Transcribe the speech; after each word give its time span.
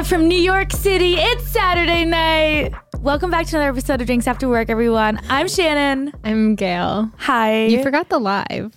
Live 0.00 0.06
from 0.08 0.28
New 0.28 0.38
York 0.38 0.72
City, 0.72 1.16
it's 1.18 1.46
Saturday 1.48 2.06
night. 2.06 2.72
Welcome 3.00 3.30
back 3.30 3.44
to 3.48 3.56
another 3.56 3.68
episode 3.72 4.00
of 4.00 4.06
Drinks 4.06 4.26
After 4.26 4.48
Work, 4.48 4.70
everyone. 4.70 5.20
I'm 5.28 5.44
Shannen. 5.44 6.14
I'm 6.24 6.54
Gail. 6.54 7.10
Hi. 7.18 7.66
You 7.66 7.82
forgot 7.82 8.08
the 8.08 8.18
live. 8.18 8.74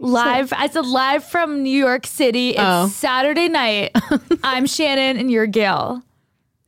live. 0.00 0.52
I 0.52 0.68
said 0.68 0.84
live 0.84 1.24
from 1.24 1.62
New 1.62 1.70
York 1.78 2.06
City. 2.06 2.50
It's 2.50 2.60
Oh. 2.60 2.88
Saturday 2.88 3.48
night. 3.48 3.92
I'm 4.44 4.66
Shannen 4.66 5.18
and 5.18 5.30
you're 5.30 5.46
Gail. 5.46 6.02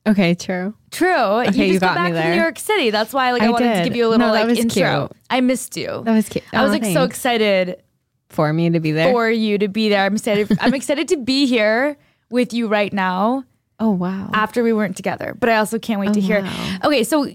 Okay, 0.06 0.34
true. 0.34 0.72
True. 0.90 1.40
you 1.40 1.44
just 1.48 1.58
you 1.58 1.78
got 1.78 1.88
got 1.88 1.94
back 1.96 2.12
me 2.14 2.20
from. 2.22 2.30
New 2.30 2.36
York 2.40 2.58
City. 2.58 2.88
That's 2.88 3.12
why 3.12 3.32
like 3.32 3.42
I, 3.42 3.46
I 3.46 3.50
wanted 3.50 3.74
to 3.76 3.84
give 3.84 3.94
you 3.94 4.06
a 4.06 4.08
little 4.08 4.28
No, 4.28 4.32
like 4.32 4.56
intro. 4.56 5.08
cute. 5.08 5.12
I 5.28 5.42
missed 5.42 5.76
you. 5.76 6.00
That 6.06 6.14
was 6.14 6.30
cute. 6.30 6.44
I 6.54 6.62
was 6.62 6.70
Oh, 6.70 6.72
like 6.78 6.84
so 6.94 7.04
excited 7.04 7.82
for 8.30 8.50
me 8.54 8.70
to 8.70 8.80
be 8.80 8.90
there. 8.92 9.12
for 9.12 9.28
you 9.30 9.58
to 9.58 9.68
be 9.68 9.90
there. 9.90 10.02
I'm 10.06 10.14
excited. 10.14 10.56
I'm 10.62 10.72
excited 10.80 11.08
to 11.08 11.18
be 11.18 11.44
here 11.46 11.98
with 12.30 12.54
you 12.54 12.68
right 12.68 12.92
now. 12.92 13.44
Oh 13.80 13.90
wow. 13.90 14.30
after 14.32 14.62
we 14.62 14.72
weren't 14.72 14.96
together. 14.96 15.36
But 15.38 15.48
I 15.48 15.56
also 15.56 15.78
can't 15.78 16.00
wait 16.00 16.14
to 16.14 16.20
oh, 16.20 16.22
hear. 16.22 16.42
wow. 16.42 16.78
Okay, 16.84 17.04
so 17.04 17.28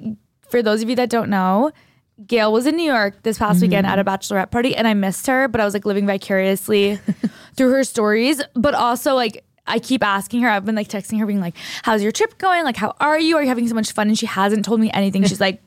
for 0.49 0.61
those 0.61 0.81
of 0.81 0.89
you 0.89 0.95
that 0.95 1.09
don't 1.09 1.29
know, 1.29 1.71
Gail 2.25 2.53
was 2.53 2.67
in 2.67 2.75
New 2.75 2.89
York 2.89 3.23
this 3.23 3.37
past 3.37 3.61
weekend 3.61 3.87
at 3.87 3.99
a 3.99 4.03
mm-hmm. 4.03 4.13
bachelorette 4.13 4.51
party, 4.51 4.75
and 4.75 4.87
I 4.87 4.93
missed 4.93 5.27
her. 5.27 5.47
But 5.47 5.61
I 5.61 5.65
was 5.65 5.73
like 5.73 5.85
living 5.85 6.05
vicariously 6.05 6.99
through 7.55 7.71
her 7.71 7.83
stories. 7.83 8.41
But 8.53 8.73
also 8.73 9.15
like. 9.15 9.43
I 9.65 9.79
keep 9.79 10.03
asking 10.03 10.41
her. 10.41 10.49
I've 10.49 10.65
been 10.65 10.75
like 10.75 10.89
texting 10.89 11.19
her, 11.19 11.25
being 11.25 11.39
like, 11.39 11.55
"How's 11.83 12.03
your 12.03 12.11
trip 12.11 12.37
going? 12.37 12.65
Like, 12.65 12.75
how 12.75 12.95
are 12.99 13.17
you? 13.17 13.37
Are 13.37 13.41
you 13.41 13.47
having 13.47 13.65
so 13.65 13.73
much 13.73 13.93
fun?" 13.93 14.09
And 14.09 14.19
she 14.19 14.25
hasn't 14.25 14.65
told 14.65 14.81
me 14.81 14.91
anything. 14.91 15.23
She's 15.23 15.39
like, 15.39 15.63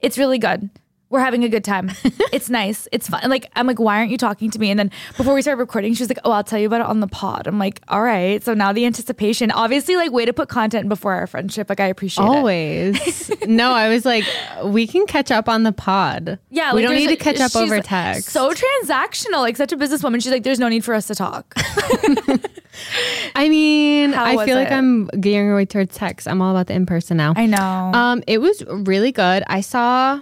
"It's 0.00 0.18
really 0.18 0.38
good. 0.38 0.68
We're 1.12 1.20
having 1.20 1.44
a 1.44 1.48
good 1.48 1.64
time. 1.64 1.90
It's 2.32 2.48
nice. 2.48 2.88
It's 2.92 3.08
fun." 3.08 3.28
Like, 3.28 3.50
I'm 3.56 3.66
like, 3.66 3.78
"Why 3.78 3.98
aren't 3.98 4.10
you 4.10 4.16
talking 4.16 4.50
to 4.50 4.58
me?" 4.58 4.70
And 4.70 4.78
then 4.78 4.90
before 5.18 5.34
we 5.34 5.42
started 5.42 5.60
recording, 5.60 5.92
she 5.92 6.02
was 6.02 6.08
like, 6.08 6.18
"Oh, 6.24 6.30
I'll 6.32 6.42
tell 6.42 6.58
you 6.58 6.66
about 6.66 6.80
it 6.80 6.86
on 6.86 7.00
the 7.00 7.06
pod." 7.06 7.46
I'm 7.46 7.58
like, 7.58 7.82
"All 7.88 8.02
right." 8.02 8.42
So 8.42 8.54
now 8.54 8.72
the 8.72 8.86
anticipation, 8.86 9.50
obviously, 9.50 9.96
like, 9.96 10.10
way 10.12 10.24
to 10.24 10.32
put 10.32 10.48
content 10.48 10.88
before 10.88 11.12
our 11.12 11.26
friendship. 11.26 11.68
Like, 11.68 11.78
I 11.78 11.86
appreciate 11.86 12.24
it. 12.24 12.28
Always. 12.28 13.30
no, 13.46 13.72
I 13.72 13.90
was 13.90 14.06
like, 14.06 14.24
we 14.64 14.86
can 14.86 15.04
catch 15.06 15.30
up 15.30 15.46
on 15.46 15.62
the 15.62 15.72
pod. 15.72 16.38
Yeah, 16.48 16.72
we 16.72 16.80
like, 16.80 16.88
don't 16.88 16.96
need 16.96 17.08
to 17.08 17.22
catch 17.22 17.38
up 17.38 17.54
over 17.54 17.80
text. 17.80 18.30
So 18.30 18.54
transactional, 18.54 19.40
like 19.40 19.56
such 19.58 19.72
a 19.72 19.76
businesswoman. 19.76 20.22
She's 20.22 20.32
like, 20.32 20.42
"There's 20.44 20.58
no 20.58 20.70
need 20.70 20.84
for 20.84 20.94
us 20.94 21.06
to 21.08 21.14
talk." 21.14 21.52
I 23.34 23.48
mean, 23.48 24.12
How 24.12 24.24
I 24.24 24.46
feel 24.46 24.56
like? 24.56 24.70
I'm 24.72 25.08
gearing 25.08 25.50
away 25.52 25.66
towards 25.66 25.94
text. 25.94 26.26
I'm 26.26 26.40
all 26.40 26.50
about 26.50 26.68
the 26.68 26.74
in 26.74 26.86
person 26.86 27.18
now. 27.18 27.34
I 27.36 27.46
know. 27.46 27.58
um, 27.58 28.22
it 28.26 28.38
was 28.38 28.64
really 28.66 29.12
good. 29.12 29.44
I 29.46 29.60
saw 29.60 30.20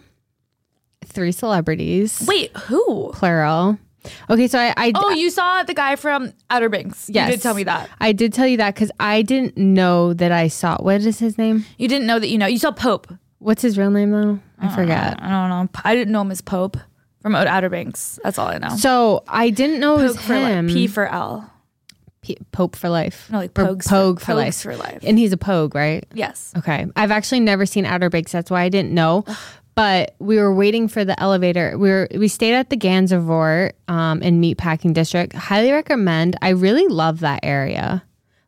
three 1.04 1.32
celebrities, 1.32 2.24
Wait, 2.26 2.56
who? 2.56 3.10
plural. 3.14 3.78
Okay, 4.30 4.48
so 4.48 4.58
I, 4.58 4.72
I 4.76 4.92
Oh, 4.94 5.10
you 5.10 5.28
saw 5.28 5.62
the 5.62 5.74
guy 5.74 5.96
from 5.96 6.32
Outer 6.48 6.68
Banks. 6.70 7.10
yes, 7.12 7.28
You 7.28 7.36
did 7.36 7.42
tell 7.42 7.54
me 7.54 7.64
that. 7.64 7.90
I 8.00 8.12
did 8.12 8.32
tell 8.32 8.46
you 8.46 8.56
that 8.58 8.74
because 8.74 8.90
I 8.98 9.20
didn't 9.22 9.56
know 9.58 10.14
that 10.14 10.32
I 10.32 10.48
saw. 10.48 10.78
What 10.78 11.02
is 11.02 11.18
his 11.18 11.36
name? 11.36 11.64
You 11.76 11.86
didn't 11.88 12.06
know 12.06 12.18
that 12.18 12.28
you 12.28 12.38
know. 12.38 12.46
You 12.46 12.58
saw 12.58 12.70
Pope. 12.72 13.12
What's 13.40 13.60
his 13.62 13.76
real 13.76 13.90
name 13.90 14.10
though? 14.10 14.38
I 14.58 14.66
uh, 14.68 14.74
forget. 14.74 15.22
I 15.22 15.28
don't 15.28 15.48
know. 15.50 15.68
I 15.84 15.94
didn't 15.94 16.12
know 16.12 16.22
him 16.22 16.30
as 16.30 16.40
Pope 16.40 16.78
from 17.20 17.34
Outer 17.34 17.68
Banks. 17.68 18.18
That's 18.24 18.38
all 18.38 18.48
I 18.48 18.56
know. 18.58 18.74
So 18.76 19.22
I 19.28 19.50
didn't 19.50 19.80
know 19.80 19.98
it 19.98 20.02
was 20.02 20.16
Pope 20.16 20.24
for 20.24 20.34
like 20.40 20.52
him. 20.52 20.68
P 20.68 20.86
for 20.86 21.06
L. 21.06 21.50
P- 22.22 22.36
Pope 22.52 22.76
for 22.76 22.88
life. 22.90 23.28
No, 23.30 23.38
like 23.38 23.54
Pogues 23.54 23.86
Pogue 23.88 24.18
for, 24.20 24.26
for, 24.26 24.34
life. 24.34 24.60
for 24.60 24.76
life. 24.76 25.00
And 25.02 25.18
he's 25.18 25.32
a 25.32 25.38
Pogue, 25.38 25.74
right? 25.74 26.04
Yes. 26.14 26.52
Okay. 26.56 26.86
I've 26.96 27.10
actually 27.10 27.40
never 27.40 27.64
seen 27.64 27.86
Outer 27.86 28.10
Banks. 28.10 28.32
That's 28.32 28.50
why 28.50 28.62
I 28.62 28.68
didn't 28.68 28.92
know. 28.92 29.24
But 29.74 30.14
we 30.18 30.36
were 30.36 30.52
waiting 30.54 30.88
for 30.88 31.04
the 31.04 31.18
elevator. 31.20 31.78
We 31.78 31.88
were 31.90 32.08
we 32.14 32.28
stayed 32.28 32.54
at 32.54 32.70
the 32.70 32.76
Gansevoort 32.76 33.72
um, 33.88 34.22
in 34.22 34.40
Meatpacking 34.40 34.92
District. 34.94 35.32
Highly 35.32 35.72
recommend. 35.72 36.36
I 36.42 36.50
really 36.50 36.86
love 36.88 37.20
that 37.20 37.40
area, 37.42 38.02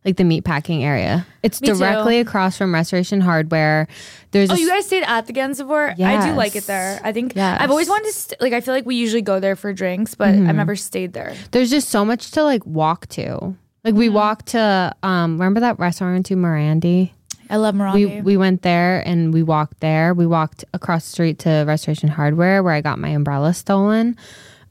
like 0.04 0.16
the 0.16 0.24
meatpacking 0.24 0.82
area. 0.82 1.26
It's 1.42 1.60
Me 1.62 1.68
too. 1.68 1.74
directly 1.78 2.18
across 2.18 2.58
from 2.58 2.74
Restoration 2.74 3.20
Hardware. 3.20 3.88
There's 4.32 4.50
Oh, 4.50 4.54
a 4.54 4.58
you 4.58 4.68
guys 4.68 4.84
stayed 4.86 5.04
at 5.04 5.26
the 5.26 5.32
Gansevoort? 5.32 5.98
I 6.00 6.26
do 6.28 6.34
like 6.34 6.54
it 6.56 6.66
there. 6.66 7.00
I 7.02 7.12
think 7.12 7.34
Yes. 7.34 7.58
I've 7.60 7.70
always 7.70 7.88
wanted 7.88 8.06
to, 8.06 8.12
st- 8.12 8.40
like, 8.40 8.52
I 8.52 8.60
feel 8.60 8.74
like 8.74 8.84
we 8.86 8.96
usually 8.96 9.22
go 9.22 9.40
there 9.40 9.56
for 9.56 9.72
drinks, 9.72 10.14
but 10.14 10.28
Mm-hmm. 10.34 10.48
I've 10.48 10.56
never 10.56 10.76
stayed 10.76 11.12
there. 11.14 11.34
there's 11.52 11.70
just 11.70 11.88
so 11.88 12.04
much 12.04 12.30
to 12.32 12.42
like 12.44 12.64
walk 12.66 13.06
to. 13.08 13.56
Like 13.84 13.94
Mm-hmm. 13.94 13.98
we 13.98 14.08
walked 14.10 14.46
to 14.48 14.94
um 15.02 15.32
remember 15.38 15.60
that 15.60 15.78
restaurant 15.78 16.26
to 16.26 16.36
Morandi? 16.36 17.10
I 17.52 17.56
love 17.56 17.74
Morandi. 17.74 17.94
We 18.16 18.20
we 18.22 18.36
went 18.36 18.62
there 18.62 19.06
and 19.06 19.32
we 19.32 19.42
walked 19.42 19.80
there. 19.80 20.14
We 20.14 20.26
walked 20.26 20.64
across 20.72 21.04
the 21.04 21.10
street 21.12 21.38
to 21.40 21.64
Restoration 21.66 22.08
Hardware 22.08 22.62
where 22.62 22.72
I 22.72 22.80
got 22.80 22.98
my 22.98 23.10
umbrella 23.10 23.52
stolen 23.54 24.16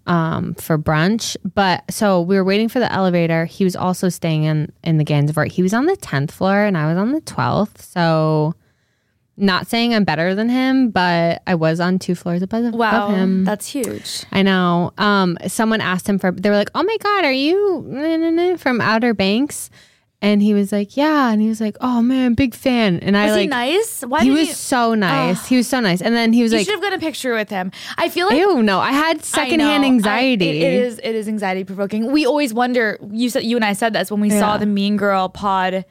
um 0.08 0.56
for 0.56 0.80
brunch. 0.80 1.38
But 1.54 1.84
so 1.92 2.22
we 2.22 2.36
were 2.36 2.44
waiting 2.44 2.68
for 2.70 2.80
the 2.80 2.92
elevator. 2.92 3.46
He 3.46 3.64
was 3.64 3.76
also 3.76 4.10
staying 4.10 4.46
in 4.46 4.72
in 4.84 4.98
the 4.98 5.06
Gansevoort. 5.06 5.52
He 5.52 5.62
was 5.62 5.74
on 5.76 5.86
the 5.86 5.96
10th 5.96 6.32
floor 6.32 6.66
and 6.66 6.76
I 6.76 6.88
was 6.88 6.98
on 6.98 7.12
the 7.12 7.22
12th. 7.22 7.80
So 7.80 8.56
not 9.38 9.68
saying 9.68 9.94
I'm 9.94 10.04
better 10.04 10.34
than 10.36 10.50
him, 10.50 10.90
but 10.90 11.42
I 11.48 11.56
was 11.56 11.80
on 11.80 12.00
two 12.00 12.16
floors 12.16 12.42
above, 12.42 12.64
him. 12.66 12.72
wow, 12.74 13.06
above 13.08 13.18
him. 13.18 13.44
that's 13.46 13.68
huge. 13.68 14.24
I 14.32 14.42
know. 14.42 14.92
Um, 14.98 15.38
someone 15.48 15.82
asked 15.82 16.08
him 16.08 16.20
for. 16.20 16.32
They 16.32 16.50
were 16.50 16.56
like, 16.58 16.70
"Oh 16.76 16.84
my 16.84 16.98
god, 16.98 17.26
are 17.26 17.32
you 17.32 18.58
from 18.58 18.82
Outer 18.82 19.14
Banks?" 19.14 19.70
And 20.24 20.42
he 20.44 20.54
was 20.54 20.72
like, 20.72 20.96
"Yeah." 20.96 21.32
And 21.32 21.42
he 21.42 21.48
was 21.50 21.60
like, 21.60 21.76
"Oh 21.82 22.02
man, 22.04 22.36
big 22.36 22.54
fan." 22.54 23.00
And 23.00 23.18
I 23.18 23.26
Was 23.26 23.32
like, 23.34 23.42
he 23.42 23.48
nice? 23.48 24.02
Why 24.04 24.22
he 24.24 24.30
was 24.30 24.50
you? 24.50 24.54
so 24.54 24.94
nice. 24.94 25.48
he 25.48 25.58
was 25.58 25.68
so 25.68 25.80
nice. 25.80 26.00
And 26.00 26.16
then 26.16 26.32
he 26.32 26.44
was 26.44 26.52
You 26.52 26.60
like, 26.60 26.68
"You 26.68 26.74
should 26.74 26.84
have 26.84 26.92
got 26.92 26.98
a 26.98 27.00
picture 27.00 27.34
with 27.34 27.50
him. 27.50 27.72
I 27.98 28.08
feel 28.10 28.28
like 28.28 28.38
"Ew, 28.38 28.62
no." 28.62 28.80
I 28.80 28.92
had 28.92 29.24
secondhand 29.26 29.82
know. 29.82 29.88
anxiety. 29.88 30.48
I- 30.48 30.54
it- 30.54 30.62
it 30.62 30.74
is. 30.84 31.00
It 31.04 31.16
is 31.16 31.28
anxiety 31.28 31.64
provoking. 31.64 32.12
We 32.12 32.28
always 32.28 32.54
wonder. 32.54 33.00
You 33.12 33.32
said 33.32 33.46
you 33.46 33.56
and 33.56 33.66
I 33.66 33.74
said 33.74 33.94
this 33.94 34.12
when 34.12 34.20
we 34.22 34.30
saw 34.30 34.58
the 34.60 34.68
Mean 34.68 34.96
Girl 34.96 35.28
pod 35.28 35.86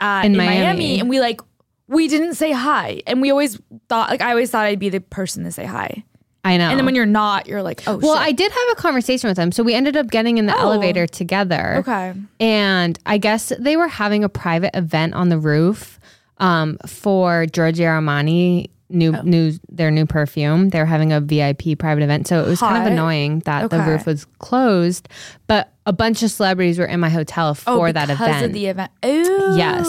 uh, 0.00 0.22
in, 0.24 0.32
In 0.32 0.36
Miami. 0.36 0.58
Miami. 0.60 1.00
and 1.00 1.08
we 1.08 1.18
like 1.20 1.40
we 1.88 2.08
didn't 2.08 2.34
say 2.34 2.52
hi, 2.52 3.00
and 3.06 3.22
we 3.22 3.30
always 3.30 3.58
thought 3.88 4.10
like 4.10 4.20
I 4.20 4.30
always 4.30 4.50
thought 4.50 4.66
I'd 4.66 4.78
be 4.78 4.90
the 4.90 5.00
person 5.00 5.44
to 5.44 5.50
say 5.50 5.64
hi, 5.64 6.04
I 6.44 6.56
know. 6.56 6.70
and 6.70 6.78
then 6.78 6.86
when 6.86 6.94
you're 6.94 7.04
not, 7.06 7.46
you're 7.46 7.62
like, 7.62 7.82
oh, 7.86 7.98
well, 7.98 8.14
shit. 8.16 8.22
I 8.22 8.32
did 8.32 8.50
have 8.50 8.68
a 8.72 8.74
conversation 8.76 9.28
with 9.28 9.36
him, 9.38 9.52
so 9.52 9.62
we 9.62 9.74
ended 9.74 9.96
up 9.96 10.06
getting 10.08 10.38
in 10.38 10.46
the 10.46 10.54
Oh. 10.56 10.60
elevator 10.60 11.06
together. 11.06 11.76
okay. 11.78 12.14
And 12.40 12.98
I 13.04 13.18
guess 13.18 13.52
they 13.58 13.76
were 13.76 13.88
having 13.88 14.24
a 14.24 14.28
private 14.30 14.74
event 14.76 15.14
on 15.14 15.28
the 15.28 15.38
roof 15.38 15.98
um, 16.38 16.78
for 16.86 17.44
Giorgio 17.46 17.86
Armani 17.88 18.70
new 18.92 19.14
Oh. 19.14 19.20
new 19.22 19.52
their 19.68 19.90
new 19.90 20.04
perfume. 20.06 20.70
They 20.70 20.78
were 20.80 20.84
having 20.86 21.12
a 21.12 21.20
VIP 21.20 21.76
private 21.78 22.02
event, 22.02 22.26
so 22.26 22.42
it 22.42 22.48
was 22.48 22.58
kind 22.58 22.84
of 22.86 22.90
annoying 22.90 23.40
that 23.44 23.68
the 23.70 23.78
roof 23.80 24.06
was 24.06 24.24
closed. 24.38 25.08
But 25.46 25.72
a 25.86 25.92
bunch 25.92 26.22
of 26.24 26.30
celebrities 26.30 26.78
were 26.78 26.86
in 26.86 26.98
my 27.00 27.08
hotel 27.10 27.54
for 27.54 27.88
Oh, 27.88 27.92
that 27.92 28.08
because 28.08 28.28
event. 28.28 28.46
of 28.46 28.52
the 28.54 28.66
event. 28.66 28.90
Ooh. 29.04 29.54
Yes. 29.56 29.86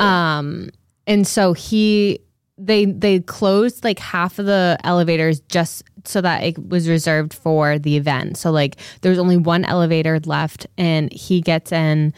Um, 0.00 0.70
and 1.06 1.26
so 1.26 1.52
he 1.52 2.18
they 2.58 2.86
they 2.86 3.20
closed 3.20 3.84
like 3.84 3.98
half 3.98 4.38
of 4.38 4.46
the 4.46 4.78
elevators 4.84 5.40
just 5.40 5.84
so 6.04 6.20
that 6.20 6.42
it 6.42 6.68
was 6.68 6.88
reserved 6.88 7.34
for 7.34 7.78
the 7.78 7.96
event. 7.96 8.36
So 8.36 8.50
like 8.50 8.76
there 9.00 9.10
was 9.10 9.18
only 9.18 9.36
one 9.36 9.64
elevator 9.64 10.18
left 10.20 10.66
and 10.78 11.12
he 11.12 11.40
gets 11.40 11.72
in 11.72 12.14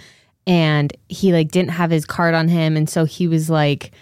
and 0.47 0.97
he 1.09 1.33
like 1.33 1.51
didn't 1.51 1.71
have 1.71 1.91
his 1.91 2.05
card 2.05 2.35
on 2.35 2.49
him 2.49 2.77
and 2.77 2.89
so 2.89 3.05
he 3.05 3.27
was 3.29 3.51
like 3.51 3.93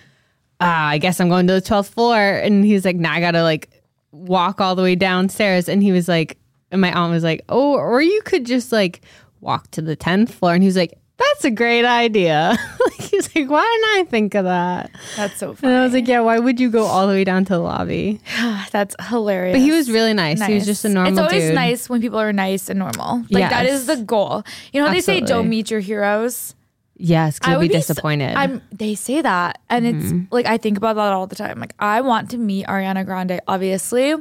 ah, 0.61 0.89
I 0.89 0.99
guess 0.99 1.21
I'm 1.21 1.29
going 1.29 1.47
to 1.49 1.53
the 1.53 1.61
12th 1.61 1.91
floor 1.91 2.19
and 2.19 2.65
he 2.65 2.73
was 2.73 2.85
like 2.85 2.97
now 2.97 3.13
I 3.13 3.21
got 3.21 3.33
to 3.33 3.43
like 3.43 3.71
walk 4.11 4.61
all 4.61 4.75
the 4.75 4.83
way 4.83 4.95
downstairs 4.95 5.69
and 5.69 5.83
he 5.83 5.93
was 5.93 6.09
like 6.09 6.39
and 6.71 6.81
my 6.81 6.93
aunt 6.93 7.13
was 7.13 7.25
like, 7.25 7.45
"Oh, 7.49 7.75
or 7.75 8.03
you 8.03 8.21
could 8.23 8.45
just 8.45 8.73
like 8.73 9.03
walk 9.41 9.71
to 9.73 9.83
the 9.83 9.97
10th 9.97 10.31
floor." 10.31 10.55
And 10.55 10.63
he 10.63 10.67
was 10.67 10.77
like, 10.77 10.99
"That's 11.17 11.45
a 11.45 11.51
great 11.51 11.85
idea." 11.85 12.57
like 13.35 13.37
like, 13.45 13.51
"Why 13.51 13.63
didn't 13.63 14.07
I 14.07 14.11
think 14.11 14.35
of 14.35 14.45
that?" 14.45 14.91
That's 15.17 15.37
so 15.39 15.55
funny. 15.55 15.73
And. 15.73 15.81
I 15.81 15.85
was 15.85 15.93
like, 15.93 16.07
"Yeah, 16.09 16.21
why 16.21 16.39
would 16.39 16.61
you 16.61 16.71
go 16.71 16.85
all 16.85 17.07
the 17.07 17.13
way 17.15 17.25
down 17.25 17.45
to 17.47 17.53
the 17.55 17.59
lobby?" 17.59 18.21
That's 18.71 18.95
hilarious. 19.09 19.55
But 19.55 19.61
he 19.63 19.71
was 19.73 19.91
really 19.91 20.15
nice. 20.15 20.41
He 20.45 20.55
was 20.55 20.67
just 20.67 20.85
a 20.85 20.89
normal 20.89 21.13
It's 21.13 21.19
always 21.21 21.45
dude. 21.47 21.55
nice 21.55 21.89
when 21.89 22.01
people 22.01 22.19
are 22.21 22.33
nice 22.33 22.69
and 22.69 22.79
normal. 22.79 23.25
Like 23.31 23.51
that 23.51 23.67
is 23.67 23.87
the 23.87 23.97
goal. 23.97 24.43
You 24.73 24.81
know 24.81 24.87
how 24.89 24.93
they 24.93 25.01
say 25.01 25.21
don't 25.21 25.49
meet 25.49 25.71
your 25.71 25.81
heroes. 25.81 26.55
Yes, 26.99 27.39
because 27.39 27.49
I 27.49 27.53
you'll 27.53 27.59
would 27.61 27.69
be 27.69 27.75
be 27.75 27.79
disappointed. 27.79 28.35
I'm. 28.37 28.63
They 28.73 28.95
say 28.95 29.21
that, 29.21 29.61
and 29.69 29.87
it's 29.87 30.07
Mm-hmm. 30.07 30.35
like 30.35 30.47
I 30.47 30.57
think 30.57 30.79
about 30.79 30.97
that 30.97 31.13
all 31.13 31.27
the 31.27 31.37
time. 31.37 31.61
Like 31.61 31.75
I 31.79 32.01
want 32.01 32.31
to 32.31 32.39
meet 32.39 32.67
Ariana 32.67 33.05
Grande, 33.05 33.41
obviously, 33.47 34.15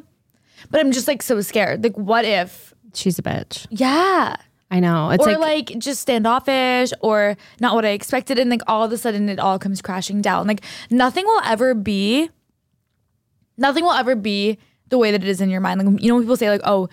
but 0.71 0.79
I'm 0.81 0.91
just 0.91 1.07
like 1.07 1.21
so 1.23 1.39
scared. 1.41 1.83
Like, 1.83 1.95
what 1.97 2.25
if? 2.25 2.73
She's 2.93 3.17
a 3.17 3.21
bitch. 3.21 3.65
Yeah. 3.69 4.35
I 4.71 4.79
know. 4.79 5.11
It's 5.11 5.25
or 5.25 5.37
like, 5.37 5.69
like, 5.69 5.79
just 5.79 6.01
standoffish 6.01 6.91
or 7.01 7.37
not 7.59 7.75
what 7.75 7.85
I 7.85 7.89
expected 7.89 8.39
and 8.39 8.49
like 8.49 8.61
all 8.67 8.83
of 8.83 8.91
a 8.91 8.97
sudden 8.97 9.29
it 9.29 9.39
all 9.39 9.59
comes 9.59 9.81
crashing 9.81 10.21
down. 10.21 10.47
Like 10.47 10.61
nothing 10.89 11.25
will 11.25 11.41
ever 11.45 11.73
be 11.73 12.29
nothing 13.57 13.83
will 13.83 13.91
ever 13.91 14.15
be 14.15 14.57
the 14.89 14.97
way 14.97 15.11
that 15.11 15.23
it 15.23 15.29
is 15.29 15.41
in 15.41 15.49
your 15.49 15.61
mind. 15.61 15.83
Like 15.83 16.01
you 16.01 16.09
know 16.09 16.15
when 16.15 16.23
people 16.23 16.37
say 16.37 16.49
like, 16.49 16.61
"Oh, 16.63 16.89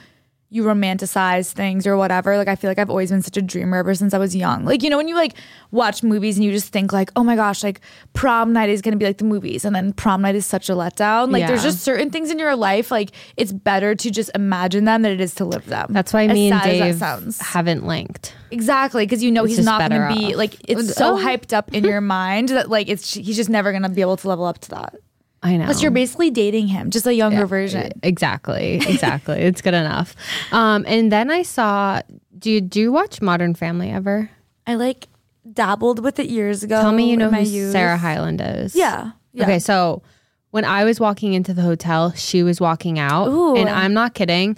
you 0.53 0.63
romanticize 0.65 1.53
things 1.53 1.87
or 1.87 1.97
whatever. 1.97 2.37
Like 2.37 2.49
I 2.49 2.57
feel 2.57 2.69
like 2.71 2.79
I've 2.79 2.91
always 2.91 3.11
been 3.11 3.23
such 3.23 3.37
a 3.37 3.43
dreamer 3.43 3.79
ever 3.79 3.95
since 3.95 4.13
I 4.13 4.19
was 4.19 4.37
young. 4.37 4.65
Like 4.65 4.83
you 4.83 4.91
know 4.91 4.99
when 4.99 5.09
you 5.09 5.15
like 5.15 5.35
watch 5.71 6.03
movies 6.03 6.37
and 6.37 6.45
you 6.45 6.53
just 6.53 6.73
think 6.73 6.93
like, 6.93 7.11
"Oh 7.17 7.25
my 7.25 7.37
gosh, 7.37 7.65
like 7.65 7.81
prom 8.13 8.53
night 8.53 8.69
is 8.69 8.83
going 8.83 8.93
to 8.93 8.99
be 8.99 9.07
like 9.07 9.19
the 9.19 9.25
movies." 9.25 9.65
And 9.65 9.75
then 9.75 9.93
prom 9.95 10.21
night 10.23 10.35
is 10.35 10.45
such 10.45 10.69
a 10.69 10.75
letdown. 10.75 11.33
Like 11.33 11.47
there's 11.47 11.63
just 11.63 11.81
certain 11.81 12.11
things 12.11 12.31
in 12.31 12.39
your 12.39 12.55
life 12.55 12.91
like 12.91 13.13
it's 13.37 13.51
better 13.53 13.95
to 13.95 14.11
just 14.11 14.31
imagine 14.35 14.85
them 14.85 15.03
than 15.03 15.13
it 15.13 15.21
is 15.21 15.35
to 15.37 15.45
live 15.45 15.65
them. 15.67 15.87
That's 15.91 16.13
why 16.13 16.25
As 16.25 16.35
me 16.35 16.51
and 16.53 16.63
Dave 16.63 17.01
haven't 17.41 17.87
linked. 17.87 18.35
Exactly, 18.51 19.07
because 19.07 19.23
you 19.23 19.31
know 19.33 19.45
he's 19.45 19.65
not 19.65 19.89
going 19.89 20.01
to 20.09 20.15
be 20.15 20.33
off. 20.33 20.37
like 20.37 20.57
it's 20.69 20.95
so 20.95 21.15
Oh. 21.15 21.17
hyped 21.25 21.55
up 21.55 21.73
in 21.75 21.85
your 21.85 22.01
mind 22.19 22.51
that 22.51 22.69
like 22.69 22.89
it's 22.91 23.15
he's 23.15 23.37
just 23.37 23.49
never 23.49 23.71
going 23.73 23.83
to 23.85 23.89
be 23.89 24.03
able 24.03 24.19
to 24.19 24.29
level 24.29 24.45
up 24.45 24.59
to 24.59 24.71
that. 24.71 24.97
I 25.43 25.57
know. 25.57 25.65
Plus, 25.65 25.83
you're 25.83 25.91
basically 25.91 26.31
dating 26.31 26.69
him, 26.69 26.91
just 26.91 27.07
a 27.07 27.15
younger 27.15 27.47
version. 27.47 27.93
Exactly. 28.03 28.81
Exactly. 28.93 29.41
it's 29.41 29.61
good 29.63 29.75
enough. 29.75 30.15
Um, 30.53 30.85
and 30.87 31.11
then 31.11 31.31
I 31.31 31.43
saw. 31.43 32.01
Do 32.39 32.51
you 32.51 32.61
do 32.61 32.81
you 32.81 32.93
watch 32.93 33.21
Modern 33.21 33.55
Family 33.55 33.91
ever? 33.91 34.31
I 34.67 34.75
like 34.75 35.09
dabbled 35.51 36.03
with 36.03 36.19
it 36.19 36.29
years 36.29 36.63
ago. 36.63 36.81
Tell 36.81 36.93
me 36.93 37.11
you 37.11 37.17
know 37.17 37.31
who 37.31 37.41
youth. 37.41 37.73
Sarah 37.73 37.97
Hyland 37.97 38.41
is. 38.43 38.75
Yeah. 38.75 39.13
yeah. 39.33 39.45
Okay, 39.45 39.59
so 39.59 40.03
when 40.51 40.65
I 40.65 40.85
was 40.85 41.01
walking 41.01 41.33
into 41.33 41.55
the 41.55 41.63
hotel, 41.63 42.13
she 42.13 42.43
was 42.43 42.61
walking 42.61 42.99
out, 42.99 43.29
Ooh. 43.29 43.57
and 43.57 43.69
I'm 43.69 43.95
not 43.95 44.15
kidding. 44.15 44.57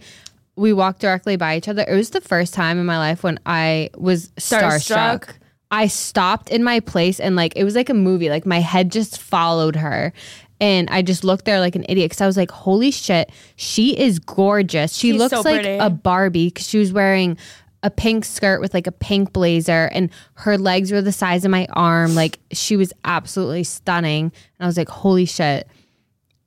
We 0.56 0.72
walked 0.72 1.00
directly 1.00 1.36
by 1.36 1.56
each 1.56 1.68
other. 1.68 1.84
It 1.86 1.94
was 1.94 2.10
the 2.10 2.20
first 2.20 2.54
time 2.54 2.78
in 2.78 2.86
my 2.86 2.98
life 2.98 3.22
when 3.22 3.38
I 3.46 3.90
was 3.96 4.28
starstruck. 4.32 5.20
Starstruck. 5.20 5.34
I 5.70 5.88
stopped 5.88 6.50
in 6.50 6.62
my 6.62 6.78
place 6.78 7.18
and 7.18 7.34
like 7.34 7.54
it 7.56 7.64
was 7.64 7.74
like 7.74 7.88
a 7.88 7.94
movie. 7.94 8.28
Like 8.28 8.46
my 8.46 8.60
head 8.60 8.92
just 8.92 9.20
followed 9.20 9.74
her. 9.74 10.12
And 10.60 10.88
I 10.90 11.02
just 11.02 11.24
looked 11.24 11.44
there 11.44 11.60
like 11.60 11.74
an 11.76 11.84
idiot 11.88 12.10
because 12.10 12.20
I 12.20 12.26
was 12.26 12.36
like, 12.36 12.50
holy 12.50 12.90
shit, 12.90 13.30
she 13.56 13.98
is 13.98 14.18
gorgeous. 14.18 14.94
She 14.94 15.10
She's 15.12 15.18
looks 15.18 15.32
so 15.32 15.40
like 15.42 15.62
pretty. 15.62 15.78
a 15.78 15.90
Barbie 15.90 16.48
because 16.48 16.68
she 16.68 16.78
was 16.78 16.92
wearing 16.92 17.36
a 17.82 17.90
pink 17.90 18.24
skirt 18.24 18.60
with 18.60 18.72
like 18.72 18.86
a 18.86 18.92
pink 18.92 19.32
blazer 19.32 19.90
and 19.92 20.08
her 20.34 20.56
legs 20.56 20.90
were 20.90 21.02
the 21.02 21.12
size 21.12 21.44
of 21.44 21.50
my 21.50 21.66
arm. 21.72 22.14
Like 22.14 22.38
she 22.52 22.76
was 22.76 22.92
absolutely 23.04 23.64
stunning. 23.64 24.24
And 24.26 24.32
I 24.60 24.66
was 24.66 24.76
like, 24.78 24.88
holy 24.88 25.26
shit. 25.26 25.68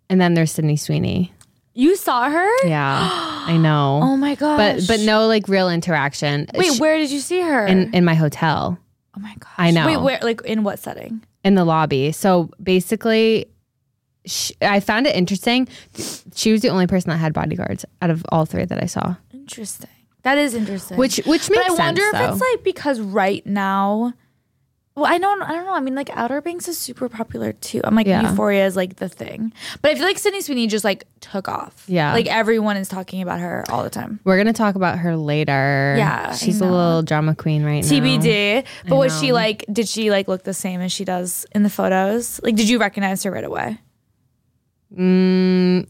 And 0.09 0.19
then 0.21 0.33
there's 0.33 0.51
Sydney 0.51 0.77
Sweeney. 0.77 1.33
You 1.73 1.95
saw 1.95 2.29
her? 2.29 2.67
Yeah, 2.67 3.07
I 3.11 3.57
know. 3.57 3.99
Oh 4.01 4.17
my 4.17 4.33
gosh. 4.33 4.57
but 4.87 4.87
but 4.87 4.99
no 5.05 5.27
like 5.27 5.47
real 5.47 5.69
interaction. 5.69 6.47
Wait, 6.55 6.73
She- 6.73 6.79
where 6.79 6.97
did 6.97 7.11
you 7.11 7.19
see 7.19 7.41
her? 7.41 7.67
in 7.67 7.93
in 7.93 8.03
my 8.03 8.15
hotel 8.15 8.79
oh 9.17 9.19
my 9.19 9.35
gosh. 9.39 9.49
I 9.57 9.71
know. 9.71 9.85
Wait, 9.85 9.97
where? 9.97 10.19
Like 10.21 10.41
in 10.45 10.63
what 10.63 10.79
setting? 10.79 11.23
in 11.43 11.55
the 11.55 11.63
lobby. 11.63 12.11
So 12.11 12.49
basically, 12.61 13.45
sh 14.27 14.51
I 14.61 14.79
found 14.79 15.07
it 15.07 15.15
interesting. 15.15 15.67
She 16.35 16.51
was 16.51 16.61
the 16.61 16.69
only 16.69 16.87
person 16.87 17.09
that 17.09 17.17
had 17.17 17.33
bodyguards 17.33 17.85
out 18.01 18.09
of 18.09 18.23
all 18.29 18.45
three 18.45 18.65
that 18.65 18.81
I 18.83 18.85
saw. 18.85 19.15
Interesting. 19.33 19.89
That 20.23 20.37
is 20.37 20.53
interesting. 20.53 20.97
Which 20.97 21.17
which 21.25 21.49
makes 21.49 21.69
I 21.69 21.73
wonder 21.73 22.01
sense. 22.01 22.13
if 22.13 22.19
though. 22.19 22.31
it's 22.33 22.41
like 22.41 22.63
because 22.63 22.99
right 22.99 23.45
now. 23.45 24.13
Well, 24.95 25.05
I 25.05 25.19
don't. 25.19 25.43
I 25.43 25.51
don't 25.53 25.65
know. 25.65 25.75
I 25.75 25.79
mean, 25.79 25.93
like 25.93 26.09
Outer 26.17 26.41
Banks 26.41 26.67
is 26.67 26.75
super 26.75 27.07
popular 27.07 27.53
too. 27.53 27.81
I'm 27.83 27.93
like 27.93 28.07
Yeah. 28.07 28.27
Euphoria 28.31 28.65
is 28.65 28.75
like 28.75 28.95
the 28.95 29.07
thing, 29.07 29.53
but 29.83 29.91
I 29.91 29.93
feel 29.95 30.03
like 30.05 30.17
Sydney 30.17 30.41
Sweeney 30.41 30.65
just 30.65 30.83
like 30.83 31.03
took 31.21 31.47
off. 31.47 31.83
Yeah. 31.87 32.13
like 32.13 32.25
everyone 32.25 32.77
is 32.77 32.87
talking 32.89 33.21
about 33.21 33.39
her 33.39 33.63
all 33.69 33.83
the 33.83 33.91
time. 33.91 34.19
We're 34.23 34.37
gonna 34.37 34.53
talk 34.53 34.73
about 34.73 34.97
her 34.97 35.15
later. 35.15 35.93
Yeah, 35.99 36.33
she's 36.33 36.59
a 36.61 36.65
little 36.65 37.03
drama 37.03 37.35
queen 37.35 37.63
right 37.63 37.83
now. 37.83 37.87
TBD. 37.89 38.65
But 38.89 38.95
was 38.95 39.17
she 39.21 39.33
like? 39.33 39.65
Did 39.71 39.87
she 39.87 40.09
like 40.09 40.27
look 40.27 40.41
the 40.43 40.53
same 40.55 40.81
as 40.81 40.91
she 40.91 41.05
does 41.05 41.45
in 41.53 41.61
the 41.61 41.69
photos? 41.69 42.41
Like, 42.41 42.55
did 42.55 42.67
you 42.67 42.79
recognize 42.79 43.21
her 43.21 43.29
right 43.29 43.43
away? 43.43 43.77
Mm, 44.95 45.87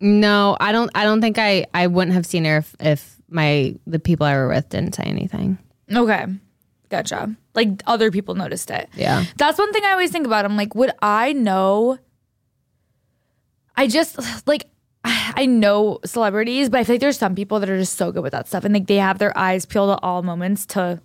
no, 0.00 0.56
I 0.60 0.72
don't. 0.72 0.90
I 0.94 1.04
don't 1.04 1.20
think 1.20 1.38
I. 1.38 1.66
I 1.74 1.86
wouldn't 1.86 2.14
have 2.14 2.26
seen 2.26 2.44
her 2.44 2.58
if, 2.58 2.74
if 2.80 3.16
my 3.28 3.74
the 3.86 3.98
people 3.98 4.26
I 4.26 4.34
were 4.36 4.48
with 4.48 4.68
didn't 4.68 4.94
say 4.94 5.02
anything. 5.04 5.58
Okay, 5.92 6.26
gotcha. 6.90 7.34
Like 7.54 7.82
other 7.86 8.10
people 8.10 8.34
noticed 8.36 8.70
it. 8.70 8.88
Yeah. 8.94 9.24
That's 9.36 9.58
one 9.58 9.72
thing 9.72 9.84
I 9.84 9.92
always 9.92 10.12
think 10.12 10.26
about. 10.26 10.44
I'm 10.44 10.56
like, 10.56 10.74
would 10.76 10.92
I 11.02 11.32
know? 11.32 11.98
I 13.76 13.86
just 13.88 14.46
like 14.46 14.66
I 15.04 15.46
know 15.46 15.98
celebrities, 16.04 16.68
but 16.68 16.80
I 16.80 16.84
feel 16.84 16.94
like 16.94 17.00
there's 17.00 17.18
some 17.18 17.34
people 17.34 17.58
that 17.60 17.68
are 17.70 17.78
just 17.78 17.96
so 17.96 18.12
good 18.12 18.22
with 18.22 18.32
that 18.32 18.46
stuff, 18.48 18.64
and 18.64 18.72
like 18.74 18.86
they 18.86 18.96
have 18.96 19.18
their 19.18 19.36
eyes 19.36 19.66
peeled 19.66 19.90
at 19.90 20.00
all 20.02 20.22
moments 20.22 20.66
to 20.66 21.00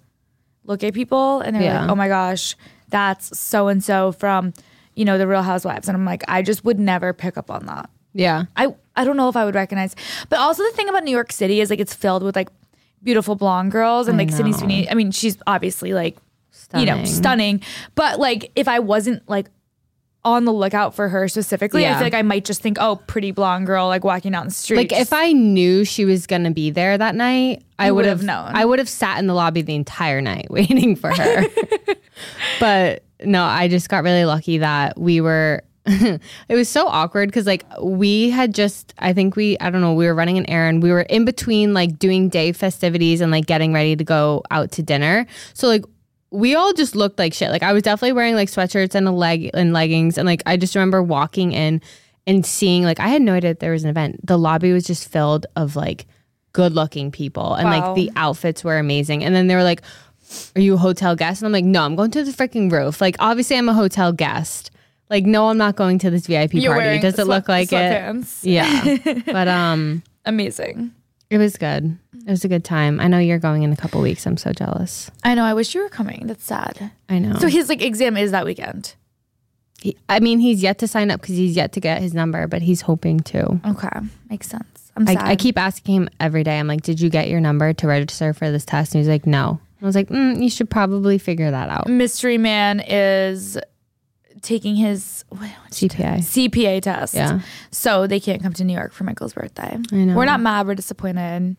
look 0.66 0.84
at 0.84 0.94
people, 0.94 1.40
and 1.42 1.56
they're 1.56 1.64
Yeah. 1.64 1.82
like, 1.82 1.90
oh 1.92 1.96
my 1.96 2.08
gosh, 2.08 2.56
that's 2.90 3.38
so 3.38 3.68
and 3.70 3.84
so 3.84 4.12
from 4.12 4.54
you 4.96 5.06
know 5.06 5.18
the 5.18 5.28
Real 5.28 5.42
Housewives, 5.42 5.88
and 5.88 5.96
I'm 5.96 6.06
like, 6.06 6.24
I 6.28 6.42
just 6.42 6.64
would 6.66 6.80
never 6.80 7.14
pick 7.14 7.38
up 7.38 7.50
on 7.52 7.66
that. 7.66 7.90
Yeah. 8.14 8.46
I 8.56 8.74
I 8.96 9.04
don't 9.06 9.18
know 9.18 9.30
if 9.30 9.36
I 9.36 9.46
would 9.46 9.56
recognize. 9.56 9.96
But 10.30 10.40
also 10.40 10.64
the 10.64 10.72
thing 10.72 10.88
about 10.90 11.04
New 11.04 11.12
York 11.12 11.32
City 11.32 11.62
is 11.62 11.70
like 11.70 11.80
it's 11.80 11.94
filled 11.94 12.24
with 12.24 12.36
like 12.36 12.50
beautiful 13.02 13.36
blonde 13.36 13.72
girls 13.72 14.08
and 14.08 14.18
like 14.18 14.30
Sydney. 14.30 14.54
Sweeney. 14.54 14.90
I 14.90 14.94
mean, 14.94 15.12
she's 15.12 15.38
obviously 15.48 15.94
like 15.94 16.18
you 16.76 16.86
know 16.86 17.04
Stunning. 17.04 17.06
stunning. 17.06 17.62
But 17.96 18.20
like 18.20 18.52
if 18.56 18.68
I 18.68 18.80
wasn't 18.80 19.28
like 19.28 19.48
on 20.26 20.46
the 20.46 20.54
lookout 20.54 20.96
for 20.96 21.10
her 21.10 21.28
specifically, 21.28 21.86
I 21.86 21.94
feel 21.96 22.04
like 22.04 22.14
I 22.14 22.22
might 22.22 22.46
just 22.46 22.62
think, 22.62 22.78
oh, 22.80 22.96
pretty 22.96 23.32
blonde 23.32 23.66
girl 23.66 23.88
like 23.88 24.04
walking 24.06 24.32
down 24.32 24.46
the 24.46 24.54
street. 24.54 24.78
Like 24.78 24.94
if 24.94 25.12
I 25.12 25.34
knew 25.34 25.84
she 25.84 26.06
was 26.06 26.28
gonna 26.28 26.52
be 26.52 26.70
there 26.70 26.98
that 26.98 27.16
night, 27.16 27.64
I 27.80 27.88
You 27.88 27.96
would 27.96 28.06
have 28.06 28.24
known. 28.24 28.52
I 28.54 28.64
would 28.64 28.80
have 28.80 28.88
sat 28.88 29.18
in 29.20 29.28
the 29.28 29.34
lobby 29.34 29.64
the 29.64 29.76
entire 29.76 30.22
night 30.22 30.48
waiting 30.52 30.96
for 30.96 31.10
her. 31.10 31.44
but 32.60 33.04
no, 33.26 33.44
I 33.44 33.68
just 33.68 33.90
got 33.90 34.04
really 34.04 34.26
lucky 34.26 34.60
that 34.60 35.00
we 35.00 35.22
were. 35.22 35.64
it 35.86 36.22
was 36.50 36.70
so 36.70 36.88
awkward 36.88 37.28
because 37.28 37.46
like 37.46 37.66
we 37.82 38.30
had 38.30 38.54
just 38.54 38.94
I 39.00 39.12
think 39.12 39.36
we 39.36 39.58
I 39.60 39.70
don't 39.70 39.82
know 39.82 39.94
we 39.94 40.06
were 40.06 40.16
running 40.16 40.38
an 40.38 40.50
errand 40.50 40.82
we 40.82 40.92
were 40.92 41.02
in 41.02 41.26
between 41.26 41.74
like 41.74 42.00
doing 42.00 42.30
day 42.30 42.54
festivities 42.54 43.20
and 43.20 43.34
like 43.34 43.48
getting 43.48 43.74
ready 43.74 43.94
to 43.98 44.04
go 44.06 44.44
out 44.50 44.72
to 44.72 44.82
dinner 44.82 45.26
so 45.54 45.68
like 45.68 45.84
we 46.32 46.56
all 46.56 46.72
just 46.72 46.96
looked 46.96 47.20
like 47.20 47.34
shit 47.34 47.50
like 47.50 47.64
I 47.64 47.74
was 47.74 47.84
definitely 47.84 48.14
wearing 48.14 48.34
like 48.34 48.48
sweatshirts 48.48 48.96
and 48.96 49.10
a 49.10 49.12
leg 49.12 49.50
and 49.54 49.74
leggings 49.74 50.18
and 50.18 50.26
like 50.26 50.42
I 50.46 50.56
just 50.56 50.74
remember 50.74 51.04
walking 51.04 51.52
in 51.52 51.82
and 52.26 52.46
seeing 52.46 52.84
like 52.84 53.02
I 53.02 53.10
had 53.10 53.22
no 53.22 53.34
idea 53.34 53.54
there 53.54 53.74
was 53.74 53.84
an 53.84 53.90
event. 53.90 54.26
The 54.26 54.38
lobby 54.38 54.72
was 54.72 54.86
just 54.86 55.10
filled 55.12 55.48
of 55.58 55.76
like 55.76 56.06
good 56.54 56.72
looking 56.72 57.12
people 57.12 57.56
and 57.56 57.70
Wow. 57.70 57.88
like 57.88 57.96
the 57.96 58.10
outfits 58.16 58.64
were 58.64 58.78
amazing. 58.78 59.26
And 59.26 59.36
then 59.36 59.48
they 59.48 59.56
were 59.56 59.64
like, 59.64 59.82
Are 60.56 60.62
you 60.62 60.76
a 60.76 60.78
hotel 60.78 61.16
guest? 61.16 61.42
And 61.42 61.48
I'm 61.48 61.52
like, 61.54 61.66
No, 61.66 61.84
I'm 61.84 61.96
going 61.96 62.12
to 62.12 62.24
the 62.24 62.32
freaking 62.32 62.72
roof. 62.72 63.02
Like 63.02 63.16
obviously 63.20 63.58
I'm 63.58 63.70
a 63.70 63.74
hotel 63.74 64.12
guest. 64.12 64.72
Like, 65.10 65.26
no, 65.26 65.50
I'm 65.50 65.58
not 65.58 65.76
going 65.76 66.00
to 66.00 66.10
this 66.10 66.26
VIP 66.28 66.56
You're 66.56 66.74
party. 66.74 66.86
wearing 66.86 67.02
Does 67.02 67.14
it 67.14 67.26
sweat- 67.26 67.28
look 67.28 67.48
like 67.50 67.72
it? 67.72 68.26
Yeah. 68.42 68.98
but 69.26 69.48
um 69.48 70.02
Amazing. 70.26 70.92
it 71.30 71.38
was 71.38 71.58
good. 71.58 71.98
It 72.26 72.30
was 72.30 72.46
a 72.46 72.48
good 72.48 72.64
time. 72.64 73.00
I 73.02 73.08
know 73.08 73.20
you're 73.20 73.38
going 73.40 73.64
in 73.64 73.74
a 73.74 73.76
couple 73.76 74.02
weeks. 74.02 74.26
I'm 74.26 74.38
so 74.38 74.54
jealous. 74.54 75.12
I 75.26 75.36
know. 75.36 75.44
I 75.44 75.54
wish 75.54 75.76
you 75.76 75.82
were 75.84 75.90
coming. 75.90 76.26
That's 76.28 76.44
sad. 76.46 76.92
I 77.10 77.20
know. 77.20 77.38
So 77.40 77.48
his 77.48 77.68
like 77.70 77.82
exam 77.82 78.16
is 78.18 78.32
that 78.32 78.46
weekend. 78.46 78.96
He- 79.82 79.98
I 80.08 80.22
mean, 80.22 80.40
he's 80.40 80.64
yet 80.64 80.78
to 80.80 80.88
sign 80.88 81.12
up 81.12 81.20
because 81.22 81.36
he's 81.36 81.56
yet 81.58 81.74
to 81.74 81.82
get 81.82 82.02
his 82.02 82.14
number, 82.14 82.48
but 82.48 82.62
he's 82.62 82.82
hoping 82.82 83.20
to. 83.22 83.60
Okay, 83.68 83.90
makes 84.30 84.48
sense. 84.48 84.92
I'm 84.96 85.06
sad. 85.06 85.18
I, 85.18 85.32
I 85.32 85.36
keep 85.36 85.58
asking 85.58 85.96
him 85.96 86.10
every 86.22 86.44
day. 86.46 86.58
I'm 86.58 86.68
like, 86.68 86.82
"Did 86.84 87.02
you 87.02 87.10
get 87.10 87.28
your 87.28 87.42
number 87.42 87.74
to 87.74 87.88
register 87.88 88.34
for 88.34 88.50
this 88.50 88.64
test?" 88.64 88.96
And 88.96 89.02
he's 89.02 89.10
like, 89.10 89.28
"No." 89.28 89.60
I 89.84 89.86
was 89.86 89.96
like, 89.96 90.10
mm, 90.10 90.42
"You 90.42 90.50
should 90.50 90.70
probably 90.70 91.18
figure 91.18 91.52
that 91.52 91.70
out." 91.70 91.88
Mystery 91.88 92.38
Man 92.38 92.80
is 92.80 93.58
taking 94.42 94.76
his 94.76 95.24
what, 95.30 95.50
CPA. 95.72 96.20
CPA 96.20 96.82
test. 96.82 97.14
Yeah. 97.14 97.42
So 97.72 98.08
they 98.08 98.20
can't 98.20 98.42
come 98.42 98.54
to 98.54 98.64
New 98.64 98.74
York 98.74 98.94
for 98.94 99.04
Michael's 99.04 99.34
birthday. 99.34 99.78
I 99.92 99.96
know. 99.96 100.16
We're 100.16 100.26
not 100.26 100.40
mad. 100.40 100.68
We're 100.68 100.76
disappointed. 100.76 101.58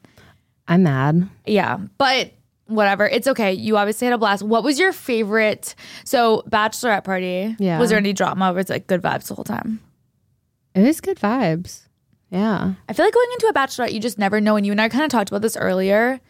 I'm 0.67 0.83
mad. 0.83 1.29
Yeah, 1.47 1.79
but 1.99 2.33
whatever. 2.67 3.07
It's 3.07 3.29
okay. 3.29 3.53
You 3.53 3.77
obviously 3.77 4.07
had 4.07 4.15
a 4.15 4.19
blast. 4.19 4.43
What 4.43 4.65
was 4.65 4.79
your 4.79 4.93
favorite? 4.93 5.75
So 6.05 6.43
bachelorette 6.49 7.05
party. 7.05 7.57
Yeah. 7.59 7.79
Was 7.79 7.91
there 7.91 7.99
any 7.99 8.13
drama? 8.13 8.53
Or 8.53 8.55
was 8.55 8.71
it 8.71 8.73
like 8.73 8.87
good 8.87 9.03
vibes 9.03 9.29
the 9.29 9.35
whole 9.35 9.45
time? 9.45 9.81
It 10.75 10.83
was 10.83 11.01
good 11.01 11.19
vibes. 11.19 11.83
Yeah. 12.31 12.75
I 12.89 12.93
feel 12.93 13.05
like 13.05 13.15
going 13.15 13.29
into 13.35 13.47
a 13.49 13.53
bachelorette, 13.53 13.93
you 13.93 14.01
just 14.01 14.19
never 14.19 14.41
know. 14.41 14.57
And 14.57 14.67
you 14.67 14.73
and 14.73 14.81
I 14.81 14.89
kind 14.89 15.05
of 15.05 15.11
talked 15.11 15.29
about 15.31 15.43
this 15.43 15.57
earlier. 15.57 16.21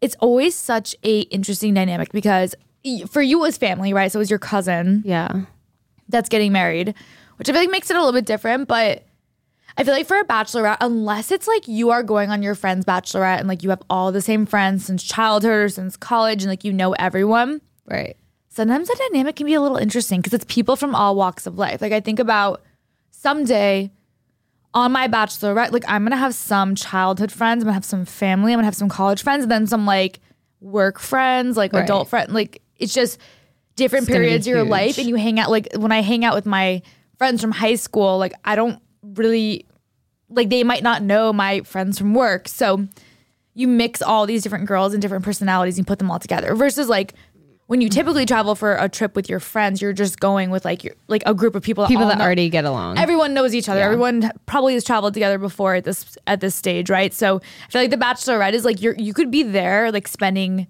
It's 0.00 0.16
always 0.20 0.54
such 0.54 0.94
a 1.04 1.20
interesting 1.22 1.74
dynamic 1.74 2.12
because 2.12 2.54
for 3.08 3.20
you 3.22 3.38
it 3.38 3.42
was 3.42 3.58
family, 3.58 3.92
right? 3.92 4.10
So 4.12 4.18
it 4.18 4.20
was 4.20 4.30
your 4.30 4.38
cousin. 4.38 5.02
Yeah. 5.04 5.42
that's 6.08 6.28
getting 6.28 6.52
married, 6.52 6.94
which 7.36 7.48
I 7.48 7.52
feel 7.52 7.60
like 7.62 7.70
makes 7.70 7.90
it 7.90 7.96
a 7.96 7.98
little 8.00 8.12
bit 8.18 8.24
different. 8.24 8.68
But 8.68 9.04
I 9.76 9.84
feel 9.84 9.92
like 9.94 10.06
for 10.06 10.18
a 10.18 10.24
bachelorette, 10.24 10.78
unless 10.80 11.30
it's 11.30 11.46
like 11.46 11.68
you 11.68 11.90
are 11.90 12.02
going 12.02 12.30
on 12.30 12.42
your 12.42 12.54
friend's 12.54 12.84
bachelorette 12.84 13.38
and 13.40 13.46
like 13.48 13.62
you 13.62 13.70
have 13.70 13.82
all 13.90 14.10
the 14.12 14.22
same 14.22 14.46
friends 14.46 14.84
since 14.86 15.02
childhood 15.02 15.52
or 15.52 15.68
since 15.68 15.96
college 15.96 16.42
and 16.42 16.50
like 16.50 16.64
you 16.64 16.72
know 16.72 16.92
everyone, 16.94 17.60
Right. 17.86 18.16
sometimes 18.48 18.88
the 18.88 18.98
dynamic 19.10 19.36
can 19.36 19.46
be 19.46 19.54
a 19.54 19.60
little 19.60 19.76
interesting 19.76 20.20
because 20.20 20.32
it's 20.34 20.44
people 20.48 20.74
from 20.76 20.94
all 20.94 21.14
walks 21.16 21.46
of 21.46 21.58
life. 21.58 21.80
Like 21.82 21.92
I 21.92 22.00
think 22.00 22.18
about 22.18 22.62
someday 23.10 23.90
on 24.74 24.92
my 24.92 25.08
bachelorette, 25.08 25.72
like 25.72 25.84
I'm 25.88 26.04
gonna 26.04 26.16
have 26.16 26.34
some 26.34 26.74
childhood 26.74 27.32
friends, 27.32 27.62
I'm 27.62 27.66
gonna 27.66 27.74
have 27.74 27.84
some 27.84 28.04
family, 28.04 28.52
I'm 28.52 28.58
gonna 28.58 28.66
have 28.66 28.76
some 28.76 28.88
college 28.88 29.22
friends, 29.22 29.42
and 29.44 29.50
then 29.50 29.66
some 29.66 29.86
like 29.86 30.20
work 30.60 30.98
friends, 30.98 31.56
like 31.56 31.72
Right. 31.72 31.84
adult 31.84 32.08
friends. 32.08 32.32
Like 32.32 32.62
it's 32.76 32.92
just 32.94 33.18
different 33.76 34.04
It's 34.08 34.12
periods 34.12 34.46
of 34.46 34.50
your 34.50 34.60
huge. 34.64 34.70
life, 34.70 34.98
and 34.98 35.06
you 35.08 35.14
hang 35.16 35.38
out. 35.40 35.50
Like 35.50 35.68
when 35.76 35.92
I 35.92 36.02
hang 36.02 36.24
out 36.24 36.34
with 36.34 36.46
my 36.46 36.82
friends 37.16 37.40
from 37.40 37.50
high 37.52 37.76
school, 37.76 38.18
like 38.18 38.34
I 38.44 38.56
don't 38.56 38.80
really 39.02 39.66
like 40.30 40.50
they 40.50 40.62
might 40.64 40.82
not 40.82 41.02
know 41.02 41.32
my 41.32 41.60
friends 41.62 41.98
from 41.98 42.12
work. 42.14 42.46
So 42.48 42.86
you 43.54 43.66
mix 43.66 44.02
all 44.02 44.26
these 44.26 44.42
different 44.42 44.66
girls 44.66 44.92
and 44.92 45.00
different 45.02 45.24
personalities 45.24 45.78
and 45.78 45.86
put 45.86 45.98
them 45.98 46.10
all 46.10 46.18
together 46.18 46.54
versus 46.54 46.88
like 46.88 47.14
when 47.68 47.82
you 47.82 47.88
mm. 47.88 47.92
typically 47.92 48.24
travel 48.26 48.54
for 48.54 48.74
a 48.76 48.88
trip 48.88 49.14
with 49.14 49.28
your 49.28 49.40
friends, 49.40 49.80
you're 49.80 49.92
just 49.92 50.18
going 50.18 50.48
with 50.50 50.64
like 50.64 50.82
your 50.82 50.94
like 51.06 51.22
a 51.26 51.34
group 51.34 51.54
of 51.54 51.62
people 51.62 51.86
People 51.86 52.08
that 52.08 52.18
know- 52.18 52.24
already 52.24 52.48
get 52.48 52.64
along. 52.64 52.98
everyone 52.98 53.34
knows 53.34 53.54
each 53.54 53.68
other. 53.68 53.80
Everyone 53.80 54.30
probably 54.46 54.74
has 54.74 54.82
traveled 54.84 55.14
together 55.14 55.38
before 55.38 55.74
at 55.76 55.84
this 55.84 56.16
at 56.26 56.40
this 56.40 56.54
stage, 56.54 56.90
right? 56.90 57.12
So 57.14 57.36
I 57.68 57.70
feel 57.70 57.82
like 57.82 57.90
the 57.90 57.96
Bachelorette 57.96 58.54
is 58.54 58.64
like 58.64 58.82
you're 58.82 58.94
you 58.96 59.12
could 59.14 59.30
be 59.30 59.42
there 59.44 59.92
like 59.92 60.08
spending 60.08 60.66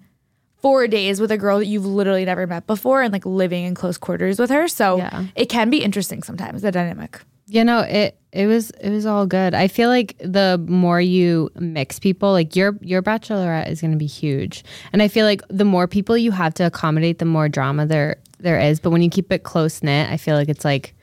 four 0.61 0.87
days 0.87 1.21
with 1.21 1.31
a 1.31 1.37
girl 1.37 1.59
that 1.59 1.67
you've 1.67 1.85
literally 1.85 2.25
never 2.25 2.45
met 2.45 2.67
before 2.67 3.01
and 3.01 3.13
like 3.13 3.25
living 3.25 3.63
in 3.63 3.73
close 3.75 3.97
quarters 3.97 4.37
with 4.37 4.49
her. 4.49 4.67
So 4.67 4.97
Yeah. 4.97 5.25
it 5.35 5.45
can 5.47 5.69
be 5.69 5.81
interesting 5.81 6.21
sometimes 6.21 6.61
the 6.61 6.71
dynamic. 6.71 7.21
You 7.49 7.63
know, 7.63 7.79
it 7.79 8.17
it 8.31 8.45
was 8.45 8.69
it 8.71 8.89
was 8.89 9.05
all 9.05 9.25
good. 9.25 9.53
I 9.53 9.67
feel 9.67 9.89
like 9.89 10.15
the 10.19 10.63
more 10.67 11.01
you 11.01 11.49
mix 11.55 11.99
people, 11.99 12.31
like 12.31 12.55
your 12.55 12.77
your 12.81 13.01
bachelorette 13.01 13.69
is 13.69 13.81
going 13.81 13.91
to 13.91 13.97
be 13.97 14.05
huge, 14.05 14.63
and 14.93 15.01
I 15.01 15.07
feel 15.07 15.25
like 15.25 15.41
the 15.49 15.65
more 15.65 15.87
people 15.87 16.17
you 16.17 16.31
have 16.31 16.53
to 16.55 16.65
accommodate, 16.65 17.19
the 17.19 17.25
more 17.25 17.49
drama 17.49 17.85
there 17.85 18.17
there 18.39 18.59
is. 18.59 18.79
But 18.79 18.91
when 18.91 19.01
you 19.01 19.09
keep 19.09 19.31
it 19.31 19.43
close 19.43 19.81
knit, 19.81 20.09
I 20.09 20.17
feel 20.17 20.35
like 20.35 20.49
it's 20.49 20.63
like 20.63 20.93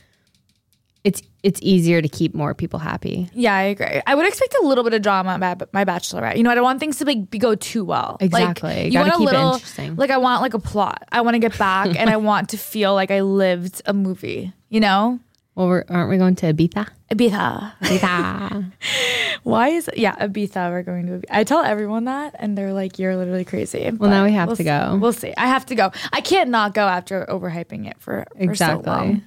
it's 1.02 1.22
it's 1.42 1.60
easier 1.62 2.02
to 2.02 2.08
keep 2.08 2.34
more 2.34 2.54
people 2.54 2.80
happy. 2.80 3.30
Yeah, 3.32 3.54
I 3.54 3.62
agree. 3.62 4.00
I 4.06 4.14
would 4.14 4.26
expect 4.26 4.56
a 4.60 4.66
little 4.66 4.82
bit 4.82 4.92
of 4.94 5.02
drama 5.02 5.36
about 5.36 5.72
my 5.72 5.84
Bachelorette. 5.84 6.36
You 6.36 6.42
know, 6.42 6.50
I 6.50 6.56
don't 6.56 6.64
want 6.64 6.80
things 6.80 6.98
to 6.98 7.04
like 7.04 7.30
be, 7.30 7.38
go 7.38 7.54
too 7.54 7.84
well. 7.84 8.16
Exactly. 8.20 8.84
Like, 8.84 8.92
You 8.92 8.98
want 8.98 9.12
a 9.12 9.18
little, 9.18 9.60
like 9.96 10.10
I 10.10 10.16
want 10.16 10.42
like 10.42 10.54
a 10.54 10.58
plot. 10.58 11.04
I 11.12 11.20
want 11.20 11.34
to 11.34 11.38
get 11.38 11.56
back 11.56 11.88
and 11.96 12.10
I 12.10 12.16
want 12.16 12.48
to 12.50 12.58
feel 12.58 12.94
like 12.94 13.12
I 13.12 13.20
lived 13.20 13.82
a 13.86 13.92
movie. 13.92 14.52
You 14.68 14.80
know, 14.80 15.20
Well, 15.56 15.68
we're, 15.68 15.84
aren't 15.88 16.10
we 16.10 16.18
going 16.18 16.36
to 16.36 16.52
Ibiza? 16.52 16.86
Ibiza. 17.10 17.72
Ibiza. 17.80 18.72
Why 19.42 19.68
is 19.70 19.88
yeah 19.96 20.14
Ibiza? 20.16 20.70
We're 20.70 20.82
going 20.82 21.06
to. 21.06 21.12
Ibiza. 21.12 21.24
I 21.30 21.44
tell 21.44 21.62
everyone 21.62 22.04
that, 22.04 22.34
and 22.38 22.56
they're 22.58 22.72
like, 22.74 22.98
"You're 22.98 23.16
literally 23.16 23.44
crazy." 23.44 23.90
Well, 23.90 24.10
now 24.10 24.24
we 24.24 24.32
have 24.32 24.48
we'll 24.48 24.56
to 24.56 24.62
see. 24.62 24.66
go. 24.66 24.98
We'll 25.00 25.12
see. 25.14 25.32
I 25.36 25.46
have 25.46 25.64
to 25.66 25.74
go. 25.74 25.92
I 26.12 26.20
can't 26.20 26.50
not 26.50 26.74
go 26.74 26.86
after 26.86 27.24
overhyping 27.28 27.88
it 27.90 27.96
for, 27.98 28.26
for 28.36 28.42
Exactly. 28.42 28.84
so 28.84 28.90
long. 28.90 29.22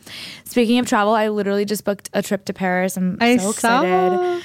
Speaking 0.45 0.77
of 0.79 0.87
travel, 0.87 1.13
I 1.13 1.29
literally 1.29 1.65
just 1.65 1.83
booked 1.83 2.09
a 2.13 2.21
trip 2.21 2.45
to 2.45 2.53
Paris. 2.53 2.95
I'm 2.97 3.17
I 3.19 3.37
so 3.37 3.51
saw. 3.51 3.81
excited. 3.81 4.43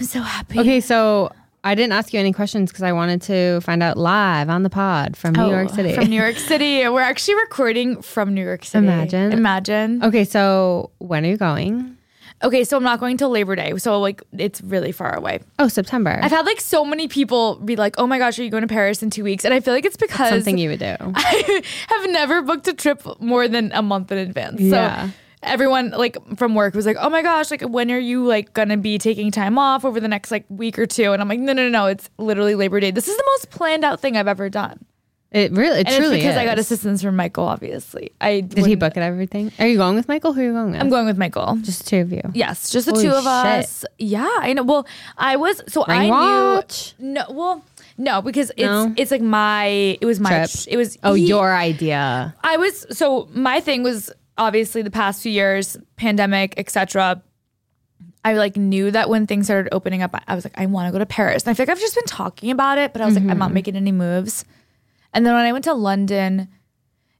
I'm 0.00 0.04
so 0.04 0.20
happy. 0.22 0.58
Okay, 0.60 0.80
so 0.80 1.30
I 1.64 1.74
didn't 1.74 1.92
ask 1.92 2.12
you 2.12 2.20
any 2.20 2.32
questions 2.32 2.70
because 2.70 2.82
I 2.84 2.92
wanted 2.92 3.20
to 3.22 3.60
find 3.62 3.82
out 3.82 3.96
live 3.96 4.48
on 4.48 4.62
the 4.62 4.70
pod 4.70 5.16
from 5.16 5.34
New 5.34 5.42
Oh, 5.42 5.50
York 5.50 5.70
City. 5.70 5.94
From 5.94 6.06
New 6.06 6.20
York 6.20 6.36
City. 6.52 6.86
We're 6.88 7.00
actually 7.00 7.34
recording 7.36 8.00
from 8.00 8.32
New 8.34 8.44
York 8.44 8.64
City. 8.64 8.86
Imagine. 8.86 9.32
Imagine. 9.32 10.02
okay, 10.04 10.24
so 10.24 10.90
when 10.98 11.24
are 11.24 11.28
you 11.28 11.36
going? 11.36 11.96
Okay, 12.44 12.62
so 12.62 12.76
I'm 12.76 12.84
not 12.84 13.00
going 13.00 13.16
till 13.16 13.30
Labor 13.30 13.56
Day. 13.56 13.76
So 13.78 13.98
like 14.00 14.22
it's 14.32 14.60
really 14.60 14.92
far 14.92 15.12
away. 15.16 15.40
Oh, 15.58 15.66
September. 15.66 16.20
I've 16.22 16.30
had 16.30 16.46
like 16.46 16.60
so 16.60 16.84
many 16.84 17.08
people 17.08 17.56
be 17.56 17.74
like, 17.74 17.96
"Oh 17.98 18.06
my 18.06 18.18
gosh, 18.18 18.38
are 18.38 18.44
you 18.44 18.50
going 18.50 18.60
to 18.62 18.68
Paris 18.68 19.02
in 19.02 19.10
2 19.10 19.24
weeks?" 19.24 19.44
And 19.44 19.52
I 19.52 19.58
feel 19.58 19.74
like 19.74 19.84
it's 19.84 19.96
because 19.96 20.28
Something 20.30 20.56
you 20.56 20.68
would 20.70 20.78
do. 20.78 20.94
I 21.00 21.62
have 21.88 22.10
never 22.10 22.42
booked 22.42 22.68
a 22.68 22.74
trip 22.74 23.02
more 23.20 23.48
than 23.48 23.72
a 23.72 23.82
month 23.82 24.12
in 24.12 24.18
advance. 24.18 24.60
Yeah. 24.60 25.10
Everyone 25.42 25.90
like 25.90 26.16
from 26.36 26.54
work 26.54 26.74
was 26.74 26.84
like, 26.86 26.96
"Oh 26.98 27.08
my 27.10 27.22
gosh, 27.22 27.50
like 27.50 27.62
when 27.62 27.90
are 27.92 27.98
you 27.98 28.24
like 28.26 28.52
going 28.54 28.70
to 28.70 28.76
be 28.76 28.98
taking 28.98 29.30
time 29.30 29.58
off 29.58 29.84
over 29.84 30.00
the 30.00 30.08
next 30.08 30.30
like 30.30 30.44
week 30.48 30.78
or 30.78 30.86
two? 30.86 31.12
And 31.12 31.22
I'm 31.22 31.28
like, 31.28 31.38
"No, 31.40 31.52
no, 31.52 31.68
no, 31.68 31.86
it's 31.86 32.10
literally 32.18 32.54
Labor 32.56 32.80
Day. 32.80 32.90
This 32.90 33.06
is 33.08 33.16
the 33.16 33.24
most 33.26 33.50
planned 33.50 33.84
out 33.84 34.00
thing 34.00 34.16
I've 34.16 34.28
ever 34.28 34.48
done." 34.50 34.84
It 35.30 35.52
really, 35.52 35.80
it 35.80 35.86
And 35.86 35.96
truly 35.96 36.16
it's 36.16 36.24
because 36.24 36.36
I 36.38 36.46
got 36.46 36.58
assistance 36.58 37.02
from 37.02 37.14
Michael, 37.14 37.44
obviously. 37.44 38.12
I 38.18 38.40
Did 38.40 38.64
he 38.64 38.76
book 38.76 38.96
it 38.96 39.00
everything? 39.00 39.52
Are 39.58 39.66
you 39.66 39.76
going 39.76 39.94
with 39.94 40.08
Michael? 40.08 40.32
Who 40.32 40.40
are 40.40 40.44
you 40.44 40.52
going 40.54 40.70
with? 40.72 40.80
I'm 40.80 40.88
going 40.88 41.04
with 41.04 41.18
Michael. 41.18 41.56
Just 41.60 41.84
the 41.84 41.90
two 41.90 41.98
of 42.00 42.12
you. 42.12 42.22
Yes, 42.32 42.70
just 42.70 42.86
the 42.86 42.92
Holy 42.92 43.04
two 43.04 43.10
of 43.10 43.24
shit. 43.24 43.26
us. 43.26 43.84
Yeah, 43.98 44.26
I 44.40 44.54
know. 44.54 44.62
Well, 44.62 44.86
I 45.18 45.36
was 45.36 45.62
so 45.68 45.82
I 45.86 45.98
Ring 45.98 46.08
knew 46.10 47.12
no. 47.12 47.24
Well, 47.28 47.64
no, 47.98 48.22
because 48.22 48.50
it's 48.56 48.62
No? 48.62 48.92
it's 48.96 49.10
like 49.10 49.20
my 49.20 49.66
it 50.00 50.06
was 50.06 50.18
my 50.18 50.30
Trip. 50.30 50.50
it 50.66 50.76
was 50.78 50.96
Oh, 51.04 51.12
he- 51.12 51.26
your 51.26 51.54
idea. 51.54 52.34
I 52.42 52.56
was 52.56 52.86
so 52.96 53.28
my 53.34 53.60
thing 53.60 53.82
was 53.82 54.10
obviously 54.38 54.82
the 54.82 54.90
past 54.90 55.22
few 55.22 55.32
years, 55.32 55.76
pandemic, 55.96 56.54
etc. 56.56 57.22
I 58.24 58.34
like 58.34 58.56
knew 58.56 58.90
that 58.90 59.08
when 59.08 59.26
things 59.26 59.46
started 59.46 59.72
opening 59.74 60.02
up, 60.02 60.14
I 60.26 60.34
was 60.34 60.44
like, 60.44 60.58
I 60.58 60.66
want 60.66 60.86
to 60.88 60.92
go 60.92 60.98
to 60.98 61.06
Paris. 61.06 61.42
And 61.44 61.50
I 61.50 61.54
feel 61.54 61.64
like 61.64 61.70
I've 61.70 61.80
just 61.80 61.94
been 61.94 62.04
talking 62.04 62.50
about 62.50 62.78
it, 62.78 62.92
but 62.92 63.02
I 63.02 63.06
was 63.06 63.14
like, 63.14 63.22
I'm 63.24 63.30
Mm-hmm. 63.30 63.38
not 63.38 63.52
making 63.52 63.76
any 63.76 63.92
moves. 63.92 64.44
And 65.12 65.24
then 65.26 65.34
when 65.34 65.44
I 65.44 65.52
went 65.52 65.64
to 65.64 65.74
London 65.74 66.48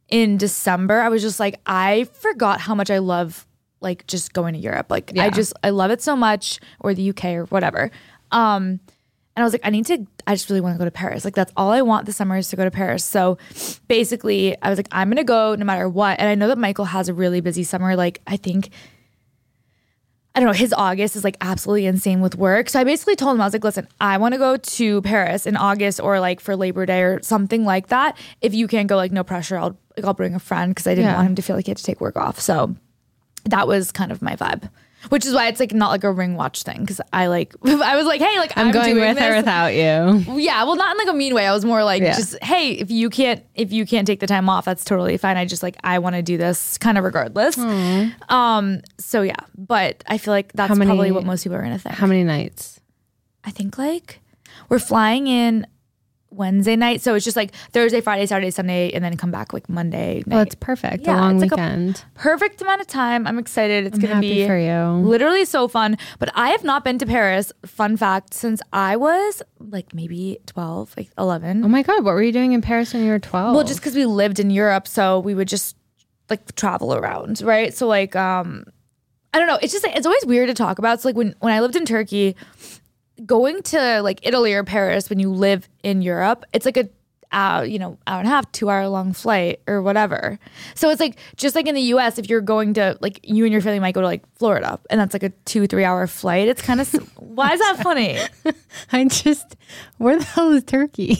in 0.08 0.36
December, 0.36 1.00
I 1.00 1.08
was 1.08 1.22
just 1.22 1.40
like, 1.40 1.60
I 1.66 2.04
forgot 2.04 2.60
how 2.60 2.74
much 2.74 2.90
I 2.90 2.98
love 2.98 3.46
like 3.80 4.06
just 4.06 4.32
going 4.32 4.54
to 4.54 4.60
Europe. 4.60 4.86
Like 4.90 5.12
I 5.18 5.30
just 5.30 5.52
I 5.62 5.70
love 5.70 5.90
it 5.90 6.02
so 6.02 6.16
much, 6.16 6.58
or 6.80 6.94
the 6.94 7.10
UK 7.10 7.24
or 7.26 7.44
whatever. 7.44 7.90
Um, 8.32 8.80
and 9.38 9.44
I 9.44 9.46
was 9.46 9.54
like, 9.54 9.62
I 9.64 9.70
need 9.70 9.86
to. 9.86 10.04
I 10.26 10.34
just 10.34 10.48
really 10.50 10.60
want 10.60 10.74
to 10.74 10.78
go 10.80 10.84
to 10.84 10.90
Paris. 10.90 11.24
Like 11.24 11.36
that's 11.36 11.52
all 11.56 11.70
I 11.70 11.80
want 11.82 12.06
this 12.06 12.16
summer 12.16 12.36
is 12.36 12.48
to 12.48 12.56
go 12.56 12.64
to 12.64 12.72
Paris. 12.72 13.04
So 13.04 13.38
basically, 13.86 14.60
I 14.60 14.68
was 14.68 14.78
like, 14.78 14.88
I'm 14.90 15.08
gonna 15.08 15.22
go 15.22 15.54
no 15.54 15.64
matter 15.64 15.88
what. 15.88 16.18
And 16.18 16.28
I 16.28 16.34
know 16.34 16.48
that 16.48 16.58
Michael 16.58 16.86
has 16.86 17.08
a 17.08 17.14
really 17.14 17.40
busy 17.40 17.62
summer. 17.62 17.94
Like 17.94 18.20
I 18.26 18.36
think. 18.36 18.70
I 20.34 20.40
don't 20.40 20.46
know, 20.48 20.52
his 20.52 20.72
August 20.72 21.16
is 21.16 21.24
like 21.24 21.36
absolutely 21.40 21.86
insane 21.86 22.20
with 22.20 22.36
work. 22.36 22.68
So 22.68 22.78
I 22.78 22.84
basically 22.84 23.16
told 23.16 23.34
him, 23.34 23.40
I 23.40 23.44
was 23.44 23.52
like, 23.52 23.64
listen, 23.64 23.88
I 24.00 24.18
want 24.18 24.34
to 24.34 24.38
go 24.38 24.56
to 24.56 25.02
Paris 25.02 25.46
in 25.46 25.56
August 25.56 25.98
or 26.00 26.20
like 26.20 26.38
for 26.40 26.54
Labor 26.54 26.86
Day 26.86 27.02
or 27.02 27.20
something 27.22 27.64
like 27.64 27.88
that. 27.88 28.16
If 28.40 28.54
you 28.54 28.68
can't 28.68 28.88
go, 28.88 28.94
like, 28.94 29.10
no 29.10 29.24
pressure, 29.24 29.58
I'll 29.58 29.76
like 29.96 30.04
I'll 30.04 30.14
bring 30.14 30.34
a 30.36 30.38
friend 30.38 30.72
because 30.72 30.86
I 30.86 30.94
didn't 30.94 31.10
Yeah. 31.10 31.16
want 31.16 31.28
him 31.28 31.34
to 31.36 31.42
feel 31.42 31.56
like 31.56 31.66
he 31.66 31.70
had 31.70 31.78
to 31.78 31.82
take 31.84 32.00
work 32.00 32.16
off. 32.16 32.38
So 32.38 32.76
that 33.46 33.66
was 33.66 33.90
kind 33.90 34.12
of 34.12 34.22
my 34.22 34.36
vibe. 34.36 34.70
Which 35.10 35.24
is 35.24 35.32
why 35.32 35.46
it's 35.46 35.60
like 35.60 35.72
not 35.72 35.90
like 35.90 36.02
a 36.02 36.10
ring 36.12 36.34
watch 36.34 36.64
thing 36.64 36.80
because 36.80 37.00
I 37.12 37.28
like 37.28 37.54
I 37.64 37.96
was 37.96 38.04
like 38.04 38.20
hey 38.20 38.36
like 38.38 38.52
I'm, 38.56 38.66
I'm, 38.66 38.72
going 38.72 38.94
doing 38.96 39.08
with 39.14 39.22
or 39.22 39.36
without 39.36 39.68
you. 39.68 40.40
yeah 40.40 40.64
well 40.64 40.74
not 40.74 40.90
in 40.90 40.98
like 40.98 41.14
a 41.14 41.16
mean 41.16 41.34
way 41.34 41.46
I 41.46 41.52
was 41.52 41.64
more 41.64 41.84
like 41.84 42.02
Yeah. 42.02 42.16
just 42.16 42.36
hey 42.42 42.72
if 42.72 42.90
you 42.90 43.08
can't 43.08 43.44
if 43.54 43.72
you 43.72 43.86
can't 43.86 44.06
take 44.08 44.18
the 44.18 44.26
time 44.26 44.48
off 44.48 44.64
that's 44.64 44.84
totally 44.84 45.16
fine 45.16 45.36
I 45.36 45.44
just 45.44 45.62
like 45.62 45.76
I 45.84 46.00
want 46.00 46.16
to 46.16 46.22
do 46.22 46.36
this 46.36 46.78
kind 46.78 46.98
of 46.98 47.04
regardless 47.04 47.56
um 48.28 48.80
so 48.98 49.22
yeah 49.22 49.34
but 49.56 50.02
I 50.08 50.18
feel 50.18 50.32
like 50.32 50.52
that's 50.54 50.76
many- 50.76 50.88
probably 50.88 51.12
what 51.12 51.24
most 51.24 51.44
people 51.44 51.56
are 51.56 51.62
gonna 51.62 51.78
think 51.78 51.94
How 51.94 52.06
many 52.08 52.24
nights? 52.24 52.80
I 53.44 53.50
think 53.50 53.78
like 53.78 54.20
we're 54.68 54.78
flying 54.80 55.28
in 55.28 55.66
Wednesday 56.38 56.76
night 56.76 57.00
so 57.02 57.14
it's 57.14 57.24
just 57.24 57.36
like 57.36 57.52
Thursday 57.72 58.00
Friday 58.00 58.24
Saturday 58.26 58.50
Sunday 58.50 58.90
and 58.92 59.04
then 59.04 59.16
come 59.16 59.30
back 59.30 59.52
like 59.52 59.68
Monday 59.68 60.22
night. 60.26 60.28
Well, 60.28 60.40
it's 60.42 60.54
perfect. 60.54 61.04
Yeah, 61.06 61.16
a 61.16 61.20
long 61.20 61.34
it's 61.42 61.50
like 61.50 61.52
a- 61.52 61.62
weekend. 61.62 62.04
perfect 62.14 62.62
amount 62.62 62.80
of 62.80 62.86
time. 62.86 63.26
I'm 63.26 63.38
excited. 63.38 63.86
It's 63.86 63.96
I'm 63.96 64.00
gonna 64.02 64.20
be 64.20 64.46
for 64.46 64.56
you. 64.56 65.06
literally 65.06 65.44
so 65.44 65.68
fun. 65.68 65.98
But 66.18 66.30
I 66.34 66.50
have 66.50 66.64
not 66.64 66.84
been 66.84 66.98
to 66.98 67.06
Paris. 67.06 67.52
Fun 67.66 67.96
fact: 67.96 68.32
since 68.34 68.62
I 68.72 68.96
was 68.96 69.42
like 69.58 69.92
maybe 69.92 70.38
12, 70.46 70.94
like 70.96 71.10
11. 71.18 71.64
oh 71.64 71.68
my 71.68 71.82
god, 71.82 72.04
what 72.04 72.14
were 72.14 72.22
you 72.22 72.32
doing 72.32 72.52
in 72.52 72.62
Paris 72.62 72.94
when 72.94 73.04
you 73.04 73.10
were 73.10 73.18
twelve? 73.18 73.54
Well, 73.54 73.64
just 73.64 73.80
because 73.80 73.94
we 73.94 74.06
lived 74.06 74.38
in 74.38 74.50
Europe, 74.50 74.86
so 74.88 75.18
we 75.18 75.34
would 75.34 75.48
just 75.48 75.76
like 76.30 76.54
travel 76.54 76.94
around, 76.94 77.40
right? 77.42 77.74
So 77.74 77.86
like, 77.88 78.14
um, 78.14 78.64
I 79.34 79.38
don't 79.38 79.48
know. 79.48 79.58
It's 79.60 79.72
just 79.72 79.84
it's 79.84 80.06
always 80.06 80.24
weird 80.26 80.48
to 80.48 80.54
talk 80.54 80.78
about. 80.78 81.00
So 81.00 81.08
like 81.08 81.16
when 81.16 81.34
when 81.40 81.52
I 81.52 81.60
lived 81.60 81.74
in 81.76 81.84
Turkey, 81.84 82.36
going 83.26 83.62
to 83.64 84.02
like 84.02 84.20
Italy 84.22 84.54
or 84.54 84.64
Paris 84.64 85.10
when 85.10 85.18
you 85.18 85.32
live 85.32 85.68
in 85.82 86.02
Europe, 86.02 86.44
it's 86.52 86.66
like 86.66 86.76
a 86.76 86.88
uh, 87.30 87.62
you 87.66 87.78
know, 87.78 87.98
hour 88.06 88.20
and 88.20 88.28
a 88.28 88.30
half, 88.30 88.50
two 88.52 88.70
hour 88.70 88.88
long 88.88 89.12
flight 89.12 89.60
or 89.66 89.82
whatever. 89.82 90.38
So 90.74 90.88
it's 90.90 91.00
like 91.00 91.18
just 91.36 91.54
like 91.54 91.66
in 91.66 91.74
the 91.74 91.82
US, 91.82 92.18
if 92.18 92.28
you're 92.28 92.40
going 92.40 92.74
to 92.74 92.96
like 93.00 93.20
you 93.22 93.44
and 93.44 93.52
your 93.52 93.60
family 93.60 93.80
might 93.80 93.94
go 93.94 94.00
to 94.00 94.06
like 94.06 94.22
Florida 94.36 94.78
and 94.90 95.00
that's 95.00 95.12
like 95.12 95.22
a 95.22 95.30
two, 95.44 95.66
three 95.66 95.84
hour 95.84 96.06
flight. 96.06 96.48
It's 96.48 96.62
kind 96.62 96.80
of 96.80 96.90
why 97.18 97.52
is 97.52 97.60
that 97.60 97.82
funny? 97.82 98.18
I 98.92 99.04
just 99.04 99.56
where 99.98 100.18
the 100.18 100.24
hell 100.24 100.52
is 100.52 100.64
Turkey? 100.64 101.18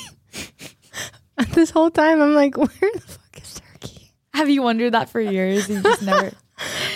this 1.55 1.71
whole 1.71 1.91
time 1.91 2.23
I'm 2.23 2.35
like, 2.35 2.57
where 2.57 2.69
the 2.69 3.01
fuck 3.01 3.43
is 3.43 3.61
Turkey? 3.61 4.13
Have 4.35 4.49
you 4.49 4.63
wondered 4.63 4.93
that 4.93 5.11
for 5.11 5.21
years? 5.21 5.69
You 5.69 5.83
just 5.83 6.03
never 6.03 6.33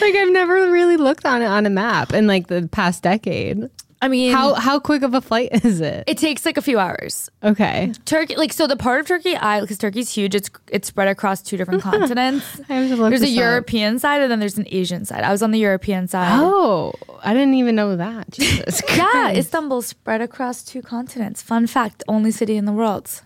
Like 0.01 0.15
I've 0.15 0.33
never 0.33 0.71
really 0.71 0.97
looked 0.97 1.27
on 1.27 1.43
it 1.43 1.47
on 1.47 1.67
a 1.67 1.71
map 1.71 2.13
in 2.13 2.27
like 2.27 2.47
the 2.49 2.69
past 2.73 3.03
decade. 3.03 3.69
I 4.03 4.09
mean 4.09 4.33
How 4.33 4.55
how 4.55 4.81
quick 4.81 5.03
of 5.05 5.15
a 5.15 5.21
flight 5.21 5.51
is 5.65 5.81
it? 5.81 6.05
it 6.09 6.19
takes 6.19 6.45
like 6.45 6.57
a 6.57 6.63
few 6.63 6.79
hours. 6.79 7.31
Okay. 7.43 7.93
Turkey, 8.05 8.35
like 8.37 8.53
so, 8.53 8.67
the 8.67 8.77
part 8.77 9.01
of 9.01 9.07
Turkey, 9.07 9.37
I 9.37 9.61
because 9.61 9.79
Turkey's 9.79 10.11
huge. 10.11 10.35
It's 10.35 10.51
it's 10.73 10.89
spread 10.89 11.07
across 11.09 11.41
two 11.41 11.57
different 11.57 11.83
continents. 11.83 12.45
I 12.69 12.75
have 12.75 12.89
to 12.91 12.97
look 12.97 13.11
There's 13.11 13.23
a 13.23 13.27
this 13.27 13.33
up. 13.39 13.39
European 13.45 13.99
side 14.01 14.21
and 14.21 14.31
then 14.31 14.41
there's 14.41 14.59
an 14.59 14.67
Asian 14.71 15.05
side. 15.05 15.23
I 15.23 15.31
was 15.31 15.41
on 15.43 15.53
the 15.53 15.61
European 15.61 16.09
side. 16.09 16.41
Oh, 16.43 16.93
I 17.23 17.33
didn't 17.33 17.55
even 17.55 17.77
know 17.77 17.95
that. 17.97 18.29
Jesus 18.37 18.83
Yeah, 18.89 18.97
Christ. 19.11 19.39
Istanbul's 19.39 19.87
spread 19.87 20.21
across 20.21 20.65
two 20.65 20.83
continents. 20.83 21.41
Fun 21.41 21.67
fact: 21.69 22.03
only 22.09 22.33
city 22.33 22.57
in 22.57 22.65
the 22.65 22.73
world. 22.73 23.23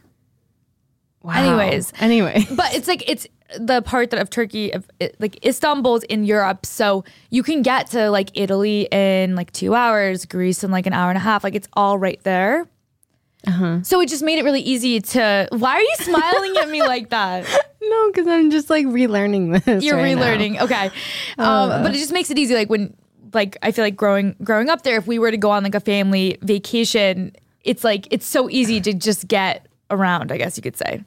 Wow. 1.23 1.33
anyways. 1.35 1.93
Anyway. 1.99 2.47
But 2.55 2.75
it's 2.75 2.87
like 2.87 3.03
it's 3.11 3.27
the 3.59 3.83
part 3.83 4.11
that 4.11 4.21
of 4.21 4.31
Turkey, 4.31 4.73
of 4.73 4.89
like 5.19 5.45
Istanbul's 5.45 6.03
in 6.05 6.25
Europe, 6.25 6.67
so 6.67 7.05
you 7.31 7.43
can 7.43 7.63
get 7.63 7.89
to 7.91 8.11
like 8.11 8.31
Italy 8.35 8.89
in 8.91 9.35
like 9.37 9.53
two 9.53 9.75
hours, 9.75 10.25
Greece 10.25 10.65
in 10.65 10.71
like 10.71 10.87
an 10.87 10.93
hour 10.93 11.11
and 11.11 11.17
a 11.17 11.21
half. 11.21 11.45
Like 11.45 11.55
it's 11.55 11.69
all 11.75 11.99
right 11.99 12.21
there. 12.23 12.67
Uh-huh. 13.47 13.83
So 13.83 14.01
it 14.01 14.09
just 14.09 14.25
made 14.25 14.39
it 14.39 14.45
really 14.45 14.61
easy 14.61 15.01
to. 15.01 15.49
Why 15.53 15.77
are 15.77 15.81
you 15.81 15.95
smiling 15.99 16.57
at 16.57 16.69
me 16.69 16.83
like 16.83 17.11
that? 17.11 17.47
No, 17.89 18.11
because 18.11 18.27
I'm 18.27 18.51
just 18.51 18.69
like 18.69 18.85
relearning 18.85 19.65
this. 19.65 19.85
You're 19.85 19.97
right 19.97 20.17
now. 20.17 20.23
relearning. 20.23 20.61
Okay. 20.61 20.91
Um, 21.39 21.85
but 21.85 21.95
it 21.95 21.99
just 21.99 22.13
makes 22.13 22.33
it 22.33 22.37
easy. 22.37 22.53
Like 22.53 22.69
when 22.69 22.97
like 23.33 23.57
I 23.63 23.71
feel 23.71 23.85
like 23.85 23.95
growing 23.95 24.35
growing 24.43 24.69
up 24.69 24.83
there, 24.83 24.97
if 24.97 25.07
we 25.07 25.21
were 25.21 25.31
to 25.31 25.37
go 25.37 25.51
on 25.51 25.63
like 25.63 25.77
a 25.77 25.81
family 25.81 26.37
vacation, 26.43 27.31
it's 27.63 27.85
like 27.85 28.09
it's 28.11 28.27
so 28.27 28.51
easy 28.51 28.81
to 28.81 28.93
just 28.93 29.29
get 29.29 29.69
around. 29.89 30.33
I 30.33 30.37
guess 30.37 30.57
you 30.57 30.65
could 30.65 30.77
say. 30.77 31.05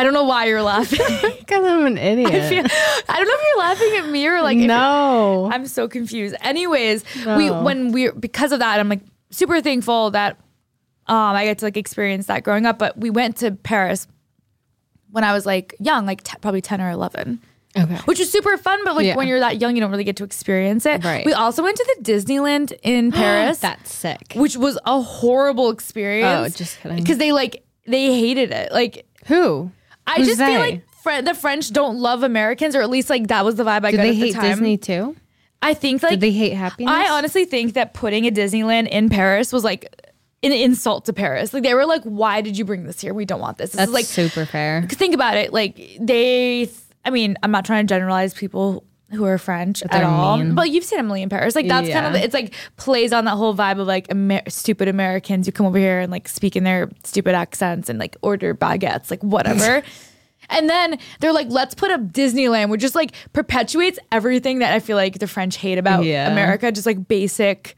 I 0.00 0.02
don't 0.02 0.14
know 0.14 0.24
why 0.24 0.46
you're 0.46 0.62
laughing. 0.62 0.98
Because 1.50 1.66
I'm 1.66 1.84
an 1.84 1.98
idiot. 1.98 2.30
I, 2.30 2.48
feel, 2.48 2.64
I 3.08 3.16
don't 3.16 3.26
know 3.28 3.34
if 3.34 3.44
you're 3.48 3.58
laughing 3.58 3.96
at 3.98 4.08
me 4.08 4.26
or 4.28 4.40
like 4.40 4.56
no. 4.56 5.50
I'm 5.52 5.66
so 5.66 5.88
confused. 5.88 6.36
Anyways, 6.40 7.04
we 7.36 7.50
when 7.50 7.90
we 7.92 8.10
because 8.10 8.52
of 8.52 8.60
that, 8.60 8.78
I'm 8.78 8.88
like 8.88 9.00
super 9.30 9.60
thankful 9.60 10.12
that 10.12 10.36
um 11.06 11.34
I 11.34 11.44
get 11.44 11.58
to 11.58 11.64
like 11.66 11.76
experience 11.76 12.26
that 12.26 12.44
growing 12.44 12.66
up. 12.66 12.78
But 12.78 12.96
we 12.98 13.10
went 13.10 13.38
to 13.38 13.50
Paris 13.50 14.06
when 15.10 15.24
I 15.24 15.32
was 15.32 15.44
like 15.44 15.74
young, 15.80 16.06
like 16.06 16.22
t- 16.22 16.36
probably 16.40 16.60
ten 16.60 16.80
or 16.80 16.90
eleven. 16.90 17.40
Okay. 17.76 17.96
Which 18.04 18.18
was 18.20 18.30
super 18.30 18.56
fun, 18.56 18.80
but 18.84 18.94
like 18.96 19.06
Yeah. 19.06 19.16
when 19.16 19.26
you're 19.28 19.40
that 19.40 19.60
young, 19.60 19.74
you 19.74 19.80
don't 19.80 19.90
really 19.90 20.04
get 20.04 20.16
to 20.16 20.24
experience 20.24 20.86
it. 20.86 21.04
Right. 21.04 21.24
We 21.26 21.32
also 21.32 21.62
went 21.62 21.76
to 21.78 21.96
the 21.98 22.12
Disneyland 22.12 22.72
in 22.82 23.10
Paris, 23.22 23.58
That's 23.58 23.92
sick. 23.92 24.34
which 24.36 24.56
was 24.56 24.78
a 24.86 25.00
horrible 25.00 25.70
experience. 25.70 26.54
Oh, 26.54 26.56
just 26.56 26.80
kidding. 26.80 26.98
Because 26.98 27.18
they 27.18 27.32
like 27.32 27.64
they 27.86 28.06
hated 28.18 28.52
it. 28.52 28.70
Like 28.72 29.06
Who? 29.26 29.72
I 30.10 30.16
Who's 30.16 30.26
just 30.28 30.38
they? 30.38 30.46
feel 30.46 30.60
like 30.60 30.82
Fre- 31.02 31.22
the 31.24 31.34
French 31.34 31.72
don't 31.72 31.98
love 31.98 32.22
Americans, 32.22 32.74
or 32.76 32.82
at 32.82 32.90
least 32.90 33.08
like 33.10 33.28
that 33.28 33.44
was 33.44 33.56
the 33.56 33.64
vibe 33.64 33.84
I 33.84 33.90
Did 33.90 33.96
got 33.98 34.02
they 34.02 34.08
at 34.10 34.14
the 34.14 34.20
hate 34.20 34.34
time. 34.34 34.50
Disney 34.50 34.76
too? 34.76 35.16
I 35.62 35.74
think 35.74 36.02
like 36.02 36.10
Did 36.10 36.20
they 36.20 36.32
hate 36.32 36.54
happiness? 36.54 36.92
I 36.94 37.10
honestly 37.10 37.44
think 37.44 37.74
that 37.74 37.94
putting 37.94 38.26
a 38.26 38.30
Disneyland 38.30 38.88
in 38.88 39.08
Paris 39.10 39.52
was 39.52 39.62
like 39.64 39.94
an 40.42 40.52
insult 40.52 41.04
to 41.06 41.12
Paris. 41.12 41.52
Like 41.52 41.62
they 41.62 41.74
were 41.74 41.84
like, 41.86 42.02
"Why 42.04 42.40
did 42.40 42.56
you 42.56 42.64
bring 42.64 42.84
this 42.84 43.00
here? 43.00 43.12
We 43.14 43.24
don't 43.26 43.40
want 43.40 43.58
this." 43.58 43.70
This 43.72 43.76
That's 43.76 43.88
is 43.88 43.94
like 43.94 44.04
super 44.06 44.46
fair. 44.46 44.86
think 44.88 45.14
about 45.14 45.36
it. 45.36 45.52
Like 45.52 45.76
they, 46.00 46.70
I 47.04 47.10
mean, 47.10 47.36
I'm 47.42 47.50
not 47.50 47.64
trying 47.66 47.86
to 47.86 47.94
generalize 47.94 48.32
people 48.34 48.84
who 49.12 49.24
are 49.24 49.38
French 49.38 49.82
at 49.90 50.04
all, 50.04 50.36
mean. 50.38 50.54
but 50.54 50.70
you've 50.70 50.84
seen 50.84 50.98
Emily 50.98 51.22
in 51.22 51.28
Paris. 51.28 51.54
Like 51.56 51.66
that's 51.68 51.88
kind 51.88 52.06
of 52.06 52.14
it's 52.14 52.34
like 52.34 52.54
plays 52.76 53.12
on 53.12 53.24
that 53.24 53.32
whole 53.36 53.54
vibe 53.54 53.80
of 53.80 53.86
like 53.86 54.06
Amer- 54.10 54.42
stupid 54.48 54.88
Americans 54.88 55.46
who 55.46 55.52
come 55.52 55.66
over 55.66 55.78
here 55.78 55.98
and 56.00 56.12
like 56.12 56.28
speak 56.28 56.54
in 56.56 56.64
their 56.64 56.88
stupid 57.04 57.34
accents 57.34 57.88
and 57.88 57.98
like 57.98 58.16
order 58.22 58.54
baguettes, 58.54 59.10
like 59.10 59.22
whatever. 59.22 59.82
And 60.52 60.68
then 60.68 60.98
they're 61.20 61.32
like, 61.34 61.46
let's 61.48 61.76
put 61.76 61.92
up 61.92 62.00
Disneyland, 62.00 62.70
which 62.70 62.80
just 62.80 62.96
like 62.96 63.12
perpetuates 63.32 64.00
everything 64.10 64.58
that 64.60 64.72
I 64.74 64.80
feel 64.80 64.96
like 64.96 65.20
the 65.20 65.28
French 65.28 65.56
hate 65.58 65.78
about 65.78 66.02
Yeah. 66.02 66.28
America. 66.32 66.72
Just 66.72 66.86
like 66.86 67.06
basic, 67.06 67.76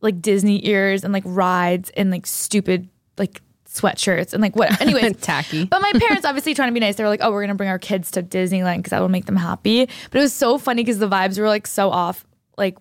like 0.00 0.22
Disney 0.22 0.66
ears 0.66 1.04
and 1.04 1.12
like 1.12 1.24
rides 1.26 1.90
and 1.94 2.10
like 2.10 2.24
stupid 2.24 2.88
like 3.18 3.42
sweatshirts 3.72 4.32
and 4.32 4.42
like 4.42 4.54
what. 4.56 4.80
Anyways, 4.80 5.16
Tacky. 5.18 5.64
But 5.64 5.80
my 5.80 5.92
parents 5.94 6.24
obviously 6.24 6.54
trying 6.54 6.68
to 6.68 6.74
be 6.74 6.80
nice. 6.80 6.96
They 6.96 7.02
were 7.04 7.08
like, 7.08 7.20
oh, 7.22 7.30
we're 7.32 7.42
gonna 7.42 7.54
bring 7.54 7.68
our 7.70 7.78
kids 7.78 8.10
to 8.12 8.22
Disneyland 8.22 8.78
because 8.78 8.90
that 8.90 9.00
will 9.00 9.08
make 9.08 9.26
them 9.26 9.36
happy. 9.36 9.86
But 10.10 10.18
it 10.18 10.22
was 10.22 10.32
so 10.32 10.58
funny 10.58 10.82
because 10.82 10.98
the 10.98 11.08
vibes 11.08 11.38
were 11.38 11.48
like 11.48 11.66
so 11.66 11.90
off, 11.90 12.24
like 12.58 12.76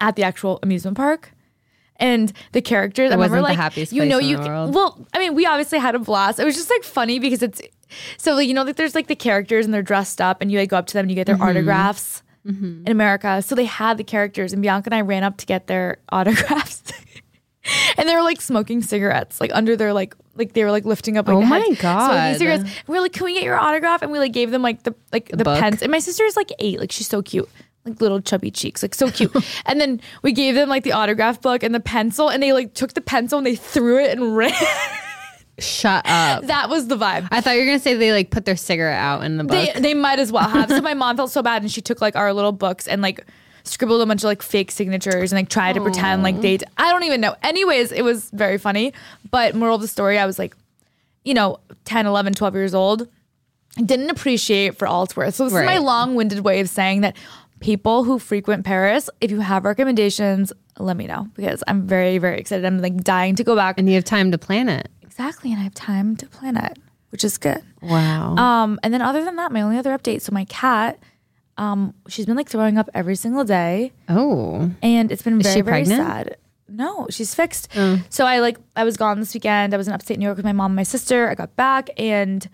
at 0.00 0.16
the 0.16 0.22
actual 0.24 0.58
amusement 0.62 0.96
park. 0.96 1.32
And 1.98 2.30
the 2.52 2.60
characters, 2.60 3.10
I 3.10 3.14
remember 3.14 3.40
like 3.40 3.56
happiest 3.56 3.90
you 3.92 4.04
know 4.04 4.18
you 4.18 4.36
world. 4.36 4.74
well, 4.74 5.06
I 5.14 5.18
mean, 5.18 5.34
we 5.34 5.46
obviously 5.46 5.78
had 5.78 5.94
a 5.94 5.98
blast. 5.98 6.38
It 6.38 6.44
was 6.44 6.54
just 6.54 6.68
like 6.68 6.84
funny 6.84 7.18
because 7.18 7.42
it's 7.42 7.62
so 8.18 8.34
like 8.34 8.46
you 8.48 8.52
know 8.52 8.64
like 8.64 8.76
there's 8.76 8.94
like 8.94 9.06
the 9.06 9.16
characters 9.16 9.64
and 9.64 9.72
they're 9.72 9.80
dressed 9.82 10.20
up 10.20 10.42
and 10.42 10.52
you 10.52 10.58
like 10.58 10.68
go 10.68 10.76
up 10.76 10.86
to 10.88 10.92
them 10.92 11.04
and 11.04 11.10
you 11.10 11.14
get 11.14 11.24
their 11.26 11.36
Mm-hmm. 11.36 11.44
autographs 11.48 12.22
in 12.44 12.84
America. 12.86 13.40
So 13.42 13.54
they 13.54 13.64
had 13.64 13.96
the 13.96 14.04
characters 14.04 14.52
and 14.52 14.60
Bianca 14.62 14.88
and 14.88 14.94
I 14.94 15.00
ran 15.00 15.24
up 15.24 15.36
to 15.38 15.46
get 15.46 15.66
their 15.68 15.96
autographs. 16.10 16.92
and 17.98 18.08
they 18.08 18.14
were 18.14 18.22
like 18.22 18.40
smoking 18.40 18.82
cigarettes 18.82 19.40
like 19.40 19.50
under 19.54 19.76
their 19.76 19.92
like 19.92 20.14
like 20.34 20.52
they 20.52 20.64
were 20.64 20.70
like 20.70 20.84
lifting 20.84 21.16
up 21.16 21.26
like 21.28 21.36
Oh 21.36 21.42
my 21.42 21.58
head, 21.60 21.78
God. 21.78 22.10
smoking 22.10 22.38
cigarettes. 22.38 22.62
And 22.64 22.88
we 22.88 22.94
were 22.96 23.00
like, 23.02 23.12
can 23.12 23.24
we 23.24 23.34
get 23.34 23.42
your 23.42 23.56
autograph? 23.58 24.02
And 24.02 24.12
we 24.12 24.18
like 24.18 24.32
gave 24.32 24.50
them 24.50 24.62
like 24.62 24.82
the 24.82 24.94
like 25.12 25.28
the, 25.28 25.44
book? 25.44 25.58
pens. 25.58 25.82
And 25.82 25.90
my 25.90 25.98
sister's 25.98 26.36
like 26.36 26.50
eight, 26.58 26.78
like 26.80 26.92
she's 26.92 27.08
so 27.08 27.22
cute. 27.22 27.48
Like 27.84 28.00
little 28.00 28.20
chubby 28.20 28.50
cheeks, 28.50 28.82
like 28.82 28.94
so 28.94 29.10
cute. 29.10 29.32
and 29.66 29.80
then 29.80 30.00
we 30.22 30.32
gave 30.32 30.54
them 30.56 30.68
like 30.68 30.82
the 30.82 30.92
autograph 30.92 31.40
book 31.40 31.62
and 31.62 31.74
the 31.74 31.80
pencil, 31.80 32.28
and 32.28 32.42
they 32.42 32.52
like 32.52 32.74
took 32.74 32.94
the 32.94 33.00
pencil 33.00 33.38
and 33.38 33.46
they 33.46 33.54
threw 33.54 34.02
it 34.02 34.10
and 34.10 34.36
ran. 34.36 34.52
Shut 35.58 36.04
up. 36.06 36.44
that 36.48 36.68
was 36.68 36.88
the 36.88 36.96
vibe. 36.96 37.28
I 37.30 37.40
thought 37.40 37.52
you 37.52 37.60
were 37.60 37.66
gonna 37.66 37.78
say 37.78 37.94
they 37.94 38.12
like 38.12 38.30
put 38.30 38.44
their 38.44 38.56
cigarette 38.56 38.98
out 38.98 39.24
in 39.24 39.38
the 39.38 39.44
book. 39.44 39.72
They 39.74 39.80
they 39.80 39.94
might 39.94 40.18
as 40.18 40.30
well 40.30 40.46
have. 40.46 40.68
So 40.68 40.82
my 40.82 40.92
mom 40.92 41.16
felt 41.16 41.30
so 41.30 41.42
bad, 41.42 41.62
and 41.62 41.70
she 41.72 41.80
took 41.80 42.02
like 42.02 42.14
our 42.14 42.34
little 42.34 42.52
books 42.52 42.86
and 42.86 43.00
like 43.00 43.24
scribbled 43.66 44.00
a 44.00 44.06
bunch 44.06 44.20
of 44.22 44.24
like 44.28 44.42
fake 44.42 44.70
signatures 44.70 45.32
and 45.32 45.38
like 45.38 45.48
tried 45.48 45.74
to 45.74 45.80
pretend 45.80 46.22
like 46.22 46.40
they. 46.40 46.58
I 46.78 46.90
don't 46.92 47.02
even 47.04 47.20
know. 47.20 47.34
Anyways, 47.42 47.92
it 47.92 48.02
was 48.02 48.30
very 48.30 48.58
funny. 48.58 48.92
But 49.30 49.54
moral 49.54 49.74
of 49.76 49.80
the 49.82 49.88
story, 49.88 50.18
I 50.18 50.26
was 50.26 50.38
like, 50.38 50.56
you 51.24 51.34
know, 51.34 51.58
10, 51.84 52.06
11, 52.06 52.34
12 52.34 52.54
years 52.54 52.74
old. 52.74 53.08
Didn't 53.84 54.08
appreciate 54.10 54.76
for 54.78 54.86
all 54.86 55.02
it's 55.02 55.14
worth. 55.16 55.34
So 55.34 55.44
this 55.44 55.52
is 55.52 55.58
my 55.58 55.66
Right. 55.74 55.82
long-winded 55.82 56.40
way 56.40 56.60
of 56.60 56.68
saying 56.68 57.02
that 57.02 57.14
people 57.60 58.04
who 58.04 58.18
frequent 58.18 58.64
Paris, 58.64 59.10
if 59.20 59.30
you 59.30 59.40
have 59.40 59.64
recommendations, 59.64 60.52
let 60.78 60.96
me 60.96 61.06
know 61.06 61.28
because 61.34 61.62
I'm 61.66 61.86
very 61.86 62.18
very 62.18 62.38
excited. 62.38 62.64
I'm 62.64 62.80
like 62.80 62.96
dying 63.02 63.34
to 63.36 63.44
go 63.44 63.54
back. 63.56 63.78
and 63.78 63.88
you 63.88 63.94
have 63.96 64.04
time 64.04 64.30
to 64.30 64.38
plan 64.38 64.68
it. 64.68 64.88
exactly, 65.02 65.50
and 65.52 65.60
I 65.60 65.64
have 65.64 65.74
time 65.74 66.16
to 66.16 66.26
plan 66.26 66.56
it, 66.58 66.78
which 67.10 67.24
is 67.24 67.36
good. 67.38 67.62
Wow. 67.82 68.36
Um, 68.36 68.78
and 68.82 68.92
then 68.94 69.00
other 69.02 69.24
than 69.24 69.36
that, 69.36 69.52
my 69.52 69.60
only 69.62 69.78
other 69.78 69.96
update. 69.96 70.20
So 70.22 70.32
my 70.32 70.44
cat, 70.46 70.98
um, 71.58 71.94
she's 72.08 72.26
been 72.26 72.36
like 72.36 72.48
throwing 72.48 72.78
up 72.78 72.88
every 72.94 73.16
single 73.16 73.44
day, 73.44 73.92
oh. 74.08 74.70
and 74.82 75.10
it's 75.10 75.22
been 75.22 75.40
very 75.40 75.54
she 75.54 75.60
very 75.62 75.84
pregnant? 75.84 76.06
sad. 76.06 76.36
No, 76.68 77.06
she's 77.10 77.34
fixed. 77.34 77.72
So 78.10 78.26
I 78.26 78.40
like 78.40 78.58
I 78.74 78.84
was 78.84 78.96
gone 78.96 79.20
this 79.20 79.32
weekend. 79.34 79.72
I 79.72 79.76
was 79.76 79.86
in 79.86 79.94
upstate 79.94 80.18
New 80.18 80.24
York 80.24 80.36
with 80.36 80.44
my 80.44 80.52
mom 80.52 80.72
and 80.72 80.76
my 80.76 80.82
sister. 80.82 81.28
I 81.28 81.34
got 81.34 81.54
back 81.56 81.90
and 81.96 82.48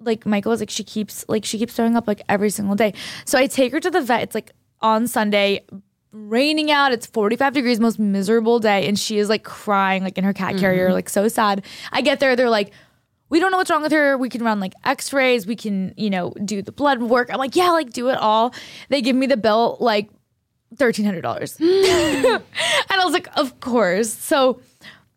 like 0.00 0.26
Michael 0.26 0.50
was 0.50 0.60
like 0.60 0.70
she 0.70 0.82
keeps 0.82 1.24
like 1.28 1.44
she 1.44 1.58
keeps 1.58 1.74
throwing 1.74 1.96
up 1.96 2.08
like 2.08 2.22
every 2.28 2.50
single 2.50 2.74
day. 2.74 2.92
So 3.24 3.38
I 3.38 3.46
take 3.46 3.72
her 3.72 3.80
to 3.80 3.90
the 3.90 4.00
vet. 4.00 4.22
It's 4.22 4.34
like 4.34 4.52
on 4.80 5.06
Sunday, 5.06 5.64
raining 6.12 6.70
out. 6.70 6.92
It's 6.92 7.06
45 7.06 7.52
degrees, 7.52 7.80
most 7.80 7.98
miserable 7.98 8.58
day, 8.58 8.88
and 8.88 8.98
she 8.98 9.18
is 9.18 9.28
like 9.28 9.44
crying 9.44 10.02
like 10.02 10.18
in 10.18 10.24
her 10.24 10.32
cat 10.32 10.56
carrier, 10.58 10.92
like 10.92 11.08
so 11.08 11.28
sad. 11.28 11.64
I 11.92 12.00
get 12.00 12.20
there, 12.20 12.34
they're 12.34 12.50
like, 12.50 12.72
we 13.30 13.40
don't 13.40 13.50
know 13.50 13.56
what's 13.56 13.70
wrong 13.70 13.82
with 13.82 13.92
her. 13.92 14.18
We 14.18 14.28
can 14.28 14.42
run 14.44 14.60
like 14.60 14.74
X-rays. 14.84 15.46
We 15.46 15.56
can, 15.56 15.94
you 15.96 16.10
know, 16.10 16.32
do 16.44 16.60
the 16.62 16.72
blood 16.72 17.00
work. 17.00 17.30
I'm 17.32 17.38
like, 17.38 17.56
yeah, 17.56 17.70
like 17.70 17.90
do 17.92 18.08
it 18.10 18.18
all. 18.18 18.52
They 18.90 19.00
give 19.00 19.16
me 19.16 19.26
the 19.26 19.36
bill 19.38 19.76
like 19.80 20.10
thirteen 20.76 21.04
hundred 21.04 21.22
dollars, 21.22 21.56
and 21.60 21.70
I 22.90 23.04
was 23.04 23.12
like, 23.12 23.28
of 23.36 23.58
course. 23.60 24.12
So, 24.12 24.60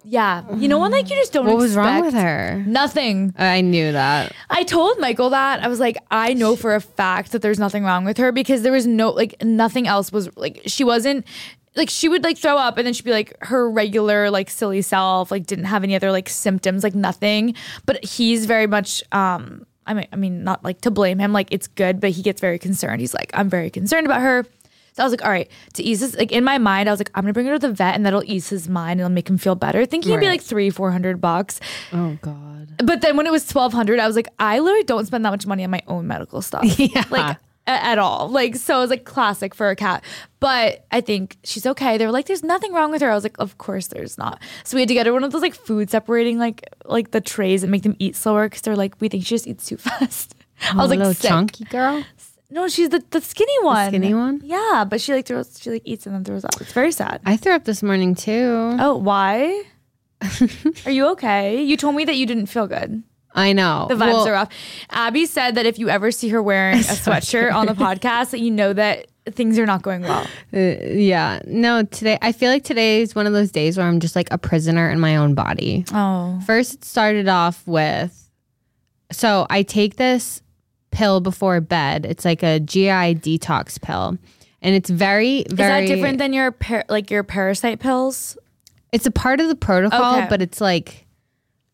yeah, 0.03 0.43
you 0.55 0.67
know, 0.67 0.79
when 0.79 0.91
like 0.91 1.09
you 1.09 1.15
just 1.15 1.33
don't. 1.33 1.45
What 1.45 1.57
was 1.57 1.75
wrong 1.75 2.01
with 2.01 2.13
expect- 2.13 2.23
her? 2.23 2.63
Nothing. 2.67 3.33
I 3.37 3.61
knew 3.61 3.91
that. 3.91 4.33
I 4.49 4.63
told 4.63 4.99
Michael 4.99 5.29
that 5.31 5.63
I 5.63 5.67
was 5.67 5.79
like, 5.79 5.97
I 6.11 6.33
know 6.33 6.55
for 6.55 6.75
a 6.75 6.81
fact 6.81 7.31
that 7.33 7.41
there's 7.41 7.59
nothing 7.59 7.83
wrong 7.83 8.05
with 8.05 8.17
her 8.17 8.31
because 8.31 8.61
there 8.61 8.71
was 8.71 8.85
no 8.87 9.11
like 9.11 9.41
nothing 9.43 9.87
else 9.87 10.11
was 10.11 10.35
like 10.37 10.61
she 10.65 10.83
wasn't 10.83 11.25
like 11.75 11.89
she 11.89 12.07
would 12.09 12.23
like 12.23 12.37
throw 12.37 12.57
up 12.57 12.77
and 12.77 12.85
then 12.85 12.93
she'd 12.93 13.05
be 13.05 13.11
like 13.11 13.33
her 13.41 13.69
regular 13.69 14.29
like 14.29 14.49
silly 14.49 14.81
self 14.81 15.31
like 15.31 15.45
didn't 15.47 15.65
have 15.65 15.83
any 15.83 15.95
other 15.95 16.11
like 16.11 16.29
symptoms 16.29 16.83
like 16.83 16.95
nothing. 16.95 17.55
But 17.85 18.03
he's 18.05 18.45
very 18.45 18.67
much 18.67 19.01
um 19.11 19.65
I 19.87 19.93
mean 19.93 20.07
I 20.13 20.15
mean 20.15 20.43
not 20.43 20.63
like 20.63 20.81
to 20.81 20.91
blame 20.91 21.19
him 21.19 21.33
like 21.33 21.47
it's 21.51 21.67
good 21.67 21.99
but 21.99 22.11
he 22.11 22.21
gets 22.21 22.39
very 22.41 22.59
concerned. 22.59 23.01
He's 23.01 23.13
like 23.13 23.31
I'm 23.33 23.49
very 23.49 23.69
concerned 23.69 24.05
about 24.05 24.21
her. 24.21 24.45
So 24.95 25.01
I 25.01 25.05
was 25.07 25.11
like 25.11 25.25
all 25.25 25.31
right 25.31 25.49
to 25.73 25.81
ease 25.81 26.01
this 26.01 26.15
like 26.15 26.31
in 26.31 26.43
my 26.43 26.59
mind 26.59 26.87
I 26.87 26.91
was 26.91 26.99
like 26.99 27.09
I'm 27.15 27.23
gonna 27.23 27.33
bring 27.33 27.47
her 27.47 27.53
to 27.53 27.67
the 27.67 27.73
vet 27.73 27.95
and 27.95 28.05
that'll 28.05 28.23
ease 28.25 28.49
his 28.49 28.69
mind 28.69 28.91
and 28.93 28.99
it'll 29.01 29.09
make 29.09 29.27
him 29.27 29.39
feel 29.39 29.55
better. 29.55 29.85
Thinking 29.87 30.11
it'd 30.11 30.21
be 30.21 30.27
like 30.27 30.41
three 30.41 30.69
four 30.69 30.91
hundred 30.91 31.19
bucks. 31.19 31.59
Oh 31.91 32.17
God. 32.21 32.75
but 32.85 33.01
then 33.01 33.17
when 33.17 33.25
it 33.25 33.31
was 33.31 33.47
twelve 33.47 33.73
hundred, 33.73 33.99
I 33.99 34.05
was 34.05 34.15
like, 34.15 34.27
I 34.37 34.59
literally 34.59 34.83
don't 34.83 35.05
spend 35.07 35.25
that 35.25 35.31
much 35.31 35.47
money 35.47 35.63
on 35.63 35.71
my 35.71 35.81
own 35.87 36.05
medical 36.05 36.43
stuff, 36.43 36.63
Yeah. 36.79 37.03
like 37.09 37.37
at 37.67 37.97
all. 37.97 38.27
Like 38.29 38.55
so, 38.55 38.77
it 38.77 38.81
was 38.81 38.89
like 38.89 39.05
classic 39.05 39.53
for 39.55 39.69
a 39.69 39.75
cat. 39.75 40.03
But 40.39 40.85
I 40.91 41.01
think 41.01 41.37
she's 41.43 41.65
okay. 41.65 41.97
They 41.97 42.05
were 42.05 42.11
like, 42.11 42.25
"There's 42.25 42.43
nothing 42.43 42.73
wrong 42.73 42.91
with 42.91 43.01
her." 43.01 43.09
I 43.09 43.15
was 43.15 43.23
like, 43.23 43.37
"Of 43.39 43.57
course 43.57 43.87
there's 43.87 44.17
not." 44.17 44.41
So 44.63 44.75
we 44.75 44.81
had 44.81 44.89
to 44.89 44.93
get 44.93 45.05
her 45.05 45.13
one 45.13 45.23
of 45.23 45.31
those 45.31 45.41
like 45.41 45.55
food 45.55 45.89
separating 45.89 46.37
like 46.37 46.63
like 46.85 47.11
the 47.11 47.21
trays 47.21 47.61
that 47.61 47.67
make 47.69 47.83
them 47.83 47.95
eat 47.99 48.15
slower 48.15 48.47
because 48.47 48.61
they're 48.61 48.75
like, 48.75 48.99
we 48.99 49.07
think 49.09 49.25
she 49.25 49.35
just 49.35 49.47
eats 49.47 49.65
too 49.65 49.77
fast. 49.87 50.35
I 50.71 50.75
was 50.75 50.89
like, 50.89 50.99
little 50.99 51.13
sick. 51.13 51.29
chunky 51.29 51.63
girl. 51.65 52.03
No, 52.49 52.67
she's 52.67 52.89
the, 52.89 53.03
the 53.09 53.19
skinny 53.19 53.63
one. 53.63 53.87
skinny 53.87 54.13
one? 54.13 54.39
Yeah, 54.43 54.85
but 54.87 55.01
she 55.01 55.11
like 55.13 55.25
throws. 55.25 55.57
She 55.59 55.71
like 55.71 55.81
eats 55.85 56.05
and 56.05 56.13
then 56.13 56.23
throws 56.23 56.45
up. 56.45 56.59
It's 56.61 56.71
very 56.71 56.91
sad. 56.91 57.19
I 57.25 57.35
threw 57.35 57.53
up 57.53 57.63
this 57.65 57.81
morning 57.81 58.13
too. 58.13 58.75
Oh, 58.79 58.95
why? 58.95 59.63
Are 60.85 60.91
you 60.91 61.07
okay? 61.13 61.63
You 61.63 61.75
told 61.77 61.95
me 61.95 62.05
that 62.05 62.15
you 62.15 62.25
didn't 62.27 62.45
feel 62.45 62.67
good. 62.67 63.01
I 63.33 63.53
know. 63.53 63.87
The 63.89 63.95
vibes 63.95 64.27
are 64.27 64.35
off. 64.35 64.49
Abby 64.89 65.25
said 65.25 65.55
that 65.55 65.65
if 65.65 65.79
you 65.79 65.89
ever 65.89 66.11
see 66.11 66.29
her 66.29 66.41
wearing 66.41 66.77
a 66.79 66.81
sweatshirt 66.81 67.53
on 67.53 67.65
the 67.65 67.73
podcast, 67.73 68.31
that 68.31 68.39
you 68.39 68.51
know 68.51 68.73
that 68.73 69.07
things 69.31 69.57
are 69.57 69.65
not 69.65 69.81
going 69.81 70.01
well. 70.01 70.27
Uh, 70.53 70.57
yeah. 70.57 71.41
No, 71.45 71.83
today 71.83 72.17
I 72.21 72.31
feel 72.31 72.51
like 72.51 72.63
today 72.63 73.01
is 73.01 73.15
one 73.15 73.25
of 73.25 73.33
those 73.33 73.51
days 73.51 73.77
where 73.77 73.87
I'm 73.87 73.99
just 73.99 74.15
like 74.15 74.27
a 74.31 74.37
prisoner 74.37 74.89
in 74.91 74.99
my 74.99 75.15
own 75.15 75.33
body. 75.33 75.85
Oh, 75.93 76.39
First, 76.45 76.73
it 76.75 76.85
started 76.85 77.27
off 77.27 77.65
with 77.65 78.19
so 79.11 79.45
I 79.49 79.63
take 79.63 79.95
this 79.95 80.41
pill 80.91 81.21
before 81.21 81.61
bed. 81.61 82.05
It's 82.05 82.25
like 82.25 82.43
a 82.43 82.59
GI 82.59 83.15
detox 83.15 83.81
pill. 83.81 84.17
And 84.61 84.75
it's 84.75 84.89
very, 84.89 85.43
very 85.49 85.83
is 85.85 85.89
that 85.89 85.95
different 85.95 86.17
than 86.19 86.33
your 86.33 86.51
par- 86.51 86.85
like 86.89 87.11
your 87.11 87.23
parasite 87.23 87.79
pills? 87.79 88.37
It's 88.91 89.05
a 89.05 89.11
part 89.11 89.39
of 89.39 89.47
the 89.47 89.55
protocol, 89.55 90.17
Okay. 90.17 90.27
but 90.29 90.41
it's 90.41 90.61
like 90.61 91.05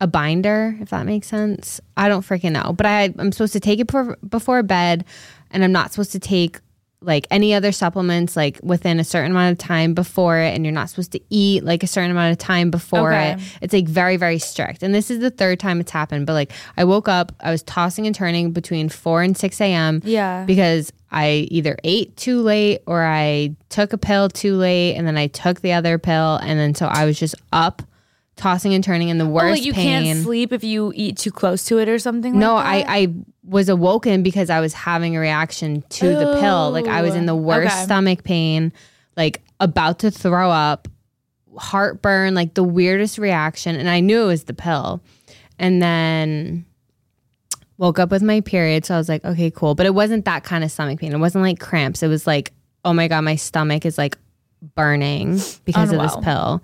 a 0.01 0.07
binder, 0.07 0.77
if 0.79 0.89
that 0.89 1.05
makes 1.05 1.27
sense. 1.27 1.81
I 1.97 2.07
don't 2.07 2.25
freaking 2.25 2.51
know. 2.53 2.73
But 2.73 2.85
I, 2.85 3.13
I'm 3.17 3.31
supposed 3.31 3.53
to 3.53 3.59
take 3.59 3.79
it 3.79 3.87
before, 3.87 4.17
before 4.27 4.63
bed, 4.63 5.05
and 5.51 5.63
I'm 5.63 5.71
not 5.71 5.91
supposed 5.91 6.11
to 6.13 6.19
take 6.19 6.59
like 7.01 7.25
any 7.31 7.53
other 7.53 7.71
supplements 7.71 8.35
like 8.35 8.59
within 8.61 8.99
a 8.99 9.05
certain 9.05 9.31
amount 9.31 9.53
of 9.53 9.57
time 9.57 9.93
before 9.93 10.37
it 10.37 10.53
and 10.53 10.65
you're 10.65 10.73
not 10.73 10.89
supposed 10.89 11.13
to 11.13 11.19
eat 11.29 11.63
like 11.63 11.81
a 11.81 11.87
certain 11.87 12.11
amount 12.11 12.29
of 12.33 12.37
time 12.37 12.69
before 12.69 13.13
Okay. 13.13 13.31
it 13.31 13.39
it's 13.61 13.73
like 13.73 13.87
very 13.87 14.17
very 14.17 14.37
strict 14.37 14.83
and 14.83 14.93
this 14.93 15.09
is 15.09 15.19
the 15.19 15.29
third 15.31 15.61
time 15.61 15.79
it's 15.79 15.91
happened 15.93 16.25
but 16.27 16.33
like 16.33 16.51
i 16.75 16.83
woke 16.83 17.07
up 17.07 17.31
i 17.39 17.51
was 17.51 17.63
tossing 17.63 18.05
and 18.05 18.13
turning 18.13 18.51
between 18.51 18.89
4 18.89 19.21
and 19.23 19.37
6 19.37 19.61
a.m 19.61 20.01
Yeah. 20.03 20.43
because 20.43 20.91
i 21.09 21.47
either 21.49 21.77
ate 21.85 22.17
too 22.17 22.41
late 22.41 22.81
or 22.85 23.01
i 23.05 23.55
took 23.69 23.93
a 23.93 23.97
pill 23.97 24.27
too 24.27 24.57
late 24.57 24.95
and 24.95 25.07
then 25.07 25.15
i 25.17 25.27
took 25.27 25.61
the 25.61 25.71
other 25.71 25.97
pill 25.99 26.35
and 26.43 26.59
then 26.59 26.75
so 26.75 26.87
i 26.87 27.05
was 27.05 27.17
just 27.17 27.35
up 27.53 27.81
tossing 28.39 28.73
and 28.73 28.83
turning 28.83 29.09
in 29.09 29.17
the 29.17 29.25
Oh, 29.25 29.29
worst 29.29 29.57
like 29.57 29.65
you 29.65 29.73
pain 29.73 30.03
can't 30.03 30.23
sleep 30.23 30.51
if 30.51 30.63
you 30.63 30.91
eat 30.95 31.17
too 31.17 31.31
close 31.31 31.65
to 31.65 31.77
it 31.77 31.89
or 31.89 31.99
something. 31.99 32.39
no, 32.39 32.55
like 32.55 32.85
that? 32.85 32.91
I, 32.91 32.97
I 32.97 33.13
was 33.43 33.69
awoken 33.69 34.23
because 34.23 34.49
I 34.49 34.59
was 34.59 34.73
having 34.73 35.15
a 35.15 35.19
reaction 35.19 35.83
to 35.89 36.07
the 36.07 36.37
pill. 36.39 36.71
Like 36.71 36.87
I 36.87 37.01
was 37.01 37.15
in 37.15 37.25
the 37.25 37.35
oh, 37.35 37.37
worst 37.37 37.75
okay. 37.75 37.83
stomach 37.83 38.23
pain, 38.23 38.71
like 39.17 39.41
about 39.59 39.99
to 39.99 40.11
throw 40.11 40.49
up, 40.49 40.87
heartburn, 41.57 42.33
like 42.33 42.53
the 42.53 42.63
weirdest 42.63 43.17
reaction. 43.17 43.75
And 43.75 43.89
I 43.89 43.99
knew 43.99 44.23
it 44.23 44.27
was 44.27 44.45
the 44.45 44.53
pill. 44.53 45.01
And 45.57 45.81
then 45.81 46.65
woke 47.77 47.99
up 47.99 48.11
with 48.11 48.21
my 48.21 48.41
period. 48.41 48.85
So 48.85 48.95
I 48.95 48.97
was 48.97 49.09
like, 49.09 49.25
okay, 49.25 49.51
cool. 49.51 49.75
But 49.75 49.85
it 49.85 49.93
wasn't 49.93 50.25
that 50.25 50.43
kind 50.43 50.63
of 50.63 50.71
stomach 50.71 50.99
pain. 50.99 51.13
It 51.13 51.17
wasn't 51.17 51.43
like 51.43 51.59
cramps. 51.59 52.03
It 52.03 52.07
was 52.07 52.25
like, 52.25 52.53
oh 52.85 52.93
my 52.93 53.07
God, 53.07 53.21
my 53.21 53.35
stomach 53.35 53.85
is 53.85 53.97
like 53.97 54.17
burning 54.75 55.39
because 55.65 55.91
of 55.91 55.99
this 55.99 56.15
pill. 56.17 56.61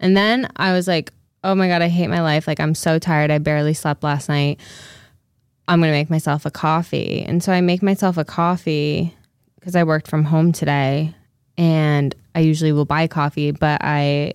And 0.00 0.16
then 0.16 0.48
I 0.56 0.72
was 0.72 0.86
like, 0.86 1.12
oh 1.44 1.54
my 1.54 1.68
God, 1.68 1.82
I 1.82 1.88
hate 1.88 2.08
my 2.08 2.20
life. 2.22 2.46
Like, 2.46 2.60
I'm 2.60 2.74
so 2.74 2.98
tired. 2.98 3.30
I 3.30 3.38
barely 3.38 3.74
slept 3.74 4.02
last 4.02 4.28
night. 4.28 4.60
I'm 5.66 5.80
going 5.80 5.92
to 5.92 5.96
make 5.98 6.10
myself 6.10 6.46
a 6.46 6.50
coffee. 6.50 7.22
And 7.22 7.42
so 7.42 7.52
I 7.52 7.60
make 7.60 7.82
myself 7.82 8.16
a 8.16 8.24
coffee 8.24 9.14
because 9.56 9.76
I 9.76 9.84
worked 9.84 10.08
from 10.08 10.24
home 10.24 10.52
today 10.52 11.14
and 11.56 12.14
I 12.34 12.40
usually 12.40 12.72
will 12.72 12.84
buy 12.86 13.06
coffee, 13.06 13.50
but 13.50 13.80
I 13.84 14.34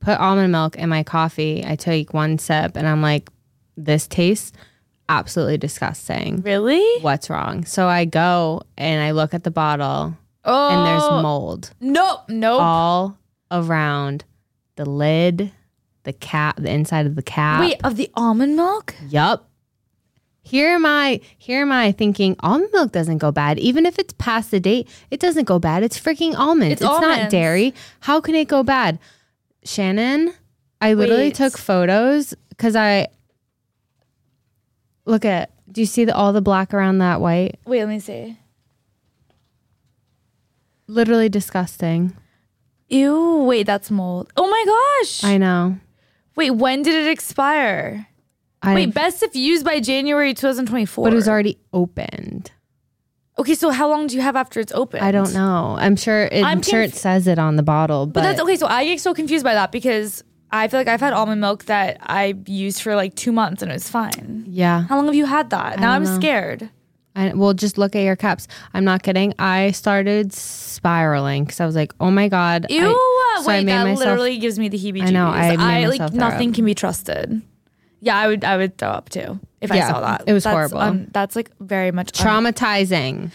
put 0.00 0.18
almond 0.18 0.52
milk 0.52 0.76
in 0.76 0.88
my 0.88 1.02
coffee. 1.02 1.64
I 1.66 1.76
take 1.76 2.14
one 2.14 2.38
sip 2.38 2.76
and 2.76 2.86
I'm 2.86 3.02
like, 3.02 3.28
this 3.76 4.06
tastes 4.06 4.52
absolutely 5.08 5.58
disgusting. 5.58 6.40
really. 6.42 6.82
What's 7.02 7.28
wrong? 7.28 7.64
So 7.66 7.86
I 7.88 8.04
go 8.06 8.62
and 8.78 9.02
I 9.02 9.10
look 9.10 9.34
at 9.34 9.44
the 9.44 9.50
bottle 9.50 10.16
Oh, 10.46 10.68
and 10.70 10.86
there's 10.86 11.02
oh. 11.04 11.22
mold 11.22 11.70
Nope, 11.80 12.20
nope. 12.28 12.60
all 12.60 13.18
around 13.50 14.24
the 14.76 14.84
lid, 14.84 15.50
the 16.04 16.12
cap, 16.12 16.56
the 16.56 16.70
inside 16.70 17.06
of 17.06 17.14
the 17.16 17.22
cap. 17.22 17.60
Wait, 17.60 17.80
of 17.84 17.96
the 17.96 18.10
almond 18.14 18.56
milk? 18.56 18.94
Yup. 19.08 19.48
Here 20.42 20.68
am 20.68 20.84
I, 20.84 21.20
here 21.38 21.62
am 21.62 21.72
I 21.72 21.92
thinking 21.92 22.36
almond 22.40 22.70
milk 22.72 22.92
doesn't 22.92 23.18
go 23.18 23.32
bad. 23.32 23.58
Even 23.58 23.86
if 23.86 23.98
it's 23.98 24.12
past 24.18 24.50
the 24.50 24.60
date, 24.60 24.88
it 25.10 25.18
doesn't 25.18 25.44
go 25.44 25.58
bad. 25.58 25.82
It's 25.82 25.98
freaking 25.98 26.34
almonds. 26.36 26.74
It's 26.74 26.82
It's, 26.82 26.90
not 26.90 27.02
almonds. 27.02 27.30
dairy. 27.30 27.74
How 28.00 28.20
can 28.20 28.34
it 28.34 28.46
go 28.48 28.62
bad? 28.62 28.98
Shannen, 29.64 30.34
I 30.82 30.92
literally 30.92 31.24
Wait. 31.28 31.34
took 31.34 31.56
photos 31.56 32.34
because 32.50 32.76
I 32.76 33.08
look 35.06 35.24
at 35.24 35.50
do 35.72 35.80
you 35.80 35.86
see 35.86 36.04
the, 36.04 36.14
all 36.14 36.34
the 36.34 36.42
black 36.42 36.74
around 36.74 36.98
that 36.98 37.22
white? 37.22 37.58
Wait, 37.64 37.80
let 37.80 37.88
me 37.88 37.98
see. 37.98 38.38
Literally 40.86 41.30
disgusting. 41.30 42.14
Ew, 42.88 43.38
wait, 43.44 43.64
that's 43.64 43.90
mold. 43.90 44.30
Oh 44.36 44.46
my 44.48 45.00
gosh. 45.02 45.24
I 45.24 45.38
know. 45.38 45.78
Wait, 46.36 46.50
when 46.52 46.82
did 46.82 46.94
it 46.94 47.10
expire? 47.10 48.06
I, 48.62 48.74
Wait, 48.74 48.94
best 48.94 49.22
if 49.22 49.36
used 49.36 49.64
by 49.64 49.78
January 49.80 50.32
2024. 50.32 51.04
but 51.04 51.12
it 51.12 51.16
was 51.16 51.28
already 51.28 51.58
opened. 51.74 52.50
okay, 53.38 53.54
so 53.54 53.68
how 53.70 53.88
long 53.88 54.06
do 54.06 54.16
you 54.16 54.22
have 54.22 54.36
after 54.36 54.58
it's 54.58 54.72
open? 54.72 55.02
I 55.02 55.12
don't 55.12 55.34
know. 55.34 55.76
I'm 55.78 55.96
sure. 55.96 56.22
It, 56.24 56.38
I'm, 56.42 56.58
I'm 56.58 56.62
sure 56.62 56.80
it 56.80 56.94
says 56.94 57.26
it 57.26 57.38
on 57.38 57.56
the 57.56 57.62
bottle, 57.62 58.06
but, 58.06 58.14
But 58.14 58.22
that's 58.22 58.40
okay. 58.40 58.56
So 58.56 58.66
I 58.66 58.86
get 58.86 59.00
so 59.00 59.12
confused 59.12 59.44
by 59.44 59.52
that 59.52 59.70
because 59.70 60.24
I 60.50 60.68
feel 60.68 60.80
like 60.80 60.88
I've 60.88 61.00
had 61.00 61.12
almond 61.12 61.40
milk 61.42 61.66
that 61.66 61.98
I 62.00 62.34
used 62.46 62.80
for 62.80 62.94
like 62.96 63.14
two 63.16 63.32
months 63.32 63.60
and 63.60 63.70
it 63.70 63.74
was 63.74 63.90
fine. 63.90 64.44
yeah. 64.48 64.84
How 64.88 64.96
long 64.96 65.06
have 65.06 65.14
you 65.14 65.26
had 65.26 65.50
that? 65.50 65.78
Now 65.78 65.92
I'm 65.92 66.04
know. 66.04 66.14
scared. 66.16 66.70
I, 67.16 67.32
well, 67.32 67.54
just 67.54 67.78
look 67.78 67.94
at 67.94 68.02
your 68.02 68.16
cups. 68.16 68.48
I'm 68.74 68.84
not 68.84 69.02
kidding. 69.02 69.34
I 69.38 69.70
started 69.70 70.32
spiraling 70.32 71.44
because 71.44 71.60
I 71.60 71.66
was 71.66 71.76
like, 71.76 71.92
"Oh 72.00 72.10
my 72.10 72.28
god!" 72.28 72.66
Ew. 72.70 72.84
I, 72.86 73.40
so 73.44 73.50
I 73.50 73.54
wait, 73.58 73.64
made 73.66 73.72
that 73.72 73.84
myself- 73.84 73.98
literally 74.00 74.38
gives 74.38 74.58
me 74.58 74.68
the 74.68 74.78
heebie-jeebies. 74.78 75.08
I 75.08 75.10
know, 75.10 75.26
I 75.28 75.56
made 75.56 75.88
like 75.98 76.12
nothing 76.12 76.48
up. 76.50 76.54
can 76.56 76.64
be 76.64 76.74
trusted. 76.74 77.40
Yeah, 78.00 78.16
I 78.16 78.26
would. 78.28 78.44
I 78.44 78.56
would 78.56 78.76
throw 78.78 78.88
up 78.90 79.08
too 79.10 79.38
if 79.60 79.70
I 79.72 79.80
saw 79.80 80.00
that. 80.00 80.24
it 80.26 80.32
was 80.32 80.44
That's, 80.44 80.52
horrible. 80.54 80.78
Um, 80.78 81.06
that's 81.12 81.34
like 81.36 81.50
very 81.60 81.90
much 81.92 82.20
un- 82.20 82.26
traumatizing. 82.44 83.30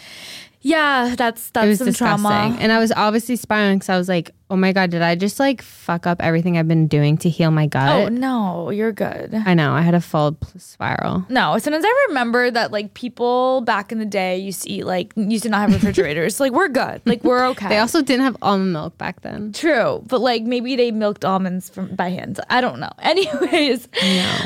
yeah, 0.61 1.15
that's 1.17 1.49
that's 1.51 1.77
some 1.79 1.87
disgusting, 1.87 1.93
trauma. 2.21 2.57
and 2.59 2.71
I 2.71 2.79
was 2.79 2.91
obviously 2.91 3.35
spiraling 3.35 3.77
because 3.79 3.89
I 3.89 3.97
was 3.97 4.07
like, 4.09 4.31
"Oh 4.49 4.55
my 4.55 4.71
god, 4.73 4.89
did 4.91 5.01
I 5.01 5.15
just 5.15 5.39
like 5.39 5.61
fuck 5.61 6.07
up 6.07 6.21
everything 6.21 6.57
I've 6.57 6.67
been 6.67 6.87
doing 6.87 7.17
to 7.19 7.29
heal 7.29 7.51
my 7.51 7.67
gut? 7.67 7.89
Oh 7.89 8.07
no, 8.09 8.69
you're 8.71 8.91
good. 8.91 9.33
I 9.45 9.53
know. 9.53 9.73
I 9.73 9.81
had 9.81 9.93
a 9.93 10.01
full 10.01 10.37
spiral. 10.57 11.25
No, 11.29 11.57
sometimes 11.59 11.83
I 11.85 12.05
remember 12.09 12.49
that 12.51 12.71
like 12.71 12.93
people 12.93 13.61
back 13.61 13.91
in 13.91 13.99
the 13.99 14.05
day 14.05 14.37
used 14.37 14.63
to 14.63 14.69
eat 14.69 14.85
like 14.85 15.13
used 15.15 15.43
to 15.43 15.49
not 15.49 15.61
have 15.61 15.73
refrigerators. 15.73 16.39
like 16.39 16.51
we're 16.51 16.67
good. 16.69 17.01
Like 17.05 17.23
we're 17.23 17.45
okay. 17.53 17.69
They 17.69 17.77
also 17.77 18.01
didn't 18.01 18.23
have 18.23 18.37
almond 18.41 18.73
milk 18.73 18.97
back 18.97 19.21
then. 19.21 19.53
True, 19.53 20.03
but 20.07 20.21
like 20.21 20.43
maybe 20.43 20.75
they 20.75 20.91
milked 20.91 21.23
almonds 21.25 21.69
from 21.69 21.95
by 21.95 22.09
hand. 22.09 22.39
I 22.49 22.61
don't 22.61 22.79
know. 22.79 22.91
Anyways, 22.99 23.87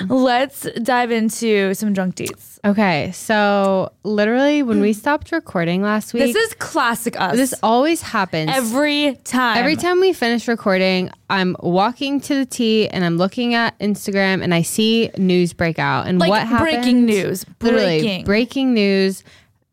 let's 0.10 0.68
dive 0.82 1.12
into 1.12 1.74
some 1.74 1.94
drunk 1.94 2.16
deets. 2.16 2.60
Okay, 2.66 3.12
so 3.14 3.92
literally 4.04 4.64
when 4.64 4.80
we 4.80 4.94
stopped 5.04 5.32
recording 5.32 5.82
last 5.82 6.14
week, 6.14 6.24
This 6.24 6.36
is 6.36 6.54
classic 6.56 7.20
us. 7.20 7.36
this 7.36 7.54
always 7.62 8.02
happens 8.02 8.50
every 8.54 9.16
time. 9.26 9.58
Every 9.58 9.76
time 9.76 9.93
we 10.00 10.14
finish 10.14 10.48
recording, 10.48 11.10
I'm 11.30 11.56
walking 11.60 12.20
to 12.22 12.36
the 12.36 12.46
T 12.46 12.88
and 12.90 13.04
I'm 13.04 13.18
looking 13.18 13.54
at 13.54 13.78
Instagram 13.80 14.44
and 14.44 14.54
I 14.54 14.62
see 14.62 15.10
news 15.18 15.54
break 15.54 15.80
out. 15.80 16.08
And 16.08 16.20
like 16.20 16.30
what 16.30 16.48
happened? 16.48 16.72
breaking 16.74 17.06
news. 17.06 17.46
Literally, 17.62 18.00
Breaking. 18.02 18.26
breaking 18.26 18.74
news. 18.74 19.24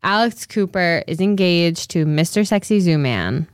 Alex 0.03 0.45
Cooper 0.45 1.03
is 1.07 1.19
engaged 1.21 1.91
to 1.91 2.05
Mr. 2.05 2.45
Sexy 2.45 2.79
Zoo 2.79 2.97
Man. 2.97 3.47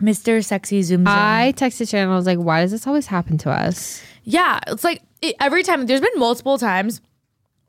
Mr. 0.00 0.42
Sexy 0.44 0.82
Zoom 0.82 1.00
Zoom. 1.00 1.08
I 1.08 1.52
texted 1.56 1.86
Shannen. 1.88 2.08
I 2.08 2.16
was 2.16 2.24
like, 2.26 2.38
"Why 2.38 2.62
does 2.62 2.70
this 2.70 2.86
always 2.86 3.06
happen 3.06 3.36
to 3.38 3.50
us?" 3.50 4.02
yeah, 4.24 4.58
it's 4.66 4.82
like 4.84 5.02
it, 5.20 5.36
every 5.40 5.62
time. 5.62 5.84
There's 5.86 6.00
been 6.00 6.08
multiple 6.16 6.56
times 6.56 7.00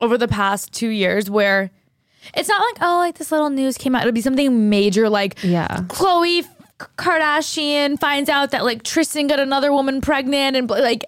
over 0.00 0.16
the 0.16 0.28
past 0.28 0.72
two 0.72 0.88
years 0.88 1.28
where 1.28 1.70
it's 2.34 2.48
not 2.48 2.60
like 2.60 2.78
oh 2.80 2.96
like 2.98 3.18
this 3.18 3.30
little 3.32 3.50
news 3.50 3.76
came 3.76 3.94
out. 3.94 4.02
It'll 4.02 4.12
be 4.12 4.22
something 4.22 4.70
major 4.70 5.10
like 5.10 5.42
Yeah, 5.42 5.84
Chloe 5.88 6.42
Kardashian 6.98 7.98
finds 7.98 8.28
out 8.28 8.50
that 8.52 8.64
like 8.64 8.82
Tristan 8.82 9.26
got 9.26 9.40
another 9.40 9.72
woman 9.72 10.00
pregnant 10.00 10.56
and 10.56 10.68
like 10.68 11.04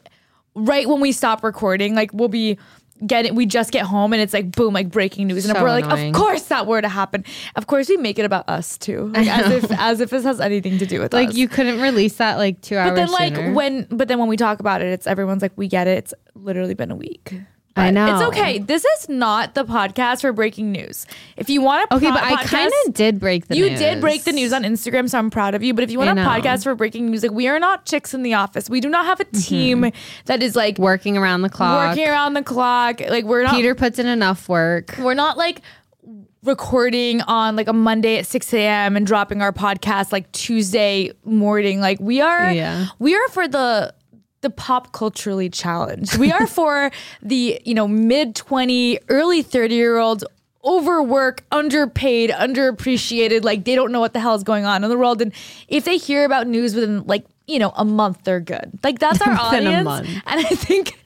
right 0.54 0.88
when 0.88 1.00
we 1.00 1.12
stop 1.12 1.42
recording, 1.44 1.94
like 1.94 2.12
we'll 2.12 2.28
be 2.28 2.58
getting 3.04 3.34
we 3.34 3.44
just 3.44 3.72
get 3.72 3.84
home 3.84 4.12
and 4.12 4.22
it's 4.22 4.32
like 4.32 4.52
boom, 4.52 4.72
like 4.72 4.90
breaking 4.90 5.26
news. 5.26 5.44
And 5.46 5.56
So 5.56 5.62
we're 5.62 5.68
like, 5.70 5.84
annoying. 5.84 6.14
of 6.14 6.20
course 6.20 6.44
that 6.44 6.66
were 6.66 6.80
to 6.80 6.88
happen. 6.88 7.24
Of 7.56 7.66
course 7.66 7.88
we 7.88 7.96
make 7.96 8.18
it 8.18 8.24
about 8.24 8.48
us 8.48 8.78
too. 8.78 9.10
Like 9.14 9.26
as 9.26 9.50
if 9.50 9.70
as 9.72 10.00
if 10.00 10.10
this 10.10 10.24
has 10.24 10.40
anything 10.40 10.78
to 10.78 10.86
do 10.86 11.00
with 11.00 11.12
like 11.12 11.30
us. 11.30 11.34
you 11.34 11.48
couldn't 11.48 11.80
release 11.80 12.16
that 12.16 12.36
like 12.38 12.60
two 12.60 12.76
hours 12.76 12.90
but 12.90 12.94
then 12.96 13.10
like 13.10 13.34
sooner. 13.34 13.52
when 13.52 13.86
but 13.90 14.08
then 14.08 14.18
when 14.18 14.28
we 14.28 14.36
talk 14.36 14.60
about 14.60 14.80
it, 14.80 14.88
it's 14.88 15.06
everyone's 15.06 15.42
like, 15.42 15.52
we 15.56 15.68
get 15.68 15.86
it. 15.88 15.98
It's 15.98 16.14
literally 16.34 16.74
been 16.74 16.90
a 16.90 16.96
week. 16.96 17.34
I 17.76 17.90
know. 17.90 18.14
It's 18.14 18.22
okay. 18.28 18.58
This 18.58 18.84
is 18.84 19.08
not 19.08 19.54
the 19.54 19.64
podcast 19.64 20.20
for 20.20 20.32
breaking 20.32 20.70
news. 20.70 21.06
If 21.36 21.50
you 21.50 21.60
want 21.60 21.90
to 21.90 21.96
okay, 21.96 22.10
but 22.10 22.22
I 22.22 22.44
kind 22.44 22.72
of 22.86 22.94
did 22.94 23.18
break 23.18 23.48
the 23.48 23.54
news. 23.54 23.64
you 23.64 23.70
news. 23.70 23.78
did 23.78 24.00
break 24.00 24.24
the 24.24 24.32
news 24.32 24.52
on 24.52 24.62
Instagram, 24.62 25.10
so 25.10 25.18
I'm 25.18 25.30
proud 25.30 25.54
of 25.54 25.62
you. 25.62 25.74
But 25.74 25.82
if 25.82 25.90
you 25.90 25.98
want 25.98 26.16
a 26.16 26.22
podcast 26.22 26.62
for 26.62 26.74
breaking 26.74 27.10
news, 27.10 27.22
like 27.22 27.32
we 27.32 27.48
are 27.48 27.58
not 27.58 27.84
chicks 27.84 28.14
in 28.14 28.22
the 28.22 28.34
office. 28.34 28.70
We 28.70 28.80
do 28.80 28.88
not 28.88 29.06
have 29.06 29.20
a 29.20 29.24
mm-hmm. 29.24 29.40
team 29.40 29.92
that 30.26 30.42
is 30.42 30.54
like 30.54 30.78
working 30.78 31.16
around 31.16 31.42
the 31.42 31.50
clock. 31.50 31.88
working 31.88 32.08
around 32.08 32.34
the 32.34 32.44
clock. 32.44 33.00
Like 33.00 33.24
we're 33.24 33.42
not. 33.42 33.54
Peter 33.54 33.74
puts 33.74 33.98
in 33.98 34.06
enough 34.06 34.48
work. 34.48 34.94
We're 34.98 35.14
not 35.14 35.36
like 35.36 35.60
recording 36.44 37.22
on 37.22 37.56
like 37.56 37.68
a 37.68 37.72
Monday 37.72 38.18
at 38.18 38.26
6 38.26 38.54
a.m. 38.54 38.96
and 38.96 39.06
dropping 39.06 39.42
our 39.42 39.52
podcast 39.52 40.12
like 40.12 40.30
Tuesday 40.32 41.10
morning. 41.24 41.80
Like 41.80 41.98
we 41.98 42.20
are. 42.20 42.52
Yeah. 42.52 42.86
We 42.98 43.16
are 43.16 43.28
for 43.30 43.48
the 43.48 43.94
the 44.44 44.50
pop 44.50 44.92
culturally 44.92 45.50
challenged. 45.50 46.16
We 46.16 46.30
are 46.30 46.46
for 46.58 46.92
the, 47.20 47.60
you 47.64 47.74
know, 47.74 47.88
mid 47.88 48.36
20, 48.36 49.00
early 49.08 49.42
30 49.42 49.74
year 49.74 49.98
olds 49.98 50.22
overwork, 50.64 51.42
underpaid, 51.50 52.30
underappreciated, 52.30 53.42
like 53.44 53.64
they 53.64 53.74
don't 53.74 53.90
know 53.92 54.00
what 54.00 54.12
the 54.12 54.20
hell 54.20 54.34
is 54.34 54.42
going 54.44 54.64
on 54.64 54.84
in 54.84 54.90
the 54.90 54.96
world. 54.96 55.20
And 55.20 55.32
if 55.68 55.84
they 55.84 55.96
hear 55.96 56.24
about 56.24 56.46
news 56.46 56.74
within 56.74 57.04
like, 57.06 57.26
you 57.46 57.58
know, 57.58 57.72
a 57.76 57.84
month, 57.84 58.20
they're 58.24 58.40
good. 58.40 58.78
Like 58.82 58.98
that's 58.98 59.20
our 59.26 59.32
audience. 59.34 59.84
month. 59.84 60.08
And 60.26 60.40
I 60.40 60.50
think 60.50 60.98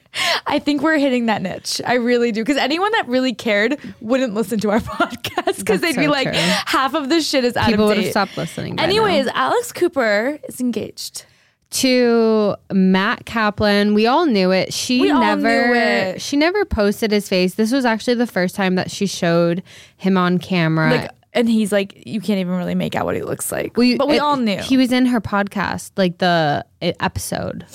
I 0.46 0.59
think 0.59 0.83
we're 0.83 0.98
hitting 0.98 1.27
that 1.27 1.42
niche. 1.42 1.81
I 1.85 1.94
really 1.94 2.33
do. 2.33 2.42
Because 2.42 2.57
anyone 2.57 2.90
that 2.92 3.07
really 3.09 3.35
cared 3.35 3.79
wouldn't 4.01 4.35
listen 4.35 4.59
to 4.61 4.70
our 4.70 4.81
podcast 4.81 5.59
because 5.59 5.81
they'd 5.81 5.94
That's 5.94 5.98
be 5.98 6.09
like, 6.09 6.29
true. 6.29 6.40
half 6.66 6.94
of 6.94 7.09
this 7.09 7.29
shit 7.29 7.44
is 7.44 7.57
out 7.57 7.66
People 7.68 7.85
of 7.90 7.96
would 7.96 8.05
have 8.05 8.11
stopped 8.11 8.37
listening. 8.37 8.77
by 8.77 8.83
now. 8.87 8.88
Anyways, 8.88 9.27
Alex 9.29 9.72
Cooper 9.72 10.38
is 10.48 10.61
engaged. 10.61 11.24
To 11.71 12.57
Matt 12.73 13.27
Kaplan. 13.27 13.95
We 13.95 14.07
all 14.07 14.27
knew 14.27 14.51
it. 14.53 14.73
She 14.73 15.03
We 15.03 15.13
never 15.13 15.75
it. 15.75 16.21
she 16.23 16.37
never 16.37 16.65
posted 16.65 17.11
his 17.11 17.29
face. 17.29 17.55
This 17.55 17.73
was 17.73 17.85
actually 17.85 18.15
the 18.15 18.27
first 18.27 18.55
time 18.55 18.75
that 18.77 18.91
she 18.91 19.07
showed 19.07 19.63
him 19.97 20.17
on 20.17 20.39
camera. 20.39 20.91
Like 20.91 21.11
and 21.35 21.49
he's 21.49 21.71
like, 21.73 22.03
you 22.07 22.21
can't 22.23 22.39
even 22.41 22.55
really 22.57 22.75
make 22.75 22.97
out 22.97 23.05
what 23.05 23.15
he 23.15 23.23
looks 23.23 23.53
like. 23.53 23.77
You- 23.77 23.99
but 23.99 24.09
we 24.09 24.17
it- 24.17 24.21
all 24.21 24.37
knew. 24.39 24.57
he 24.59 24.77
was 24.79 24.91
in 24.93 25.07
her 25.07 25.21
podcast, 25.21 25.91
like 25.97 26.19
the 26.19 26.65
episode. 26.81 27.67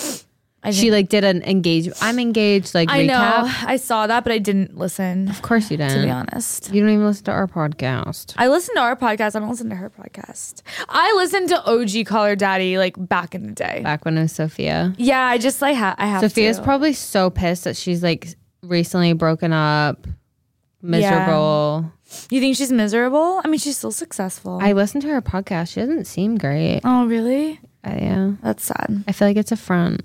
She 0.72 0.92
like 0.92 1.10
did 1.10 1.24
an 1.24 1.44
engage. 1.44 1.90
I'm 2.02 2.20
engaged. 2.20 2.74
Like 2.74 2.90
I 2.90 3.06
know. 3.06 3.44
I 3.66 3.76
saw 3.76 4.08
that, 4.08 4.24
but 4.24 4.32
I 4.32 4.38
didn't 4.38 4.78
listen. 4.78 5.30
Of 5.30 5.42
course 5.42 5.70
you 5.70 5.78
didn't. 5.78 5.98
To 6.00 6.04
be 6.06 6.10
honest, 6.10 6.74
You 6.74 6.82
don't 6.82 6.90
even 6.92 7.06
listen 7.06 7.26
to 7.26 7.32
our 7.32 7.48
podcast. 7.48 8.34
I 8.38 8.48
listen 8.48 8.76
to 8.76 8.82
our 8.82 8.96
podcast. 8.96 9.36
I 9.36 9.40
don't 9.40 9.50
listen 9.50 9.70
to 9.72 9.76
her 9.76 9.90
podcast. 9.90 10.62
I 10.88 11.14
listened 11.18 11.50
to 11.50 11.62
OG 11.70 12.06
Call 12.06 12.26
Her 12.26 12.36
Daddy 12.36 12.78
like 12.78 12.96
back 12.98 13.36
in 13.36 13.46
the 13.48 13.54
day. 13.54 13.82
Back 13.84 14.06
when 14.06 14.18
it 14.18 14.22
was 14.22 14.32
Sophia. 14.32 14.94
Yeah, 14.98 15.26
I 15.26 15.38
just 15.38 15.62
like 15.62 15.76
ha- 15.76 15.96
I 15.98 16.06
have 16.08 16.22
Sophia's 16.22 16.58
to. 16.58 16.64
probably 16.64 16.94
so 16.94 17.30
pissed 17.30 17.66
that 17.66 17.76
she's 17.76 18.02
like 18.02 18.30
recently 18.62 19.12
broken 19.14 19.52
up, 19.52 20.08
miserable. 20.82 21.92
You 22.30 22.40
think 22.40 22.56
she's 22.56 22.72
miserable? 22.72 23.42
I 23.44 23.48
mean, 23.48 23.60
she's 23.60 23.78
still 23.78 23.92
successful. 23.92 24.60
I 24.62 24.74
listened 24.74 25.02
to 25.02 25.08
her 25.10 25.22
podcast. 25.22 25.74
She 25.74 25.80
doesn't 25.80 26.06
seem 26.06 26.38
great. 26.38 26.82
oh, 26.84 27.06
really? 27.08 27.60
Uh, 27.84 27.96
yeah. 28.00 28.32
That's 28.42 28.64
sad. 28.64 29.04
I 29.08 29.12
feel 29.12 29.28
like 29.28 29.38
it's 29.38 29.52
a 29.52 29.58
front. 29.58 30.04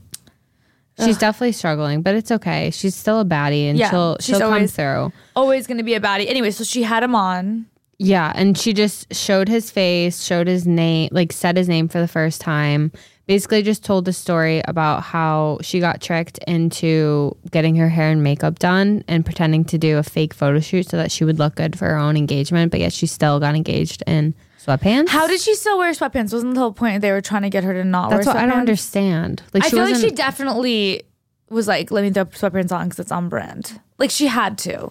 She's 1.05 1.19
definitely 1.19 1.53
struggling, 1.53 2.03
but 2.03 2.15
it's 2.15 2.31
okay. 2.31 2.71
She's 2.71 2.95
still 2.95 3.21
a 3.21 3.25
baddie 3.25 3.69
and 3.69 3.79
Yeah, 3.79 3.91
she'll 3.91 4.17
she's 4.21 4.37
she'll 4.37 4.47
always- 4.47 4.73
come 4.75 5.11
through. 5.11 5.13
Always 5.37 5.67
going 5.67 5.79
to 5.79 5.85
be 5.85 5.95
a 5.95 6.01
baddie. 6.01 6.29
Anyway, 6.29 6.51
so 6.51 6.65
she 6.65 6.83
had 6.83 7.03
him 7.03 7.15
on. 7.15 7.67
Yeah, 8.01 8.33
and 8.35 8.57
she 8.57 8.73
just 8.73 9.13
showed 9.15 9.49
his 9.49 9.71
face, 9.71 10.23
showed 10.23 10.47
his 10.47 10.67
name, 10.67 11.09
like 11.13 11.33
said 11.33 11.57
his 11.57 11.69
name 11.69 11.89
for 11.89 11.99
the 12.01 12.07
first 12.09 12.41
time. 12.41 12.93
Basically, 13.27 13.63
just 13.63 13.85
told 13.85 14.05
the 14.07 14.13
story 14.13 14.63
about 14.67 15.03
how 15.03 15.59
she 15.63 15.81
got 15.81 16.01
tricked 16.01 16.39
into 16.47 17.37
getting 17.51 17.75
her 17.77 17.89
hair 17.89 18.11
and 18.11 18.23
makeup 18.23 18.59
done 18.59 19.05
and 19.09 19.25
pretending 19.25 19.65
to 19.67 19.79
do 19.79 19.99
a 19.99 20.03
fake 20.03 20.33
photo 20.33 20.61
shoot 20.61 20.89
so 20.89 20.97
that 20.97 21.11
she 21.13 21.25
would 21.25 21.39
look 21.39 21.57
good 21.57 21.77
for 21.79 21.87
her 21.87 21.97
own 21.99 22.17
engagement. 22.17 22.71
But 22.71 22.81
yet, 22.81 22.93
she 22.93 23.07
still 23.07 23.39
got 23.41 23.55
engaged 23.55 24.03
in 24.07 24.35
sweatpants. 24.69 25.09
How 25.09 25.27
did 25.27 25.41
she 25.41 25.55
still 25.55 25.79
wear 25.79 25.91
sweatpants? 25.93 26.33
Wasn't 26.33 26.55
the 26.55 26.61
whole 26.61 26.73
point 26.73 27.01
they 27.01 27.11
were 27.13 27.21
trying 27.21 27.43
to 27.43 27.51
get 27.51 27.65
her 27.65 27.73
to 27.73 27.85
not 27.85 28.11
That's 28.11 28.27
wear 28.27 28.35
what 28.35 28.41
sweatpants? 28.41 28.45
I 28.45 28.47
don't 28.51 28.59
understand. 28.59 29.43
Like 29.55 29.65
I 29.65 29.67
she 29.67 29.71
feel 29.77 29.85
like 29.85 29.93
wasn't. 29.95 30.11
she 30.11 30.17
definitely 30.17 31.03
was 31.51 31.67
like, 31.67 31.91
let 31.91 32.05
me 32.05 32.11
throw 32.11 32.25
sweatpants 32.27 32.73
on 32.73 32.87
because 32.89 32.99
it's 32.99 33.13
on 33.13 33.29
brand. 33.29 33.81
Like 33.99 34.11
she 34.11 34.27
had 34.27 34.59
to. 34.59 34.91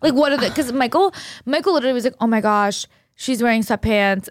Like 0.00 0.14
what 0.14 0.32
are 0.32 0.36
the? 0.36 0.48
Because 0.48 0.72
Michael, 0.72 1.14
Michael 1.46 1.72
literally 1.74 1.94
was 1.94 2.04
like, 2.04 2.14
oh 2.20 2.26
my 2.26 2.40
gosh, 2.40 2.86
she's 3.16 3.42
wearing 3.42 3.62
sweatpants. 3.62 4.28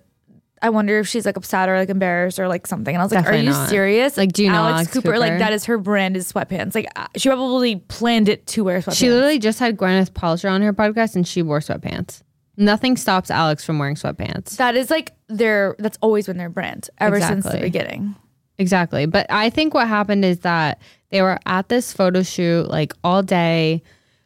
I 0.61 0.69
wonder 0.69 0.97
if 0.99 1.09
she's 1.09 1.25
like 1.25 1.35
upset 1.35 1.67
or 1.67 1.77
like 1.77 1.89
embarrassed 1.89 2.39
or 2.39 2.47
like 2.47 2.65
something. 2.67 2.95
And 2.95 3.01
I 3.01 3.03
was 3.05 3.11
like, 3.11 3.25
Definitely 3.25 3.47
are 3.47 3.51
you 3.51 3.57
not. 3.57 3.69
serious? 3.69 4.15
Like, 4.15 4.31
do 4.31 4.43
you 4.43 4.49
know 4.49 4.63
Alex 4.63 4.93
Cooper? 4.93 5.19
Like 5.19 5.31
Cooper? 5.31 5.39
that 5.39 5.51
is 5.51 5.65
her 5.65 5.77
brand 5.77 6.15
is 6.15 6.31
sweatpants. 6.31 6.73
Like 6.73 6.87
uh, 6.95 7.07
she 7.17 7.27
probably 7.27 7.75
planned 7.75 8.29
it 8.29 8.47
to 8.47 8.63
wear 8.63 8.79
sweatpants. 8.79 8.97
she 8.97 9.09
literally 9.11 9.39
just 9.39 9.59
had 9.59 9.75
Gwyneth 9.75 10.11
Paltrow 10.11 10.51
on 10.51 10.61
her 10.61 10.71
podcast 10.71 11.17
and 11.17 11.27
she 11.27 11.41
wore 11.41 11.59
sweatpants. 11.59 12.21
Nothing 12.57 12.97
stops 12.97 13.31
Alex 13.31 13.65
from 13.65 13.79
wearing 13.79 13.95
sweatpants. 13.95 14.57
that 14.57 14.75
is 14.75 14.89
like 14.91 15.11
their. 15.27 15.75
That's 15.79 15.97
always 16.01 16.27
been 16.27 16.37
their 16.37 16.49
brand 16.49 16.89
ever 16.99 17.19
since 17.19 17.43
the 17.45 17.49
Exactly. 17.49 17.61
beginning. 17.69 18.15
Exactly. 18.59 19.05
But 19.07 19.25
I 19.31 19.49
think 19.49 19.73
what 19.73 19.87
happened 19.87 20.23
is 20.23 20.39
that 20.41 20.79
they 21.09 21.21
were 21.23 21.39
at 21.47 21.69
this 21.69 21.91
photo 21.91 22.21
shoot 22.21 22.69
like 22.69 22.93
all 23.03 23.23
day. 23.23 23.81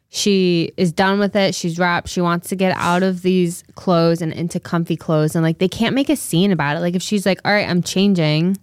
She 0.10 0.72
is 0.78 0.92
done 0.94 1.20
with 1.20 1.36
it. 1.36 1.54
She's 1.56 1.78
wrapped. 1.80 2.08
She 2.10 2.22
wants 2.22 2.48
to 2.50 2.56
get 2.56 2.76
out 2.78 3.04
of 3.04 3.22
these 3.24 3.64
clothes 3.76 4.22
and 4.22 4.32
into 4.34 4.60
comfy 4.60 4.96
clothes. 4.96 5.36
And 5.36 5.44
like 5.44 5.60
they 5.60 5.68
can't 5.68 5.96
make 5.96 6.10
a 6.10 6.16
scene 6.16 6.52
about 6.52 6.78
it. 6.78 6.80
Like 6.82 6.96
if 6.96 7.02
she's 7.02 7.26
like, 7.26 7.40
all 7.46 7.52
right, 7.52 7.68
I'm 7.68 7.82
changing. 7.84 8.58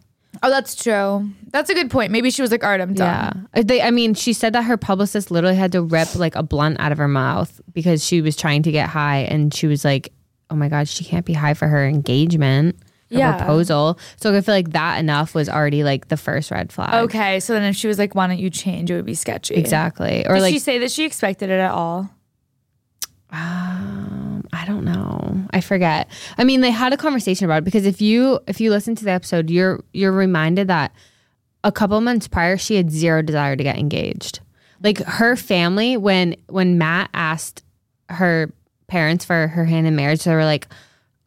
Oh, 0.44 0.50
that's 0.50 0.74
true. 0.74 1.30
That's 1.52 1.70
a 1.70 1.74
good 1.74 1.90
point. 1.90 2.12
Maybe 2.12 2.30
she 2.30 2.42
was 2.42 2.50
like, 2.50 2.62
all 2.62 2.68
right, 2.70 2.80
I'm 2.80 2.92
done. 2.92 3.46
Yeah. 3.54 3.60
Uh, 3.60 3.62
They, 3.64 3.80
I 3.80 3.90
mean, 3.90 4.12
she 4.12 4.34
said 4.34 4.52
that 4.52 4.64
her 4.64 4.76
publicist 4.76 5.30
literally 5.30 5.56
had 5.56 5.72
to 5.72 5.80
rip 5.80 6.14
like 6.16 6.36
a 6.36 6.42
blunt 6.42 6.78
out 6.80 6.92
of 6.92 6.98
her 6.98 7.08
mouth 7.08 7.62
because 7.72 8.04
she 8.04 8.20
was 8.20 8.36
trying 8.36 8.62
to 8.64 8.70
get 8.70 8.90
high. 8.90 9.20
And 9.20 9.54
she 9.54 9.66
was 9.66 9.86
like, 9.86 10.12
oh 10.50 10.54
my 10.54 10.68
God, 10.68 10.86
she 10.86 11.02
can't 11.02 11.24
be 11.24 11.32
high 11.32 11.54
for 11.54 11.66
her 11.66 11.86
engagement. 11.86 12.76
Yeah. 13.08 13.36
proposal. 13.36 13.98
So 14.16 14.34
I 14.34 14.40
feel 14.40 14.54
like 14.54 14.72
that 14.72 14.98
enough 14.98 15.34
was 15.34 15.48
already 15.48 15.84
like 15.84 16.08
the 16.08 16.16
first 16.16 16.50
red 16.50 16.72
flag. 16.72 17.04
Okay, 17.04 17.38
so 17.38 17.52
then 17.52 17.62
if 17.62 17.76
she 17.76 17.86
was 17.86 17.96
like, 17.96 18.14
"Why 18.16 18.26
don't 18.26 18.38
you 18.38 18.50
change?" 18.50 18.90
It 18.90 18.96
would 18.96 19.04
be 19.04 19.14
sketchy. 19.14 19.54
Exactly. 19.54 20.26
Or 20.26 20.34
Did 20.34 20.40
like 20.42 20.52
she 20.52 20.58
say 20.58 20.78
that 20.78 20.90
she 20.90 21.04
expected 21.04 21.48
it 21.48 21.60
at 21.60 21.70
all? 21.70 22.10
Um, 23.34 24.46
I 24.52 24.64
don't 24.64 24.84
know. 24.84 25.44
I 25.50 25.60
forget. 25.60 26.08
I 26.38 26.44
mean, 26.44 26.60
they 26.60 26.70
had 26.70 26.92
a 26.92 26.96
conversation 26.96 27.44
about 27.44 27.58
it 27.58 27.64
because 27.64 27.84
if 27.84 28.00
you 28.00 28.38
if 28.46 28.60
you 28.60 28.70
listen 28.70 28.94
to 28.94 29.04
the 29.04 29.10
episode, 29.10 29.50
you're 29.50 29.82
you're 29.92 30.12
reminded 30.12 30.68
that 30.68 30.94
a 31.64 31.72
couple 31.72 32.00
months 32.00 32.28
prior 32.28 32.56
she 32.56 32.76
had 32.76 32.90
zero 32.90 33.22
desire 33.22 33.56
to 33.56 33.62
get 33.64 33.76
engaged. 33.76 34.40
Like 34.82 34.98
her 34.98 35.34
family 35.34 35.96
when 35.96 36.36
when 36.46 36.78
Matt 36.78 37.10
asked 37.12 37.64
her 38.08 38.52
parents 38.86 39.24
for 39.24 39.48
her 39.48 39.64
hand 39.64 39.88
in 39.88 39.96
marriage, 39.96 40.22
they 40.22 40.34
were 40.34 40.44
like, 40.44 40.68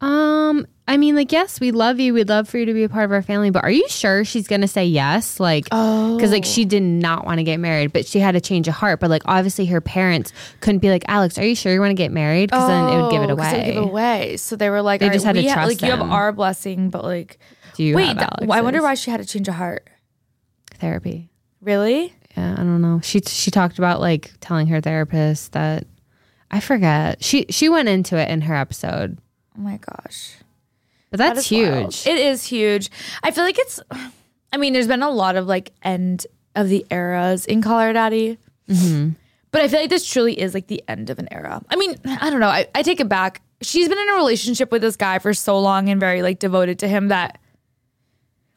um, 0.01 0.67
I 0.87 0.95
mean, 0.97 1.15
like, 1.15 1.31
yes, 1.31 1.59
we 1.59 1.71
love 1.71 1.99
you. 1.99 2.13
We'd 2.13 2.29
love 2.29 2.47
for 2.47 2.57
you 2.59 2.65
to 2.65 2.73
be 2.73 2.83
a 2.83 2.89
part 2.89 3.05
of 3.05 3.11
our 3.11 3.21
family, 3.21 3.49
but 3.49 3.63
are 3.63 3.71
you 3.71 3.87
sure 3.89 4.23
she's 4.23 4.47
gonna 4.47 4.67
say 4.67 4.85
yes? 4.85 5.39
Like, 5.39 5.67
Oh, 5.71 6.15
because 6.15 6.31
like 6.31 6.45
she 6.45 6.65
did 6.65 6.83
not 6.83 7.25
want 7.25 7.39
to 7.39 7.43
get 7.43 7.59
married, 7.59 7.91
but 7.93 8.05
she 8.05 8.19
had 8.19 8.35
a 8.35 8.39
change 8.41 8.67
of 8.67 8.75
heart. 8.75 8.99
But 8.99 9.09
like 9.09 9.23
obviously 9.25 9.65
her 9.65 9.81
parents 9.81 10.31
couldn't 10.61 10.79
be 10.79 10.89
like, 10.89 11.03
Alex, 11.07 11.37
are 11.37 11.45
you 11.45 11.55
sure 11.55 11.73
you 11.73 11.79
want 11.81 11.91
to 11.91 11.95
get 11.95 12.11
married? 12.11 12.49
Because 12.51 12.67
then 12.67 12.87
it 12.87 13.01
would 13.01 13.11
give 13.11 13.21
it 13.23 13.29
Oh, 13.29 13.33
away. 13.33 13.65
give 13.65 13.75
it 13.75 13.79
away. 13.83 14.37
So 14.37 14.55
they 14.55 14.69
were 14.69 14.81
like, 14.81 15.01
They 15.01 15.09
just 15.09 15.25
right, 15.25 15.35
had 15.35 15.41
to 15.45 15.51
trust 15.53 15.67
like 15.67 15.81
you 15.81 15.89
have 15.89 16.01
our 16.09 16.31
blessing, 16.31 16.89
but 16.89 17.03
like 17.03 17.39
Do 17.73 17.83
you 17.83 17.95
wait, 17.95 18.17
have 18.17 18.29
I 18.49 18.61
wonder 18.61 18.81
why 18.81 18.93
she 18.93 19.11
had 19.11 19.19
a 19.19 19.25
change 19.25 19.47
of 19.47 19.55
heart. 19.55 19.89
therapy? 20.75 21.29
Really? 21.61 22.13
Yeah, 22.37 22.53
I 22.53 22.57
don't 22.57 22.81
know. 22.81 23.01
She 23.03 23.19
she 23.21 23.49
talked 23.51 23.77
about 23.79 23.99
like 23.99 24.31
telling 24.39 24.67
her 24.67 24.79
therapist 24.79 25.53
that 25.53 25.85
I 26.51 26.59
forget. 26.59 27.23
She 27.23 27.45
she 27.49 27.67
went 27.67 27.89
into 27.89 28.15
it 28.17 28.29
in 28.29 28.41
her 28.41 28.53
episode, 28.55 29.17
Oh 29.57 29.61
my 29.61 29.77
gosh, 29.77 30.35
but 31.09 31.17
That 31.17 31.35
that's 31.35 31.51
wild. 31.51 31.93
huge. 31.93 32.07
It 32.07 32.17
is 32.19 32.43
huge. 32.43 32.89
I 33.23 33.31
feel 33.31 33.43
like 33.43 33.57
it's. 33.57 33.79
I 34.53 34.57
mean, 34.57 34.71
there's 34.73 34.87
been 34.87 35.03
a 35.03 35.09
lot 35.09 35.35
of 35.35 35.45
like 35.47 35.71
end 35.83 36.25
of 36.55 36.69
the 36.69 36.85
eras 36.89 37.45
in 37.45 37.61
Call 37.61 37.79
Her 37.79 37.91
Daddy. 37.93 38.37
Mm-hmm. 38.69 39.09
But 39.51 39.61
I 39.61 39.67
feel 39.67 39.79
like 39.81 39.89
this 39.89 40.07
truly 40.07 40.39
is 40.39 40.53
like 40.53 40.67
the 40.67 40.83
end 40.87 41.09
of 41.09 41.19
an 41.19 41.27
era. 41.31 41.61
I 41.69 41.75
mean, 41.75 41.95
I 42.05 42.29
don't 42.29 42.39
know. 42.39 42.47
I, 42.49 42.67
I 42.75 42.81
take 42.83 42.99
it 42.99 43.09
back. 43.09 43.41
She's 43.61 43.89
been 43.89 43.97
in 43.97 44.09
a 44.09 44.13
relationship 44.13 44.71
with 44.71 44.81
this 44.81 44.95
guy 44.95 45.19
for 45.19 45.33
so 45.33 45.59
long 45.59 45.89
and 45.89 45.99
very 45.99 46.21
like 46.21 46.39
devoted 46.39 46.79
to 46.79 46.87
him 46.87 47.07
that 47.09 47.39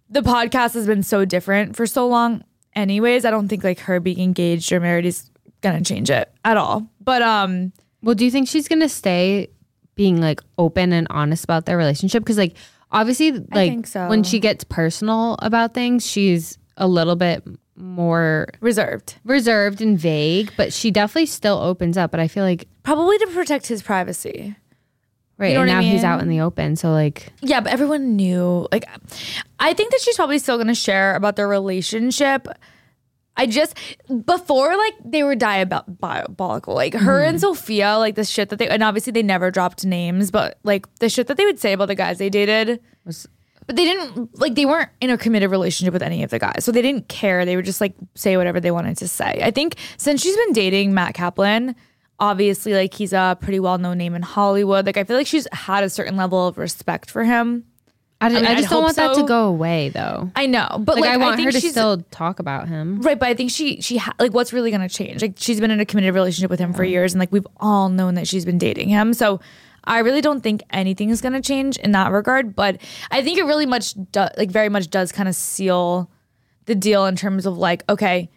the 0.09 0.21
podcast 0.21 0.75
has 0.75 0.87
been 0.87 1.03
so 1.03 1.25
different 1.25 1.77
for 1.77 1.87
so 1.87 2.07
long. 2.07 2.45
Anyways, 2.75 3.25
I 3.25 3.31
don't 3.31 3.49
think 3.49 3.65
like 3.65 3.81
her 3.81 3.99
being 4.01 4.21
engaged 4.21 4.71
or 4.73 4.81
married 4.81 5.07
is 5.07 5.31
gonna 5.61 5.83
change 5.83 6.11
it 6.11 6.31
at 6.45 6.57
all. 6.57 6.89
But 7.01 7.23
um, 7.23 7.73
Well, 8.03 8.15
do 8.15 8.25
you 8.25 8.31
think 8.31 8.49
she's 8.49 8.69
gonna 8.69 8.89
stay 8.89 9.49
being 9.95 10.21
like 10.21 10.41
open 10.59 10.93
and 10.93 11.07
honest 11.11 11.45
about 11.45 11.67
their 11.67 11.77
relationship? 11.77 12.23
Because 12.23 12.39
like 12.39 12.57
obviously, 12.91 13.33
like 13.33 13.87
so. 13.87 14.09
when 14.09 14.23
she 14.23 14.41
gets 14.41 14.65
personal 14.65 15.37
about 15.41 15.75
things, 15.75 16.07
she's 16.07 16.59
a 16.77 16.87
little 16.89 17.17
bit 17.17 17.45
more 17.77 18.49
reserved, 18.61 19.17
reserved 19.25 19.81
and 19.81 19.99
vague, 19.99 20.53
but 20.57 20.73
she 20.73 20.91
definitely 20.91 21.27
still 21.27 21.59
opens 21.59 21.97
up. 21.97 22.11
But 22.11 22.21
I 22.21 22.29
feel 22.29 22.45
like 22.45 22.69
probably 22.83 23.19
to 23.19 23.27
protect 23.29 23.67
his 23.67 23.83
privacy. 23.83 24.57
right 25.39 25.55
know 25.55 25.61
and 25.63 25.71
what 25.71 25.77
I 25.77 25.81
now 25.81 25.89
he's 25.89 26.05
out 26.05 26.21
in 26.21 26.29
the 26.29 26.41
open, 26.41 26.77
so 26.77 26.91
like 26.93 27.33
Yeah, 27.41 27.61
but 27.61 27.73
everyone 27.73 28.17
knew. 28.17 28.69
Like, 28.73 28.85
I 29.59 29.75
think 29.75 29.91
that 29.93 30.01
she's 30.01 30.17
probably 30.17 30.39
still 30.39 30.59
gonna 30.59 30.75
share 30.75 31.15
about 31.15 31.37
their 31.37 31.49
relationship. 31.49 32.49
I 33.37 33.47
just 33.47 33.77
before 34.27 34.77
like 34.77 34.95
they 35.05 35.23
were 35.23 35.35
diabolical. 35.35 36.75
Like 36.75 36.95
her 36.95 37.23
and 37.23 37.37
hmm. 37.37 37.41
Sophia, 37.41 37.97
like 37.97 38.15
the 38.15 38.25
shit 38.25 38.51
that 38.51 38.59
they 38.59 38.69
and 38.69 38.83
obviously 38.83 39.13
they 39.13 39.23
never 39.23 39.51
dropped 39.51 39.85
names, 39.85 40.31
but 40.31 40.59
like 40.63 40.93
the 40.97 41.09
shit 41.09 41.27
that 41.29 41.37
they 41.37 41.45
would 41.45 41.59
say 41.59 41.73
about 41.73 41.87
the 41.87 41.95
guys 41.95 42.19
they 42.19 42.31
dated. 42.31 42.81
was 43.05 43.27
But 43.67 43.77
they 43.77 43.85
didn't 43.85 44.39
like 44.39 44.55
they 44.55 44.67
weren't 44.67 44.91
in 45.01 45.11
a 45.11 45.17
committed 45.17 45.51
relationship 45.51 45.93
with 45.93 46.03
any 46.03 46.23
of 46.23 46.31
the 46.31 46.39
guys, 46.39 46.65
so 46.65 46.73
they 46.73 46.83
didn't 46.83 47.09
care. 47.09 47.45
They 47.45 47.57
would 47.57 47.65
just 47.65 47.81
like 47.81 47.95
say 48.15 48.37
whatever 48.37 48.61
they 48.61 48.73
wanted 48.73 48.99
to 48.99 49.09
say. 49.09 49.41
I 49.43 49.51
think 49.51 49.77
since 49.97 50.23
she's 50.23 50.37
been 50.37 50.53
dating 50.53 50.93
Matt 50.93 51.15
Kaplan, 51.15 51.77
obviously 52.19 52.75
like 52.75 52.95
he's 52.95 53.13
a 53.13 53.39
pretty 53.41 53.61
well 53.61 53.79
known 53.79 53.99
name 53.99 54.15
in 54.15 54.23
Hollywood. 54.23 54.87
Like 54.87 54.97
I 54.97 55.05
feel 55.05 55.17
like 55.17 55.27
she's 55.27 55.49
had 55.53 55.83
a 55.83 55.91
certain 55.91 56.17
level 56.17 56.47
of 56.47 56.59
respect 56.59 57.11
for 57.11 57.25
him. 57.25 57.65
I, 58.23 58.29
mean, 58.29 58.45
I 58.45 58.51
I'd 58.51 58.57
just 58.59 58.69
don't 58.69 58.79
hope 58.79 58.85
want 58.85 58.97
that 58.97 59.15
to 59.15 59.27
go 59.27 59.47
away 59.49 59.89
though. 59.89 60.31
I 60.37 60.47
know, 60.47 60.67
but 60.79 60.97
Like, 60.97 61.03
like, 61.05 61.11
I 61.11 61.17
want 61.17 61.37
think 61.37 61.47
her 61.47 61.53
to 61.53 61.61
she's, 61.61 61.71
still 61.71 62.03
talk 62.11 62.39
about 62.39 62.69
him. 62.69 63.01
right. 63.01 63.19
But 63.19 63.29
I 63.31 63.35
think 63.35 63.51
she 63.51 63.81
she 63.81 63.97
ha- 63.97 64.15
like 64.19 64.33
what's 64.35 64.53
really 64.53 64.71
gonna 64.71 64.89
change? 64.91 65.23
Like 65.23 65.35
she's 65.37 65.59
been 65.61 65.71
in 65.71 65.81
a 65.81 65.87
committed 65.87 66.13
relationship 66.15 66.51
with 66.51 66.61
him 66.61 66.73
for 66.75 66.85
years, 66.85 67.13
and 67.15 67.21
like 67.21 67.33
we've 67.33 67.47
all 67.59 67.89
known 67.89 68.15
that 68.17 68.29
she's 68.29 68.45
been 68.45 68.59
dating 68.59 68.89
him. 68.91 69.15
So 69.15 69.41
I 69.85 70.01
really 70.01 70.21
don't 70.21 70.43
think 70.43 70.63
anything 70.71 71.09
is 71.09 71.23
gonna 71.23 71.41
change 71.41 71.79
in 71.79 71.93
that 71.93 72.13
regard. 72.13 72.55
But 72.55 72.81
I 73.11 73.23
think 73.23 73.39
it 73.39 73.45
really 73.45 73.65
much 73.67 73.95
do- 74.13 74.29
like 74.37 74.51
very 74.51 74.69
much 74.69 74.91
does 74.91 75.13
kind 75.13 75.29
of 75.29 75.35
seal 75.35 76.11
the 76.67 76.75
deal 76.75 77.07
in 77.07 77.17
terms 77.17 77.47
of 77.47 77.57
like 77.57 77.83
okay. 77.89 78.29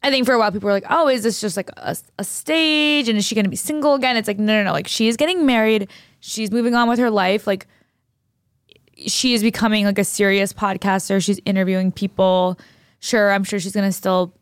I 0.00 0.10
think 0.10 0.26
for 0.26 0.32
a 0.32 0.38
while 0.38 0.52
people 0.52 0.66
were 0.68 0.72
like, 0.72 0.84
"Oh, 0.90 1.08
is 1.08 1.24
this 1.24 1.40
just 1.40 1.56
like 1.56 1.70
a, 1.76 1.96
a 2.18 2.24
stage? 2.24 3.08
And 3.08 3.18
is 3.18 3.24
she 3.24 3.34
going 3.34 3.46
to 3.46 3.50
be 3.50 3.56
single 3.56 3.94
again?" 3.94 4.16
It's 4.16 4.28
like, 4.28 4.38
no, 4.38 4.52
no, 4.54 4.62
no. 4.62 4.70
Like 4.72 4.86
she 4.86 5.08
is 5.08 5.16
getting 5.16 5.44
married. 5.44 5.90
She's 6.20 6.52
moving 6.52 6.76
on 6.76 6.88
with 6.88 7.00
her 7.00 7.10
life. 7.10 7.48
Like 7.48 7.66
she 9.06 9.34
is 9.34 9.42
becoming 9.42 9.84
like 9.84 9.98
a 9.98 10.04
serious 10.04 10.52
podcaster. 10.52 11.22
She's 11.22 11.40
interviewing 11.44 11.92
people. 11.92 12.58
Sure, 13.00 13.30
I'm 13.30 13.44
sure 13.44 13.60
she's 13.60 13.74
gonna 13.74 13.92
still 13.92 14.34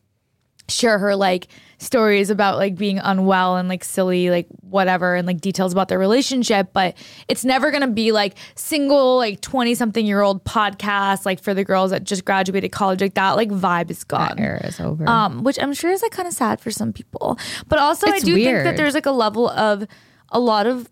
share 0.69 0.99
her 0.99 1.15
like 1.15 1.47
stories 1.79 2.29
about 2.29 2.59
like 2.59 2.75
being 2.75 2.99
unwell 2.99 3.57
and 3.57 3.69
like 3.69 3.85
silly 3.85 4.31
like 4.31 4.49
whatever 4.63 5.15
and 5.15 5.25
like 5.25 5.41
details 5.41 5.73
about 5.73 5.87
their 5.87 5.99
relationship 5.99 6.71
but 6.73 6.97
it's 7.29 7.45
never 7.45 7.71
going 7.71 7.83
to 7.83 7.87
be 7.87 8.11
like 8.11 8.35
single 8.57 9.17
like 9.17 9.41
20 9.43 9.77
something 9.77 10.05
year 10.05 10.23
old 10.23 10.43
podcast 10.45 11.25
like 11.25 11.41
for 11.41 11.55
the 11.55 11.63
girls 11.63 11.93
that 11.93 12.03
just 12.03 12.25
graduated 12.25 12.73
college 12.73 13.01
like 13.01 13.15
that 13.15 13.37
like 13.37 13.51
vibe 13.51 13.91
is 13.93 14.03
gone 14.03 14.35
that 14.37 14.41
Era 14.41 14.67
is 14.67 14.81
over. 14.81 15.09
um, 15.09 15.45
which 15.45 15.57
I'm 15.63 15.73
sure 15.73 15.93
is 15.93 16.03
like 16.03 16.11
kind 16.11 16.27
of 16.27 16.35
sad 16.35 16.61
for 16.61 16.73
some 16.73 16.93
people. 16.93 17.39
But 17.69 17.79
also, 17.79 18.09
I 18.09 18.17
It's 18.17 18.25
do 18.25 18.35
think 18.35 18.65
that 18.65 18.77
there's 18.77 18.95
like 18.95 19.07
a 19.07 19.13
level 19.13 19.49
of 19.51 19.87
a 20.31 20.41
lot 20.41 20.67
of. 20.67 20.91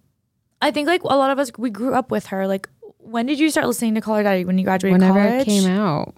I 0.62 0.70
think 0.70 0.86
like 0.86 1.02
a 1.02 1.16
lot 1.16 1.30
of 1.30 1.38
us 1.38 1.50
we 1.58 1.70
grew 1.70 1.94
up 1.94 2.10
with 2.10 2.26
her. 2.26 2.46
Like, 2.46 2.68
when 3.04 3.26
did 3.26 3.38
you 3.38 3.50
start 3.50 3.66
listening 3.66 3.94
to 3.94 4.00
Call 4.00 4.16
Her 4.16 4.22
Daddy? 4.22 4.44
When 4.44 4.58
you 4.58 4.64
graduated 4.64 5.00
Whenever 5.00 5.20
college? 5.20 5.42
it 5.42 5.44
came 5.44 5.66
out, 5.70 6.14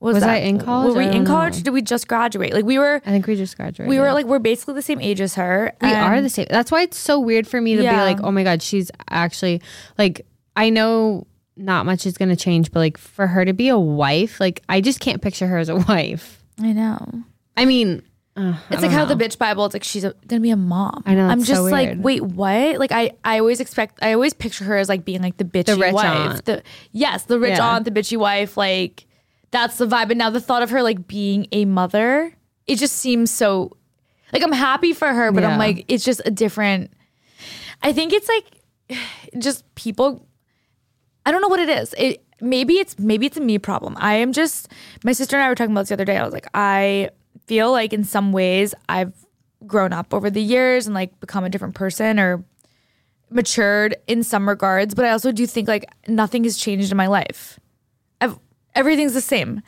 Was, 0.00 0.14
Was 0.14 0.22
that, 0.24 0.30
I 0.30 0.36
in 0.38 0.58
college? 0.58 0.94
Were 0.94 0.98
we 0.98 1.06
in 1.06 1.24
college? 1.24 1.54
know. 1.54 1.60
Or 1.60 1.64
did 1.64 1.70
we 1.70 1.82
just 1.82 2.08
graduate? 2.08 2.52
Like 2.52 2.64
we 2.64 2.78
were. 2.78 3.00
I 3.06 3.10
think 3.10 3.26
we 3.26 3.36
just 3.36 3.56
graduated. 3.56 3.88
We 3.88 3.98
were 4.00 4.12
like 4.12 4.26
we're 4.26 4.38
basically 4.38 4.74
the 4.74 4.82
same 4.82 5.00
age 5.00 5.20
as 5.20 5.34
her. 5.36 5.72
We 5.80 5.92
are 5.92 6.20
the 6.20 6.28
same. 6.28 6.46
That's 6.50 6.70
why 6.72 6.82
it's 6.82 6.98
so 6.98 7.20
weird 7.20 7.46
for 7.46 7.60
me 7.60 7.76
to 7.76 7.82
Yeah. 7.82 7.92
be 7.96 8.02
like, 8.14 8.18
oh 8.24 8.30
my 8.30 8.42
God, 8.42 8.62
she's 8.62 8.90
actually 9.10 9.60
like, 9.98 10.26
I 10.56 10.70
know 10.70 11.26
not 11.56 11.84
much 11.86 12.06
is 12.06 12.16
going 12.16 12.30
to 12.30 12.36
change, 12.36 12.72
but 12.72 12.80
like 12.80 12.96
for 12.98 13.26
her 13.26 13.44
to 13.44 13.52
be 13.52 13.68
a 13.68 13.78
wife, 13.78 14.40
like, 14.40 14.62
I 14.68 14.80
just 14.80 15.00
can't 15.00 15.20
picture 15.20 15.46
her 15.46 15.58
as 15.58 15.68
a 15.68 15.76
wife. 15.76 16.42
I 16.60 16.72
know. 16.72 17.22
I 17.56 17.66
mean, 17.66 18.02
uh, 18.36 18.54
It's 18.70 18.82
like 18.82 18.90
how 18.90 19.04
know. 19.04 19.14
the 19.14 19.24
bitch 19.24 19.36
Bible. 19.38 19.64
It's 19.66 19.74
like 19.74 19.84
she's 19.84 20.04
a, 20.04 20.14
gonna 20.26 20.40
be 20.40 20.50
a 20.50 20.56
mom. 20.56 21.02
I 21.06 21.14
know, 21.14 21.26
I'm 21.26 21.42
just 21.42 21.62
so 21.62 21.64
like, 21.64 21.96
wait, 21.98 22.22
what? 22.22 22.78
Like 22.78 22.92
I, 22.92 23.12
I 23.24 23.38
always 23.38 23.60
expect. 23.60 23.98
I 24.02 24.14
always 24.14 24.32
picture 24.32 24.64
her 24.64 24.76
as 24.78 24.88
like 24.88 25.04
being 25.04 25.20
like 25.22 25.36
the 25.36 25.44
bitchy 25.44 25.78
rich 25.80 25.92
wife. 25.92 26.04
aunt. 26.06 26.44
The 26.46 26.62
yes, 26.92 27.24
the 27.24 27.38
rich 27.38 27.58
Yeah. 27.58 27.68
aunt, 27.74 27.84
the 27.84 27.90
bitchy 27.90 28.16
wife. 28.16 28.56
Like 28.56 29.06
that's 29.50 29.76
the 29.76 29.86
vibe. 29.86 30.10
And 30.10 30.18
now 30.18 30.30
the 30.30 30.40
thought 30.40 30.62
of 30.62 30.70
her 30.70 30.82
like 30.82 31.06
being 31.06 31.46
a 31.52 31.64
mother, 31.66 32.32
it 32.66 32.76
just 32.76 32.96
seems 32.96 33.30
so. 33.30 33.76
Like 34.32 34.42
I'm 34.42 34.52
happy 34.52 34.94
for 34.94 35.08
her, 35.08 35.30
but 35.30 35.44
I'm 35.44 35.58
like 35.58 35.84
it's 35.88 36.04
just 36.04 36.22
a 36.24 36.30
different. 36.30 36.90
I 37.82 37.92
think 37.92 38.12
it's 38.14 38.28
like 38.28 38.98
just 39.38 39.74
people. 39.74 40.26
I 41.26 41.30
don't 41.32 41.42
know 41.42 41.48
what 41.48 41.60
it 41.60 41.68
is. 41.68 41.94
It 41.98 42.24
maybe 42.40 42.74
it's 42.78 42.98
maybe 42.98 43.26
it's 43.26 43.36
a 43.36 43.40
me 43.42 43.58
problem. 43.58 43.94
I 43.98 44.14
am 44.14 44.32
just 44.32 44.68
my 45.04 45.12
sister 45.12 45.36
and 45.36 45.44
I 45.44 45.48
were 45.50 45.54
talking 45.54 45.72
about 45.72 45.82
this 45.82 45.88
the 45.90 45.94
other 45.96 46.04
day. 46.06 46.16
I 46.16 46.24
was 46.24 46.32
like, 46.32 46.46
I 46.54 47.10
feel 47.52 47.70
like 47.70 47.92
in 47.92 48.02
some 48.02 48.32
ways 48.32 48.74
I've 48.88 49.12
grown 49.66 49.92
up 49.92 50.14
over 50.14 50.30
the 50.30 50.40
years 50.40 50.86
and 50.86 50.94
like 50.94 51.20
become 51.20 51.44
a 51.44 51.50
different 51.50 51.74
person 51.74 52.18
or 52.18 52.42
matured 53.28 53.94
in 54.06 54.22
some 54.22 54.48
regards, 54.48 54.94
but 54.94 55.04
I 55.04 55.10
also 55.10 55.32
do 55.32 55.46
think 55.46 55.68
like 55.68 55.84
nothing 56.08 56.44
has 56.44 56.56
changed 56.56 56.90
in 56.90 56.96
my 56.96 57.08
life. 57.08 57.60
I've 58.22 58.38
everything's 58.74 59.12
the 59.12 59.20
same. 59.20 59.60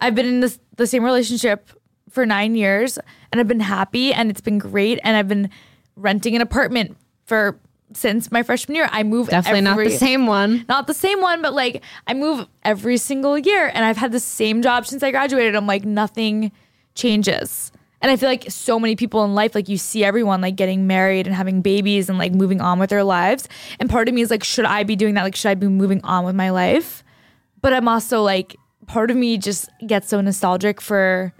I've 0.00 0.14
been 0.14 0.24
in 0.24 0.40
this 0.40 0.58
the 0.76 0.86
same 0.86 1.04
relationship 1.04 1.68
for 2.08 2.24
9 2.24 2.54
years 2.54 2.98
and 3.30 3.38
I've 3.38 3.48
been 3.48 3.60
happy 3.60 4.14
and 4.14 4.30
it's 4.30 4.40
been 4.40 4.56
great 4.56 4.98
and 5.04 5.14
I've 5.14 5.28
been 5.28 5.50
renting 5.94 6.34
an 6.36 6.40
apartment 6.40 6.96
for 7.26 7.60
since 7.92 8.32
my 8.32 8.44
freshman 8.44 8.76
year. 8.76 8.88
I 8.90 9.02
move 9.02 9.28
definitely 9.28 9.60
not 9.60 9.76
the 9.76 9.90
same 9.90 10.26
one. 10.26 10.64
not 10.70 10.86
the 10.86 10.94
same 10.94 11.20
one, 11.20 11.42
but 11.42 11.52
like 11.52 11.82
I 12.06 12.14
move 12.14 12.46
every 12.64 12.96
single 12.96 13.36
year 13.36 13.70
and 13.74 13.84
I've 13.84 13.98
had 13.98 14.10
the 14.10 14.20
same 14.20 14.62
job 14.62 14.86
since 14.86 15.02
I 15.02 15.10
graduated. 15.10 15.54
I'm 15.54 15.66
like, 15.66 15.84
nothing 15.84 16.50
changes. 16.96 17.70
And 18.02 18.10
I 18.10 18.16
feel 18.16 18.28
like 18.28 18.50
so 18.50 18.78
many 18.78 18.94
people 18.94 19.24
in 19.24 19.34
life, 19.34 19.54
like 19.54 19.68
you 19.68 19.78
see 19.78 20.04
everyone 20.04 20.40
like 20.40 20.56
getting 20.56 20.86
married 20.86 21.26
and 21.26 21.34
having 21.34 21.62
babies 21.62 22.08
and 22.08 22.18
like 22.18 22.32
moving 22.32 22.60
on 22.60 22.78
with 22.78 22.90
their 22.90 23.04
lives. 23.04 23.48
And 23.80 23.88
part 23.88 24.08
of 24.08 24.14
me 24.14 24.20
is 24.20 24.30
like, 24.30 24.44
should 24.44 24.64
I 24.64 24.82
be 24.82 24.96
doing 24.96 25.14
that? 25.14 25.22
Like, 25.22 25.34
should 25.34 25.48
I 25.48 25.54
be 25.54 25.68
moving 25.68 26.02
on 26.04 26.24
with 26.24 26.34
my 26.34 26.50
life? 26.50 27.02
But 27.62 27.72
I'm 27.72 27.88
also 27.88 28.22
like, 28.22 28.56
part 28.86 29.10
of 29.10 29.16
me 29.16 29.38
just 29.38 29.68
gets 29.86 30.08
so 30.08 30.20
nostalgic 30.20 30.80
for 30.80 31.32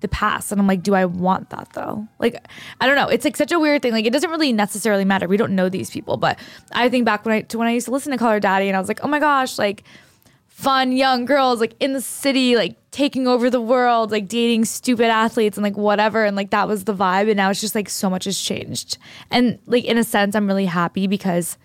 the 0.00 0.08
past. 0.08 0.52
And 0.52 0.60
I'm 0.60 0.66
like, 0.66 0.82
do 0.82 0.94
I 0.94 1.04
want 1.04 1.50
that 1.50 1.68
though? 1.74 2.06
Like, 2.18 2.46
I 2.80 2.86
don't 2.86 2.96
know. 2.96 3.08
It's 3.08 3.24
like 3.24 3.36
such 3.36 3.52
a 3.52 3.58
weird 3.58 3.82
thing. 3.82 3.92
Like, 3.92 4.06
it 4.06 4.12
doesn't 4.12 4.30
really 4.30 4.52
necessarily 4.52 5.04
matter. 5.04 5.26
We 5.26 5.36
don't 5.36 5.54
know 5.54 5.68
these 5.68 5.90
people. 5.90 6.16
But 6.16 6.38
I 6.72 6.88
think 6.88 7.04
back 7.04 7.24
when 7.24 7.34
I 7.34 7.40
to 7.42 7.58
when 7.58 7.66
I 7.66 7.72
used 7.72 7.86
to 7.86 7.92
listen 7.92 8.12
to 8.12 8.18
Call 8.18 8.30
Her 8.30 8.40
Daddy 8.40 8.68
and 8.68 8.76
I 8.76 8.80
was 8.80 8.88
like, 8.88 9.00
oh 9.02 9.08
my 9.08 9.18
gosh, 9.18 9.58
like 9.58 9.84
fun 10.56 10.90
young 10.90 11.26
girls 11.26 11.60
like 11.60 11.74
in 11.80 11.92
the 11.92 12.00
city, 12.00 12.56
like 12.56 12.78
taking 12.90 13.28
over 13.28 13.50
the 13.50 13.60
world, 13.60 14.10
like 14.10 14.26
dating 14.26 14.64
stupid 14.64 15.04
athletes 15.04 15.58
and 15.58 15.62
like 15.62 15.76
whatever. 15.76 16.24
And 16.24 16.34
like 16.34 16.48
that 16.48 16.66
was 16.66 16.84
the 16.84 16.94
vibe. 16.94 17.28
And 17.28 17.36
now 17.36 17.50
it's 17.50 17.60
just 17.60 17.74
like 17.74 17.90
so 17.90 18.08
much 18.08 18.24
has 18.24 18.40
changed. 18.40 18.96
And 19.30 19.58
like 19.66 19.84
in 19.84 19.98
a 19.98 20.02
sense, 20.02 20.34
I'm 20.34 20.46
really 20.46 20.64
happy 20.64 21.06
because 21.08 21.58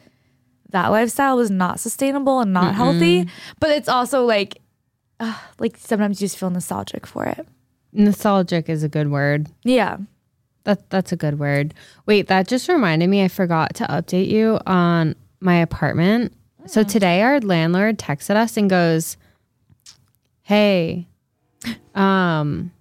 that 0.71 0.89
lifestyle 0.89 1.37
was 1.37 1.49
not 1.49 1.79
sustainable 1.79 2.41
and 2.41 2.51
not 2.51 2.75
healthy. 2.75 3.29
But 3.61 3.69
it's 3.69 3.87
also 3.87 4.25
like, 4.25 4.61
uh, 5.21 5.37
like 5.57 5.77
sometimes 5.77 6.21
you 6.21 6.25
just 6.25 6.37
feel 6.37 6.49
nostalgic 6.49 7.07
for 7.07 7.25
it. 7.25 7.47
Nostalgic 7.93 8.67
is 8.67 8.83
a 8.83 8.89
good 8.89 9.09
word. 9.09 9.47
Yeah. 9.63 9.99
That 10.65 10.89
that's 10.89 11.13
a 11.13 11.15
good 11.15 11.39
word. 11.39 11.73
Wait, 12.07 12.27
that 12.27 12.45
just 12.45 12.67
reminded 12.67 13.07
me 13.07 13.23
I 13.23 13.29
forgot 13.29 13.73
to 13.75 13.85
update 13.85 14.27
you 14.27 14.59
on 14.67 15.15
my 15.39 15.55
apartment. 15.55 16.33
So 16.65 16.83
today 16.83 17.21
our 17.21 17.39
landlord 17.39 17.97
texted 17.97 18.35
us 18.35 18.55
and 18.57 18.69
goes, 18.69 19.17
"Hey, 20.43 21.07
um 21.95 22.71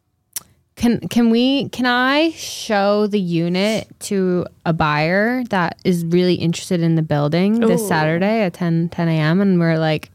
can 0.81 0.99
can 1.09 1.29
we 1.29 1.69
can 1.69 1.85
I 1.85 2.31
show 2.31 3.07
the 3.07 3.21
unit 3.21 3.89
to 4.01 4.47
a 4.65 4.73
buyer 4.73 5.45
that 5.51 5.79
is 5.85 6.07
really 6.07 6.35
interested 6.35 6.81
in 6.81 6.95
the 6.95 7.03
building 7.03 7.61
this 7.61 7.83
Ooh. 7.83 7.89
Saturday 7.89 8.41
at 8.41 8.55
10 8.55 8.89
10 8.89 9.09
a.m. 9.09 9.43
and 9.43 9.61
we're 9.61 9.79
like 9.79 10.11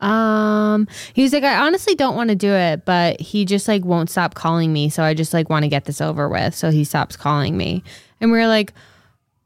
um 0.00 0.86
he 1.12 1.24
was 1.24 1.32
like 1.32 1.42
I 1.42 1.58
honestly 1.66 1.96
don't 1.96 2.14
want 2.14 2.30
to 2.30 2.36
do 2.36 2.52
it 2.52 2.84
but 2.84 3.20
he 3.20 3.44
just 3.44 3.66
like 3.66 3.84
won't 3.84 4.10
stop 4.10 4.36
calling 4.36 4.72
me 4.72 4.90
so 4.90 5.02
I 5.02 5.12
just 5.12 5.34
like 5.34 5.50
want 5.50 5.64
to 5.64 5.68
get 5.68 5.86
this 5.86 6.00
over 6.00 6.28
with 6.28 6.54
so 6.54 6.70
he 6.70 6.84
stops 6.84 7.16
calling 7.16 7.56
me 7.56 7.82
and 8.20 8.30
we 8.30 8.38
are 8.38 8.46
like 8.46 8.72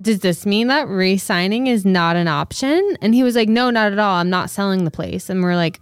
does 0.03 0.21
this 0.21 0.45
mean 0.45 0.67
that 0.67 0.89
re-signing 0.89 1.67
is 1.67 1.85
not 1.85 2.17
an 2.17 2.29
option 2.29 2.97
and 3.01 3.15
he 3.15 3.23
was 3.23 3.35
like 3.37 3.49
no 3.49 3.71
not 3.71 3.93
at 3.93 3.99
all 3.99 4.17
I'm 4.17 4.31
not 4.31 4.51
selling 4.51 4.85
the 4.85 4.91
place 4.91 5.31
and 5.31 5.43
we're 5.43 5.57
like 5.57 5.81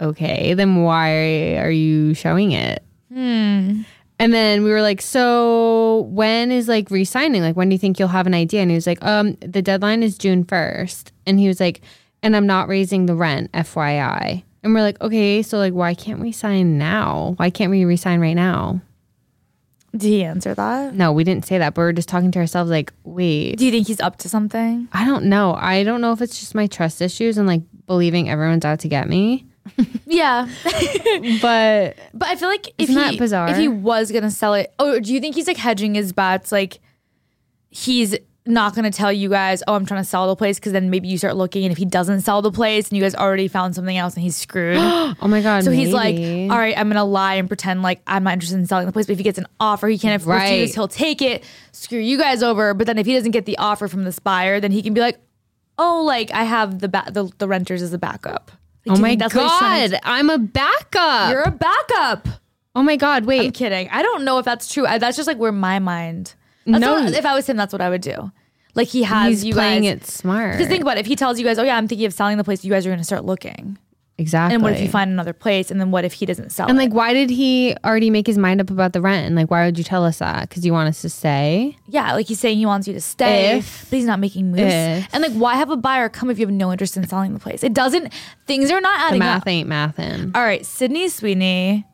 okay 0.00 0.54
then 0.54 0.82
why 0.82 1.56
are 1.56 1.70
you 1.70 2.14
showing 2.14 2.52
it 2.52 2.82
and 4.20 4.34
then 4.34 4.64
we 4.64 4.70
were 4.70 4.82
like, 4.82 5.00
so 5.00 6.02
when 6.10 6.52
is 6.52 6.68
like 6.68 6.90
re-signing? 6.90 7.40
Like, 7.40 7.56
when 7.56 7.70
do 7.70 7.74
you 7.74 7.78
think 7.78 7.98
you'll 7.98 8.08
have 8.08 8.26
an 8.26 8.34
idea? 8.34 8.60
And 8.60 8.70
he 8.70 8.74
was 8.74 8.86
like, 8.86 9.02
um, 9.02 9.32
the 9.40 9.62
deadline 9.62 10.02
is 10.02 10.18
June 10.18 10.44
1st. 10.44 11.10
And 11.24 11.40
he 11.40 11.48
was 11.48 11.58
like, 11.58 11.80
and 12.22 12.36
I'm 12.36 12.46
not 12.46 12.68
raising 12.68 13.06
the 13.06 13.14
rent, 13.14 13.50
FYI. 13.52 14.42
And 14.62 14.74
we're 14.74 14.82
like, 14.82 15.00
okay, 15.00 15.40
so 15.40 15.56
like, 15.56 15.72
why 15.72 15.94
can't 15.94 16.20
we 16.20 16.32
sign 16.32 16.76
now? 16.76 17.32
Why 17.38 17.48
can't 17.48 17.70
we 17.70 17.86
resign 17.86 18.20
right 18.20 18.34
now? 18.34 18.82
Did 19.92 20.02
he 20.08 20.22
answer 20.24 20.54
that? 20.54 20.94
No, 20.94 21.12
we 21.12 21.24
didn't 21.24 21.46
say 21.46 21.58
that, 21.58 21.74
but 21.74 21.80
we're 21.82 21.92
just 21.92 22.08
talking 22.08 22.30
to 22.30 22.38
ourselves 22.38 22.70
like, 22.70 22.92
wait, 23.04 23.56
Do 23.56 23.64
you 23.66 23.72
think 23.72 23.88
he's 23.88 24.00
up 24.00 24.18
to 24.18 24.28
something? 24.28 24.88
I 24.92 25.04
don't 25.04 25.24
know. 25.24 25.54
I 25.54 25.82
don't 25.82 26.00
know 26.00 26.12
if 26.12 26.20
it's 26.22 26.38
just 26.38 26.54
my 26.54 26.66
trust 26.68 27.02
issues 27.02 27.38
and 27.38 27.46
like 27.48 27.62
believing 27.86 28.30
everyone's 28.30 28.64
out 28.64 28.80
to 28.80 28.88
get 28.88 29.08
me. 29.08 29.46
Yeah. 30.06 30.48
But 31.42 31.96
But 32.14 32.28
I 32.28 32.36
feel 32.36 32.48
like 32.48 32.68
if 32.78 32.88
Isn't 32.90 32.96
he 32.96 33.10
that 33.10 33.18
bizarre? 33.18 33.48
if 33.50 33.56
he 33.58 33.68
was 33.68 34.10
gonna 34.10 34.30
sell 34.30 34.54
it, 34.54 34.72
oh, 34.78 34.98
do 35.00 35.12
you 35.14 35.20
think 35.20 35.34
he's 35.36 35.46
like 35.46 35.56
hedging 35.56 35.94
his 35.94 36.12
bets? 36.12 36.50
Like 36.50 36.80
he's 37.70 38.16
not 38.46 38.74
gonna 38.74 38.90
tell 38.90 39.12
you 39.12 39.28
guys, 39.28 39.62
oh, 39.68 39.74
I'm 39.74 39.84
trying 39.86 40.00
to 40.02 40.08
sell 40.08 40.26
the 40.26 40.34
place, 40.36 40.58
because 40.58 40.72
then 40.72 40.88
maybe 40.90 41.08
you 41.08 41.18
start 41.18 41.36
looking, 41.36 41.64
and 41.64 41.72
if 41.72 41.78
he 41.78 41.84
doesn't 41.84 42.22
sell 42.22 42.40
the 42.42 42.50
place, 42.50 42.88
and 42.88 42.96
you 42.96 43.02
guys 43.02 43.14
already 43.14 43.48
found 43.48 43.74
something 43.74 43.96
else, 43.96 44.14
and 44.14 44.22
he's 44.22 44.36
screwed. 44.36 44.76
oh 44.80 45.14
my 45.28 45.40
God. 45.42 45.62
so 45.64 45.70
he's 45.70 45.92
like, 45.92 46.16
all 46.16 46.58
right, 46.58 46.76
I'm 46.76 46.88
gonna 46.88 47.04
lie 47.04 47.34
and 47.34 47.48
pretend 47.48 47.82
like 47.82 48.00
I'm 48.06 48.24
not 48.24 48.32
interested 48.32 48.58
in 48.58 48.66
selling 48.66 48.86
the 48.86 48.92
place. 48.92 49.06
But 49.06 49.12
if 49.12 49.18
he 49.18 49.24
gets 49.24 49.38
an 49.38 49.46
offer, 49.60 49.88
he 49.88 49.98
can't 49.98 50.24
Right. 50.24 50.50
refuse. 50.52 50.74
He'll 50.74 50.88
take 50.88 51.20
it, 51.22 51.44
screw 51.72 51.98
you 52.00 52.16
guys 52.18 52.42
over. 52.42 52.72
But 52.74 52.86
then 52.86 52.98
if 52.98 53.06
he 53.06 53.14
doesn't 53.14 53.32
get 53.32 53.44
the 53.46 53.58
offer 53.58 53.88
from 53.88 54.04
this 54.04 54.18
buyer, 54.18 54.58
then 54.60 54.72
he 54.72 54.82
can 54.82 54.94
be 54.94 55.00
like, 55.00 55.18
oh, 55.78 56.02
like 56.04 56.30
I 56.32 56.44
have 56.44 56.78
the 56.80 56.88
ba- 56.88 57.10
the, 57.12 57.30
the 57.38 57.46
renters 57.46 57.82
as 57.82 57.92
a 57.92 57.98
backup. 57.98 58.50
Like, 58.86 58.98
oh 58.98 59.00
my 59.02 59.14
that's 59.16 59.34
what 59.34 59.42
he's 59.48 59.58
trying 59.58 59.90
God, 59.90 59.96
to- 59.98 60.08
I'm 60.08 60.30
a 60.30 60.38
backup. 60.38 61.30
You're 61.30 61.42
a 61.42 61.50
backup. 61.50 62.26
oh 62.74 62.82
my 62.82 62.96
God, 62.96 63.26
wait. 63.26 63.46
I'm 63.46 63.52
kidding. 63.52 63.90
I 63.90 64.00
don't 64.02 64.24
know 64.24 64.38
if 64.38 64.44
that's 64.46 64.72
true. 64.72 64.86
I, 64.86 64.96
that's 64.98 65.16
just 65.18 65.26
like 65.26 65.36
where 65.36 65.52
my 65.52 65.78
mind. 65.78 66.34
That's 66.66 66.80
No. 66.80 66.94
what- 66.94 67.14
if 67.14 67.24
I 67.26 67.34
was 67.34 67.48
him, 67.48 67.56
that's 67.56 67.72
what 67.72 67.80
I 67.82 67.88
would 67.88 68.02
do. 68.02 68.32
Like 68.74 68.88
he 68.88 69.02
has 69.02 69.28
He's 69.28 69.44
you 69.46 69.54
playing 69.54 69.82
guys. 69.82 69.92
it 69.96 70.06
smart. 70.06 70.52
Because 70.52 70.68
think 70.68 70.82
about 70.82 70.96
it. 70.96 71.00
If 71.00 71.06
he 71.06 71.16
tells 71.16 71.38
you 71.40 71.44
guys, 71.44 71.58
"Oh 71.58 71.64
yeah, 71.64 71.76
I'm 71.76 71.88
thinking 71.88 72.06
of 72.06 72.12
selling 72.14 72.36
the 72.38 72.44
place," 72.44 72.64
you 72.64 72.70
guys 72.70 72.86
are 72.86 72.90
going 72.90 72.98
to 73.00 73.04
start 73.04 73.24
looking. 73.24 73.78
exactly. 74.18 74.54
And 74.54 74.62
what 74.62 74.74
if 74.74 74.80
you 74.82 74.88
find 74.88 75.10
another 75.10 75.32
place? 75.32 75.70
And 75.70 75.80
then 75.80 75.90
what 75.90 76.04
if 76.04 76.12
he 76.12 76.26
doesn't 76.26 76.50
sell 76.52 76.68
And 76.68 76.76
it? 76.78 76.82
like, 76.82 76.92
why 76.92 77.14
did 77.14 77.30
he 77.30 77.74
already 77.82 78.10
make 78.10 78.26
his 78.26 78.36
mind 78.36 78.60
up 78.60 78.68
about 78.70 78.92
the 78.92 79.00
rent? 79.00 79.26
And 79.26 79.34
like, 79.34 79.50
why 79.50 79.64
would 79.64 79.78
you 79.78 79.82
tell 79.82 80.04
us 80.04 80.18
that? 80.18 80.46
Because 80.48 80.64
you 80.66 80.72
want 80.74 80.90
us 80.90 81.00
to 81.00 81.08
stay? 81.08 81.74
yeah, 81.88 82.12
like 82.12 82.28
he's 82.28 82.38
saying 82.38 82.58
he 82.58 82.66
wants 82.66 82.86
you 82.86 82.92
to 82.92 83.00
stay, 83.00 83.56
If- 83.56 83.86
but 83.88 83.96
he's 83.96 84.04
not 84.04 84.20
making 84.20 84.50
moves. 84.50 84.60
if- 84.62 85.08
And 85.14 85.22
like, 85.22 85.32
why 85.32 85.54
have 85.56 85.70
a 85.70 85.76
buyer 85.76 86.10
come 86.10 86.28
if 86.30 86.38
you 86.38 86.44
have 86.46 86.54
no 86.54 86.70
interest 86.70 86.98
in 86.98 87.08
selling 87.08 87.32
the 87.32 87.40
place? 87.40 87.64
It 87.64 87.72
doesn't. 87.72 88.12
Things 88.46 88.70
are 88.70 88.80
not 88.82 88.98
The 89.00 89.06
adding 89.06 89.18
math 89.20 89.40
up. 89.42 89.48
ain't 89.48 89.68
mathin'. 89.70 90.32
All 90.36 90.42
right, 90.44 90.66
Sydney 90.66 91.08
Sweeney 91.08 91.86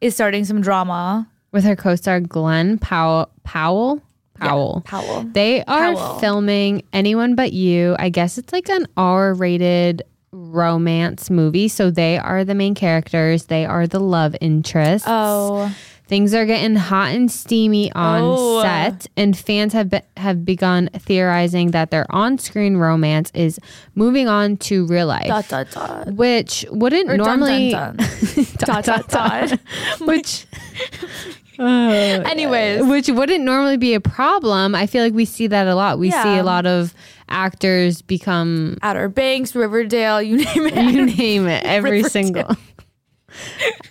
is 0.00 0.14
starting 0.14 0.44
some 0.44 0.60
drama. 0.60 1.28
With 1.54 1.64
her 1.64 1.76
co-star 1.76 2.20
Glen 2.20 2.76
Powell. 2.78 3.30
Powell. 3.44 4.02
Powell. 4.34 4.82
Powell. 4.84 5.22
They 5.22 5.60
are 5.64 5.94
Powell. 5.94 6.18
filming 6.18 6.82
Anyone 6.92 7.36
But 7.36 7.52
You. 7.54 7.94
I 7.98 8.08
guess 8.10 8.36
it's 8.36 8.52
like 8.52 8.68
an 8.68 8.86
R-rated 8.96 10.02
romance 10.32 11.30
movie. 11.30 11.68
So 11.68 11.92
they 11.92 12.18
are 12.18 12.44
the 12.44 12.56
main 12.56 12.74
characters, 12.74 13.44
they 13.46 13.64
are 13.64 13.86
the 13.86 14.00
love 14.00 14.34
interests. 14.40 15.06
Oh, 15.08 15.72
Things 16.06 16.34
are 16.34 16.44
getting 16.44 16.76
hot 16.76 17.14
and 17.14 17.30
steamy 17.32 17.90
on 17.92 18.20
Oh. 18.22 18.60
set, 18.60 19.06
and 19.16 19.34
fans 19.34 19.72
have 19.72 19.88
be- 19.88 20.02
have 20.18 20.44
begun 20.44 20.90
theorizing 20.92 21.70
that 21.70 21.90
their 21.90 22.04
on-screen 22.14 22.76
romance 22.76 23.30
is 23.32 23.58
moving 23.94 24.28
on 24.28 24.58
to 24.68 24.84
real 24.86 25.06
life, 25.06 25.28
dot 25.28 25.48
dot 25.48 25.70
dot. 25.70 26.12
which 26.12 26.66
wouldn't 26.70 27.08
Or 27.08 27.16
normally 27.16 27.70
dun, 27.70 27.96
dun. 27.96 28.46
dot 28.58 28.84
dot 28.84 29.08
dot. 29.08 29.58
which 30.02 30.46
Anyways, 31.58 32.84
which 32.84 33.08
wouldn't 33.08 33.44
normally 33.44 33.76
be 33.76 33.94
a 33.94 34.00
problem. 34.00 34.74
I 34.74 34.86
feel 34.86 35.02
like 35.04 35.14
we 35.14 35.24
see 35.24 35.46
that 35.46 35.66
a 35.66 35.74
lot. 35.74 35.98
We 35.98 36.10
see 36.10 36.36
a 36.38 36.42
lot 36.42 36.66
of 36.66 36.94
actors 37.28 38.02
become 38.02 38.76
Outer 38.82 39.08
Banks, 39.08 39.54
Riverdale, 39.54 40.20
you 40.22 40.38
name 40.44 40.66
it. 40.66 40.92
you 40.94 41.06
name 41.06 41.46
it, 41.48 41.64
every 41.64 42.02
Riverdale. 42.02 42.10
single. 42.10 42.56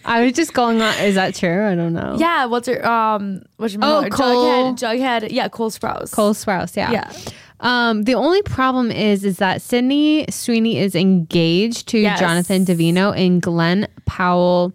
I 0.05 0.24
was 0.24 0.34
just 0.34 0.53
going 0.53 0.82
on. 0.82 0.93
Is 0.99 1.16
that 1.16 1.36
true? 1.36 1.68
I 1.68 1.76
don't 1.76 1.93
know. 1.93 2.16
Yeah, 2.18 2.45
what's 2.45 2.68
her 2.68 2.86
um 2.86 3.41
what's 3.57 3.74
your 3.74 3.84
Oh, 3.84 4.07
Cole- 4.09 4.74
Jughead, 4.76 4.80
Jughead. 5.22 5.28
Yeah, 5.32 5.47
Cole 5.49 5.70
Sprouse. 5.70 6.11
Cole 6.14 6.34
Sprouse. 6.34 6.76
Yeah. 6.78 6.91
Yeah. 6.91 7.11
Um, 7.59 8.03
the 8.03 8.16
only 8.16 8.41
problem 8.41 8.91
is, 8.91 9.24
is 9.24 9.38
that 9.38 9.61
Sydney 9.61 10.26
Sweeney 10.30 10.78
is 10.80 10.95
engaged 10.95 11.88
to 11.89 11.99
Yes. 11.99 12.20
Jonathan 12.20 12.66
Davino, 12.66 13.18
and 13.18 13.41
Glen 13.41 13.88
Powell 14.05 14.74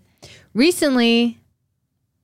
recently 0.54 1.38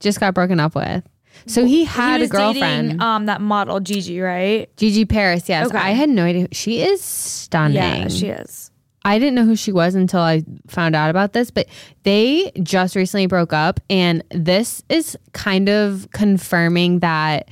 just 0.04 0.20
got 0.20 0.34
broken 0.34 0.60
up 0.60 0.74
with. 0.76 1.02
So 1.46 1.64
he 1.64 1.84
had 1.84 2.20
he 2.20 2.26
a 2.26 2.28
girlfriend, 2.28 2.88
dating, 2.90 3.02
um 3.02 3.26
that 3.26 3.40
model 3.40 3.80
Gigi, 3.80 4.20
right? 4.20 4.68
Gigi 4.76 5.04
Paris. 5.04 5.48
Yes, 5.48 5.66
Okay. 5.66 5.76
I 5.78 5.90
had 5.90 6.08
no 6.08 6.24
idea. 6.24 6.46
She 6.52 6.80
is 6.80 7.02
stunning. 7.02 7.74
Yeah, 7.76 8.08
she 8.08 8.28
is. 8.28 8.70
I 9.06 9.18
didn't 9.18 9.34
know 9.34 9.44
who 9.44 9.56
she 9.56 9.70
was 9.72 9.94
until 9.94 10.20
I 10.20 10.44
found 10.68 10.94
out 10.96 11.10
about 11.10 11.32
this, 11.34 11.50
but 11.50 11.66
they 12.04 12.52
just 12.62 12.96
recently 12.96 13.26
broke 13.26 13.52
up. 13.52 13.80
And 13.90 14.22
this 14.30 14.82
is 14.88 15.18
kind 15.32 15.68
of 15.68 16.08
confirming 16.12 17.00
that 17.00 17.48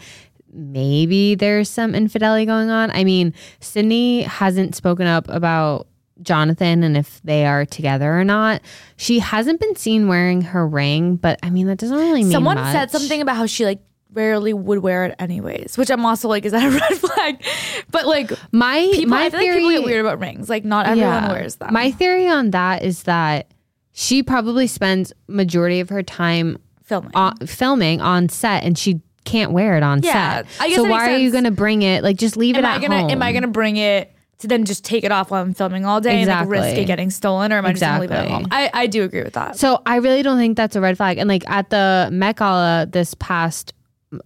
maybe 0.54 1.34
there's 1.34 1.68
some 1.68 1.94
infidelity 1.94 2.46
going 2.46 2.70
on. 2.70 2.90
I 2.92 3.04
mean, 3.04 3.34
Sydney 3.60 4.22
hasn't 4.22 4.74
spoken 4.74 5.06
up 5.06 5.28
about 5.28 5.86
Jonathan 6.20 6.82
and 6.84 6.96
if 6.96 7.20
they 7.22 7.46
are 7.46 7.64
together 7.64 8.18
or 8.18 8.24
not. 8.24 8.60
She 8.96 9.18
hasn't 9.20 9.60
been 9.60 9.76
seen 9.76 10.08
wearing 10.08 10.42
her 10.42 10.66
ring, 10.66 11.16
but 11.16 11.38
I 11.42 11.50
mean, 11.50 11.66
that 11.68 11.78
doesn't 11.78 11.96
really 11.96 12.22
mean 12.22 12.32
Someone 12.32 12.56
much. 12.56 12.72
said 12.72 12.90
something 12.90 13.20
about 13.20 13.36
how 13.36 13.46
she 13.46 13.64
like 13.64 13.80
rarely 14.12 14.52
would 14.52 14.80
wear 14.80 15.06
it 15.06 15.14
anyways, 15.18 15.78
which 15.78 15.90
I'm 15.90 16.04
also 16.04 16.28
like, 16.28 16.44
is 16.44 16.52
that 16.52 16.62
a 16.64 16.70
red 16.78 16.98
flag? 16.98 17.42
But 17.90 18.06
like 18.06 18.30
My, 18.52 18.88
people, 18.92 19.10
my 19.10 19.24
I 19.24 19.30
feel 19.30 19.40
theory, 19.40 19.54
like 19.54 19.62
people 19.62 19.70
get 19.80 19.84
weird 19.86 20.04
about 20.04 20.20
rings. 20.20 20.50
Like 20.50 20.64
not 20.64 20.86
everyone 20.86 21.24
Yeah. 21.24 21.32
wears 21.32 21.56
them. 21.56 21.72
My 21.72 21.90
theory 21.90 22.28
on 22.28 22.50
that 22.50 22.82
is 22.82 23.04
that 23.04 23.50
she 23.92 24.22
probably 24.22 24.66
spends 24.66 25.12
majority 25.28 25.80
of 25.80 25.88
her 25.88 26.02
time 26.02 26.58
filming. 26.84 27.12
on, 27.14 27.36
filming 27.46 28.00
on 28.02 28.28
set 28.28 28.64
and 28.64 28.76
she 28.76 29.00
can't 29.24 29.52
wear 29.52 29.76
it 29.76 29.82
on 29.82 30.02
Yeah, 30.02 30.42
set. 30.42 30.46
I 30.60 30.68
guess 30.68 30.76
so 30.76 30.82
why 30.84 31.06
makes 31.06 31.14
are 31.14 31.18
you 31.22 31.30
going 31.30 31.44
to 31.44 31.50
bring 31.50 31.82
it? 31.82 32.02
Like 32.02 32.16
just 32.16 32.36
leave 32.36 32.56
am 32.56 32.64
it 32.64 32.68
I 32.68 32.78
gonna 32.80 33.00
home. 33.02 33.10
am 33.10 33.22
I 33.22 33.32
gonna 33.32 33.46
bring 33.48 33.76
it 33.76 34.11
to 34.42 34.48
then 34.48 34.64
just 34.64 34.84
take 34.84 35.04
it 35.04 35.10
off 35.10 35.30
while 35.30 35.42
I'm 35.42 35.54
filming 35.54 35.84
all 35.84 36.00
day 36.00 36.20
and 36.20 36.28
like 36.28 36.48
risk 36.48 36.76
it 36.76 36.84
getting 36.86 37.10
stolen, 37.10 37.52
or 37.52 37.56
am 37.56 37.66
I 37.66 37.70
just 37.70 37.80
gonna 37.80 38.00
leave 38.00 38.10
it 38.10 38.14
at 38.14 38.28
home? 38.28 38.46
I, 38.50 38.70
I 38.72 38.86
do 38.86 39.02
agree 39.02 39.22
with 39.22 39.32
that. 39.32 39.56
So 39.56 39.80
I 39.86 39.96
really 39.96 40.22
don't 40.22 40.38
think 40.38 40.56
that's 40.56 40.76
a 40.76 40.80
red 40.80 40.96
flag. 40.96 41.18
And 41.18 41.28
like 41.28 41.48
at 41.48 41.70
the 41.70 42.10
Met 42.12 42.36
Gala 42.36 42.86
this 42.90 43.14
past 43.14 43.72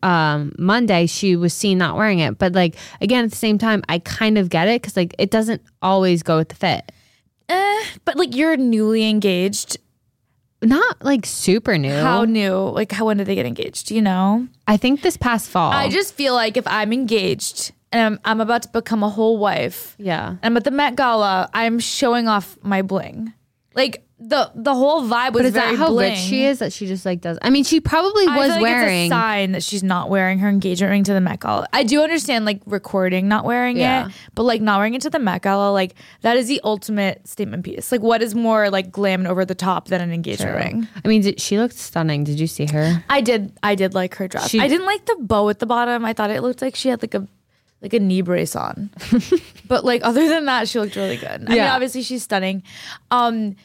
um 0.03 0.53
Monday, 0.59 1.07
she 1.07 1.37
was 1.37 1.55
seen 1.55 1.79
not 1.79 1.97
wearing 1.97 2.19
it. 2.19 2.39
But 2.39 2.53
like 2.53 2.77
again, 3.01 3.25
at 3.25 3.31
the 3.31 3.37
same 3.37 3.59
time, 3.59 3.83
I 3.89 4.01
kind 4.01 4.37
of 4.39 4.51
get 4.51 4.69
it 4.69 4.83
because 4.83 4.97
like 4.97 5.15
it 5.19 5.31
doesn't 5.31 5.63
always 5.81 6.23
go 6.23 6.39
with 6.39 6.49
the 6.49 6.57
fit. 6.57 6.91
Eh, 7.49 7.85
but 8.05 8.17
like 8.17 8.35
you're 8.35 8.57
newly 8.57 9.09
engaged. 9.09 9.79
Not 10.63 11.05
like 11.05 11.27
super 11.27 11.77
new. 11.77 11.93
How 11.93 12.25
new? 12.25 12.57
Like 12.71 12.91
how 12.91 13.05
when 13.05 13.19
did 13.19 13.27
they 13.27 13.35
get 13.35 13.47
engaged? 13.47 13.91
You 13.91 14.03
know? 14.03 14.49
I 14.67 14.77
think 14.79 15.03
this 15.03 15.17
past 15.17 15.51
fall. 15.51 15.71
I 15.71 15.89
just 15.89 16.15
feel 16.15 16.35
like 16.35 16.57
if 16.57 16.67
I'm 16.67 16.93
engaged 16.93 17.73
and 17.93 18.15
I'm, 18.15 18.21
I'm 18.25 18.41
about 18.41 18.63
to 18.63 18.69
become 18.71 19.03
a 19.03 19.09
whole 19.11 19.39
wife, 19.39 19.95
yeah. 19.99 20.37
I'm 20.43 20.57
at 20.57 20.65
the 20.65 20.71
Met 20.71 20.97
Gala, 20.97 21.49
I'm 21.55 21.79
showing 21.79 22.29
off 22.29 22.57
my 22.63 22.83
bling. 22.83 23.33
Like 23.75 24.03
the 24.19 24.51
the 24.55 24.75
whole 24.75 25.03
vibe 25.03 25.33
was 25.35 25.43
But 25.43 25.45
is 25.45 25.53
very 25.53 25.73
that 25.73 25.79
how 25.79 25.89
bling. 25.91 26.13
rich 26.13 26.19
she 26.19 26.47
is 26.47 26.61
that 26.61 26.73
she 26.73 26.87
just 26.87 27.05
like 27.05 27.21
does? 27.21 27.39
I 27.43 27.51
mean, 27.51 27.65
she 27.65 27.81
probably 27.81 28.27
I 28.27 28.35
was 28.39 28.47
feel 28.47 28.55
like 28.55 28.63
wearing. 28.63 29.05
it's 29.05 29.13
a 29.13 29.15
sign 29.15 29.53
that 29.53 29.63
she's 29.63 29.83
not 29.83 30.09
wearing 30.09 30.39
her 30.39 30.49
engagement 30.49 30.91
ring 30.91 31.05
to 31.05 31.13
the 31.13 31.21
Met 31.21 31.41
Gala. 31.41 31.69
I 31.75 31.83
do 31.85 32.03
understand 32.03 32.47
like 32.47 32.63
recording 32.65 33.29
not 33.29 33.45
wearing 33.45 33.77
Yeah. 33.77 34.07
it, 34.07 34.13
but 34.35 34.45
like 34.45 34.63
not 34.63 34.79
wearing 34.79 34.95
it 34.95 35.03
to 35.03 35.11
the 35.11 35.19
Met 35.19 35.43
Gala, 35.43 35.71
like 35.71 35.95
that 36.23 36.39
is 36.39 36.49
the 36.49 36.63
ultimate 36.65 37.29
statement 37.29 37.65
piece. 37.65 37.93
Like 37.93 38.01
what 38.01 38.23
is 38.23 38.35
more 38.35 38.71
like 38.71 38.91
glam 38.91 39.21
and 39.21 39.29
over 39.29 39.45
the 39.45 39.55
top 39.55 39.89
than 39.89 40.01
an 40.01 40.11
engagement 40.11 40.57
ring? 40.57 40.89
I 41.05 41.09
mean, 41.09 41.21
did, 41.21 41.39
she 41.39 41.59
looked 41.59 41.75
stunning. 41.77 42.25
Did 42.25 42.41
you 42.41 42.47
see 42.47 42.65
her? 42.65 43.05
I 43.11 43.21
did 43.21 43.53
I 43.63 43.75
did 43.75 43.93
like 43.93 44.15
her 44.15 44.27
dress. 44.29 44.49
She- 44.49 44.61
I 44.61 44.69
didn't 44.69 44.87
like 44.87 45.05
the 45.05 45.17
bow 45.21 45.51
at 45.51 45.59
the 45.59 45.67
bottom. 45.67 46.07
I 46.07 46.15
thought 46.15 46.31
it 46.31 46.41
looked 46.41 46.63
like 46.63 46.75
she 46.75 46.89
had 46.89 47.03
like 47.03 47.13
a 47.13 47.29
like 47.83 47.93
a 47.95 48.01
knee 48.01 48.23
brace 48.23 48.57
on. 48.57 48.91
but 49.69 49.85
like 49.85 50.03
other 50.05 50.29
than 50.29 50.45
that, 50.47 50.69
she 50.69 50.79
looked 50.81 50.97
really 50.97 51.17
good. 51.17 51.29
I 51.31 51.39
mean, 51.49 51.57
Yeah. 51.57 51.75
obviously 51.75 52.03
she's 52.03 52.23
stunning. 52.23 52.63
Um 53.11 53.57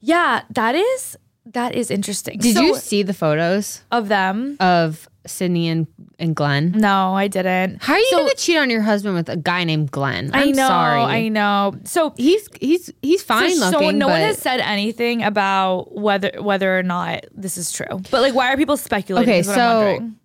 yeah, 0.00 0.42
that 0.50 0.74
is 0.74 1.16
that 1.46 1.74
is 1.74 1.90
interesting. 1.90 2.38
Did 2.38 2.54
So, 2.56 2.62
you 2.62 2.76
see 2.76 3.02
the 3.02 3.14
photos 3.14 3.82
of 3.90 4.08
them? 4.08 4.56
of 4.60 5.08
Sydney 5.26 5.68
and, 5.68 5.86
and 6.18 6.34
Glen? 6.36 6.72
No, 6.72 7.12
I 7.14 7.28
didn't. 7.28 7.82
How 7.82 7.94
are 7.94 7.98
you 7.98 8.06
So- 8.10 8.18
going 8.18 8.30
to 8.30 8.36
cheat 8.36 8.56
on 8.56 8.70
your 8.70 8.82
husband 8.82 9.14
with 9.16 9.28
a 9.28 9.36
guy 9.36 9.64
named 9.64 9.90
Glen? 9.90 10.30
I'm 10.32 10.48
I 10.48 10.50
know, 10.52 10.68
sorry. 10.68 11.00
I 11.02 11.28
know. 11.28 11.74
So 11.84 12.14
He's 12.16 12.48
he's 12.60 12.90
he's 13.02 13.22
fine 13.22 13.54
so 13.56 13.70
looking. 13.70 13.98
no 13.98 14.08
one 14.08 14.20
has 14.20 14.38
said 14.38 14.60
anything 14.60 15.22
about 15.22 15.92
whether 15.94 16.30
whether 16.40 16.78
or 16.78 16.82
not 16.82 17.26
this 17.34 17.56
is 17.58 17.72
true. 17.72 18.00
But 18.10 18.22
like, 18.22 18.34
why 18.34 18.52
are 18.52 18.56
people 18.56 18.76
speculating? 18.76 19.28
Okay, 19.28 19.40
is 19.40 19.48
what 19.48 19.58
I'm 19.58 19.70
so 19.70 19.76
wondering. 19.86 20.16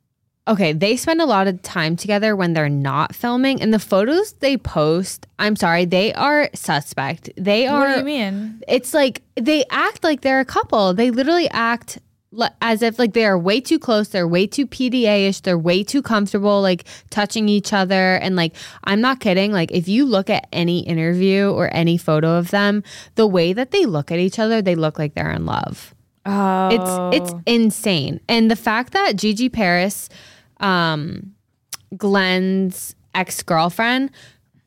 Okay, 0.48 0.74
they 0.74 0.96
spend 0.96 1.22
a 1.22 1.26
lot 1.26 1.48
of 1.48 1.62
time 1.62 1.96
together 1.96 2.36
when 2.36 2.54
they're 2.54 2.70
not 2.70 3.16
filming, 3.16 3.62
and 3.62 3.74
the 3.74 3.80
photos 3.80 4.34
they 4.34 4.58
post. 4.58 5.28
I'm 5.40 5.56
sorry, 5.56 5.86
they 5.86 6.14
are 6.14 6.50
suspect. 6.54 7.30
They 7.38 7.68
are. 7.68 7.80
what 7.80 7.94
do 7.94 8.00
you 8.00 8.06
mean? 8.06 8.62
It's 8.68 8.94
like 8.94 9.22
they 9.36 9.66
act 9.70 10.04
like 10.04 10.22
they're 10.22 10.40
a 10.40 10.46
couple. 10.46 10.94
They 10.94 11.12
literally 11.12 11.50
act 11.50 12.00
as 12.62 12.82
if 12.82 13.00
like 13.00 13.14
they 13.14 13.26
are 13.26 13.38
way 13.38 13.62
too 13.62 13.80
close. 13.80 14.10
They're 14.10 14.28
way 14.28 14.48
too 14.48 14.68
PDA 14.68 15.30
ish. 15.30 15.42
They're 15.42 15.58
way 15.58 15.84
too 15.84 16.02
comfortable, 16.02 16.62
like 16.62 16.86
touching 17.10 17.50
each 17.50 17.74
other. 17.74 18.16
And 18.16 18.36
like, 18.36 18.56
I'm 18.84 19.02
not 19.02 19.20
kidding. 19.20 19.52
Like, 19.52 19.72
if 19.72 19.88
you 19.88 20.06
look 20.06 20.30
at 20.30 20.48
any 20.52 20.80
interview 20.80 21.50
or 21.50 21.74
any 21.74 21.98
photo 21.98 22.38
of 22.38 22.52
them, 22.52 22.84
the 23.16 23.28
way 23.28 23.54
that 23.54 23.72
they 23.72 23.86
look 23.86 24.12
at 24.12 24.20
each 24.20 24.40
other, 24.40 24.62
they 24.62 24.76
look 24.76 25.00
like 25.00 25.14
they're 25.14 25.32
in 25.32 25.46
love. 25.46 25.94
Oh, 26.26 26.70
It's 27.12 27.24
it's 27.24 27.34
oh. 27.34 27.42
insane. 27.46 28.20
And 28.28 28.50
the 28.50 28.56
fact 28.56 28.94
that 28.94 29.16
Gigi 29.16 29.48
Paris, 29.50 30.10
um, 30.60 31.34
Glen's 31.98 32.96
ex 33.14 33.42
girlfriend, 33.44 34.12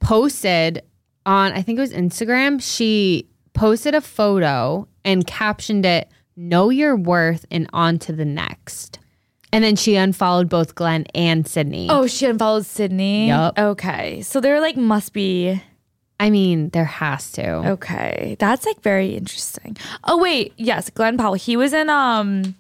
posted 0.01 0.83
on 1.27 1.53
I 1.53 1.63
think 1.63 1.79
it 1.79 1.83
was 1.83 1.93
Instagram. 1.93 2.61
She 2.63 3.27
posted 3.53 3.95
a 3.95 4.01
photo 4.01 4.87
and 5.05 5.27
captioned 5.27 5.85
it 5.85 6.09
"Know 6.37 6.71
your 6.71 6.97
worth 6.97 7.45
and 7.51 7.69
on 7.73 7.99
to 8.01 8.13
the 8.13 8.25
next." 8.25 8.99
And 9.53 9.65
then 9.65 9.77
she 9.77 9.97
unfollowed 9.97 10.49
both 10.51 10.75
Glen 10.75 11.07
and 11.15 11.47
Sydney. 11.47 11.89
oh, 11.91 12.07
she 12.07 12.27
unfollowed 12.27 12.67
Sydney. 12.67 13.29
Yup. 13.29 13.59
Okay, 13.59 14.21
so 14.23 14.41
there 14.41 14.61
like 14.61 14.77
must 14.77 15.13
be. 15.13 15.63
I 16.21 16.31
mean, 16.31 16.71
there 16.71 16.85
has 16.85 17.31
to. 17.33 17.49
Okay, 17.71 18.37
that's 18.39 18.67
like 18.67 18.81
very 18.83 19.15
interesting. 19.15 19.77
Oh 20.05 20.19
wait, 20.19 20.53
yes, 20.57 20.91
Glen 20.91 21.17
Powell. 21.17 21.35
He 21.35 21.57
was 21.57 21.73
in 21.73 21.89
um, 21.89 22.57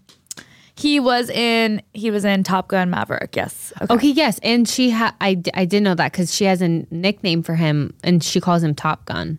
he 0.79 1.01
was 1.01 1.29
in 1.31 1.83
he 1.93 2.11
was 2.11 2.24
in 2.24 2.43
Top 2.45 2.68
Gun 2.68 2.91
Maverick. 2.91 3.35
Yes. 3.37 3.72
Okay. 3.83 3.95
Okay, 3.95 4.09
yes, 4.09 4.39
and 4.43 4.68
she 4.68 4.91
ha- 4.91 5.14
I 5.20 5.35
d- 5.35 5.51
I 5.55 5.64
did 5.64 5.83
know 5.83 5.95
that 5.95 6.12
because 6.12 6.35
she 6.35 6.45
has 6.45 6.62
a 6.62 6.68
nickname 6.91 7.43
for 7.43 7.55
him, 7.57 7.95
and 8.05 8.22
she 8.22 8.41
calls 8.41 8.62
him 8.62 8.74
Top 8.74 9.05
Gun. 9.07 9.39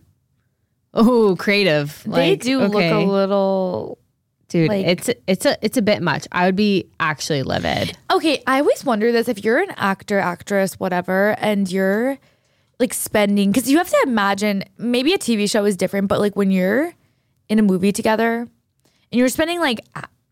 Oh, 0.92 1.36
creative! 1.38 2.02
They 2.04 2.30
Like, 2.30 2.40
do 2.42 2.58
look 2.58 2.74
a 2.74 2.98
little 3.04 3.98
dude. 4.48 4.68
like- 4.68 4.86
it's 4.86 5.10
it's 5.26 5.46
a 5.46 5.56
it's 5.64 5.76
a 5.76 5.82
bit 5.82 6.02
much. 6.02 6.26
I 6.32 6.46
would 6.46 6.56
be 6.56 6.90
actually 6.98 7.42
livid. 7.42 7.96
Okay, 8.12 8.42
I 8.46 8.58
always 8.60 8.84
wonder 8.84 9.12
this 9.12 9.28
if 9.28 9.44
you're 9.44 9.58
an 9.58 9.70
actor, 9.76 10.18
actress, 10.18 10.74
whatever, 10.80 11.36
and 11.38 11.70
you're 11.70 12.18
like 12.80 12.92
spending 12.94 13.52
because 13.52 13.70
you 13.70 13.78
have 13.78 13.88
to 13.90 14.00
imagine 14.04 14.64
maybe 14.78 15.12
a 15.12 15.18
TV 15.18 15.48
show 15.48 15.64
is 15.64 15.76
different, 15.76 16.08
but 16.08 16.18
like 16.18 16.34
when 16.34 16.50
you're 16.50 16.92
in 17.48 17.58
a 17.58 17.62
movie 17.62 17.92
together 17.92 18.40
and 18.40 19.18
you're 19.18 19.28
spending 19.28 19.60
like 19.60 19.80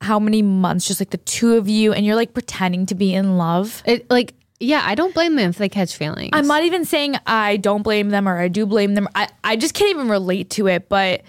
how 0.01 0.19
many 0.19 0.43
months 0.43 0.87
just 0.87 1.01
like 1.01 1.11
the 1.11 1.19
two 1.19 1.55
of 1.57 1.69
you 1.69 1.93
and 1.93 2.07
you're 2.07 2.17
like 2.17 2.33
pretending 2.33 2.87
to 2.87 2.95
be 2.95 3.15
in 3.15 3.37
love. 3.37 3.83
It 3.85 4.09
like 4.11 4.35
yeah, 4.61 4.83
I 4.85 4.97
don't 4.97 5.15
blame 5.15 5.37
them 5.37 5.51
if 5.51 5.59
they 5.59 5.69
catch 5.69 5.97
feelings. 5.97 6.31
I'm 6.33 6.47
not 6.47 6.65
even 6.65 6.85
saying 6.85 7.17
I 7.27 7.59
don't 7.59 7.83
blame 7.83 8.11
them 8.11 8.29
or 8.29 8.39
I 8.39 8.49
do 8.49 8.67
blame 8.67 8.95
them. 8.95 9.09
I, 9.15 9.29
I 9.45 9.57
just 9.57 9.75
can't 9.75 9.91
even 9.91 10.09
relate 10.09 10.51
to 10.51 10.67
it, 10.67 10.89
but 10.89 11.23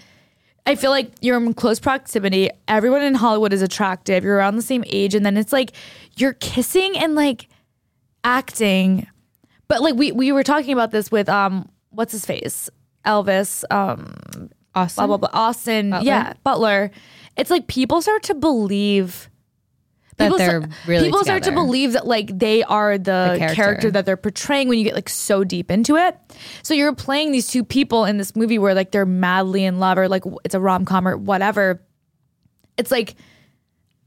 I 0.66 0.74
feel 0.74 0.90
like 0.90 1.12
you're 1.20 1.36
in 1.36 1.54
close 1.54 1.78
proximity. 1.78 2.50
Everyone 2.66 3.02
in 3.02 3.14
Hollywood 3.14 3.52
is 3.52 3.62
attractive. 3.62 4.24
You're 4.24 4.36
around 4.36 4.56
the 4.56 4.62
same 4.62 4.84
age, 4.86 5.14
and 5.14 5.24
then 5.24 5.36
it's 5.36 5.52
like 5.52 5.72
you're 6.16 6.34
kissing 6.34 6.98
and 6.98 7.14
like 7.14 7.48
acting. 8.24 9.06
But 9.68 9.80
like 9.80 9.94
we 9.94 10.12
we 10.12 10.32
were 10.32 10.42
talking 10.42 10.72
about 10.72 10.90
this 10.90 11.10
with 11.10 11.28
um 11.28 11.68
what's 11.90 12.12
his 12.12 12.26
face? 12.26 12.68
Elvis, 13.06 13.64
um 13.70 14.50
Austin. 14.74 15.06
blah 15.06 15.16
blah 15.16 15.28
blah 15.28 15.40
Austin, 15.40 15.90
Butler? 15.90 16.06
yeah, 16.06 16.32
Butler. 16.42 16.90
It's 17.36 17.50
like 17.50 17.66
people 17.66 18.02
start 18.02 18.22
to 18.24 18.34
believe 18.34 19.30
That 20.16 20.26
people 20.26 20.38
they're 20.38 20.68
really 20.86 21.04
people 21.06 21.22
start 21.24 21.44
to 21.44 21.52
believe 21.52 21.92
that 21.94 22.06
like 22.06 22.38
they 22.38 22.62
are 22.62 22.98
the, 22.98 23.02
The 23.32 23.36
character. 23.38 23.54
character. 23.54 23.90
that 23.92 24.04
they're 24.06 24.16
portraying 24.16 24.68
when 24.68 24.78
you 24.78 24.84
get 24.84 24.94
like 24.94 25.08
so 25.08 25.44
deep 25.44 25.70
into 25.70 25.96
it. 25.96 26.16
So 26.62 26.74
you're 26.74 26.94
playing 26.94 27.32
these 27.32 27.48
two 27.48 27.64
people 27.64 28.04
in 28.04 28.18
this 28.18 28.36
movie 28.36 28.58
where 28.58 28.74
like 28.74 28.90
they're 28.90 29.06
madly 29.06 29.64
in 29.64 29.78
love 29.78 29.96
or 29.96 30.08
like 30.08 30.24
it's 30.44 30.54
a 30.54 30.60
rom 30.60 30.84
com 30.84 31.08
or 31.08 31.16
whatever. 31.16 31.80
It's 32.76 32.90
like 32.90 33.14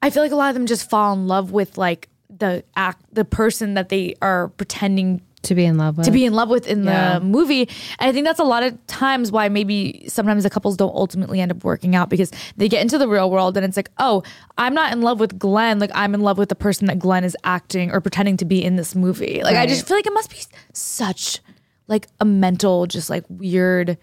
I 0.02 0.10
feel 0.10 0.22
like 0.22 0.32
a 0.32 0.36
lot 0.36 0.50
of 0.50 0.54
them 0.56 0.66
just 0.66 0.90
fall 0.90 1.14
in 1.14 1.28
love 1.28 1.52
with 1.52 1.78
like 1.78 2.10
the 2.30 2.64
act, 2.76 3.04
the 3.14 3.24
person 3.26 3.76
that 3.76 3.90
they 3.90 4.16
are 4.22 4.50
pretending 4.50 5.22
to 5.44 5.56
be 5.56 5.66
in 5.66 5.78
love 5.78 5.98
with. 5.98 6.06
to 6.06 6.12
be 6.12 6.26
in 6.26 6.34
love 6.34 6.50
with 6.50 6.68
in 6.68 6.84
Yeah. 6.84 7.20
the 7.20 7.26
movie. 7.26 7.62
And 8.00 8.10
I 8.10 8.12
think 8.12 8.26
that's 8.26 8.39
a 8.39 8.44
lot 8.44 8.64
of 8.64 8.76
times 8.88 9.32
why 9.32 9.50
maybe 9.50 10.06
sometimes 10.08 10.44
the 10.44 10.50
couples 10.50 10.76
don't 10.78 10.94
ultimately 10.96 11.39
end 11.41 11.52
up 11.52 11.64
working 11.64 11.96
out 11.96 12.10
because 12.10 12.32
they 12.58 12.68
get 12.70 12.82
into 12.82 12.98
the 12.98 13.08
real 13.08 13.30
world 13.30 13.56
and 13.58 13.66
it's 13.66 13.78
like, 13.78 13.89
oh, 14.00 14.24
I'm 14.58 14.74
not 14.74 14.91
in 14.94 15.02
love 15.02 15.20
with 15.20 15.38
Glen. 15.38 15.80
Like 15.80 15.91
I'm 15.94 16.14
in 16.14 16.22
love 16.22 16.38
with 16.38 16.50
the 16.50 16.56
person 16.56 16.88
that 16.88 17.00
Glen 17.00 17.24
is 17.24 17.36
acting 17.44 17.91
or 17.91 18.02
pretending 18.02 18.38
to 18.38 18.46
be 18.46 18.64
in 18.64 18.76
this 18.76 18.96
movie. 18.96 19.41
Like 19.44 19.56
I 19.56 19.66
just 19.66 19.88
feel 19.88 19.98
like 19.98 20.08
it 20.08 20.14
must 20.14 20.30
be 20.32 20.38
such 20.74 21.39
like 21.88 22.08
a 22.20 22.26
mental, 22.26 22.88
just 22.88 23.10
like 23.10 23.24
weird 23.30 23.98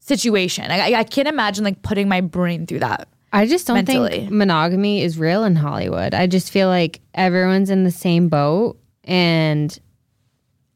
situation. 0.00 0.70
I, 0.70 0.94
I 0.94 1.04
can't 1.04 1.28
imagine 1.28 1.64
like 1.64 1.82
putting 1.82 2.08
my 2.08 2.20
brain 2.20 2.66
through 2.66 2.80
that. 2.80 3.08
I 3.30 3.46
just 3.46 3.66
don't 3.66 3.74
mentally. 3.74 4.20
think 4.20 4.30
monogamy 4.30 5.02
is 5.02 5.18
real 5.18 5.44
in 5.44 5.54
Hollywood. 5.54 6.14
I 6.14 6.26
just 6.26 6.50
feel 6.50 6.68
like 6.68 7.00
everyone's 7.12 7.68
in 7.68 7.84
the 7.84 7.90
same 7.90 8.28
boat 8.30 8.78
and 9.04 9.78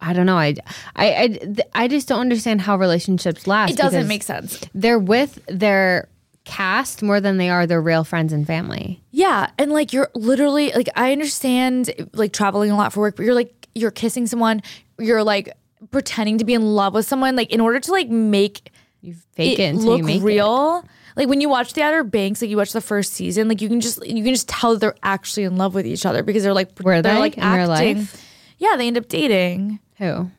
I 0.02 0.12
don't 0.12 0.26
know. 0.26 0.36
I, 0.36 0.56
I, 0.96 1.06
I, 1.06 1.38
I 1.74 1.88
just 1.88 2.08
don't 2.08 2.20
understand 2.20 2.60
how 2.60 2.76
relationships 2.76 3.46
last. 3.46 3.70
It 3.70 3.76
doesn't 3.76 4.08
make 4.08 4.22
sense. 4.24 4.60
They're 4.74 4.98
with 4.98 5.38
their 5.46 6.08
cast 6.44 7.02
more 7.04 7.20
than 7.20 7.36
they 7.36 7.48
are 7.48 7.66
their 7.68 7.80
real 7.80 8.02
friends 8.02 8.32
and 8.32 8.44
family. 8.46 9.00
Yeah, 9.12 9.50
and 9.58 9.70
like 9.72 9.92
you're 9.92 10.10
literally 10.14 10.72
like 10.72 10.88
I 10.96 11.12
understand 11.12 11.90
like 12.12 12.32
traveling 12.32 12.70
a 12.72 12.76
lot 12.76 12.92
for 12.92 13.00
work, 13.00 13.16
but 13.16 13.24
you're 13.24 13.34
like 13.34 13.68
you're 13.76 13.92
kissing 13.92 14.26
someone, 14.26 14.60
you're 14.98 15.22
like 15.22 15.56
pretending 15.92 16.38
to 16.38 16.44
be 16.44 16.54
in 16.54 16.62
love 16.62 16.94
with 16.94 17.06
someone, 17.06 17.36
like 17.36 17.52
in 17.52 17.60
order 17.60 17.78
to 17.78 17.92
like 17.92 18.08
make 18.08 18.70
You 19.02 19.14
fake 19.34 19.58
it, 19.60 19.74
until 19.74 19.86
look 19.98 20.02
make 20.02 20.20
it. 20.20 20.24
real. 20.24 20.84
Like 21.14 21.28
when 21.28 21.40
you 21.40 21.48
watch 21.48 21.74
The 21.74 21.82
Outer 21.82 22.04
Banks, 22.04 22.40
like 22.42 22.50
you 22.50 22.56
watch 22.56 22.72
the 22.72 22.80
first 22.80 23.12
season, 23.12 23.46
like 23.48 23.60
you 23.60 23.68
can 23.68 23.80
just 23.80 24.04
you 24.04 24.24
can 24.24 24.34
just 24.34 24.48
tell 24.48 24.72
that 24.72 24.80
they're 24.80 24.96
actually 25.04 25.44
in 25.44 25.56
love 25.58 25.74
with 25.74 25.86
each 25.86 26.04
other 26.06 26.22
because 26.24 26.42
they're 26.42 26.54
like 26.54 26.70
Were 26.82 27.02
they're 27.02 27.14
they 27.14 27.20
like 27.20 27.38
in 27.38 27.52
real 27.52 27.68
life? 27.68 28.28
Yeah, 28.58 28.76
they 28.76 28.86
end 28.86 28.96
up 28.96 29.08
dating, 29.08 29.78
Who? 30.02 30.30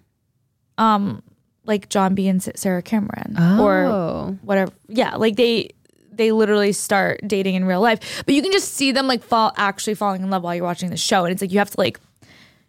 Um, 0.78 1.24
like 1.66 1.90
John 1.90 2.16
B 2.16 2.28
and 2.28 2.44
Sarah 2.56 2.82
Cameron, 2.82 3.36
Oh. 3.38 3.64
or 3.64 4.38
whatever. 4.42 4.72
Yeah, 4.88 5.16
like 5.16 5.36
they 5.38 5.70
they 6.12 6.32
literally 6.32 6.74
start 6.74 7.22
dating 7.26 7.56
in 7.56 7.66
real 7.66 7.82
life, 7.82 8.24
but 8.26 8.36
you 8.36 8.42
can 8.42 8.52
just 8.52 8.74
see 8.74 8.92
them 8.92 9.08
like 9.08 9.24
fall 9.24 9.54
actually 9.58 9.96
falling 9.96 10.22
in 10.22 10.30
love 10.30 10.44
while 10.44 10.54
you're 10.54 10.64
watching 10.66 10.90
the 10.90 10.98
show, 10.98 11.24
and 11.26 11.32
it's 11.32 11.42
like 11.42 11.52
you 11.52 11.60
have 11.60 11.70
to 11.72 11.80
like 11.80 12.00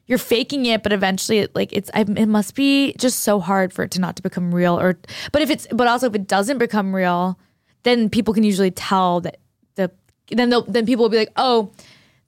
you're 0.06 0.18
faking 0.18 0.66
it, 0.66 0.82
but 0.82 0.92
eventually 0.92 1.38
it 1.38 1.54
like 1.56 1.72
it's 1.72 1.90
I, 1.94 2.02
it 2.02 2.26
must 2.26 2.54
be 2.54 2.94
just 2.98 3.20
so 3.20 3.40
hard 3.40 3.72
for 3.72 3.82
it 3.82 3.90
to 3.92 4.00
not 4.00 4.16
to 4.16 4.22
become 4.22 4.54
real, 4.54 4.78
or 4.78 4.98
but 5.32 5.42
if 5.42 5.50
it's 5.50 5.66
but 5.72 5.88
also 5.88 6.06
if 6.06 6.14
it 6.14 6.28
doesn't 6.28 6.58
become 6.58 6.94
real, 6.94 7.38
then 7.82 8.08
people 8.10 8.32
can 8.34 8.44
usually 8.44 8.70
tell 8.70 9.20
that 9.22 9.38
the 9.74 9.90
then 10.30 10.50
they'll 10.50 10.62
then 10.62 10.86
people 10.86 11.02
will 11.04 11.10
be 11.10 11.18
like 11.18 11.32
oh. 11.36 11.72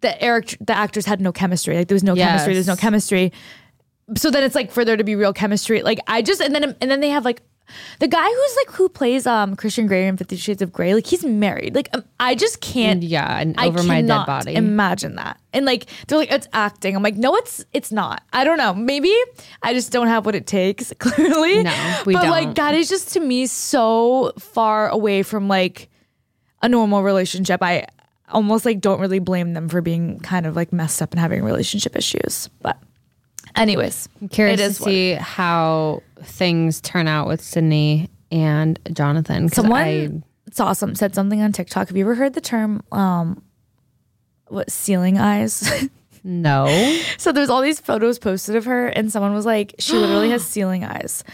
The 0.03 0.23
Eric, 0.23 0.59
the 0.61 0.77
actors 0.77 1.07
had 1.07 1.23
no 1.23 1.33
chemistry. 1.33 1.75
Like 1.75 1.89
there 1.89 1.95
was 1.95 2.05
no 2.05 2.15
chemistry. 2.15 2.53
There's 2.53 2.67
no 2.67 2.77
chemistry 2.77 3.33
so 4.15 4.31
then 4.31 4.45
it's 4.45 4.55
like 4.55 4.71
for 4.71 4.85
there 4.85 4.97
to 4.97 5.05
be 5.05 5.17
real 5.17 5.33
chemistry. 5.33 5.83
Like 5.83 5.99
i 6.07 6.23
just 6.23 6.41
and 6.41 6.55
then 6.55 6.77
and 6.81 6.91
then 6.91 7.01
they 7.01 7.11
have 7.11 7.25
like 7.25 7.43
the 7.99 8.07
guy 8.07 8.25
who's 8.25 8.57
like 8.65 8.77
who 8.77 8.89
plays 8.89 9.27
um 9.27 9.57
christian 9.57 9.89
grey 9.89 10.07
in 10.07 10.17
50 10.17 10.37
shades 10.37 10.63
of 10.63 10.73
grey 10.73 10.95
like 10.95 11.05
he's 11.07 11.25
married. 11.25 11.75
Like 11.75 11.89
um, 11.95 12.05
i 12.21 12.37
just 12.37 12.61
can't 12.61 13.03
Yeah, 13.03 13.41
and 13.41 13.59
over 13.59 13.83
my 13.83 14.03
dead 14.03 14.25
body. 14.27 14.55
imagine 14.55 15.17
that. 15.17 15.41
And 15.53 15.67
like 15.67 15.87
they're 16.07 16.19
like 16.19 16.31
it's 16.31 16.47
acting. 16.53 16.95
I'm 16.95 17.03
like 17.03 17.17
no 17.17 17.35
it's 17.37 17.65
it's 17.73 17.91
not. 17.91 18.23
I 18.33 18.45
don't 18.45 18.59
know. 18.59 18.73
Maybe 18.75 19.13
i 19.63 19.73
just 19.75 19.91
don't 19.91 20.07
have 20.07 20.25
what 20.25 20.35
it 20.37 20.47
takes 20.47 20.93
clearly. 20.99 21.65
No, 21.65 22.03
we 22.07 22.15
but 22.15 22.29
like 22.29 22.45
don't. 22.45 22.57
that 22.57 22.75
is 22.75 22.89
just 22.89 23.13
to 23.15 23.21
me 23.21 23.47
so 23.47 24.33
far 24.39 24.89
away 24.89 25.25
from 25.25 25.49
like 25.49 25.89
a 26.63 26.69
normal 26.69 27.03
relationship. 27.03 27.61
I 27.63 27.87
almost 28.29 28.65
like 28.65 28.81
don't 28.81 29.01
really 29.01 29.19
blame 29.19 29.55
them 29.55 29.69
for 29.69 29.81
being 29.81 30.21
kind 30.21 30.47
of 30.47 30.55
like 30.55 30.73
messed 30.73 31.03
up 31.03 31.13
and 31.13 31.21
having 31.21 31.43
relationship 31.45 31.95
issues 31.95 32.49
but 32.61 32.77
anyways 33.57 34.09
I'm 34.21 34.29
Curious 34.29 34.61
to 34.61 34.65
is 34.67 34.81
what- 34.81 34.87
see 34.89 35.13
how 35.15 36.03
things 36.23 36.81
turn 36.81 37.09
out 37.09 37.27
with 37.29 37.41
Sydney 37.41 38.09
and 38.31 38.79
Jonathan. 38.93 39.49
Someone 39.49 39.81
I, 39.83 40.11
it's 40.47 40.61
awesome 40.61 40.95
said 40.95 41.15
something 41.15 41.41
on 41.43 41.53
TikTok. 41.53 41.89
Have 41.89 41.97
you 41.97 42.05
ever 42.05 42.15
heard 42.15 42.35
the 42.35 42.41
term 42.41 42.83
um 42.93 43.43
what 44.49 44.71
ceiling 44.71 45.19
eyes? 45.19 45.89
no. 46.25 46.67
so 47.19 47.33
there's 47.33 47.51
all 47.51 47.63
these 47.63 47.81
photos 47.81 48.19
posted 48.19 48.57
of 48.57 48.65
her 48.65 48.89
and 48.89 49.11
someone 49.11 49.35
was 49.35 49.47
like, 49.47 49.75
she 49.79 49.95
literally 49.95 50.31
has 50.31 50.45
ceiling 50.47 50.85
eyes. 50.85 51.25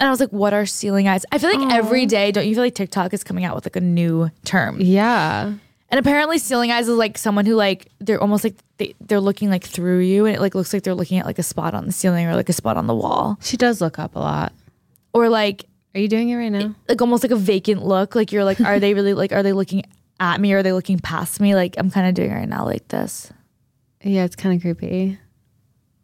And 0.00 0.08
I 0.08 0.10
was 0.10 0.18
like, 0.18 0.30
what 0.30 0.52
are 0.52 0.66
ceiling 0.66 1.06
eyes? 1.08 1.24
I 1.30 1.38
feel 1.38 1.56
like 1.56 1.72
every 1.72 2.04
day, 2.04 2.32
don't 2.32 2.46
you 2.46 2.54
feel 2.54 2.64
like 2.64 2.74
TikTok 2.74 3.14
is 3.14 3.22
coming 3.22 3.44
out 3.44 3.54
with 3.54 3.64
like 3.64 3.76
a 3.76 3.80
new 3.80 4.30
term? 4.44 4.80
Yeah. 4.80 5.54
And 5.94 6.00
apparently 6.00 6.38
ceiling 6.38 6.72
eyes 6.72 6.88
is 6.88 6.96
like 6.96 7.16
someone 7.16 7.46
who 7.46 7.54
like 7.54 7.86
they're 8.00 8.20
almost 8.20 8.42
like 8.42 8.56
they, 8.78 8.96
they're 9.00 9.20
looking 9.20 9.48
like 9.48 9.62
through 9.62 10.00
you 10.00 10.26
and 10.26 10.34
it 10.34 10.40
like 10.40 10.56
looks 10.56 10.72
like 10.72 10.82
they're 10.82 10.92
looking 10.92 11.20
at 11.20 11.24
like 11.24 11.38
a 11.38 11.44
spot 11.44 11.72
on 11.72 11.86
the 11.86 11.92
ceiling 11.92 12.26
or 12.26 12.34
like 12.34 12.48
a 12.48 12.52
spot 12.52 12.76
on 12.76 12.88
the 12.88 12.94
wall. 12.96 13.38
She 13.40 13.56
does 13.56 13.80
look 13.80 13.96
up 14.00 14.16
a 14.16 14.18
lot. 14.18 14.52
Or 15.12 15.28
like 15.28 15.66
Are 15.94 16.00
you 16.00 16.08
doing 16.08 16.30
it 16.30 16.34
right 16.34 16.48
now? 16.48 16.74
like 16.88 17.00
almost 17.00 17.22
like 17.22 17.30
a 17.30 17.36
vacant 17.36 17.84
look. 17.84 18.16
Like 18.16 18.32
you're 18.32 18.42
like, 18.42 18.60
are 18.60 18.80
they 18.80 18.92
really 18.92 19.14
like 19.14 19.30
are 19.30 19.44
they 19.44 19.52
looking 19.52 19.84
at 20.18 20.40
me 20.40 20.52
or 20.52 20.58
are 20.58 20.62
they 20.64 20.72
looking 20.72 20.98
past 20.98 21.38
me? 21.38 21.54
Like 21.54 21.76
I'm 21.78 21.92
kind 21.92 22.08
of 22.08 22.14
doing 22.14 22.32
it 22.32 22.34
right 22.34 22.48
now 22.48 22.64
like 22.64 22.88
this. 22.88 23.32
Yeah, 24.02 24.24
it's 24.24 24.34
kind 24.34 24.56
of 24.56 24.62
creepy. 24.62 25.20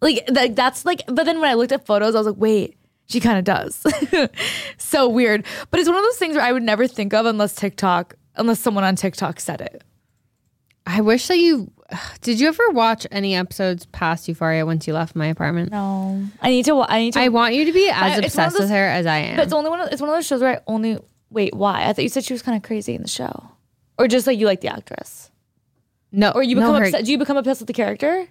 Like 0.00 0.24
that, 0.28 0.54
that's 0.54 0.84
like 0.84 1.02
but 1.08 1.24
then 1.24 1.40
when 1.40 1.50
I 1.50 1.54
looked 1.54 1.72
at 1.72 1.84
photos, 1.84 2.14
I 2.14 2.18
was 2.18 2.28
like, 2.28 2.36
wait, 2.38 2.76
she 3.08 3.18
kind 3.18 3.38
of 3.38 3.44
does. 3.44 3.84
so 4.78 5.08
weird. 5.08 5.44
But 5.72 5.80
it's 5.80 5.88
one 5.88 5.98
of 5.98 6.04
those 6.04 6.16
things 6.16 6.36
where 6.36 6.44
I 6.44 6.52
would 6.52 6.62
never 6.62 6.86
think 6.86 7.12
of 7.12 7.26
unless 7.26 7.56
TikTok 7.56 8.14
unless 8.36 8.60
someone 8.60 8.84
on 8.84 8.96
TikTok 8.96 9.40
said 9.40 9.60
it. 9.60 9.82
I 10.86 11.00
wish 11.02 11.28
that 11.28 11.38
you 11.38 11.70
did. 12.22 12.40
You 12.40 12.48
ever 12.48 12.70
watch 12.70 13.06
any 13.10 13.34
episodes 13.36 13.86
past 13.86 14.26
Euphoria 14.28 14.64
once 14.64 14.86
you 14.86 14.94
left 14.94 15.14
my 15.14 15.26
apartment? 15.26 15.70
No. 15.70 16.24
I 16.40 16.50
need 16.50 16.64
to 16.64 16.80
I 16.82 17.00
need 17.00 17.12
to 17.14 17.20
I 17.20 17.28
want 17.28 17.54
you 17.54 17.64
to 17.66 17.72
be 17.72 17.88
as 17.88 17.94
I- 17.94 18.06
it's 18.06 18.14
one 18.14 18.18
of 18.18 18.24
obsessed 18.24 18.52
those- 18.54 18.60
with 18.62 18.70
her 18.70 18.86
as 18.86 19.06
I 19.06 19.18
am. 19.18 19.36
But 19.36 19.44
it's 19.44 19.52
only 19.52 19.70
one 19.70 19.80
of 19.80 19.88
it's 19.92 20.00
one 20.00 20.08
of 20.10 20.16
those 20.16 20.26
shows 20.26 20.40
where 20.40 20.56
I 20.56 20.60
only 20.66 20.98
wait, 21.30 21.54
why? 21.54 21.84
I 21.86 21.92
thought 21.92 22.02
you 22.02 22.08
said 22.08 22.24
she 22.24 22.32
was 22.32 22.42
kind 22.42 22.56
of 22.56 22.62
crazy 22.62 22.94
in 22.94 23.02
the 23.02 23.08
show. 23.08 23.50
Or 23.98 24.08
just 24.08 24.26
like 24.26 24.38
you 24.38 24.46
like 24.46 24.62
the 24.62 24.68
actress. 24.68 25.30
no, 26.10 26.30
Or 26.30 26.42
you 26.42 26.54
no, 26.56 26.62
become 26.62 26.76
her- 26.76 26.84
upset. 26.86 27.04
Do 27.04 27.12
you 27.12 27.18
become 27.18 27.36
obsessed 27.36 27.60
with 27.60 27.66
the 27.68 27.72
character? 27.74 28.26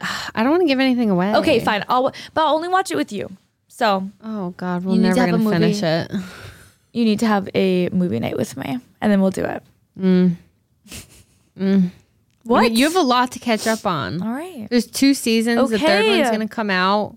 I 0.00 0.42
don't 0.42 0.50
want 0.50 0.60
to 0.62 0.66
give 0.68 0.78
anything 0.80 1.08
away. 1.08 1.34
Okay, 1.36 1.60
fine. 1.60 1.84
I'll 1.88 2.12
but 2.34 2.44
I'll 2.44 2.56
only 2.56 2.68
watch 2.68 2.90
it 2.90 2.96
with 2.96 3.12
you. 3.12 3.30
So 3.68 4.10
Oh 4.22 4.50
God, 4.56 4.84
we're 4.84 4.92
You 4.94 4.98
need 5.00 5.08
to 5.10 5.14
never 5.14 5.20
have 5.20 5.28
a 5.28 5.32
gonna 5.32 5.44
movie. 5.44 5.72
finish 5.72 5.82
it. 5.82 6.12
You 6.96 7.04
need 7.04 7.18
to 7.20 7.26
have 7.26 7.48
a 7.54 7.88
movie 7.90 8.18
night 8.18 8.36
with 8.36 8.56
me, 8.56 8.78
and 9.00 9.12
then 9.12 9.20
we'll 9.20 9.30
do 9.30 9.44
it. 9.44 9.62
What? 12.44 12.70
You 12.72 12.84
have 12.84 12.94
a 12.94 13.00
lot 13.02 13.32
to 13.32 13.38
catch 13.40 13.66
up 13.66 13.84
on. 13.86 14.22
All 14.22 14.32
right. 14.32 14.68
There's 14.70 14.86
two 14.86 15.14
seasons. 15.14 15.68
The 15.70 15.78
third 15.80 16.06
one's 16.06 16.30
gonna 16.30 16.46
come 16.48 16.70
out. 16.70 17.16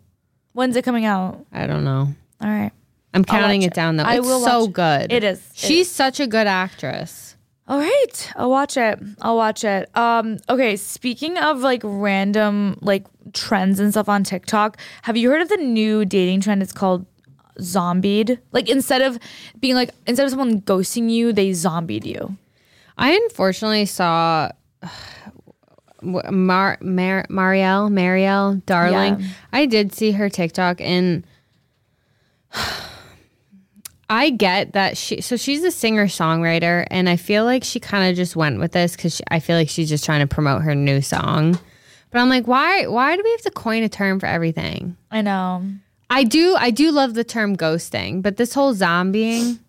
When's 0.54 0.76
it 0.76 0.84
coming 0.84 1.06
out? 1.06 1.46
I 1.52 1.68
don't 1.68 1.84
know. 1.84 2.08
All 2.42 2.50
right. 2.50 2.72
I'm 3.14 3.24
counting 3.24 3.62
watch 3.62 3.68
it 3.68 3.74
down 3.76 3.98
though. 3.98 4.04
I 4.06 4.18
It's 4.18 4.26
will 4.26 4.40
so 4.40 4.66
watch- 4.66 4.74
good. 4.74 5.12
It 5.14 5.24
is. 5.24 5.38
It 5.38 5.44
She's 5.54 5.90
such 5.92 6.20
a 6.20 6.26
good 6.26 6.48
actress. 6.48 7.36
All 7.68 7.78
right. 7.80 8.32
I'll 8.36 8.50
watch 8.50 8.76
it. 8.76 8.98
I'll 9.22 9.38
watch 9.38 9.64
it. 9.64 9.96
Um. 9.96 10.40
Okay. 10.50 10.76
Speaking 10.76 11.38
of 11.38 11.60
like 11.62 11.82
random 11.84 12.80
like 12.82 13.06
trends 13.34 13.80
and 13.80 13.92
stuff 13.92 14.10
on 14.10 14.24
TikTok, 14.24 14.78
have 15.04 15.16
you 15.16 15.30
heard 15.30 15.42
of 15.44 15.50
the 15.50 15.58
new 15.58 16.06
dating 16.06 16.42
trend? 16.42 16.64
It's 16.64 16.72
called 16.74 17.06
zombied. 17.60 18.40
Like 18.52 18.70
instead 18.70 19.02
of 19.02 19.20
being 19.60 19.76
like 19.76 19.92
instead 20.08 20.26
of 20.26 20.30
someone 20.32 20.62
ghosting 20.62 21.10
you, 21.10 21.34
they 21.34 21.54
zombied 21.54 22.06
you. 22.06 22.38
I 22.98 23.12
unfortunately 23.12 23.86
saw 23.86 24.50
Mar, 26.02 26.78
Mar 26.82 27.26
Marielle 27.30 27.90
Marielle 27.90 28.66
Darling. 28.66 29.20
Yeah. 29.20 29.28
I 29.52 29.66
did 29.66 29.94
see 29.94 30.12
her 30.12 30.30
TikTok 30.30 30.82
and 30.82 31.26
I 34.12 34.32
get 34.32 34.74
that 34.74 34.98
she 34.98 35.22
so 35.22 35.38
she's 35.38 35.64
a 35.64 35.72
singer 35.72 36.08
songwriter 36.08 36.88
and 36.90 37.08
I 37.08 37.16
feel 37.16 37.44
like 37.46 37.64
she 37.64 37.80
kind 37.80 38.10
of 38.10 38.16
just 38.16 38.36
went 38.36 38.60
with 38.60 38.72
this 38.72 38.96
because 38.96 39.22
I 39.30 39.40
feel 39.40 39.56
like 39.56 39.70
she's 39.70 39.90
just 39.90 40.04
trying 40.04 40.22
to 40.22 40.28
promote 40.28 40.64
her 40.64 40.74
new 40.74 41.02
song. 41.02 41.60
But 42.12 42.20
I'm 42.20 42.30
like, 42.30 42.48
why? 42.48 42.88
Why 42.88 43.16
do 43.16 43.22
we 43.24 43.32
have 43.32 43.42
to 43.42 43.52
coin 43.52 43.84
a 43.84 43.90
term 43.90 44.20
for 44.20 44.26
everything? 44.26 44.98
I 45.12 45.22
know. 45.22 45.64
I 46.10 46.24
do. 46.24 46.56
I 46.58 46.72
do 46.72 46.92
love 46.92 47.14
the 47.14 47.24
term 47.24 47.56
ghosting, 47.56 48.22
but 48.22 48.38
this 48.38 48.54
whole 48.54 48.74
zombieing. 48.74 49.60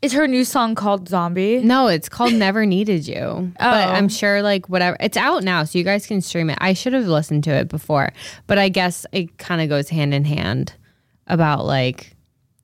Is 0.00 0.12
her 0.12 0.28
new 0.28 0.44
song 0.44 0.76
called 0.76 1.08
Zombie? 1.08 1.60
No, 1.60 1.88
it's 1.88 2.08
called 2.08 2.32
Never 2.32 2.64
Needed 2.64 3.08
You. 3.08 3.52
But 3.58 3.88
Oh. 3.88 3.92
I'm 3.92 4.08
sure 4.08 4.42
like 4.42 4.68
whatever. 4.68 4.96
It's 5.00 5.16
out 5.16 5.42
now, 5.42 5.64
so 5.64 5.76
you 5.76 5.82
guys 5.84 6.06
can 6.06 6.20
stream 6.20 6.50
it. 6.50 6.58
I 6.60 6.72
should 6.72 6.92
have 6.92 7.06
listened 7.08 7.42
to 7.44 7.50
it 7.50 7.66
before, 7.68 8.12
but 8.46 8.58
I 8.58 8.68
guess 8.68 9.06
it 9.10 9.36
kind 9.38 9.60
of 9.60 9.68
goes 9.68 9.88
hand 9.88 10.14
in 10.14 10.24
hand 10.24 10.74
about 11.26 11.64
like 11.64 12.14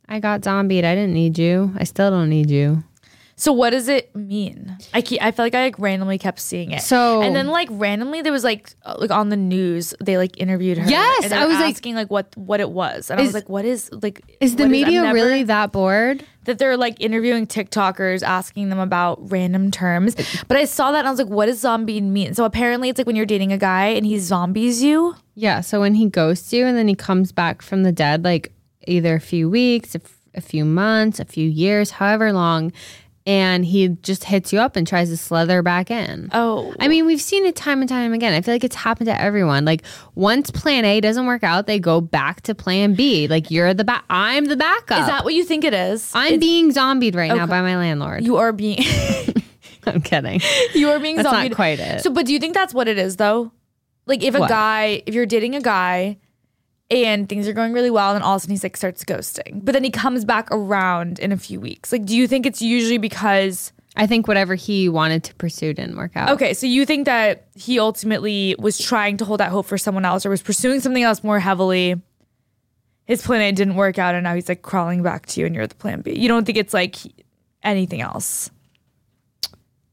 I 0.08 0.20
got 0.20 0.44
zombied. 0.44 0.84
I 0.84 0.94
didn't 0.94 1.14
need 1.14 1.36
you. 1.36 1.72
I 1.76 1.82
still 1.84 2.10
don't 2.10 2.28
need 2.30 2.50
you. 2.50 2.84
So 3.36 3.52
what 3.52 3.70
does 3.70 3.88
it 3.88 4.14
mean? 4.14 4.76
I 4.92 5.02
keep, 5.02 5.20
I 5.22 5.32
feel 5.32 5.44
like 5.44 5.54
I 5.54 5.64
like 5.64 5.78
randomly 5.78 6.18
kept 6.18 6.38
seeing 6.38 6.70
it. 6.70 6.82
So- 6.82 7.20
and 7.22 7.34
then 7.34 7.48
like 7.48 7.68
randomly 7.70 8.22
there 8.22 8.32
was 8.32 8.44
like 8.44 8.70
uh, 8.84 8.94
like 8.98 9.10
on 9.10 9.28
the 9.28 9.36
news 9.36 9.92
they 10.00 10.16
like 10.18 10.38
interviewed 10.40 10.78
her. 10.78 10.88
Yes, 10.88 11.24
and 11.24 11.34
I 11.34 11.46
was, 11.46 11.56
like- 11.58 11.74
asking 11.74 11.96
like, 11.96 12.10
what 12.10 12.36
what 12.36 12.60
it 12.60 12.70
was, 12.70 13.10
and 13.10 13.18
I 13.18 13.22
Is- 13.24 13.28
was 13.28 13.34
like, 13.34 13.48
what 13.48 13.64
is 13.64 13.90
like 14.02 14.22
Is 14.40 14.56
the 14.56 14.64
what 14.64 14.70
media 14.70 15.02
never- 15.02 15.14
really 15.14 15.42
that 15.44 15.72
bored? 15.72 16.24
that 16.44 16.58
they're 16.58 16.76
like 16.76 17.00
interviewing 17.00 17.46
TikTokers 17.46 18.22
asking 18.22 18.68
them 18.68 18.78
about 18.78 19.32
random 19.32 19.70
terms? 19.70 20.14
But 20.46 20.58
I 20.58 20.66
saw 20.66 20.92
that 20.92 20.98
and 21.00 21.08
I 21.08 21.10
was 21.10 21.18
like, 21.18 21.28
what 21.30 21.46
does 21.46 21.58
zombie 21.58 22.02
mean? 22.02 22.34
So 22.34 22.44
apparently 22.44 22.90
it's 22.90 22.98
like 22.98 23.06
when 23.06 23.16
you're 23.16 23.24
dating 23.24 23.50
a 23.52 23.56
guy 23.58 23.86
and 23.86 24.04
he 24.04 24.18
zombies 24.18 24.82
you. 24.82 25.14
Yeah. 25.34 25.62
So 25.62 25.80
when 25.80 25.94
he 25.94 26.06
ghosts 26.08 26.52
you 26.52 26.66
and 26.66 26.76
then 26.76 26.86
he 26.86 26.94
comes 26.94 27.32
back 27.32 27.62
from 27.62 27.82
the 27.82 27.92
dead, 27.92 28.24
like 28.24 28.52
either 28.86 29.14
a 29.14 29.20
few 29.20 29.48
weeks, 29.48 29.94
a, 29.94 30.00
f- 30.04 30.18
a 30.34 30.42
few 30.42 30.66
months, 30.66 31.18
a 31.18 31.24
few 31.24 31.48
years, 31.48 31.92
however 31.92 32.30
long, 32.30 32.72
and 33.26 33.64
he 33.64 33.88
just 34.02 34.24
hits 34.24 34.52
you 34.52 34.58
up 34.60 34.76
and 34.76 34.86
tries 34.86 35.08
to 35.08 35.16
slither 35.16 35.62
back 35.62 35.90
in. 35.90 36.28
Oh, 36.32 36.74
I 36.78 36.88
mean, 36.88 37.06
we've 37.06 37.20
seen 37.22 37.46
it 37.46 37.56
time 37.56 37.80
and 37.80 37.88
time 37.88 38.12
again. 38.12 38.34
I 38.34 38.40
feel 38.42 38.52
like 38.54 38.64
it's 38.64 38.76
happened 38.76 39.06
to 39.06 39.18
everyone. 39.20 39.64
Like 39.64 39.82
once 40.14 40.50
plan 40.50 40.84
A 40.84 41.00
doesn't 41.00 41.24
work 41.26 41.42
out, 41.42 41.66
they 41.66 41.78
go 41.78 42.00
back 42.02 42.42
to 42.42 42.54
plan 42.54 42.94
B. 42.94 43.26
Like 43.26 43.50
you're 43.50 43.72
the 43.72 43.84
back. 43.84 44.04
I'm 44.10 44.44
the 44.44 44.56
backup. 44.56 45.00
is 45.00 45.06
that 45.06 45.24
what 45.24 45.32
you 45.34 45.44
think 45.44 45.64
it 45.64 45.72
is? 45.74 46.10
I'm 46.14 46.38
being 46.38 46.70
zombied 46.72 47.14
right 47.14 47.28
now 47.34 47.46
by 47.46 47.62
my 47.62 47.76
landlord. 47.76 48.24
you 48.24 48.36
are 48.36 48.52
being 48.52 48.78
I'm 49.86 50.00
kidding. 50.02 50.40
you 50.74 50.90
are 50.90 50.98
being 50.98 51.16
That's 51.16 51.24
not 51.24 51.34
zombied. 51.36 51.54
quite 51.54 51.78
it. 51.80 52.02
So, 52.02 52.10
but 52.10 52.26
do 52.26 52.32
you 52.32 52.38
think 52.38 52.54
that's 52.54 52.72
what 52.74 52.88
it 52.88 52.98
is 52.98 53.16
though? 53.16 53.52
Like 54.06 54.22
if 54.22 54.34
a 54.34 54.40
What? 54.40 54.48
guy, 54.50 55.02
if 55.06 55.14
you're 55.14 55.24
dating 55.26 55.54
a 55.54 55.60
guy 55.60 56.18
and 56.90 57.28
things 57.28 57.48
are 57.48 57.52
going 57.52 57.72
really 57.72 57.90
well, 57.90 58.14
and 58.14 58.22
all 58.22 58.34
of 58.34 58.38
a 58.38 58.40
sudden 58.40 58.52
he's 58.52 58.62
like 58.62 58.76
starts 58.76 59.04
ghosting, 59.04 59.64
but 59.64 59.72
then 59.72 59.84
he 59.84 59.90
comes 59.90 60.24
back 60.24 60.48
around 60.50 61.18
in 61.18 61.32
a 61.32 61.36
few 61.36 61.60
weeks. 61.60 61.92
Like, 61.92 62.04
do 62.04 62.16
you 62.16 62.26
think 62.26 62.46
it's 62.46 62.62
usually 62.62 62.98
because? 62.98 63.72
I 63.96 64.08
think 64.08 64.26
whatever 64.26 64.56
he 64.56 64.88
wanted 64.88 65.22
to 65.24 65.34
pursue 65.36 65.72
didn't 65.72 65.96
work 65.96 66.16
out. 66.16 66.30
Okay, 66.30 66.52
so 66.52 66.66
you 66.66 66.84
think 66.84 67.04
that 67.04 67.46
he 67.54 67.78
ultimately 67.78 68.56
was 68.58 68.76
trying 68.76 69.18
to 69.18 69.24
hold 69.24 69.38
that 69.38 69.52
hope 69.52 69.66
for 69.66 69.78
someone 69.78 70.04
else, 70.04 70.26
or 70.26 70.30
was 70.30 70.42
pursuing 70.42 70.80
something 70.80 71.02
else 71.02 71.22
more 71.22 71.38
heavily? 71.38 72.00
His 73.06 73.22
plan 73.22 73.40
A 73.40 73.52
didn't 73.52 73.76
work 73.76 73.98
out, 73.98 74.14
and 74.14 74.24
now 74.24 74.34
he's 74.34 74.48
like 74.48 74.62
crawling 74.62 75.02
back 75.02 75.26
to 75.26 75.40
you, 75.40 75.46
and 75.46 75.54
you're 75.54 75.66
the 75.66 75.74
plan 75.74 76.00
B. 76.00 76.18
You 76.18 76.26
don't 76.26 76.44
think 76.44 76.58
it's 76.58 76.74
like 76.74 76.96
anything 77.62 78.00
else? 78.00 78.50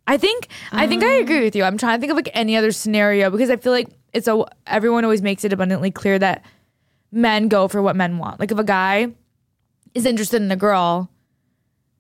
I 0.08 0.18
think 0.18 0.48
I 0.72 0.88
think 0.88 1.04
I 1.04 1.14
agree 1.14 1.42
with 1.42 1.56
you. 1.56 1.64
I'm 1.64 1.78
trying 1.78 1.98
to 1.98 2.02
think 2.02 2.12
of 2.12 2.18
like 2.18 2.30
any 2.34 2.58
other 2.58 2.72
scenario 2.72 3.30
because 3.30 3.50
I 3.50 3.56
feel 3.56 3.72
like 3.72 3.88
it's 4.14 4.28
a 4.28 4.44
everyone 4.68 5.04
always 5.04 5.22
makes 5.22 5.46
it 5.46 5.54
abundantly 5.54 5.92
clear 5.92 6.20
that 6.20 6.44
men 7.12 7.48
go 7.48 7.68
for 7.68 7.82
what 7.82 7.96
men 7.96 8.18
want. 8.18 8.40
Like 8.40 8.52
if 8.52 8.58
a 8.58 8.64
guy 8.64 9.08
is 9.94 10.06
interested 10.06 10.42
in 10.42 10.52
a 10.52 10.56
girl, 10.56 11.10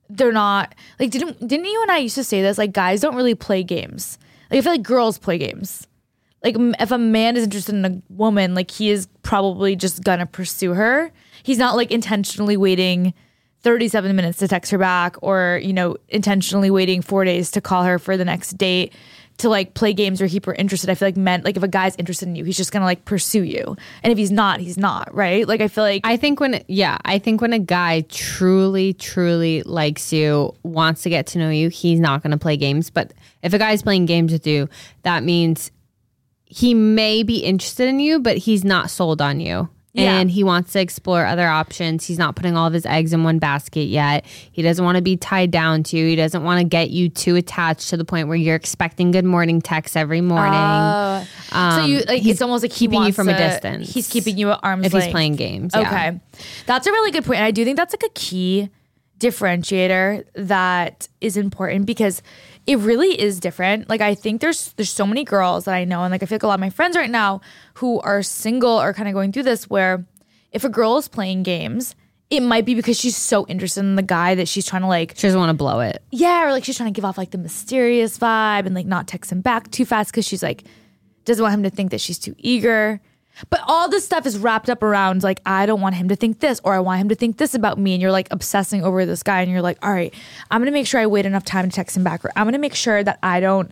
they're 0.09 0.31
not 0.31 0.75
like 0.99 1.11
didn't 1.11 1.45
didn't 1.47 1.65
you 1.65 1.81
and 1.81 1.91
I 1.91 1.97
used 1.97 2.15
to 2.15 2.23
say 2.23 2.41
this 2.41 2.57
like 2.57 2.73
guys 2.73 3.01
don't 3.01 3.15
really 3.15 3.35
play 3.35 3.63
games. 3.63 4.17
Like 4.49 4.59
I 4.59 4.61
feel 4.61 4.73
like 4.73 4.83
girls 4.83 5.17
play 5.17 5.37
games. 5.37 5.87
Like 6.43 6.55
if 6.57 6.91
a 6.91 6.97
man 6.97 7.37
is 7.37 7.43
interested 7.43 7.75
in 7.75 7.85
a 7.85 8.01
woman, 8.09 8.55
like 8.55 8.71
he 8.71 8.89
is 8.89 9.07
probably 9.21 9.75
just 9.75 10.03
gonna 10.03 10.25
pursue 10.25 10.73
her. 10.73 11.11
He's 11.43 11.57
not 11.57 11.75
like 11.75 11.91
intentionally 11.91 12.57
waiting 12.57 13.13
37 13.61 14.15
minutes 14.15 14.39
to 14.39 14.47
text 14.47 14.71
her 14.71 14.77
back 14.79 15.15
or, 15.21 15.59
you 15.63 15.71
know, 15.71 15.95
intentionally 16.09 16.71
waiting 16.71 17.01
4 17.01 17.25
days 17.25 17.51
to 17.51 17.61
call 17.61 17.83
her 17.83 17.99
for 17.99 18.17
the 18.17 18.25
next 18.25 18.57
date 18.57 18.91
to 19.41 19.49
like 19.49 19.73
play 19.73 19.93
games 19.93 20.21
or 20.21 20.27
keep 20.27 20.45
her 20.45 20.53
interested. 20.53 20.89
I 20.89 20.95
feel 20.95 21.07
like 21.07 21.17
men 21.17 21.41
like 21.43 21.57
if 21.57 21.63
a 21.63 21.67
guy's 21.67 21.95
interested 21.97 22.27
in 22.27 22.35
you, 22.35 22.43
he's 22.43 22.57
just 22.57 22.71
gonna 22.71 22.85
like 22.85 23.05
pursue 23.05 23.43
you. 23.43 23.75
And 24.03 24.11
if 24.11 24.17
he's 24.17 24.31
not, 24.31 24.59
he's 24.59 24.77
not, 24.77 25.13
right? 25.13 25.47
Like 25.47 25.61
I 25.61 25.67
feel 25.67 25.83
like 25.83 26.01
I 26.03 26.17
think 26.17 26.39
when 26.39 26.63
yeah, 26.67 26.97
I 27.05 27.19
think 27.19 27.41
when 27.41 27.53
a 27.53 27.59
guy 27.59 28.01
truly, 28.09 28.93
truly 28.93 29.63
likes 29.63 30.11
you, 30.11 30.55
wants 30.63 31.03
to 31.03 31.09
get 31.09 31.27
to 31.27 31.39
know 31.39 31.49
you, 31.49 31.69
he's 31.69 31.99
not 31.99 32.23
to 32.31 32.37
play 32.37 32.57
games. 32.57 32.89
But 32.89 33.13
if 33.41 33.53
a 33.53 33.57
guy's 33.57 33.81
playing 33.81 34.05
games 34.05 34.31
with 34.31 34.47
you, 34.47 34.69
that 35.03 35.23
means 35.23 35.71
he 36.45 36.73
may 36.73 37.23
be 37.23 37.37
interested 37.37 37.87
in 37.87 37.99
you, 37.99 38.19
but 38.19 38.37
he's 38.37 38.63
not 38.63 38.89
sold 38.89 39.21
on 39.21 39.39
you. 39.39 39.69
Yeah. 39.93 40.19
And 40.19 40.31
he 40.31 40.43
wants 40.43 40.71
to 40.73 40.79
explore 40.79 41.25
other 41.25 41.47
options. 41.47 42.05
He's 42.05 42.17
not 42.17 42.35
putting 42.37 42.55
all 42.55 42.65
of 42.65 42.73
his 42.73 42.85
eggs 42.85 43.11
in 43.11 43.25
one 43.25 43.39
basket 43.39 43.83
yet. 43.87 44.25
He 44.25 44.61
doesn't 44.61 44.83
want 44.85 44.95
to 44.95 45.01
be 45.01 45.17
tied 45.17 45.51
down 45.51 45.83
to 45.83 45.97
you. 45.97 46.07
He 46.07 46.15
doesn't 46.15 46.43
want 46.43 46.59
to 46.59 46.63
get 46.63 46.91
you 46.91 47.09
too 47.09 47.35
attached 47.35 47.89
to 47.89 47.97
the 47.97 48.05
point 48.05 48.29
where 48.29 48.37
you're 48.37 48.55
expecting 48.55 49.11
good 49.11 49.25
morning 49.25 49.61
texts 49.61 49.97
every 49.97 50.21
morning. 50.21 50.53
Uh, 50.53 51.25
so 51.51 51.85
you 51.85 51.99
like 52.07 52.21
he's 52.21 52.33
it's 52.33 52.41
almost 52.41 52.63
like 52.63 52.71
keeping 52.71 53.03
you 53.03 53.11
from 53.11 53.27
a 53.27 53.33
to- 53.33 53.37
distance. 53.37 53.93
He's 53.93 54.07
keeping 54.07 54.37
you 54.37 54.51
at 54.51 54.59
arm's 54.63 54.85
if 54.85 54.93
length. 54.93 55.05
he's 55.07 55.11
playing 55.11 55.35
games. 55.35 55.73
yeah. 55.75 55.81
Okay. 55.81 56.19
That's 56.65 56.87
a 56.87 56.91
really 56.91 57.11
good 57.11 57.25
point. 57.25 57.39
And 57.39 57.45
I 57.45 57.51
do 57.51 57.65
think 57.65 57.75
that's 57.77 57.93
like 57.93 58.03
a 58.03 58.13
key 58.13 58.69
differentiator 59.21 60.25
that 60.35 61.07
is 61.21 61.37
important 61.37 61.85
because 61.85 62.21
it 62.67 62.77
really 62.79 63.19
is 63.19 63.39
different. 63.39 63.89
Like 63.89 64.01
I 64.01 64.15
think 64.15 64.41
there's 64.41 64.73
there's 64.73 64.89
so 64.91 65.05
many 65.05 65.23
girls 65.23 65.65
that 65.65 65.73
I 65.75 65.83
know 65.85 66.03
and 66.03 66.11
like 66.11 66.23
I 66.23 66.25
feel 66.25 66.35
like 66.37 66.43
a 66.43 66.47
lot 66.47 66.55
of 66.55 66.59
my 66.59 66.69
friends 66.69 66.95
right 66.97 67.09
now 67.09 67.41
who 67.75 67.99
are 68.01 68.21
single 68.21 68.77
are 68.77 68.93
kind 68.93 69.07
of 69.07 69.13
going 69.13 69.31
through 69.31 69.43
this 69.43 69.69
where 69.69 70.05
if 70.51 70.63
a 70.63 70.69
girl 70.69 70.97
is 70.97 71.07
playing 71.07 71.43
games, 71.43 71.95
it 72.29 72.41
might 72.41 72.65
be 72.65 72.75
because 72.75 72.99
she's 72.99 73.15
so 73.17 73.45
interested 73.47 73.81
in 73.81 73.95
the 73.95 74.01
guy 74.01 74.35
that 74.35 74.47
she's 74.47 74.65
trying 74.65 74.81
to 74.83 74.87
like 74.87 75.13
She 75.15 75.27
doesn't 75.27 75.39
want 75.39 75.49
to 75.49 75.53
blow 75.57 75.79
it. 75.79 76.03
yeah, 76.11 76.45
or 76.45 76.51
like 76.51 76.63
she's 76.63 76.77
trying 76.77 76.93
to 76.93 76.97
give 76.97 77.05
off 77.05 77.17
like 77.17 77.31
the 77.31 77.37
mysterious 77.37 78.17
vibe 78.17 78.65
and 78.65 78.75
like 78.75 78.85
not 78.85 79.07
text 79.07 79.31
him 79.31 79.41
back 79.41 79.71
too 79.71 79.85
fast 79.85 80.11
because 80.11 80.25
she's 80.27 80.43
like 80.43 80.63
doesn't 81.25 81.43
want 81.43 81.53
him 81.53 81.63
to 81.63 81.69
think 81.69 81.91
that 81.91 82.01
she's 82.01 82.17
too 82.19 82.35
eager. 82.37 82.99
But 83.49 83.61
all 83.65 83.89
this 83.89 84.05
stuff 84.05 84.25
is 84.25 84.37
wrapped 84.37 84.69
up 84.69 84.83
around 84.83 85.23
like 85.23 85.41
I 85.45 85.65
don't 85.65 85.81
want 85.81 85.95
him 85.95 86.09
to 86.09 86.15
think 86.15 86.39
this 86.39 86.61
or 86.63 86.73
I 86.73 86.79
want 86.79 87.01
him 87.01 87.09
to 87.09 87.15
think 87.15 87.37
this 87.37 87.53
about 87.53 87.77
me 87.77 87.93
and 87.93 88.01
you're 88.01 88.11
like 88.11 88.27
obsessing 88.31 88.83
over 88.83 89.05
this 89.05 89.23
guy 89.23 89.41
and 89.41 89.51
you're 89.51 89.61
like, 89.61 89.77
all 89.83 89.91
right, 89.91 90.13
I'm 90.49 90.61
gonna 90.61 90.71
make 90.71 90.87
sure 90.87 90.99
I 90.99 91.07
wait 91.07 91.25
enough 91.25 91.43
time 91.43 91.69
to 91.69 91.75
text 91.75 91.97
him 91.97 92.03
back 92.03 92.23
or 92.23 92.31
I'm 92.35 92.45
gonna 92.45 92.59
make 92.59 92.75
sure 92.75 93.03
that 93.03 93.19
I 93.23 93.39
don't 93.39 93.71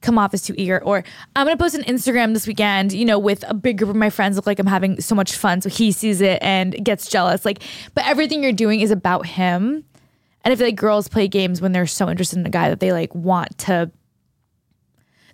come 0.00 0.18
off 0.18 0.34
as 0.34 0.42
too 0.42 0.54
eager 0.56 0.82
or 0.84 1.02
I'm 1.34 1.46
gonna 1.46 1.56
post 1.56 1.74
an 1.74 1.82
Instagram 1.84 2.34
this 2.34 2.46
weekend, 2.46 2.92
you 2.92 3.04
know, 3.04 3.18
with 3.18 3.44
a 3.48 3.54
big 3.54 3.78
group 3.78 3.90
of 3.90 3.96
my 3.96 4.10
friends 4.10 4.36
look 4.36 4.46
like 4.46 4.58
I'm 4.58 4.66
having 4.66 5.00
so 5.00 5.14
much 5.14 5.34
fun 5.34 5.60
so 5.60 5.68
he 5.68 5.90
sees 5.92 6.20
it 6.20 6.38
and 6.42 6.84
gets 6.84 7.08
jealous. 7.08 7.44
Like, 7.44 7.62
but 7.94 8.06
everything 8.06 8.42
you're 8.42 8.52
doing 8.52 8.80
is 8.80 8.90
about 8.90 9.26
him. 9.26 9.84
And 10.44 10.52
I 10.52 10.56
feel 10.56 10.66
like 10.66 10.76
girls 10.76 11.08
play 11.08 11.26
games 11.26 11.62
when 11.62 11.72
they're 11.72 11.86
so 11.86 12.10
interested 12.10 12.38
in 12.38 12.44
a 12.44 12.50
guy 12.50 12.68
that 12.68 12.80
they 12.80 12.92
like 12.92 13.14
want 13.14 13.56
to 13.58 13.90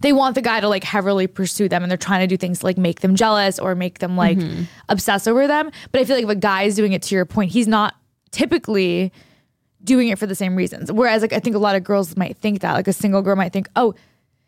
they 0.01 0.12
want 0.12 0.34
the 0.34 0.42
guy 0.42 0.61
to 0.61 0.68
like 0.68 0.84
heavily 0.84 1.26
pursue 1.26 1.68
them 1.68 1.82
and 1.82 1.90
they're 1.90 1.98
trying 1.98 2.20
to 2.20 2.26
do 2.26 2.36
things 2.36 2.61
to 2.61 2.66
like 2.66 2.78
make 2.78 3.01
them 3.01 3.14
jealous 3.14 3.59
or 3.59 3.74
make 3.74 3.98
them 3.98 4.16
like 4.16 4.38
mm-hmm. 4.38 4.62
obsess 4.88 5.26
over 5.26 5.46
them. 5.46 5.70
But 5.92 6.01
I 6.01 6.05
feel 6.05 6.16
like 6.16 6.24
if 6.24 6.30
a 6.30 6.34
guy 6.34 6.62
is 6.62 6.74
doing 6.74 6.92
it 6.92 7.03
to 7.03 7.14
your 7.14 7.26
point, 7.26 7.53
he's 7.53 7.68
not 7.68 7.94
typically 8.30 9.12
doing 9.84 10.09
it 10.09 10.18
for 10.18 10.26
the 10.26 10.34
same 10.34 10.57
reasons. 10.57 10.90
Whereas 10.90 11.22
like 11.22 11.32
I 11.32 11.38
think 11.38 11.57
a 11.57 11.59
lot 11.59 11.76
of 11.76 11.84
girls 11.84 12.16
might 12.16 12.36
think 12.38 12.61
that. 12.61 12.72
Like 12.72 12.88
a 12.88 12.92
single 12.92 13.22
girl 13.22 13.36
might 13.36 13.53
think, 13.53 13.68
oh, 13.76 13.94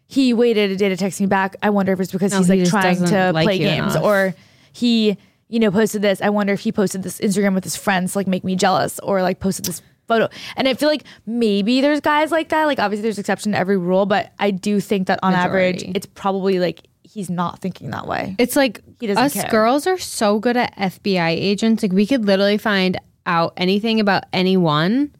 he 0.06 0.34
waited 0.34 0.70
a 0.70 0.76
day 0.76 0.88
to 0.88 0.96
text 0.96 1.20
me 1.20 1.26
back. 1.26 1.56
I 1.62 1.70
wonder 1.70 1.92
if 1.92 2.00
it's 2.00 2.12
because 2.12 2.32
No, 2.32 2.38
he's 2.38 2.48
like 2.48 2.60
just 2.60 2.70
trying 2.70 3.04
to 3.06 3.32
like 3.32 3.46
play 3.46 3.58
games 3.58 3.94
enough. 3.94 4.04
or 4.04 4.34
he, 4.72 5.16
you 5.48 5.58
know, 5.58 5.70
posted 5.70 6.02
this. 6.02 6.20
I 6.20 6.30
wonder 6.30 6.52
if 6.52 6.60
he 6.60 6.72
posted 6.72 7.02
this 7.02 7.18
Instagram 7.18 7.54
with 7.54 7.64
his 7.64 7.76
friends 7.76 8.12
to 8.12 8.18
like 8.18 8.26
make 8.26 8.44
me 8.44 8.56
jealous 8.56 8.98
or 9.00 9.22
like 9.22 9.40
posted 9.40 9.64
this 9.64 9.80
photo. 10.12 10.28
And 10.56 10.68
I 10.68 10.74
feel 10.74 10.88
like 10.88 11.04
maybe 11.26 11.80
there's 11.80 12.00
guys 12.00 12.30
like 12.30 12.50
that. 12.50 12.66
Like 12.66 12.78
obviously 12.78 13.02
there's 13.02 13.18
exception 13.18 13.52
to 13.52 13.58
every 13.58 13.76
rule, 13.78 14.06
but 14.06 14.32
I 14.38 14.50
do 14.50 14.80
think 14.80 15.06
that 15.08 15.18
on 15.22 15.34
average 15.34 15.82
it's 15.82 16.06
probably 16.06 16.58
like 16.58 16.82
he's 17.02 17.30
not 17.30 17.58
thinking 17.60 17.90
that 17.90 18.06
way. 18.06 18.36
It's 18.38 18.56
like 18.56 18.80
He 19.00 19.06
doesn't 19.06 19.22
us 19.22 19.34
care. 19.34 19.50
girls 19.50 19.86
are 19.86 19.98
so 19.98 20.38
good 20.38 20.56
at 20.56 20.74
FBI 20.76 21.30
agents. 21.30 21.82
Like 21.82 21.92
we 21.92 22.06
could 22.06 22.24
literally 22.24 22.58
find 22.58 22.98
out 23.26 23.52
anything 23.56 24.00
about 24.00 24.24
anyone 24.32 25.14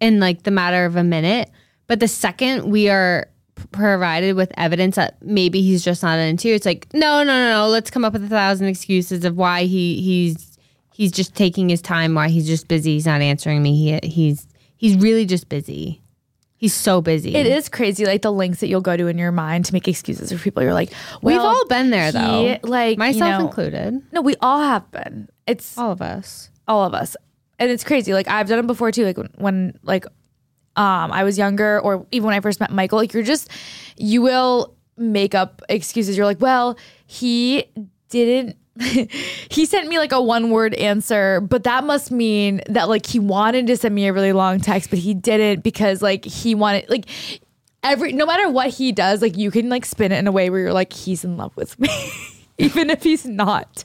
in 0.00 0.20
like 0.20 0.42
the 0.42 0.50
matter 0.50 0.84
of 0.84 0.96
a 0.96 1.04
minute. 1.04 1.50
But 1.86 2.00
the 2.00 2.08
second 2.08 2.70
we 2.70 2.88
are 2.88 3.28
provided 3.70 4.34
with 4.34 4.50
evidence 4.56 4.96
that 4.96 5.22
maybe 5.22 5.62
he's 5.62 5.84
just 5.84 6.02
not 6.02 6.18
into 6.18 6.48
it's 6.48 6.66
like 6.66 6.88
no, 6.92 7.22
no, 7.22 7.24
no, 7.24 7.50
no. 7.50 7.68
Let's 7.68 7.90
come 7.90 8.04
up 8.04 8.12
with 8.12 8.24
a 8.24 8.28
thousand 8.28 8.66
excuses 8.66 9.24
of 9.24 9.36
why 9.36 9.64
he 9.64 10.00
he's 10.00 10.51
he's 10.94 11.12
just 11.12 11.34
taking 11.34 11.68
his 11.68 11.82
time, 11.82 12.14
why 12.14 12.28
he's 12.28 12.46
just 12.46 12.68
busy, 12.68 12.94
he's 12.94 13.06
not 13.06 13.20
answering 13.20 13.62
me. 13.62 13.76
He 14.00 14.08
he's 14.08 14.46
he's 14.76 14.96
really 14.96 15.26
just 15.26 15.48
busy. 15.48 16.00
He's 16.56 16.74
so 16.74 17.00
busy. 17.00 17.34
It 17.34 17.46
is 17.46 17.68
crazy, 17.68 18.04
like 18.06 18.22
the 18.22 18.30
lengths 18.32 18.60
that 18.60 18.68
you'll 18.68 18.80
go 18.82 18.96
to 18.96 19.08
in 19.08 19.18
your 19.18 19.32
mind 19.32 19.64
to 19.64 19.72
make 19.72 19.88
excuses 19.88 20.30
for 20.30 20.38
people. 20.38 20.62
You're 20.62 20.74
like, 20.74 20.92
We've 21.20 21.40
all 21.40 21.66
been 21.66 21.90
there 21.90 22.12
though, 22.12 22.58
he, 22.62 22.68
like 22.68 22.96
you 22.96 22.98
myself 23.00 23.40
know- 23.40 23.46
included. 23.48 24.00
No, 24.12 24.20
we 24.22 24.36
all 24.40 24.60
have 24.60 24.88
been. 24.92 25.28
It's 25.46 25.76
All 25.76 25.90
of 25.90 26.00
us. 26.00 26.50
all 26.68 26.84
of 26.84 26.94
us 26.94 27.16
and 27.58 27.70
it's 27.70 27.82
crazy 27.84 28.14
like 28.14 28.26
i've 28.28 28.48
done 28.48 28.58
it 28.60 28.66
before 28.66 28.90
too 28.92 29.04
like 29.04 29.16
when, 29.18 29.28
when 29.36 29.78
like 29.82 30.06
um 30.76 31.10
i 31.12 31.22
was 31.24 31.36
younger 31.36 31.80
or 31.80 32.06
even 32.12 32.26
when 32.26 32.34
i 32.34 32.40
first 32.40 32.60
met 32.60 32.70
michael 32.70 32.96
like 32.98 33.12
you're 33.12 33.22
just 33.24 33.50
you 33.96 34.22
will 34.22 34.74
make 34.96 35.34
up 35.34 35.60
excuses 35.68 36.16
you're 36.16 36.24
like 36.24 36.40
well 36.40 36.78
he 37.06 37.64
didn't 38.08 38.56
he 39.50 39.66
sent 39.66 39.88
me 39.88 39.98
like 39.98 40.12
a 40.12 40.22
one 40.22 40.50
word 40.50 40.72
answer 40.74 41.40
but 41.40 41.64
that 41.64 41.84
must 41.84 42.10
mean 42.10 42.62
that 42.68 42.88
like 42.88 43.04
he 43.04 43.18
wanted 43.18 43.66
to 43.66 43.76
send 43.76 43.94
me 43.94 44.06
a 44.06 44.12
really 44.12 44.32
long 44.32 44.60
text 44.60 44.88
but 44.88 44.98
he 44.98 45.12
didn't 45.12 45.62
because 45.62 46.00
like 46.00 46.24
he 46.24 46.54
wanted 46.54 46.88
like 46.88 47.04
every 47.82 48.12
no 48.12 48.24
matter 48.24 48.48
what 48.48 48.70
he 48.70 48.90
does 48.90 49.20
like 49.20 49.36
you 49.36 49.50
can 49.50 49.68
like 49.68 49.84
spin 49.84 50.10
it 50.10 50.18
in 50.18 50.26
a 50.26 50.32
way 50.32 50.48
where 50.48 50.60
you're 50.60 50.72
like 50.72 50.92
he's 50.92 51.22
in 51.22 51.36
love 51.36 51.54
with 51.56 51.78
me 51.78 51.88
even 52.58 52.88
if 52.88 53.02
he's 53.02 53.26
not 53.26 53.84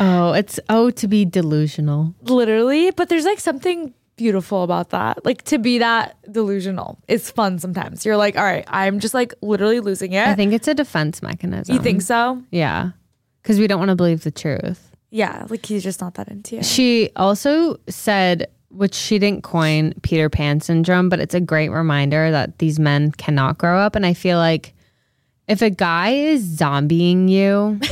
Oh, 0.00 0.32
it's 0.32 0.58
oh 0.68 0.90
to 0.90 1.08
be 1.08 1.24
delusional. 1.24 2.14
Literally, 2.22 2.90
but 2.90 3.08
there's 3.08 3.24
like 3.24 3.40
something 3.40 3.92
beautiful 4.16 4.62
about 4.62 4.90
that. 4.90 5.24
Like 5.24 5.42
to 5.44 5.58
be 5.58 5.78
that 5.78 6.16
delusional. 6.30 6.98
It's 7.08 7.30
fun 7.30 7.58
sometimes. 7.58 8.04
You're 8.04 8.16
like, 8.16 8.36
all 8.36 8.44
right, 8.44 8.64
I'm 8.68 9.00
just 9.00 9.14
like 9.14 9.34
literally 9.42 9.80
losing 9.80 10.12
it. 10.12 10.26
I 10.26 10.34
think 10.34 10.52
it's 10.52 10.68
a 10.68 10.74
defense 10.74 11.22
mechanism. 11.22 11.74
you 11.74 11.82
think 11.82 12.02
so? 12.02 12.42
Yeah. 12.50 12.90
Because 13.44 13.60
we 13.60 13.66
don't 13.66 13.78
want 13.78 13.90
to 13.90 13.94
believe 13.94 14.24
the 14.24 14.30
truth. 14.30 14.90
Yeah, 15.10 15.46
like 15.50 15.64
he's 15.66 15.84
just 15.84 16.00
not 16.00 16.14
that 16.14 16.28
into 16.28 16.56
you. 16.56 16.62
She 16.64 17.10
also 17.14 17.76
said, 17.88 18.48
which 18.70 18.94
she 18.94 19.18
didn't 19.20 19.44
coin 19.44 19.92
Peter 20.02 20.28
Pan 20.30 20.60
syndrome, 20.60 21.08
but 21.10 21.20
it's 21.20 21.34
a 21.34 21.40
great 21.40 21.68
reminder 21.68 22.30
that 22.32 22.58
these 22.58 22.80
men 22.80 23.12
cannot 23.12 23.58
grow 23.58 23.78
up. 23.78 23.94
And 23.94 24.06
I 24.06 24.14
feel 24.14 24.38
like 24.38 24.74
if 25.46 25.60
a 25.62 25.70
guy 25.70 26.08
is 26.14 26.58
zombieing 26.58 27.28
you, 27.28 27.78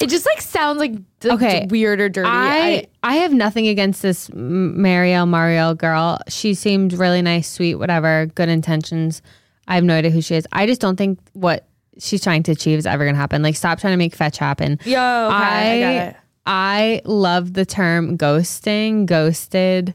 It 0.00 0.08
just 0.08 0.26
like 0.26 0.40
sounds 0.40 0.78
like 0.78 0.92
d- 1.20 1.30
Okay, 1.30 1.66
weird 1.68 2.00
or 2.00 2.08
dirty. 2.08 2.28
I 2.30 2.86
I 3.02 3.16
have 3.16 3.32
nothing 3.32 3.66
against 3.66 4.02
this 4.02 4.28
Marielle 4.30 5.28
Marielle 5.28 5.76
girl. 5.76 6.18
She 6.28 6.54
seemed 6.54 6.92
really 6.92 7.22
nice, 7.22 7.48
sweet, 7.50 7.76
whatever, 7.76 8.26
good 8.34 8.48
intentions. 8.48 9.22
I 9.66 9.74
have 9.74 9.84
no 9.84 9.94
idea 9.94 10.10
who 10.10 10.20
she 10.20 10.36
is. 10.36 10.46
I 10.52 10.66
just 10.66 10.80
don't 10.80 10.96
think 10.96 11.18
what 11.32 11.66
she's 11.98 12.22
trying 12.22 12.42
to 12.44 12.52
achieve 12.52 12.78
is 12.78 12.86
ever 12.86 13.08
to 13.08 13.14
happen. 13.16 13.42
Like, 13.42 13.56
stop 13.56 13.78
trying 13.80 13.92
to 13.92 13.96
make 13.98 14.14
fetch 14.14 14.38
happen. 14.38 14.78
Yo, 14.84 14.98
okay, 14.98 15.84
I, 15.84 16.04
it. 16.08 16.16
I 16.46 17.02
love 17.04 17.54
the 17.54 17.64
term 17.64 18.18
ghosting, 18.18 19.06
ghosted. 19.06 19.94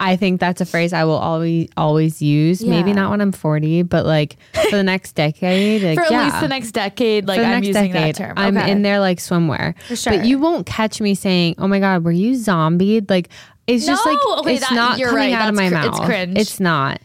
I 0.00 0.16
think 0.16 0.40
that's 0.40 0.60
a 0.60 0.66
phrase 0.66 0.92
I 0.92 1.04
will 1.04 1.12
always 1.16 1.68
always 1.76 2.20
use. 2.20 2.64
Maybe 2.64 2.92
not 2.92 3.10
when 3.10 3.20
I'm 3.20 3.32
40, 3.32 3.82
but 3.82 4.04
like 4.04 4.36
for 4.70 4.76
the 4.76 4.82
next 4.82 5.12
decade. 5.12 5.82
Like, 5.82 5.94
For 5.98 6.04
at 6.04 6.10
yeah. 6.10 6.24
least 6.24 6.40
the 6.40 6.48
next 6.48 6.72
decade, 6.72 7.26
like 7.28 7.38
I'm 7.40 7.62
using 7.62 7.92
decade, 7.92 8.16
that 8.16 8.18
term. 8.18 8.34
I'm 8.36 8.56
in 8.56 8.82
there 8.82 8.98
like 8.98 9.18
swimwear. 9.18 9.78
For 9.86 9.94
sure. 9.96 10.16
But 10.16 10.26
you 10.26 10.38
won't 10.40 10.66
catch 10.66 11.00
me 11.00 11.14
saying, 11.14 11.54
"Oh 11.58 11.68
my 11.68 11.78
god, 11.78 12.04
were 12.04 12.10
you 12.10 12.34
zombied?" 12.34 13.08
Like 13.08 13.28
it's 13.66 13.86
just 13.86 14.04
like 14.04 14.18
okay, 14.38 14.54
it's 14.56 14.68
that- 14.68 14.74
not 14.74 14.98
you're 14.98 15.10
coming 15.10 15.32
right. 15.32 15.40
out 15.40 15.48
of 15.48 15.54
my 15.54 15.68
cr- 15.68 15.74
it's 15.76 15.98
mouth. 15.98 16.06
cringe. 16.06 16.38
It's 16.38 16.60
not. 16.60 17.00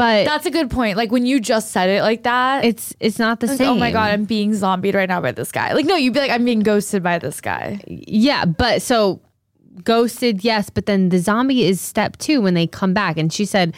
But 0.00 0.24
That's 0.24 0.46
a 0.46 0.50
good 0.50 0.70
point. 0.70 0.96
Like 0.96 1.12
when 1.12 1.26
you 1.26 1.40
just 1.40 1.72
said 1.72 1.90
it 1.90 2.00
like 2.00 2.22
that. 2.22 2.64
it's 2.64 2.94
it's 3.00 3.18
not 3.18 3.40
the 3.40 3.48
like, 3.48 3.58
same. 3.58 3.68
oh 3.68 3.74
my 3.74 3.92
god, 3.92 4.12
I'm 4.12 4.24
being 4.24 4.54
zombied 4.54 4.94
right 4.94 5.06
now 5.06 5.20
by 5.20 5.32
this 5.32 5.52
guy. 5.52 5.74
Like 5.74 5.84
no, 5.84 5.94
you'd 5.94 6.14
be 6.14 6.20
like, 6.20 6.30
I'm 6.30 6.46
being 6.46 6.60
ghosted 6.60 7.02
by 7.02 7.18
this 7.18 7.42
guy. 7.42 7.82
Yeah, 7.86 8.46
but 8.46 8.80
so 8.80 9.20
ghosted, 9.84 10.42
yes, 10.42 10.70
but 10.70 10.86
then 10.86 11.10
the 11.10 11.18
zombie 11.18 11.66
is 11.66 11.82
step 11.82 12.16
two 12.16 12.40
when 12.40 12.54
they 12.54 12.66
come 12.66 12.94
back. 12.94 13.18
And 13.18 13.30
she 13.30 13.44
said 13.44 13.74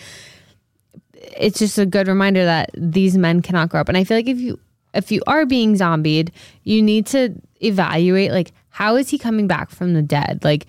it's 1.37 1.59
just 1.59 1.77
a 1.77 1.87
good 1.87 2.07
reminder 2.07 2.45
that 2.45 2.71
these 2.77 3.19
men 3.19 3.43
cannot 3.43 3.71
grow 3.71 3.81
up. 3.81 3.89
And 3.89 3.99
I 3.99 4.05
feel 4.05 4.17
like 4.17 4.29
if 4.29 4.39
you 4.39 4.61
if 4.95 5.11
you 5.11 5.23
are 5.27 5.45
being 5.45 5.75
zombied, 5.75 6.31
you 6.63 6.83
need 6.83 7.05
to 7.07 7.35
evaluate 7.65 8.31
like 8.31 8.53
how 8.69 8.95
is 8.95 9.11
he 9.11 9.19
coming 9.19 9.49
back 9.49 9.71
from 9.71 9.95
the 9.95 10.03
dead? 10.03 10.45
Like 10.45 10.67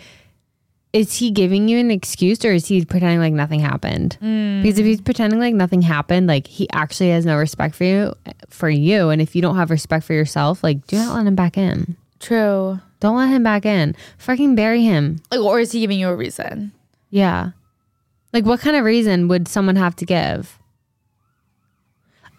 is 0.93 1.17
he 1.17 1.31
giving 1.31 1.67
you 1.67 1.79
an 1.79 1.89
excuse 1.89 2.45
or 2.45 2.51
is 2.51 2.67
he 2.67 2.85
pretending 2.85 3.19
like 3.19 3.33
nothing 3.33 3.59
happened? 3.59 4.17
Mm. 4.21 4.61
Because 4.61 4.77
if 4.77 4.85
he's 4.85 5.01
pretending 5.01 5.39
like 5.39 5.55
nothing 5.55 5.81
happened, 5.81 6.27
like 6.27 6.45
he 6.45 6.69
actually 6.71 7.09
has 7.09 7.25
no 7.25 7.35
respect 7.35 7.73
for 7.73 7.83
you 7.83 8.13
for 8.49 8.69
you. 8.69 9.09
And 9.09 9.19
if 9.21 9.35
you 9.35 9.41
don't 9.41 9.55
have 9.57 9.71
respect 9.71 10.05
for 10.05 10.13
yourself, 10.13 10.63
like 10.63 10.85
do 10.85 10.95
not 10.97 11.15
let 11.15 11.25
him 11.25 11.35
back 11.35 11.57
in. 11.57 11.97
True. 12.19 12.79
Don't 12.99 13.17
let 13.17 13.29
him 13.29 13.43
back 13.43 13.65
in. 13.65 13.95
Fucking 14.19 14.55
bury 14.55 14.83
him. 14.83 15.21
Like, 15.29 15.41
or 15.41 15.59
is 15.59 15.73
he 15.73 15.81
giving 15.81 15.99
you 15.99 16.07
a 16.07 16.15
reason? 16.15 16.71
Yeah. 17.09 17.51
Like, 18.31 18.45
what 18.45 18.61
kind 18.61 18.77
of 18.77 18.85
reason 18.85 19.27
would 19.27 19.47
someone 19.47 19.75
have 19.75 19.95
to 19.97 20.05
give? 20.05 20.57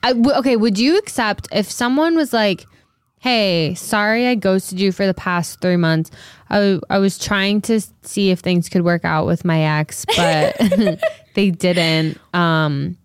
I 0.03 0.15
w- 0.15 0.37
okay, 0.39 0.57
would 0.57 0.79
you 0.79 0.97
accept 0.97 1.49
if 1.53 1.71
someone 1.71 2.17
was 2.17 2.33
like, 2.33 2.65
hey, 3.21 3.75
sorry 3.75 4.27
I 4.27 4.35
ghosted 4.35 4.79
you 4.79 4.93
for 4.93 5.07
the 5.07 5.15
past 5.15 5.61
three 5.63 5.79
months. 5.79 6.11
I, 6.55 6.79
I 6.89 6.99
was 6.99 7.19
trying 7.19 7.61
to 7.63 7.81
see 8.03 8.31
if 8.31 8.39
things 8.39 8.69
could 8.69 8.83
work 8.83 9.05
out 9.05 9.27
with 9.27 9.45
my 9.45 9.81
ex, 9.81 10.05
but 10.05 10.57
they 11.35 11.51
didn't. 11.51 12.19
Um, 12.33 12.97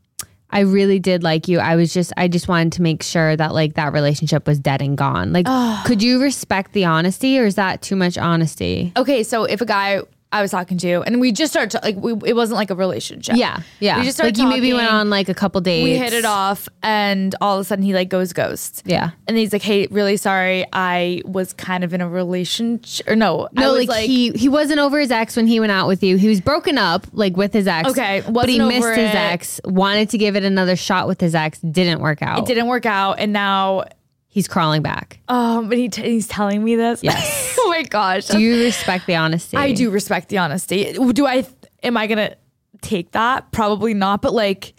I 0.51 0.61
really 0.61 0.99
did 0.99 1.23
like 1.23 1.47
you. 1.47 1.59
I 1.59 1.75
was 1.75 1.93
just, 1.93 2.13
I 2.15 2.27
just 2.27 2.47
wanted 2.47 2.73
to 2.73 2.81
make 2.81 3.03
sure 3.03 3.35
that 3.35 3.53
like 3.53 3.73
that 3.73 3.93
relationship 3.93 4.47
was 4.47 4.59
dead 4.59 4.81
and 4.81 4.97
gone. 4.97 5.33
Like, 5.33 5.47
could 5.85 6.01
you 6.01 6.21
respect 6.21 6.73
the 6.73 6.85
honesty 6.85 7.39
or 7.39 7.45
is 7.45 7.55
that 7.55 7.81
too 7.81 7.95
much 7.95 8.17
honesty? 8.17 8.93
Okay, 8.95 9.23
so 9.23 9.43
if 9.43 9.61
a 9.61 9.65
guy 9.65 10.01
I 10.31 10.43
was 10.43 10.51
talking 10.51 10.77
to, 10.77 10.87
you. 10.87 11.01
and 11.01 11.19
we 11.19 11.31
just 11.31 11.51
started 11.51 11.71
to, 11.71 11.79
like, 11.83 11.95
we, 11.95 12.11
it 12.29 12.35
wasn't 12.35 12.57
like 12.57 12.69
a 12.69 12.75
relationship. 12.75 13.35
Yeah, 13.35 13.61
yeah. 13.79 13.97
We 13.97 14.03
just 14.03 14.17
started 14.17 14.37
like 14.37 14.43
you 14.43 14.49
maybe 14.49 14.73
went 14.73 14.91
on 14.91 15.09
like 15.09 15.27
a 15.27 15.33
couple 15.33 15.59
dates. 15.59 15.83
We 15.83 15.97
hit 15.97 16.13
it 16.13 16.23
off, 16.23 16.69
and 16.83 17.33
all 17.41 17.55
of 17.57 17.61
a 17.61 17.63
sudden 17.63 17.83
he 17.83 17.93
like 17.95 18.09
goes 18.09 18.31
ghost. 18.31 18.83
Yeah. 18.85 19.11
And 19.27 19.37
he's 19.37 19.51
like, 19.51 19.63
"Hey, 19.63 19.87
really 19.89 20.17
sorry. 20.17 20.65
I 20.71 21.23
was 21.25 21.53
kind 21.53 21.83
of 21.83 21.95
in 21.95 22.01
a 22.01 22.07
relationship, 22.07 23.07
or 23.09 23.15
no, 23.15 23.47
No, 23.53 23.73
was 23.73 23.87
like, 23.87 24.05
he 24.05 24.29
he 24.31 24.49
wasn't 24.49 24.79
over 24.79 24.99
his 24.99 25.09
ex 25.09 25.35
when 25.35 25.47
he 25.47 25.59
went 25.59 25.71
out 25.71 25.87
with 25.87 26.03
you. 26.03 26.17
He 26.17 26.27
was 26.27 26.41
broken 26.41 26.77
up 26.77 27.07
like 27.11 27.35
with 27.35 27.51
his 27.51 27.67
ex. 27.67 27.89
Okay, 27.89 28.21
but 28.29 28.49
he 28.49 28.59
missed 28.59 28.87
his 28.87 28.97
it. 29.09 29.15
ex. 29.15 29.59
Wanted 29.65 30.11
to 30.11 30.19
give 30.19 30.35
it 30.35 30.43
another 30.43 30.75
shot 30.75 31.07
with 31.07 31.19
his 31.19 31.33
ex. 31.33 31.57
Didn't 31.59 32.01
work 32.01 32.21
out. 32.21 32.39
It 32.39 32.45
didn't 32.45 32.67
work 32.67 32.85
out, 32.85 33.13
and 33.19 33.33
now, 33.33 33.85
He's 34.31 34.47
crawling 34.47 34.83
back. 34.83 35.19
um, 35.27 35.69
but 35.69 35.77
he 35.79 35.89
t- 35.89 36.03
he's 36.03 36.27
telling 36.27 36.63
me 36.63 36.75
this. 36.75 37.01
Yes. 37.03 37.57
my 37.79 37.87
gosh. 37.87 38.27
Do 38.27 38.39
you 38.39 38.63
respect 38.63 39.07
the 39.07 39.15
honesty? 39.15 39.57
I 39.57 39.71
do 39.71 39.89
respect 39.89 40.29
the 40.29 40.37
honesty. 40.37 40.93
Do 40.93 41.25
I? 41.25 41.45
Am 41.83 41.95
I 41.97 42.07
gonna 42.07 42.35
take 42.81 43.11
that? 43.11 43.51
Probably 43.51 43.93
not. 43.93 44.21
But 44.21 44.33
like, 44.33 44.73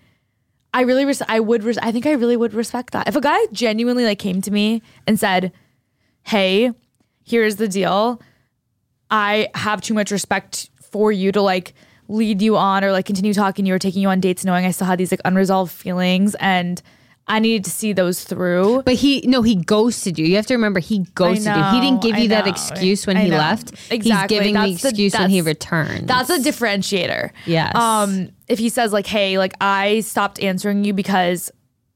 I 0.74 0.82
really, 0.82 1.05
res- 1.05 1.22
I 1.26 1.40
would. 1.40 1.64
Res- 1.64 1.78
I 1.78 1.92
think 1.92 2.07
I 2.07 2.12
really 2.12 2.36
would 2.36 2.55
respect 2.55 2.92
that. 2.92 3.09
If 3.09 3.16
a 3.16 3.20
guy 3.20 3.38
genuinely 3.53 4.05
like 4.05 4.18
came 4.18 4.42
to 4.42 4.51
me 4.51 4.82
and 5.07 5.18
said, 5.18 5.53
"Hey, 6.22 6.72
here's 7.24 7.57
the 7.57 7.68
deal. 7.68 8.20
I 9.11 9.48
have 9.55 9.80
too 9.80 9.94
much 9.94 10.11
respect 10.11 10.70
for 10.90 11.11
you 11.11 11.32
to 11.32 11.40
like 11.42 11.74
lead 12.09 12.42
you 12.42 12.57
on 12.57 12.84
or 12.84 12.92
like 12.92 13.07
continue 13.07 13.32
talking 13.32 13.64
to 13.64 13.68
you 13.68 13.74
or 13.74 13.78
taking 13.78 14.03
you 14.03 14.09
on 14.09 14.20
dates, 14.20 14.44
knowing 14.44 14.66
I 14.66 14.72
still 14.72 14.86
had 14.86 14.98
these 14.98 15.11
like 15.11 15.20
unresolved 15.24 15.72
feelings 15.72 16.34
and." 16.36 16.82
I 17.31 17.39
needed 17.39 17.64
to 17.64 17.70
see 17.70 17.93
those 17.93 18.24
through. 18.24 18.83
But 18.83 18.95
he 18.95 19.20
no, 19.26 19.43
he 19.43 19.55
ghosted 19.55 20.18
you. 20.18 20.26
You 20.26 20.37
have 20.37 20.47
to 20.47 20.55
remember 20.55 20.81
he 20.81 21.01
ghosted 21.14 21.47
you. 21.57 21.62
He 21.72 21.81
didn't 21.81 22.03
give 22.03 22.16
I 22.16 22.18
you 22.18 22.28
that 22.31 22.47
excuse 22.47 23.07
when 23.07 23.16
I 23.16 23.22
he 23.24 23.31
know. 23.31 23.39
left. 23.39 23.72
Exactly. 23.91 24.01
He's 24.11 24.26
giving 24.28 24.55
the 24.55 24.61
That's 24.70 24.83
the- 24.83 24.89
excuse 24.89 25.14
when 25.14 25.31
he 25.31 25.41
returns. 25.41 26.07
That's 26.07 26.28
a 26.28 26.39
differentiator. 26.39 27.31
Yes. 27.47 27.74
Um, 27.74 28.31
if 28.49 28.59
he 28.59 28.68
says 28.68 28.93
like, 28.93 29.07
"Hey, 29.07 29.39
like 29.39 29.55
I 29.61 30.01
stopped 30.01 30.43
answering 30.43 30.85
you 30.85 30.93
because 30.93 31.51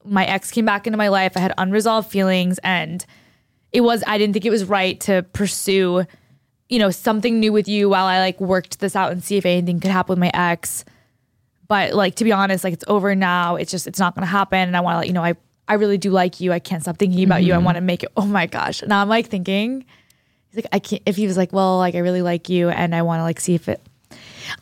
my 0.05 0.25
ex 0.25 0.51
came 0.51 0.65
back 0.67 0.87
into 0.87 0.97
my 0.97 1.09
life. 1.09 1.33
I 1.37 1.41
had 1.41 1.53
unresolved 1.59 2.11
feelings, 2.11 2.59
and 2.63 3.05
it 3.73 3.81
was 3.81 4.05
I 4.07 4.19
didn't 4.19 4.35
think 4.35 4.45
it 4.45 4.51
was 4.51 4.65
right 4.65 5.01
to 5.01 5.25
pursue, 5.33 6.05
you 6.69 6.79
know, 6.79 6.91
something 6.91 7.41
new 7.41 7.53
with 7.53 7.67
you 7.67 7.89
while 7.89 8.07
I 8.07 8.21
like 8.21 8.41
worked 8.41 8.79
this 8.81 8.95
out 8.95 9.11
and 9.11 9.25
see 9.25 9.37
if 9.37 9.45
anything 9.45 9.81
could 9.81 9.91
happen 9.91 10.13
with 10.13 10.19
my 10.21 10.31
ex. 10.33 10.85
But 11.67 11.95
like 11.95 12.17
to 12.17 12.25
be 12.25 12.33
honest, 12.33 12.65
like 12.65 12.75
it's 12.75 12.85
over 12.89 13.15
now. 13.15 13.57
It's 13.57 13.71
just 13.71 13.87
it's 13.87 13.99
not 13.99 14.15
gonna 14.15 14.27
happen, 14.27 14.59
and 14.59 14.77
I 14.77 14.81
want 14.81 14.95
to 14.95 14.99
let 14.99 15.07
you 15.07 15.13
know 15.13 15.25
I 15.25 15.35
I 15.67 15.75
really 15.75 15.99
do 15.99 16.11
like 16.11 16.41
you. 16.41 16.53
I 16.53 16.59
can't 16.59 16.83
stop 16.83 16.99
thinking 16.99 17.25
about 17.25 17.43
you. 17.43 17.53
I 17.53 17.57
mm-hmm. 17.57 17.65
want 17.65 17.77
to 17.77 17.81
make 17.81 18.03
it. 18.03 18.11
Oh 18.17 18.27
my 18.27 18.47
gosh! 18.47 18.83
Now 18.83 19.01
I'm 19.01 19.09
like 19.09 19.29
thinking. 19.29 19.85
He's 20.49 20.57
like, 20.57 20.67
I 20.73 20.79
can't. 20.79 21.03
If 21.07 21.17
he 21.17 21.27
was 21.27 21.37
like, 21.37 21.53
well, 21.53 21.79
like 21.79 21.95
I 21.95 21.99
really 21.99 22.23
like 22.23 22.49
you, 22.49 22.69
and 22.69 22.95
I 22.95 23.03
want 23.03 23.21
to 23.21 23.25
like 23.25 23.41
see 23.41 23.55
if 23.55 23.69
it. 23.69 23.81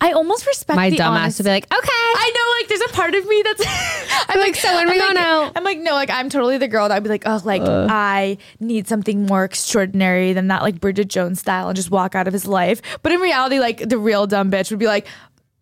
I 0.00 0.12
almost 0.12 0.46
respect 0.46 0.76
My 0.76 0.90
dumbass 0.90 1.36
to 1.38 1.42
be 1.42 1.50
like, 1.50 1.64
okay. 1.64 1.88
I 1.88 2.32
know, 2.34 2.60
like, 2.60 2.68
there's 2.68 2.90
a 2.90 2.94
part 2.94 3.14
of 3.14 3.26
me 3.26 3.42
that's. 3.42 3.64
I'm 4.28 4.38
like, 4.38 4.54
so 4.54 4.72
when 4.74 4.88
we 4.88 4.92
I'm 4.92 4.98
going 4.98 5.14
like, 5.14 5.24
out? 5.24 5.52
I'm 5.56 5.64
like, 5.64 5.78
no, 5.78 5.92
like, 5.92 6.10
I'm 6.10 6.28
totally 6.28 6.58
the 6.58 6.68
girl 6.68 6.88
that 6.88 6.94
I'd 6.94 7.02
be 7.02 7.08
like, 7.08 7.24
oh, 7.26 7.40
like, 7.44 7.62
I 7.64 8.38
need 8.60 8.88
something 8.88 9.26
more 9.26 9.44
extraordinary 9.44 10.32
than 10.32 10.48
that, 10.48 10.62
like 10.62 10.80
Bridget 10.80 11.08
Jones 11.08 11.40
style, 11.40 11.68
and 11.68 11.76
just 11.76 11.90
walk 11.90 12.14
out 12.14 12.26
of 12.26 12.32
his 12.32 12.46
life. 12.46 12.80
But 13.02 13.12
in 13.12 13.20
reality, 13.20 13.58
like, 13.58 13.88
the 13.88 13.98
real 13.98 14.26
dumb 14.26 14.50
bitch 14.50 14.70
would 14.70 14.78
be 14.78 14.86
like, 14.86 15.06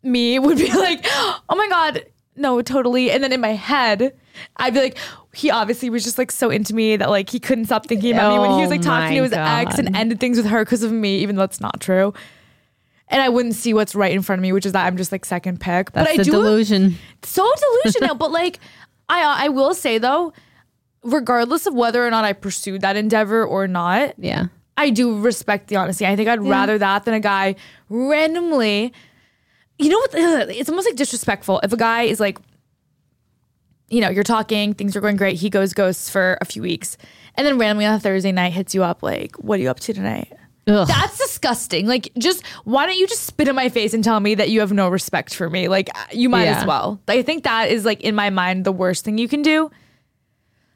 me 0.03 0.39
would 0.41 0.59
be 0.59 0.73
like, 0.73 1.05
oh 1.09 1.41
my 1.51 1.69
god, 1.69 2.05
no, 2.37 2.63
totally. 2.63 3.11
And 3.11 3.23
then 3.23 3.33
in 3.33 3.41
my 3.41 3.53
head, 3.55 4.15
I'd 4.57 4.75
be 4.75 4.81
like, 4.81 4.99
he 5.35 5.51
obviously 5.51 5.91
was 5.91 6.03
just 6.03 6.17
like 6.19 6.31
so 6.31 6.51
into 6.51 6.75
me 6.75 6.97
that 6.97 7.11
like 7.11 7.29
he 7.31 7.39
couldn't 7.39 7.67
stop 7.67 7.87
thinking 7.87 8.13
about 8.15 8.33
me 8.33 8.39
when 8.41 8.51
he 8.53 8.61
was 8.63 8.71
like 8.71 8.81
Oh 8.81 8.85
talking 8.85 9.17
to 9.17 9.19
oh 9.19 9.23
my 9.23 9.25
his 9.25 9.33
ex 9.69 9.79
and 9.79 9.95
ended 9.97 10.19
things 10.21 10.37
with 10.37 10.47
her 10.47 10.65
because 10.65 10.83
of 10.83 10.91
me, 10.93 11.19
even 11.19 11.37
though 11.37 11.43
that's 11.43 11.61
not 11.61 11.81
true. 11.81 12.15
And 13.09 13.21
I 13.21 13.29
wouldn't 13.29 13.57
see 13.57 13.75
what's 13.75 13.95
right 13.95 14.13
in 14.13 14.23
front 14.23 14.39
of 14.39 14.43
me, 14.43 14.53
which 14.53 14.65
is 14.65 14.73
that 14.73 14.87
I'm 14.87 14.97
just 14.97 15.11
like 15.13 15.25
second 15.25 15.61
pick. 15.61 15.91
That's 15.93 16.09
but 16.09 16.15
I 16.15 16.17
the 16.17 16.25
do 16.25 16.31
delusion. 16.31 16.95
so 17.23 17.49
delusional. 17.85 18.15
but 18.15 18.31
like, 18.31 18.61
I 19.09 19.47
I 19.47 19.49
will 19.49 19.75
say 19.75 19.99
though, 19.99 20.33
regardless 21.03 21.67
of 21.67 21.75
whether 21.75 22.07
or 22.07 22.11
not 22.11 22.25
I 22.25 22.33
pursued 22.33 22.81
that 22.83 22.97
endeavor 22.97 23.45
or 23.45 23.67
not, 23.67 24.15
Yeah. 24.17 24.47
I 24.77 24.91
do 24.91 25.19
respect 25.21 25.69
the 25.69 25.77
honesty. 25.77 26.07
I 26.07 26.17
think 26.17 26.29
I'd 26.29 26.41
rather 26.41 26.79
that 26.79 27.05
than 27.05 27.13
a 27.15 27.21
guy 27.21 27.57
randomly. 27.91 28.93
You 29.83 29.89
know 29.89 29.99
what? 29.99 30.15
It's 30.51 30.69
almost 30.69 30.87
like 30.87 30.97
disrespectful 30.97 31.61
if 31.63 31.73
a 31.73 31.77
guy 31.77 32.03
is 32.03 32.21
like, 32.21 32.39
you 33.89 34.01
know, 34.01 34.11
you're 34.11 34.23
talking, 34.25 34.75
things 34.75 34.95
are 34.95 35.01
going 35.01 35.17
great. 35.17 35.37
He 35.37 35.51
goes 35.51 35.73
ghosts 35.75 36.09
for 36.11 36.39
a 36.41 36.45
few 36.45 36.63
weeks, 36.63 36.97
and 37.35 37.47
then 37.47 37.59
randomly 37.59 37.87
on 37.87 37.95
a 37.95 38.01
Thursday 38.01 38.31
night 38.31 38.53
hits 38.53 38.75
you 38.75 38.85
up 38.85 39.03
like, 39.03 39.35
"What 39.37 39.59
are 39.59 39.63
you 39.63 39.71
up 39.71 39.81
to 39.81 39.93
tonight?" 39.93 40.33
Ugh. 40.69 40.87
That's 40.87 41.19
disgusting. 41.19 41.87
Like, 41.87 42.13
just 42.19 42.47
why 42.65 42.87
don't 42.87 42.97
you 42.99 43.07
just 43.09 43.25
spit 43.25 43.49
in 43.49 43.57
my 43.57 43.69
face 43.71 43.93
and 43.95 44.05
tell 44.05 44.21
me 44.21 44.35
that 44.37 44.51
you 44.51 44.61
have 44.61 44.73
no 44.73 44.89
respect 44.89 45.35
for 45.35 45.51
me? 45.51 45.67
Like, 45.69 45.89
uh, 45.97 46.05
you 46.13 46.29
might 46.29 46.45
Yeah. 46.45 46.61
as 46.61 46.67
well. 46.67 47.01
I 47.09 47.23
think 47.23 47.43
that 47.45 47.71
is 47.71 47.85
like 47.85 48.03
in 48.03 48.15
my 48.15 48.31
mind 48.31 48.65
the 48.65 48.71
worst 48.73 49.05
thing 49.05 49.19
you 49.19 49.27
can 49.27 49.43
do. 49.43 49.71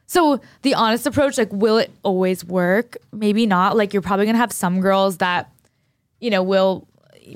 So 0.07 0.41
the 0.63 0.75
honest 0.75 1.07
approach, 1.07 1.39
like, 1.39 1.53
will 1.53 1.79
it 1.79 1.91
always 2.03 2.45
work? 2.45 2.97
Maybe 3.13 3.47
not. 3.47 3.77
Like, 3.77 3.93
you're 3.93 4.03
probably 4.03 4.27
gonna 4.27 4.39
have 4.39 4.53
some 4.53 4.81
girls 4.81 5.19
that, 5.19 5.51
you 6.21 6.31
know, 6.31 6.43
will 6.43 6.89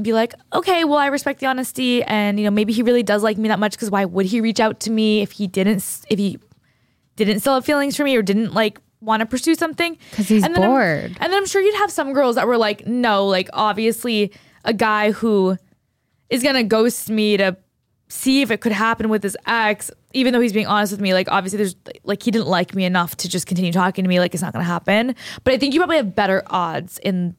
be 0.02 0.12
like, 0.12 0.34
okay, 0.52 0.84
well, 0.84 0.98
I 0.98 1.06
respect 1.06 1.40
the 1.40 1.46
honesty, 1.46 2.02
and 2.04 2.38
you 2.38 2.44
know, 2.44 2.50
maybe 2.50 2.72
he 2.72 2.82
really 2.82 3.02
does 3.02 3.22
like 3.22 3.38
me 3.38 3.48
that 3.48 3.58
much 3.58 3.72
because 3.72 3.90
why 3.90 4.04
would 4.04 4.26
he 4.26 4.40
reach 4.40 4.60
out 4.60 4.80
to 4.80 4.90
me 4.90 5.22
if 5.22 5.32
he 5.32 5.46
didn't, 5.46 5.78
if 6.08 6.18
he 6.18 6.38
didn't 7.16 7.40
still 7.40 7.54
have 7.54 7.64
feelings 7.64 7.96
for 7.96 8.04
me 8.04 8.14
or 8.16 8.22
didn't 8.22 8.52
like 8.54 8.80
want 9.00 9.20
to 9.20 9.26
pursue 9.26 9.54
something? 9.54 9.96
Because 10.10 10.28
he's 10.28 10.44
and 10.44 10.54
then 10.54 10.62
I'm- 10.62 10.70
bored. 10.72 11.16
and 11.20 11.32
then 11.32 11.34
I'm 11.34 11.46
sure 11.46 11.60
you'd 11.62 11.76
have 11.76 11.90
some 11.90 12.12
girls 12.12 12.36
that 12.36 12.46
were 12.46 12.58
like, 12.58 12.86
no, 12.86 13.26
like 13.26 13.48
obviously 13.52 14.32
a 14.64 14.72
guy 14.72 15.12
who 15.12 15.56
is 16.30 16.42
gonna 16.42 16.64
ghost 16.64 17.08
me 17.08 17.36
to 17.36 17.56
see 18.08 18.42
if 18.42 18.50
it 18.50 18.60
could 18.60 18.72
happen 18.72 19.08
with 19.08 19.22
his 19.22 19.36
ex, 19.46 19.90
even 20.12 20.32
though 20.32 20.40
he's 20.40 20.52
being 20.52 20.66
honest 20.66 20.92
with 20.92 21.00
me. 21.00 21.12
Like 21.14 21.28
obviously 21.30 21.56
there's 21.58 21.76
like 22.04 22.22
he 22.22 22.30
didn't 22.30 22.48
like 22.48 22.74
me 22.74 22.84
enough 22.84 23.16
to 23.18 23.28
just 23.28 23.46
continue 23.46 23.72
talking 23.72 24.04
to 24.04 24.08
me. 24.08 24.18
Like 24.20 24.34
it's 24.34 24.42
not 24.42 24.52
gonna 24.52 24.64
happen. 24.64 25.14
But 25.44 25.54
I 25.54 25.58
think 25.58 25.72
you 25.74 25.80
probably 25.80 25.96
have 25.96 26.14
better 26.14 26.42
odds 26.48 26.98
in 26.98 27.36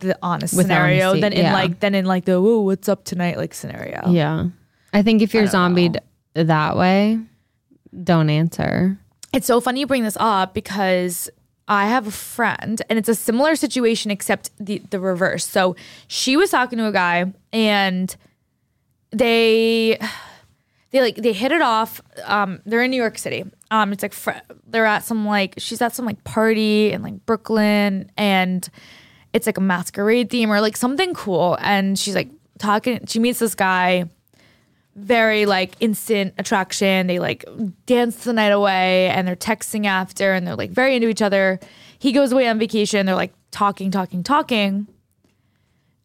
the 0.00 0.18
honest 0.22 0.56
With 0.56 0.66
scenario 0.66 1.10
honesty, 1.10 1.20
than 1.20 1.32
in 1.32 1.44
yeah. 1.44 1.52
like 1.52 1.80
than 1.80 1.94
in 1.94 2.04
like 2.04 2.24
the 2.24 2.40
whoa 2.40 2.60
what's 2.60 2.88
up 2.88 3.04
tonight 3.04 3.36
like 3.36 3.54
scenario. 3.54 4.08
Yeah. 4.08 4.46
I 4.92 5.02
think 5.02 5.22
if 5.22 5.34
you're 5.34 5.46
zombied 5.46 6.00
that 6.34 6.76
way, 6.76 7.20
don't 8.02 8.30
answer. 8.30 8.98
It's 9.32 9.46
so 9.46 9.60
funny 9.60 9.80
you 9.80 9.86
bring 9.86 10.04
this 10.04 10.16
up 10.18 10.54
because 10.54 11.28
I 11.66 11.86
have 11.86 12.06
a 12.06 12.10
friend 12.10 12.80
and 12.88 12.98
it's 12.98 13.08
a 13.08 13.14
similar 13.14 13.54
situation 13.56 14.10
except 14.10 14.50
the 14.58 14.82
the 14.90 15.00
reverse. 15.00 15.46
So 15.46 15.76
she 16.06 16.36
was 16.36 16.50
talking 16.50 16.78
to 16.78 16.86
a 16.86 16.92
guy 16.92 17.32
and 17.52 18.14
they 19.10 19.98
they 20.90 21.00
like 21.00 21.16
they 21.16 21.32
hit 21.32 21.52
it 21.52 21.60
off. 21.60 22.00
Um, 22.24 22.60
they're 22.64 22.82
in 22.82 22.90
New 22.90 22.96
York 22.96 23.18
City. 23.18 23.44
Um, 23.70 23.92
it's 23.92 24.02
like 24.02 24.14
fr- 24.14 24.30
they're 24.66 24.86
at 24.86 25.04
some 25.04 25.26
like 25.26 25.54
she's 25.58 25.82
at 25.82 25.94
some 25.94 26.06
like 26.06 26.24
party 26.24 26.92
in 26.92 27.02
like 27.02 27.26
Brooklyn 27.26 28.10
and 28.16 28.68
it's 29.32 29.46
like 29.46 29.58
a 29.58 29.62
masquerade 29.62 30.30
theme 30.30 30.50
or 30.50 30.60
like 30.60 30.76
something 30.76 31.14
cool. 31.14 31.56
And 31.60 31.98
she's 31.98 32.14
like 32.14 32.30
talking. 32.58 33.06
She 33.06 33.18
meets 33.18 33.38
this 33.38 33.54
guy 33.54 34.08
very 34.98 35.46
like 35.46 35.74
instant 35.80 36.34
attraction. 36.38 37.06
They 37.06 37.18
like 37.18 37.44
dance 37.86 38.24
the 38.24 38.32
night 38.32 38.48
away 38.48 39.08
and 39.10 39.26
they're 39.26 39.36
texting 39.36 39.86
after 39.86 40.32
and 40.32 40.46
they're 40.46 40.56
like 40.56 40.70
very 40.70 40.96
into 40.96 41.08
each 41.08 41.22
other. 41.22 41.60
He 41.98 42.12
goes 42.12 42.32
away 42.32 42.48
on 42.48 42.58
vacation. 42.58 43.06
They're 43.06 43.14
like 43.14 43.32
talking, 43.50 43.90
talking, 43.90 44.22
talking. 44.22 44.88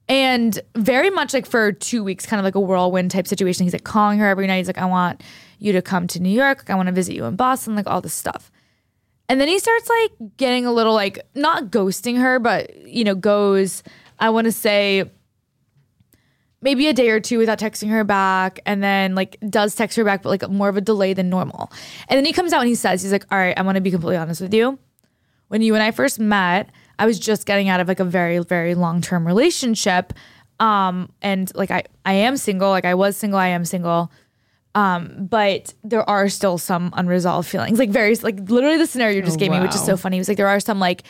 And 0.10 0.60
very 0.76 1.10
much 1.10 1.34
like 1.34 1.46
for 1.46 1.72
two 1.72 2.04
weeks, 2.04 2.26
kind 2.26 2.40
of 2.40 2.44
like 2.44 2.56
a 2.56 2.60
whirlwind 2.60 3.12
type 3.12 3.28
situation. 3.28 3.64
He's 3.64 3.74
like 3.74 3.84
calling 3.84 4.20
her 4.20 4.28
every 4.28 4.48
night. 4.48 4.58
He's 4.58 4.68
like, 4.68 4.78
I 4.78 4.86
want 4.86 5.24
you 5.60 5.72
to 5.74 5.82
come 5.82 6.08
to 6.08 6.20
New 6.20 6.30
York. 6.30 6.70
I 6.70 6.76
want 6.76 6.88
to 6.88 6.94
visit 6.94 7.16
you 7.16 7.26
in 7.26 7.36
Boston, 7.36 7.76
like 7.76 7.88
all 7.88 8.02
this 8.02 8.14
stuff. 8.14 8.52
And 9.34 9.42
then 9.42 9.48
he 9.48 9.58
starts 9.58 9.90
like 9.90 10.38
getting 10.38 10.68
a 10.68 10.72
little 10.72 10.94
like 10.94 11.18
not 11.34 11.72
ghosting 11.72 12.20
her, 12.20 12.38
but 12.38 12.86
you 12.88 13.04
know, 13.04 13.16
goes, 13.16 13.82
I 14.20 14.30
want 14.30 14.46
to 14.46 14.52
say 14.52 15.10
maybe 16.62 16.88
a 16.88 16.94
day 16.94 17.10
or 17.10 17.20
two 17.20 17.40
without 17.40 17.58
texting 17.58 17.90
her 17.90 18.04
back 18.04 18.60
and 18.68 18.84
then 18.84 19.16
like 19.16 19.40
does 19.50 19.74
text 19.74 19.98
her 19.98 20.04
back 20.04 20.22
but 20.22 20.30
like 20.30 20.48
more 20.52 20.70
of 20.70 20.78
a 20.78 20.82
delay 20.82 21.16
than 21.16 21.32
normal. 21.32 21.72
And 22.10 22.16
then 22.16 22.26
he 22.26 22.32
comes 22.32 22.54
out 22.54 22.60
and 22.60 22.70
he 22.70 22.76
says 22.76 23.02
he's 23.02 23.12
like 23.12 23.26
all 23.32 23.38
right 23.40 23.58
i 23.58 23.64
want 23.64 23.76
to 23.76 23.82
be 23.82 23.90
completely 23.90 24.18
honest 24.18 24.40
with 24.40 24.54
you. 24.54 24.78
When 25.48 25.64
you 25.64 25.74
and 25.74 25.82
i 25.82 25.90
first 25.90 26.20
met 26.20 26.70
i 27.00 27.08
was 27.08 27.18
just 27.18 27.48
getting 27.48 27.70
out 27.70 27.80
of 27.80 27.88
like 27.88 28.00
a 28.00 28.06
very 28.06 28.38
very 28.38 28.76
long-term 28.76 29.26
relationship 29.26 30.14
um 30.60 31.12
and 31.24 31.52
like 31.56 31.72
i 31.72 31.84
i 32.06 32.14
am 32.14 32.38
single 32.38 32.70
like 32.70 32.86
i 32.86 32.94
was 32.94 33.18
single 33.18 33.40
i 33.40 33.48
am 33.48 33.66
single 33.66 34.12
um 34.76 35.28
but 35.30 35.74
there 35.84 36.08
are 36.10 36.30
still 36.30 36.58
some 36.58 36.92
unresolved 36.94 37.48
feelings 37.48 37.78
like 37.80 37.90
very 37.90 38.16
like 38.18 38.40
literally 38.50 38.78
the 38.78 38.88
scenario 38.88 39.18
you 39.18 39.22
just 39.22 39.38
Oh, 39.38 39.40
gave 39.40 39.52
me 39.52 39.60
which 39.60 39.76
is 39.76 39.84
so 39.86 39.96
funny. 39.98 40.18
He 40.18 40.20
was 40.20 40.28
like 40.28 40.38
there 40.38 40.48
are 40.48 40.60
some 40.60 40.80
like 40.80 41.04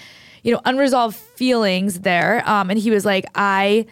you 0.43 0.51
know 0.53 0.61
unresolved 0.65 1.15
feelings 1.15 2.01
there. 2.01 2.43
Um 2.49 2.69
and 2.69 2.77
he 2.79 2.91
was 2.91 3.05
like 3.05 3.25
i 3.35 3.85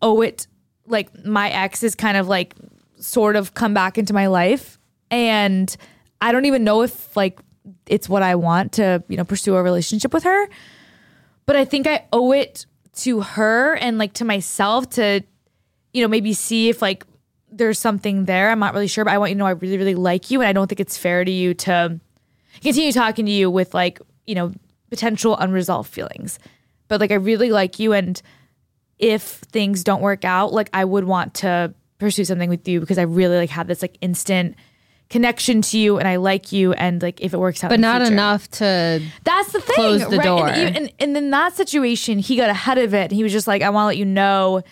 owe 0.00 0.20
it 0.22 0.46
like 0.86 1.24
my 1.24 1.50
ex 1.50 1.82
is 1.82 1.94
kind 1.94 2.16
of 2.16 2.28
like 2.28 2.54
sort 2.98 3.36
of 3.36 3.54
come 3.54 3.74
back 3.74 3.98
into 3.98 4.12
my 4.14 4.26
life. 4.28 4.78
And 5.10 5.74
I 6.20 6.32
don't 6.32 6.44
even 6.46 6.64
know 6.64 6.82
if 6.82 7.16
like 7.16 7.40
it's 7.86 8.08
what 8.08 8.22
I 8.22 8.34
want 8.36 8.72
to, 8.72 9.02
you 9.08 9.16
know, 9.16 9.24
pursue 9.24 9.54
a 9.54 9.62
relationship 9.62 10.12
with 10.14 10.24
her. 10.24 10.48
But 11.46 11.56
I 11.56 11.64
think 11.64 11.86
I 11.86 12.06
owe 12.12 12.32
it 12.32 12.66
to 13.02 13.20
her 13.20 13.74
and 13.76 13.98
like 13.98 14.14
to 14.14 14.24
myself 14.24 14.88
to, 14.90 15.22
you 15.92 16.02
know, 16.02 16.08
maybe 16.08 16.32
see 16.32 16.68
if 16.68 16.80
like 16.80 17.04
there's 17.52 17.78
something 17.78 18.24
there. 18.24 18.50
I'm 18.50 18.58
not 18.58 18.74
really 18.74 18.88
sure, 18.88 19.04
but 19.04 19.12
I 19.12 19.18
want 19.18 19.30
you 19.30 19.34
to 19.36 19.38
know 19.38 19.46
I 19.46 19.50
really, 19.50 19.78
really 19.78 19.94
like 19.94 20.30
you. 20.30 20.40
And 20.40 20.48
I 20.48 20.52
don't 20.52 20.66
think 20.68 20.80
it's 20.80 20.96
fair 20.96 21.24
to 21.24 21.30
you 21.30 21.54
to 21.54 22.00
continue 22.62 22.92
talking 22.92 23.26
to 23.26 23.32
you 23.32 23.50
with 23.50 23.74
like, 23.74 24.00
you 24.26 24.34
know, 24.34 24.52
potential 24.90 25.36
unresolved 25.36 25.90
feelings. 25.92 26.38
But 26.88 27.00
like 27.00 27.10
I 27.10 27.14
really 27.16 27.50
like 27.50 27.78
you 27.78 27.92
and 27.92 28.20
if 28.98 29.22
things 29.22 29.82
don't 29.84 30.02
work 30.02 30.24
out, 30.24 30.52
like 30.52 30.70
I 30.72 30.84
would 30.84 31.04
want 31.04 31.34
to 31.34 31.74
pursue 31.98 32.24
something 32.24 32.50
with 32.50 32.66
you 32.68 32.80
because 32.80 32.98
I 32.98 33.02
really 33.02 33.36
like 33.36 33.50
have 33.50 33.66
this 33.66 33.82
like 33.82 33.96
instant 34.00 34.56
connection 35.10 35.60
to 35.60 35.78
you 35.78 35.98
and 35.98 36.08
I 36.08 36.16
like 36.16 36.52
you 36.52 36.72
and 36.72 37.02
like 37.02 37.20
if 37.20 37.34
it 37.34 37.38
works 37.38 37.62
out 37.62 37.68
But 37.68 37.80
not 37.80 38.00
future. 38.00 38.12
enough 38.12 38.48
to 38.52 39.02
That's 39.24 39.52
the 39.52 39.60
thing. 39.60 39.74
Close 39.74 40.08
the 40.08 40.16
right? 40.16 40.24
door. 40.24 40.48
And, 40.48 40.76
and, 40.76 40.92
and 40.98 41.16
in 41.16 41.30
that 41.30 41.54
situation, 41.54 42.18
he 42.18 42.36
got 42.36 42.48
ahead 42.48 42.78
of 42.78 42.94
it. 42.94 43.10
He 43.10 43.22
was 43.22 43.32
just 43.32 43.46
like, 43.46 43.60
I 43.62 43.70
want 43.70 43.84
to 43.84 43.86
let 43.88 43.96
you 43.98 44.04
know 44.06 44.62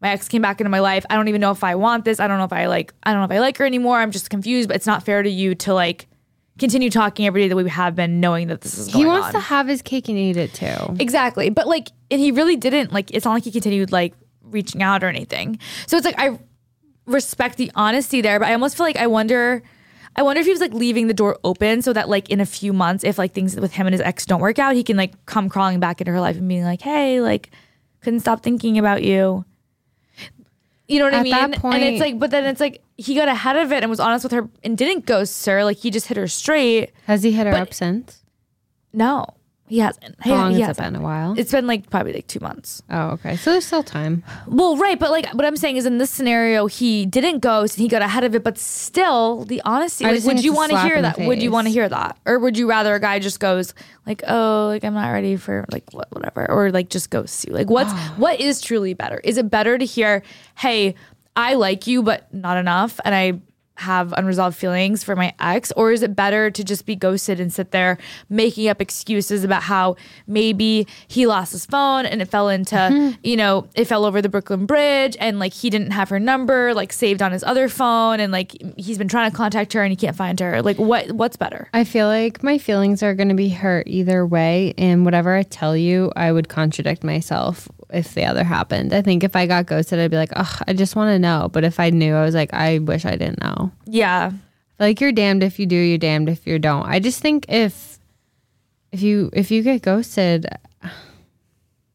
my 0.00 0.10
ex 0.10 0.28
came 0.28 0.42
back 0.42 0.60
into 0.60 0.70
my 0.70 0.80
life. 0.80 1.04
I 1.10 1.16
don't 1.16 1.28
even 1.28 1.40
know 1.40 1.50
if 1.50 1.64
I 1.64 1.74
want 1.74 2.04
this. 2.04 2.20
I 2.20 2.28
don't 2.28 2.38
know 2.38 2.44
if 2.44 2.52
I 2.52 2.66
like 2.66 2.94
I 3.02 3.12
don't 3.12 3.20
know 3.20 3.26
if 3.26 3.32
I 3.32 3.40
like 3.40 3.56
her 3.58 3.66
anymore. 3.66 3.98
I'm 3.98 4.10
just 4.10 4.30
confused, 4.30 4.68
but 4.68 4.76
it's 4.76 4.86
not 4.86 5.04
fair 5.04 5.22
to 5.22 5.30
you 5.30 5.54
to 5.56 5.74
like 5.74 6.08
continue 6.58 6.90
talking 6.90 7.26
every 7.26 7.42
day 7.42 7.48
that 7.48 7.56
we 7.56 7.68
have 7.70 7.94
been 7.94 8.20
knowing 8.20 8.48
that 8.48 8.60
this 8.60 8.76
is 8.78 8.88
going 8.88 9.04
he 9.04 9.08
wants 9.08 9.28
on. 9.28 9.32
to 9.34 9.40
have 9.40 9.68
his 9.68 9.80
cake 9.80 10.08
and 10.08 10.18
eat 10.18 10.36
it 10.36 10.52
too. 10.52 10.96
Exactly. 10.98 11.50
But 11.50 11.68
like, 11.68 11.88
and 12.10 12.20
he 12.20 12.32
really 12.32 12.56
didn't 12.56 12.92
like, 12.92 13.10
it's 13.12 13.24
not 13.24 13.32
like 13.32 13.44
he 13.44 13.52
continued 13.52 13.92
like 13.92 14.14
reaching 14.42 14.82
out 14.82 15.04
or 15.04 15.08
anything. 15.08 15.58
So 15.86 15.96
it's 15.96 16.04
like, 16.04 16.18
I 16.18 16.38
respect 17.06 17.56
the 17.56 17.70
honesty 17.74 18.20
there, 18.20 18.38
but 18.40 18.48
I 18.48 18.52
almost 18.52 18.76
feel 18.76 18.84
like 18.84 18.96
I 18.96 19.06
wonder, 19.06 19.62
I 20.16 20.22
wonder 20.22 20.40
if 20.40 20.46
he 20.46 20.52
was 20.52 20.60
like 20.60 20.74
leaving 20.74 21.06
the 21.06 21.14
door 21.14 21.38
open 21.44 21.80
so 21.80 21.92
that 21.92 22.08
like 22.08 22.28
in 22.28 22.40
a 22.40 22.46
few 22.46 22.72
months, 22.72 23.04
if 23.04 23.18
like 23.18 23.34
things 23.34 23.54
with 23.54 23.72
him 23.72 23.86
and 23.86 23.94
his 23.94 24.00
ex 24.00 24.26
don't 24.26 24.40
work 24.40 24.58
out, 24.58 24.74
he 24.74 24.82
can 24.82 24.96
like 24.96 25.26
come 25.26 25.48
crawling 25.48 25.78
back 25.78 26.00
into 26.00 26.12
her 26.12 26.20
life 26.20 26.36
and 26.36 26.48
being 26.48 26.64
like, 26.64 26.82
hey, 26.82 27.20
like, 27.20 27.50
couldn't 28.00 28.20
stop 28.20 28.42
thinking 28.42 28.78
about 28.78 29.02
you. 29.02 29.44
You 30.88 30.98
know 31.00 31.04
what 31.04 31.14
I 31.14 31.22
mean? 31.22 31.32
that 31.32 31.62
and 31.64 31.82
it's 31.84 32.00
like, 32.00 32.18
but 32.18 32.30
then 32.30 32.44
it's 32.46 32.60
like 32.60 32.82
he 32.96 33.14
got 33.14 33.28
ahead 33.28 33.56
of 33.56 33.70
it 33.72 33.82
and 33.82 33.90
was 33.90 34.00
honest 34.00 34.24
with 34.24 34.32
her 34.32 34.48
and 34.64 34.76
didn't 34.76 35.04
ghost 35.06 35.44
her. 35.46 35.62
Like 35.62 35.76
he 35.76 35.90
just 35.90 36.06
hit 36.06 36.16
her 36.16 36.26
straight. 36.26 36.92
Has 37.06 37.22
he 37.22 37.30
hit 37.32 37.46
her 37.46 37.52
But- 37.52 37.60
up 37.60 37.74
since? 37.74 38.24
No, 38.92 39.26
he 39.68 39.78
hasn't. 39.78 40.16
How 40.20 40.30
long 40.34 40.54
he 40.54 40.60
has 40.60 40.76
it 40.76 40.82
been? 40.82 40.96
A 40.96 41.00
while. 41.00 41.38
It's 41.38 41.52
been 41.52 41.66
like 41.66 41.88
probably 41.90 42.12
like 42.12 42.26
two 42.26 42.40
months. 42.40 42.82
oh, 42.90 43.10
okay. 43.10 43.36
So 43.36 43.52
there's 43.52 43.66
still 43.66 43.82
time. 43.82 44.24
Well, 44.46 44.76
right, 44.76 44.98
but 44.98 45.10
like 45.10 45.28
what 45.34 45.44
I'm 45.44 45.56
saying 45.56 45.76
is 45.76 45.86
in 45.86 45.98
this 45.98 46.10
scenario, 46.10 46.66
he 46.66 47.06
didn't 47.06 47.40
ghost 47.40 47.76
and 47.76 47.82
he 47.82 47.88
got 47.88 48.02
ahead 48.02 48.24
of 48.24 48.34
it, 48.34 48.42
but 48.42 48.58
still 48.58 49.44
the 49.44 49.62
honesty. 49.64 50.04
Like, 50.04 50.24
would 50.24 50.42
you 50.44 50.52
want 50.52 50.72
to 50.72 50.80
hear 50.80 51.00
that? 51.02 51.18
Would 51.18 51.42
you 51.42 51.50
want 51.50 51.66
to 51.66 51.72
hear 51.72 51.88
that, 51.88 52.18
or 52.26 52.38
would 52.38 52.56
you 52.56 52.68
rather 52.68 52.94
a 52.94 53.00
guy 53.00 53.18
just 53.18 53.40
goes 53.40 53.74
like, 54.06 54.22
oh, 54.26 54.66
like 54.68 54.84
I'm 54.84 54.94
not 54.94 55.10
ready 55.10 55.36
for 55.36 55.64
like 55.70 55.84
what, 55.92 56.10
whatever, 56.12 56.50
or 56.50 56.70
like 56.70 56.88
just 56.88 57.10
ghosts 57.10 57.44
you? 57.46 57.52
Like 57.52 57.70
what's 57.70 57.92
what 58.16 58.40
is 58.40 58.60
truly 58.60 58.94
better? 58.94 59.20
Is 59.22 59.36
it 59.38 59.50
better 59.50 59.78
to 59.78 59.84
hear, 59.84 60.22
hey, 60.56 60.94
I 61.36 61.54
like 61.54 61.86
you, 61.86 62.02
but 62.02 62.32
not 62.34 62.56
enough, 62.56 62.98
and 63.04 63.14
I 63.14 63.40
have 63.78 64.12
unresolved 64.12 64.56
feelings 64.56 65.02
for 65.02 65.16
my 65.16 65.32
ex 65.40 65.72
or 65.72 65.92
is 65.92 66.02
it 66.02 66.14
better 66.14 66.50
to 66.50 66.62
just 66.64 66.84
be 66.84 66.96
ghosted 66.96 67.40
and 67.40 67.52
sit 67.52 67.70
there 67.70 67.96
making 68.28 68.68
up 68.68 68.80
excuses 68.80 69.44
about 69.44 69.62
how 69.62 69.96
maybe 70.26 70.86
he 71.06 71.26
lost 71.26 71.52
his 71.52 71.64
phone 71.64 72.04
and 72.04 72.20
it 72.20 72.26
fell 72.26 72.48
into 72.48 72.68
Mm-hmm. 72.78 73.18
you 73.24 73.36
know 73.36 73.66
it 73.74 73.86
fell 73.86 74.04
over 74.04 74.22
the 74.22 74.28
Brooklyn 74.28 74.66
Bridge 74.66 75.16
and 75.20 75.38
like 75.38 75.52
he 75.52 75.70
didn't 75.70 75.90
have 75.90 76.08
her 76.10 76.20
number 76.20 76.74
like 76.74 76.92
saved 76.92 77.22
on 77.22 77.32
his 77.32 77.42
other 77.42 77.68
phone 77.68 78.20
and 78.20 78.32
like 78.32 78.56
he's 78.76 78.98
been 78.98 79.08
trying 79.08 79.30
to 79.30 79.36
contact 79.36 79.72
her 79.72 79.82
and 79.82 79.90
he 79.90 79.96
can't 79.96 80.16
find 80.16 80.38
her 80.40 80.62
like 80.62 80.78
what 80.78 81.10
what's 81.12 81.36
better 81.36 81.68
I 81.72 81.84
feel 81.84 82.06
like 82.06 82.42
my 82.42 82.58
feelings 82.58 83.02
are 83.02 83.14
going 83.14 83.28
to 83.28 83.34
be 83.34 83.48
hurt 83.48 83.86
either 83.88 84.26
way. 84.26 84.74
And 84.78 85.04
whatever 85.04 85.34
I 85.34 85.42
tell 85.42 85.76
you, 85.76 86.12
I 86.16 86.32
would 86.32 86.48
contradict 86.48 87.04
myself 87.04 87.68
if 87.90 88.14
the 88.14 88.24
other 88.24 88.44
happened. 88.44 88.92
I 88.92 89.02
think 89.02 89.24
if 89.24 89.34
I 89.36 89.46
got 89.46 89.66
ghosted, 89.66 89.98
I'd 89.98 90.10
be 90.10 90.16
like, 90.16 90.32
oh, 90.36 90.58
I 90.66 90.72
just 90.74 90.94
want 90.96 91.08
to 91.14 91.18
know. 91.18 91.48
But 91.52 91.64
if 91.64 91.80
I 91.80 91.90
knew, 91.90 92.14
I 92.14 92.22
was 92.24 92.34
like, 92.34 92.52
I 92.52 92.78
wish 92.78 93.04
I 93.04 93.12
didn't 93.16 93.40
know. 93.40 93.72
yeah 93.86 94.32
Like 94.78 95.00
you're 95.00 95.12
damned 95.12 95.42
if 95.42 95.58
you 95.58 95.66
do, 95.66 95.76
you're 95.76 95.98
damned 95.98 96.28
if 96.28 96.46
you 96.46 96.58
don't. 96.58 96.84
I 96.86 96.98
just 97.00 97.20
think 97.20 97.46
if 97.48 97.98
if 98.92 99.02
you 99.02 99.30
if 99.32 99.50
you 99.50 99.62
get 99.62 99.82
ghosted, 99.82 100.46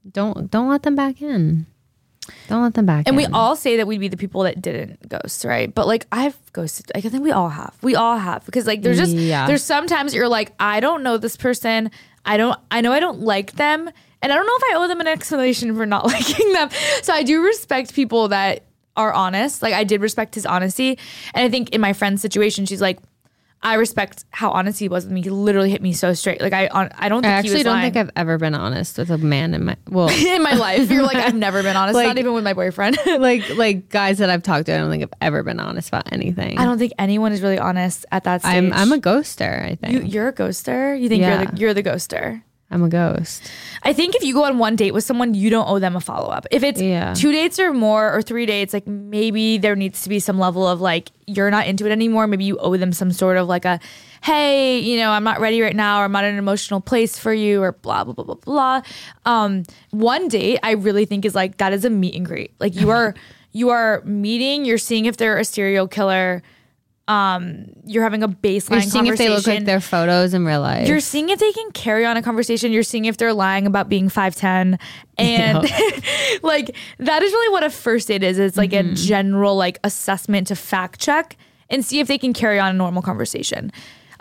don't 0.10 0.50
don't 0.52 0.70
let 0.70 0.84
them 0.84 0.96
back 0.96 1.22
in. 1.22 1.66
Don't 2.48 2.64
let 2.64 2.74
them 2.74 2.86
back 2.86 3.06
and 3.06 3.10
in. 3.10 3.18
we 3.18 3.26
all 3.34 3.56
say 3.58 3.76
that 3.78 3.86
we'd 3.88 4.00
be 4.00 4.08
the 4.08 4.16
people 4.16 4.44
that 4.44 4.62
didn't 4.62 5.10
ghost 5.10 5.44
right 5.44 5.74
but 5.76 5.88
like 5.88 6.08
I've 6.10 6.38
ghosted 6.54 6.90
like 6.96 7.04
I 7.06 7.10
think 7.10 7.22
we 7.22 7.32
all 7.32 7.50
have 7.50 7.76
we 7.82 7.96
all 7.96 8.18
have 8.18 8.46
because 8.46 8.66
like 8.66 8.82
there's 8.82 8.98
just 8.98 9.12
Yeah. 9.14 9.46
there's 9.46 9.62
sometimes 9.64 10.14
you're 10.16 10.30
like 10.30 10.54
I 10.58 10.80
don't 10.80 11.04
know 11.04 11.18
this 11.18 11.36
person 11.36 11.92
I 12.24 12.38
don't 12.38 12.58
I 12.72 12.80
know 12.80 12.94
I 12.94 13.02
don't 13.02 13.20
like 13.20 13.54
them 13.54 13.90
and 14.24 14.32
I 14.32 14.36
don't 14.36 14.48
know 14.48 14.56
if 14.58 14.64
I 14.72 14.84
owe 14.84 14.88
them 14.88 15.00
an 15.02 15.08
explanation 15.08 15.76
for 15.76 15.86
not 15.86 16.06
liking 16.14 16.52
them 16.54 16.70
so 17.04 17.14
I 17.14 17.22
do 17.22 17.44
respect 17.44 17.94
people 17.94 18.30
that 18.30 18.64
are 18.98 19.14
honest 19.14 19.62
like 19.62 19.74
I 19.74 19.84
did 19.84 20.02
respect 20.02 20.34
his 20.34 20.46
honesty 20.48 20.98
and 21.36 21.46
I 21.46 21.50
think 21.50 21.70
in 21.70 21.82
my 21.82 21.94
friend's 21.94 22.22
situation 22.24 22.66
she's 22.66 22.82
like 22.82 22.98
I 23.66 23.76
respect 23.76 24.26
how 24.32 24.52
honest 24.52 24.78
he 24.78 24.90
was 24.90 25.06
with 25.06 25.14
me. 25.14 25.22
He 25.22 25.30
literally 25.30 25.72
hit 25.72 25.82
me 25.82 25.94
so 25.94 26.14
straight. 26.14 26.42
Like 26.42 26.52
I, 26.52 26.66
I 26.66 26.68
don't 26.68 26.94
I 26.96 27.10
think 27.10 27.26
he 27.26 27.28
actually 27.28 27.54
was 27.54 27.64
don't 27.64 27.74
lying. 27.76 27.94
think 27.94 28.10
I've 28.10 28.12
ever 28.18 28.38
been 28.38 28.56
honest 28.56 28.98
with 28.98 29.10
a 29.10 29.18
man 29.18 29.54
in 29.54 29.64
my 29.64 29.78
well, 29.88 30.10
in 30.12 30.44
my 30.44 30.52
life. 30.52 30.92
You're 30.92 31.04
like 31.04 31.16
I've 31.16 31.34
never 31.34 31.64
been 31.64 31.78
honest. 31.78 31.96
Like- 31.96 32.08
not 32.08 32.18
even 32.18 32.34
with 32.34 32.44
my 32.44 32.52
boyfriend. 32.52 32.98
like 33.06 33.48
like 33.56 33.88
guys 33.88 34.18
that 34.18 34.30
I've 34.30 34.44
talked 34.44 34.66
to. 34.66 34.74
I 34.74 34.78
don't 34.80 34.92
think 34.92 35.04
I've 35.04 35.14
ever 35.22 35.44
been 35.44 35.62
honest 35.62 35.88
about 35.88 36.12
anything. 36.12 36.58
I 36.60 36.66
don't 36.66 36.78
think 36.78 36.92
anyone 37.00 37.32
is 37.32 37.42
really 37.42 37.58
honest 37.58 38.06
at 38.12 38.26
that 38.26 38.42
stage. 38.42 38.54
I'm 38.54 38.74
I'm 38.74 38.92
a 38.92 38.98
ghoster. 38.98 39.64
I 39.64 39.76
think 39.76 39.94
you, 39.94 40.02
you're 40.10 40.28
a 40.28 40.34
ghoster. 40.34 41.00
You 41.00 41.08
think 41.08 41.22
Yeah. 41.22 41.38
you're 41.44 41.46
the 41.52 41.58
you're 41.58 41.74
the 41.74 41.84
ghoster. 41.84 42.44
I'm 42.74 42.84
a 42.84 42.90
ghost. 42.90 43.50
I 43.84 43.94
think 43.94 44.16
if 44.16 44.24
you 44.24 44.34
go 44.34 44.46
on 44.46 44.58
one 44.58 44.76
date 44.76 44.92
with 44.94 45.04
someone, 45.04 45.34
you 45.34 45.50
don't 45.50 45.68
owe 45.70 45.80
them 45.80 45.96
a 45.96 46.02
follow 46.02 46.30
up. 46.30 46.46
If 46.52 46.64
it's 46.64 46.82
Yeah. 46.82 47.14
two 47.14 47.32
dates 47.32 47.60
or 47.60 47.74
more 47.74 48.12
or 48.12 48.22
three 48.22 48.46
dates, 48.46 48.74
like 48.74 48.88
maybe 48.88 49.58
there 49.58 49.76
needs 49.76 50.02
to 50.04 50.10
be 50.10 50.20
some 50.20 50.40
level 50.40 50.68
of 50.68 50.82
like 50.82 51.12
you're 51.28 51.52
not 51.52 51.68
into 51.68 51.86
it 51.86 51.92
anymore. 51.92 52.26
Maybe 52.28 52.46
you 52.46 52.58
owe 52.58 52.76
them 52.78 52.92
some 52.92 53.12
sort 53.12 53.38
of 53.38 53.48
like 53.48 53.66
a 53.66 53.80
hey, 54.24 54.80
you 54.80 54.98
know, 54.98 55.12
I'm 55.12 55.24
not 55.26 55.40
ready 55.42 55.62
right 55.62 55.76
now 55.76 56.00
or 56.00 56.06
I'm 56.06 56.12
not 56.14 56.24
in 56.24 56.32
an 56.32 56.40
emotional 56.40 56.80
place 56.80 57.20
for 57.20 57.34
you 57.34 57.62
or 57.62 57.74
blah 57.74 58.04
blah 58.06 58.14
blah 58.14 58.24
blah 58.24 58.36
blah. 58.36 58.82
Um, 59.26 59.64
one 59.92 60.28
date 60.30 60.60
I 60.64 60.72
really 60.72 61.06
think 61.06 61.26
is 61.26 61.36
like 61.36 61.58
that 61.58 61.74
is 61.74 61.86
a 61.86 61.90
meet 61.90 62.16
and 62.16 62.26
greet. 62.26 62.52
Like 62.60 62.74
you 62.76 62.90
are 62.98 63.14
you 63.52 63.70
are 63.70 64.02
meeting, 64.06 64.66
you're 64.66 64.78
seeing 64.80 65.06
if 65.06 65.18
they're 65.18 65.38
a 65.38 65.46
serial 65.46 65.88
killer. 65.88 66.42
Um, 67.08 67.66
you're 67.86 68.04
having 68.04 68.24
a 68.24 68.30
baseline 68.30 68.72
You're 68.72 68.82
seeing 68.84 69.08
if 69.08 69.18
they 69.18 69.28
look 69.28 69.46
like 69.46 69.66
their 69.66 69.82
photos 69.82 70.34
in 70.34 70.46
real 70.46 70.62
life. 70.62 70.88
You're 70.88 71.02
seeing 71.02 71.28
if 71.30 71.40
they 71.40 71.52
can 71.52 71.72
carry 71.72 72.06
on 72.06 72.16
a 72.16 72.22
conversation. 72.22 72.72
You're 72.72 72.84
seeing 72.84 73.06
if 73.06 73.18
they're 73.18 73.34
lying 73.34 73.68
about 73.68 73.90
being 73.90 74.10
5'10. 74.10 74.80
And 75.18 75.58
like 76.44 76.76
that 77.00 77.22
is 77.22 77.32
really 77.34 77.52
what 77.52 77.64
a 77.64 77.70
first 77.70 78.08
date 78.08 78.24
is. 78.24 78.40
It's 78.40 78.56
like 78.58 78.72
Mm-hmm. 78.72 78.94
a 78.94 78.96
general 78.96 79.56
like 79.58 79.80
assessment 79.84 80.48
to 80.48 80.56
fact 80.56 81.00
check 81.02 81.36
and 81.70 81.84
see 81.84 82.00
if 82.00 82.08
they 82.08 82.18
can 82.18 82.32
carry 82.34 82.58
on 82.60 82.70
a 82.70 82.74
normal 82.78 83.02
conversation. 83.02 83.72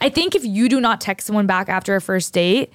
I 0.00 0.08
think 0.08 0.34
if 0.34 0.44
you 0.44 0.68
do 0.68 0.80
not 0.80 1.00
text 1.00 1.28
someone 1.28 1.46
back 1.46 1.68
after 1.68 1.94
a 1.94 2.00
first 2.00 2.34
date, 2.34 2.72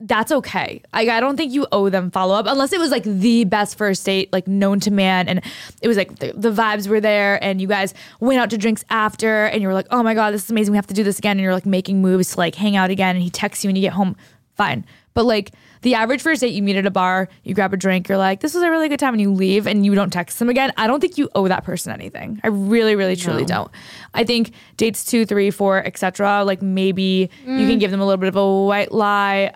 that's 0.00 0.30
okay. 0.30 0.80
Like 0.92 1.08
I 1.08 1.18
don't 1.18 1.36
think 1.36 1.52
you 1.52 1.66
owe 1.72 1.88
them 1.88 2.10
follow 2.10 2.34
up 2.34 2.46
unless 2.46 2.72
it 2.72 2.78
was 2.78 2.90
like 2.90 3.02
the 3.02 3.44
best 3.44 3.76
first 3.76 4.04
date, 4.06 4.32
like 4.32 4.46
known 4.46 4.78
to 4.80 4.92
man, 4.92 5.28
and 5.28 5.42
it 5.82 5.88
was 5.88 5.96
like 5.96 6.20
the, 6.20 6.32
the 6.36 6.52
vibes 6.52 6.86
were 6.86 7.00
there, 7.00 7.42
and 7.42 7.60
you 7.60 7.66
guys 7.66 7.94
went 8.20 8.38
out 8.40 8.50
to 8.50 8.58
drinks 8.58 8.84
after, 8.90 9.46
and 9.46 9.60
you 9.60 9.66
were 9.66 9.74
like, 9.74 9.88
oh 9.90 10.02
my 10.02 10.14
god, 10.14 10.32
this 10.32 10.44
is 10.44 10.50
amazing, 10.50 10.72
we 10.72 10.78
have 10.78 10.86
to 10.86 10.94
do 10.94 11.02
this 11.02 11.18
again, 11.18 11.32
and 11.32 11.40
you're 11.40 11.54
like 11.54 11.66
making 11.66 12.00
moves 12.00 12.32
to 12.32 12.38
like 12.38 12.54
hang 12.54 12.76
out 12.76 12.90
again, 12.90 13.16
and 13.16 13.22
he 13.22 13.30
texts 13.30 13.64
you 13.64 13.68
when 13.68 13.76
you 13.76 13.82
get 13.82 13.92
home, 13.92 14.16
fine. 14.56 14.84
But 15.14 15.24
like 15.24 15.50
the 15.82 15.94
average 15.94 16.22
first 16.22 16.42
date, 16.42 16.52
you 16.52 16.62
meet 16.62 16.76
at 16.76 16.86
a 16.86 16.92
bar, 16.92 17.28
you 17.42 17.52
grab 17.52 17.74
a 17.74 17.76
drink, 17.76 18.08
you're 18.08 18.18
like, 18.18 18.38
this 18.38 18.54
was 18.54 18.62
a 18.62 18.70
really 18.70 18.88
good 18.88 19.00
time, 19.00 19.14
and 19.14 19.20
you 19.20 19.32
leave, 19.32 19.66
and 19.66 19.84
you 19.84 19.96
don't 19.96 20.12
text 20.12 20.38
them 20.38 20.48
again. 20.48 20.72
I 20.76 20.86
don't 20.86 21.00
think 21.00 21.18
you 21.18 21.28
owe 21.34 21.48
that 21.48 21.64
person 21.64 21.92
anything. 21.92 22.40
I 22.44 22.48
really, 22.48 22.94
really, 22.94 23.16
truly 23.16 23.44
don't. 23.44 23.68
I 24.14 24.22
think 24.22 24.52
dates 24.76 25.04
two, 25.04 25.26
three, 25.26 25.50
four, 25.50 25.84
etc. 25.84 26.44
Like 26.44 26.62
maybe 26.62 27.30
you 27.40 27.66
can 27.66 27.66
mm. 27.66 27.80
give 27.80 27.90
them 27.90 28.00
a 28.00 28.06
little 28.06 28.20
bit 28.20 28.28
of 28.28 28.36
a 28.36 28.64
white 28.64 28.92
lie. 28.92 29.52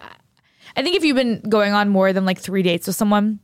I 0.77 0.83
think 0.83 0.97
if 0.97 1.05
you've 1.05 1.17
been 1.17 1.41
going 1.49 1.73
on 1.73 1.89
more 1.89 2.13
than 2.13 2.25
like 2.25 2.39
three 2.39 2.63
dates 2.63 2.87
with 2.87 2.97
someone 2.97 3.41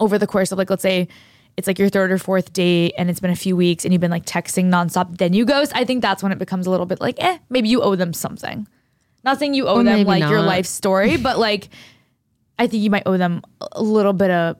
over 0.00 0.18
the 0.18 0.26
course 0.26 0.52
of 0.52 0.58
like, 0.58 0.70
let's 0.70 0.82
say 0.82 1.08
it's 1.56 1.66
like 1.66 1.78
your 1.78 1.88
third 1.88 2.12
or 2.12 2.18
fourth 2.18 2.52
date 2.52 2.94
and 2.98 3.08
it's 3.08 3.20
been 3.20 3.30
a 3.30 3.36
few 3.36 3.56
weeks 3.56 3.84
and 3.84 3.92
you've 3.92 4.00
been 4.00 4.10
like 4.10 4.26
texting 4.26 4.66
nonstop, 4.66 5.16
then 5.18 5.32
you 5.32 5.44
ghost. 5.44 5.72
I 5.74 5.84
think 5.84 6.02
that's 6.02 6.22
when 6.22 6.32
it 6.32 6.38
becomes 6.38 6.66
a 6.66 6.70
little 6.70 6.86
bit 6.86 7.00
like, 7.00 7.16
eh, 7.18 7.38
maybe 7.48 7.68
you 7.68 7.82
owe 7.82 7.96
them 7.96 8.12
something. 8.12 8.68
Not 9.24 9.38
saying 9.38 9.54
you 9.54 9.66
owe 9.66 9.80
Or 9.80 9.84
them 9.84 10.04
like 10.04 10.22
your 10.22 10.42
life 10.42 10.66
story, 10.66 11.16
but 11.22 11.38
like, 11.38 11.68
I 12.58 12.66
think 12.66 12.82
you 12.82 12.90
might 12.90 13.04
owe 13.06 13.16
them 13.16 13.42
a 13.72 13.82
little 13.82 14.12
bit 14.12 14.30
of 14.30 14.56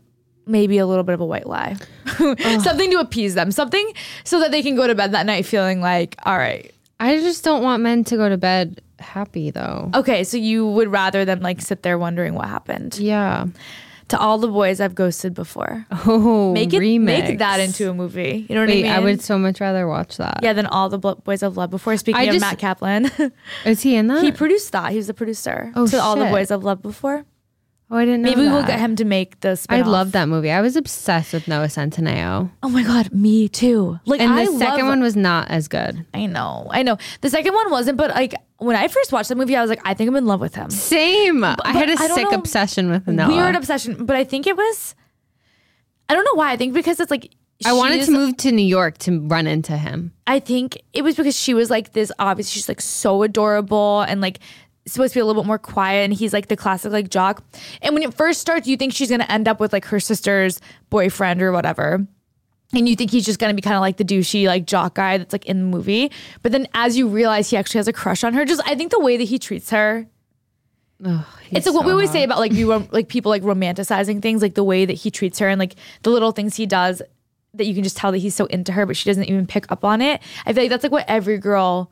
maybe 0.46 0.78
a 0.78 0.86
little 0.86 1.04
bit 1.04 1.12
of 1.14 1.20
a 1.20 1.26
white 1.26 1.46
lie. 1.46 1.76
something 2.16 2.90
to 2.90 2.98
appease 2.98 3.34
them, 3.34 3.50
something 3.50 3.92
so 4.24 4.40
that 4.40 4.50
they 4.50 4.62
can 4.62 4.74
go 4.74 4.86
to 4.86 4.94
bed 4.94 5.12
that 5.12 5.26
night 5.26 5.44
feeling 5.44 5.80
like, 5.80 6.16
all 6.24 6.36
right. 6.36 6.72
I 6.98 7.18
just 7.18 7.44
don't 7.44 7.62
want 7.62 7.82
men 7.82 8.04
to 8.04 8.16
go 8.16 8.28
to 8.28 8.38
bed 8.38 8.80
happy 8.98 9.50
though. 9.50 9.90
Okay, 9.94 10.24
so 10.24 10.36
you 10.36 10.66
would 10.66 10.88
rather 10.90 11.24
than 11.24 11.40
like 11.40 11.60
sit 11.60 11.82
there 11.82 11.98
wondering 11.98 12.34
what 12.34 12.48
happened. 12.48 12.98
Yeah. 12.98 13.46
To 14.10 14.18
all 14.20 14.38
the 14.38 14.46
boys 14.46 14.80
I've 14.80 14.94
ghosted 14.94 15.34
before. 15.34 15.84
Oh, 16.06 16.52
make 16.52 16.72
it 16.72 16.80
remix. 16.80 17.04
make 17.04 17.38
that 17.40 17.58
into 17.58 17.90
a 17.90 17.94
movie. 17.94 18.46
You 18.48 18.54
know 18.54 18.60
what 18.62 18.68
Wait, 18.68 18.84
I 18.84 18.88
mean? 18.88 18.92
I 18.92 18.98
would 19.00 19.20
so 19.20 19.36
much 19.36 19.60
rather 19.60 19.88
watch 19.88 20.16
that. 20.18 20.38
yeah, 20.44 20.52
than 20.52 20.66
all 20.66 20.88
the 20.88 20.98
Blo- 20.98 21.16
boys 21.16 21.42
I've 21.42 21.56
loved 21.56 21.72
before. 21.72 21.96
Speaking 21.96 22.20
I 22.20 22.24
of 22.24 22.34
just- 22.34 22.40
Matt 22.40 22.58
Kaplan, 22.60 23.10
Is 23.64 23.82
he 23.82 23.96
in 23.96 24.06
that? 24.06 24.22
he 24.22 24.30
produced 24.30 24.70
that. 24.72 24.92
He 24.92 24.96
was 24.96 25.08
the 25.08 25.14
producer 25.14 25.72
Oh, 25.74 25.88
to 25.88 26.00
all 26.00 26.14
the 26.14 26.26
boys 26.26 26.52
I've 26.52 26.62
loved 26.62 26.82
before. 26.82 27.24
oh, 27.90 27.96
I 27.96 28.04
didn't 28.04 28.22
know. 28.22 28.28
Maybe 28.30 28.42
we'll 28.42 28.62
get 28.64 28.78
him 28.78 28.94
to 28.94 29.04
make 29.04 29.40
the. 29.40 29.50
I 29.50 29.54
Spin-off. 29.54 29.88
love 29.88 30.12
that 30.12 30.28
movie. 30.28 30.52
I 30.52 30.60
was 30.60 30.76
obsessed 30.76 31.32
with 31.32 31.48
Noah 31.48 31.66
Centineo. 31.66 32.48
Oh 32.62 32.68
my 32.68 32.84
god, 32.84 33.12
me 33.12 33.48
too. 33.48 33.98
Like 34.06 34.20
And 34.20 34.30
the 34.38 34.42
I 34.42 34.44
second 34.56 34.84
love- 34.84 34.88
one 34.88 35.00
was 35.02 35.16
not 35.16 35.50
as 35.50 35.66
good. 35.66 36.06
I 36.14 36.26
know, 36.26 36.68
I 36.70 36.84
know. 36.84 36.96
The 37.22 37.30
second 37.30 37.54
one 37.54 37.72
wasn't, 37.72 37.98
but 37.98 38.10
like 38.10 38.34
when 38.58 38.76
I 38.76 38.88
first 38.88 39.12
watched 39.12 39.28
the 39.28 39.34
movie, 39.36 39.56
I 39.56 39.60
was 39.60 39.68
like, 39.70 39.80
I 39.84 39.94
think 39.94 40.08
I'm 40.08 40.16
in 40.16 40.26
love 40.26 40.40
with 40.40 40.54
him. 40.54 40.70
Same. 40.70 41.44
I 41.44 41.56
had 41.66 41.88
a 41.90 41.92
I 41.92 42.08
sick 42.08 42.30
know. 42.30 42.38
obsession 42.38 42.90
with 42.90 43.06
Noah. 43.06 43.28
Weird 43.28 43.54
obsession, 43.56 44.06
but 44.06 44.16
I 44.16 44.24
think 44.24 44.46
it 44.46 44.56
was. 44.56 44.94
I 46.08 46.14
don't 46.14 46.24
know 46.24 46.34
why. 46.34 46.52
I 46.52 46.56
think 46.56 46.72
because 46.72 47.00
it's 47.00 47.10
like 47.10 47.34
I 47.64 47.72
wanted 47.72 48.04
to 48.04 48.12
move 48.12 48.36
to 48.38 48.52
New 48.52 48.64
York 48.66 48.98
to 48.98 49.20
run 49.26 49.46
into 49.46 49.76
him. 49.76 50.12
I 50.26 50.38
think 50.40 50.80
it 50.92 51.02
was 51.02 51.16
because 51.16 51.36
she 51.38 51.54
was 51.54 51.70
like 51.70 51.92
this 51.92 52.12
obviously 52.18 52.52
she's 52.52 52.68
like 52.68 52.80
so 52.80 53.22
adorable 53.22 54.02
and 54.02 54.20
like 54.20 54.38
supposed 54.86 55.14
to 55.14 55.16
be 55.16 55.20
a 55.20 55.24
little 55.26 55.42
bit 55.42 55.46
more 55.48 55.58
quiet 55.58 56.04
and 56.04 56.12
he's 56.14 56.32
like 56.32 56.46
the 56.48 56.56
classic 56.56 56.92
like 56.92 57.10
jock. 57.10 57.42
And 57.82 57.94
when 57.94 58.02
it 58.04 58.14
first 58.14 58.40
starts, 58.40 58.68
you 58.68 58.76
think 58.76 58.92
she's 58.92 59.10
gonna 59.10 59.26
end 59.28 59.48
up 59.48 59.58
with 59.58 59.72
like 59.72 59.84
her 59.86 59.98
sister's 60.00 60.60
boyfriend 60.90 61.42
or 61.42 61.50
whatever. 61.52 62.06
And 62.72 62.88
you 62.88 62.96
think 62.96 63.10
he's 63.10 63.24
just 63.24 63.38
gonna 63.38 63.54
be 63.54 63.62
kind 63.62 63.76
of 63.76 63.80
like 63.80 63.96
the 63.96 64.04
douchey 64.04 64.46
like 64.46 64.66
jock 64.66 64.94
guy 64.94 65.18
that's 65.18 65.32
like 65.32 65.46
in 65.46 65.58
the 65.58 65.64
movie. 65.64 66.10
But 66.42 66.52
then 66.52 66.66
as 66.74 66.96
you 66.96 67.08
realize 67.08 67.48
he 67.50 67.56
actually 67.56 67.78
has 67.78 67.88
a 67.88 67.92
crush 67.92 68.24
on 68.24 68.34
her, 68.34 68.44
just 68.44 68.60
I 68.66 68.74
think 68.74 68.90
the 68.90 69.00
way 69.00 69.16
that 69.16 69.24
he 69.24 69.38
treats 69.38 69.70
her. 69.70 70.06
It's 71.50 71.66
like 71.66 71.74
what 71.74 71.84
we 71.84 71.92
always 71.92 72.10
say 72.10 72.22
about 72.22 72.38
like 72.38 72.52
you 72.52 72.70
rom- 72.70 72.88
like 72.90 73.08
people 73.08 73.30
like 73.30 73.42
romanticizing 73.42 74.22
things, 74.22 74.42
like 74.42 74.54
the 74.54 74.64
way 74.64 74.84
that 74.84 74.94
he 74.94 75.10
treats 75.10 75.38
her 75.38 75.48
and 75.48 75.58
like 75.58 75.74
the 76.02 76.10
little 76.10 76.32
things 76.32 76.56
he 76.56 76.66
does 76.66 77.02
that 77.54 77.66
you 77.66 77.74
can 77.74 77.84
just 77.84 77.96
tell 77.96 78.12
that 78.12 78.18
he's 78.18 78.34
so 78.34 78.46
into 78.46 78.72
her, 78.72 78.86
but 78.86 78.96
she 78.96 79.08
doesn't 79.08 79.24
even 79.24 79.46
pick 79.46 79.70
up 79.70 79.84
on 79.84 80.00
it. 80.02 80.22
I 80.44 80.52
feel 80.52 80.64
like 80.64 80.70
that's 80.70 80.82
like 80.82 80.92
what 80.92 81.04
every 81.08 81.38
girl 81.38 81.90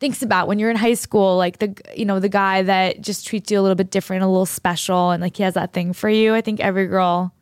thinks 0.00 0.22
about 0.22 0.48
when 0.48 0.58
you're 0.58 0.70
in 0.70 0.76
high 0.76 0.94
school, 0.94 1.36
like 1.36 1.58
the 1.58 1.76
you 1.96 2.04
know 2.04 2.20
the 2.20 2.28
guy 2.28 2.62
that 2.62 3.00
just 3.00 3.26
treats 3.26 3.50
you 3.50 3.60
a 3.60 3.62
little 3.62 3.76
bit 3.76 3.90
different, 3.90 4.22
a 4.22 4.26
little 4.26 4.46
special, 4.46 5.10
and 5.10 5.22
like 5.22 5.36
he 5.36 5.42
has 5.42 5.54
that 5.54 5.72
thing 5.72 5.92
for 5.92 6.08
you. 6.08 6.34
I 6.34 6.40
think 6.40 6.60
every 6.60 6.86
girl 6.86 7.34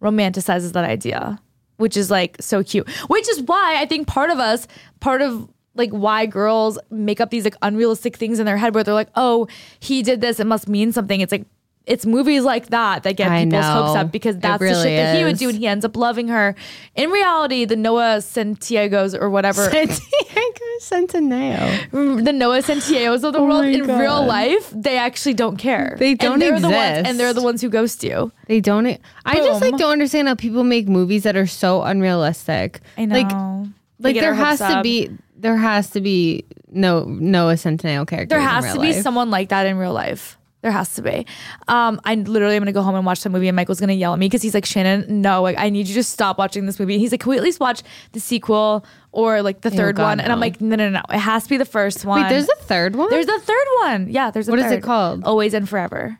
romanticizes 0.00 0.72
that 0.72 0.84
idea, 0.84 1.40
which 1.76 1.96
is 1.96 2.10
like 2.10 2.36
so 2.40 2.62
cute. 2.62 2.88
Which 3.08 3.28
is 3.28 3.42
why 3.42 3.80
I 3.80 3.86
think 3.86 4.06
part 4.06 4.30
of 4.30 4.38
us, 4.38 4.66
part 5.00 5.22
of 5.22 5.48
like 5.74 5.90
why 5.90 6.26
girls 6.26 6.78
make 6.90 7.20
up 7.20 7.30
these 7.30 7.44
like 7.44 7.56
unrealistic 7.62 8.16
things 8.16 8.38
in 8.38 8.46
their 8.46 8.56
head 8.56 8.74
where 8.74 8.84
they're 8.84 8.94
like, 8.94 9.10
oh, 9.14 9.48
he 9.80 10.02
did 10.02 10.20
this, 10.20 10.38
it 10.40 10.46
must 10.46 10.68
mean 10.68 10.92
something. 10.92 11.20
It's 11.20 11.32
like 11.32 11.46
it's 11.86 12.06
movies 12.06 12.44
like 12.44 12.68
that 12.68 13.02
that 13.02 13.16
get 13.16 13.30
I 13.30 13.44
people's 13.44 13.64
hopes 13.64 13.96
up 13.96 14.12
because 14.12 14.38
that's 14.38 14.60
the 14.60 14.68
shit 14.74 14.96
that 14.96 15.16
he 15.18 15.24
would 15.24 15.38
do 15.38 15.48
and 15.48 15.58
he 15.58 15.66
ends 15.66 15.84
up 15.84 15.96
loving 15.96 16.28
her. 16.28 16.54
In 16.94 17.10
reality, 17.10 17.64
the 17.64 17.74
Noah 17.76 18.20
Santiago's 18.22 19.14
or 19.14 19.28
whatever 19.30 19.62
Santiago 19.70 20.60
Centineo. 20.80 21.90
Mm, 21.90 22.24
the 22.24 22.32
Noah 22.32 22.62
Santiago's 22.62 23.24
of 23.24 23.32
the 23.32 23.38
Oh 23.40 23.46
world 23.46 23.64
in 23.64 23.86
God. 23.86 24.00
real 24.00 24.24
life, 24.24 24.70
they 24.74 24.96
actually 24.96 25.34
don't 25.34 25.56
care. 25.56 25.96
They 25.98 26.14
don't 26.14 26.38
they're 26.38 26.58
The 26.60 26.68
ones, 26.68 26.98
exist. 26.98 27.06
and 27.08 27.20
they're 27.20 27.34
the 27.34 27.42
ones 27.42 27.60
who 27.62 27.68
ghost 27.68 28.04
you. 28.04 28.32
They 28.46 28.60
don't. 28.60 28.86
I 29.24 29.36
just 29.36 29.60
like 29.60 29.76
don't 29.76 29.92
understand 29.92 30.28
how 30.28 30.34
people 30.34 30.64
make 30.64 30.88
movies 30.88 31.22
that 31.24 31.36
are 31.36 31.46
so 31.46 31.82
unrealistic. 31.82 32.80
I 32.96 33.04
know. 33.06 33.16
Like, 33.16 33.72
like 33.98 34.14
there 34.16 34.34
has 34.34 34.58
to 34.58 34.64
up. 34.78 34.82
be 34.82 35.10
there 35.36 35.56
has 35.56 35.90
to 35.90 36.00
be 36.00 36.44
no 36.70 37.04
Noah 37.04 37.54
Centineo 37.54 38.06
character. 38.06 38.34
There 38.36 38.40
has 38.40 38.72
to 38.74 38.80
be 38.80 38.92
someone 38.92 39.30
like 39.30 39.48
that 39.50 39.66
in 39.66 39.76
real 39.76 39.92
life. 39.92 40.38
There 40.62 40.70
has 40.70 40.94
to 40.94 41.02
be. 41.02 41.26
Um, 41.66 42.00
I 42.04 42.14
literally 42.14 42.54
am 42.54 42.62
gonna 42.62 42.72
go 42.72 42.82
home 42.82 42.94
and 42.94 43.04
watch 43.04 43.22
the 43.22 43.30
movie, 43.30 43.48
and 43.48 43.56
Michael's 43.56 43.80
gonna 43.80 43.92
yell 43.94 44.12
at 44.12 44.18
me 44.20 44.26
because 44.26 44.42
he's 44.42 44.54
like, 44.54 44.64
"Shannen, 44.64 45.08
no, 45.08 45.42
like 45.42 45.58
I 45.58 45.70
need 45.70 45.88
you 45.88 45.94
to 45.94 46.04
stop 46.04 46.38
watching 46.38 46.66
this 46.66 46.78
movie." 46.78 46.94
And 46.94 47.00
he's 47.00 47.10
like, 47.10 47.20
"Can 47.20 47.30
we 47.30 47.36
at 47.36 47.42
least 47.42 47.58
watch 47.58 47.82
the 48.12 48.20
sequel 48.20 48.84
or 49.10 49.42
like 49.42 49.62
the 49.62 49.70
third 49.70 49.96
God, 49.96 50.04
one?" 50.04 50.20
And 50.20 50.32
I'm 50.32 50.38
like, 50.40 50.60
"No, 50.60 50.76
no, 50.76 50.88
no, 50.88 51.02
it 51.10 51.18
has 51.18 51.42
to 51.44 51.48
be 51.48 51.56
the 51.56 51.64
first 51.64 52.04
one." 52.04 52.22
Wait, 52.22 52.28
there's 52.28 52.48
a 52.48 52.54
third 52.62 52.94
one. 52.94 53.10
there's 53.10 53.26
a 53.28 53.40
third 53.40 53.66
one. 53.80 54.06
Yeah, 54.08 54.30
there's 54.30 54.46
a 54.46 54.52
What 54.52 54.60
is 54.60 54.66
it 54.66 54.68
third. 54.76 54.82
called? 54.84 55.24
Always 55.24 55.52
and 55.52 55.68
forever. 55.68 56.18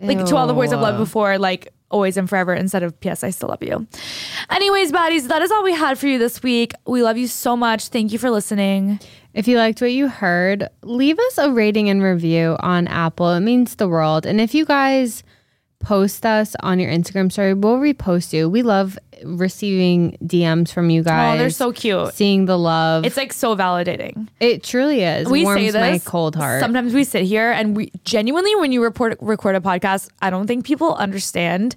Like 0.00 0.24
to 0.26 0.36
all 0.36 0.46
the 0.46 0.54
boys 0.54 0.72
I've 0.72 0.80
loved 0.80 0.98
before, 0.98 1.38
like 1.38 1.72
always 1.90 2.16
and 2.16 2.28
forever 2.28 2.52
instead 2.54 2.82
of 2.82 2.98
P.S. 3.00 3.24
I 3.24 3.30
still 3.30 3.48
love 3.48 3.62
you. 3.62 3.86
Anyways, 4.50 4.92
baddies, 4.92 5.28
that 5.28 5.42
is 5.42 5.50
all 5.50 5.62
we 5.64 5.72
had 5.72 5.98
for 5.98 6.06
you 6.06 6.18
this 6.18 6.42
week. 6.42 6.72
We 6.86 7.02
love 7.02 7.16
you 7.16 7.26
so 7.26 7.56
much. 7.56 7.88
Thank 7.88 8.12
you 8.12 8.18
for 8.18 8.30
listening. 8.30 9.00
If 9.34 9.48
you 9.48 9.58
liked 9.58 9.80
what 9.80 9.92
you 9.92 10.08
heard, 10.08 10.68
leave 10.82 11.18
us 11.18 11.38
a 11.38 11.50
rating 11.50 11.90
and 11.90 12.02
review 12.02 12.56
on 12.60 12.86
Apple. 12.86 13.30
It 13.32 13.40
means 13.40 13.74
the 13.74 13.88
world. 13.88 14.26
And 14.26 14.40
if 14.40 14.54
you 14.54 14.64
guys 14.64 15.24
post 15.80 16.24
us 16.24 16.54
on 16.60 16.78
your 16.78 16.90
Instagram 16.90 17.30
story, 17.30 17.52
we'll 17.52 17.78
repost 17.78 18.32
you. 18.32 18.48
We 18.48 18.62
love 18.62 18.98
receiving 19.24 20.16
DMs 20.24 20.72
from 20.72 20.88
you 20.88 21.02
guys. 21.02 21.34
Oh, 21.34 21.38
they're 21.38 21.50
so 21.50 21.72
cute. 21.72 22.14
seeing 22.14 22.46
the 22.46 22.58
love. 22.58 23.04
It's 23.04 23.16
like 23.16 23.32
so 23.32 23.56
validating. 23.56 24.28
it 24.40 24.62
truly 24.62 25.02
is. 25.02 25.28
we 25.28 25.42
Warms 25.44 25.60
say 25.60 25.70
this 25.70 25.74
my 25.74 25.98
cold 25.98 26.36
heart. 26.36 26.60
Sometimes 26.60 26.94
we 26.94 27.04
sit 27.04 27.24
here 27.24 27.50
and 27.50 27.76
we 27.76 27.90
genuinely, 28.04 28.54
when 28.56 28.72
you 28.72 28.82
report 28.82 29.16
record 29.20 29.56
a 29.56 29.60
podcast, 29.60 30.10
I 30.22 30.30
don't 30.30 30.46
think 30.46 30.64
people 30.64 30.94
understand. 30.94 31.76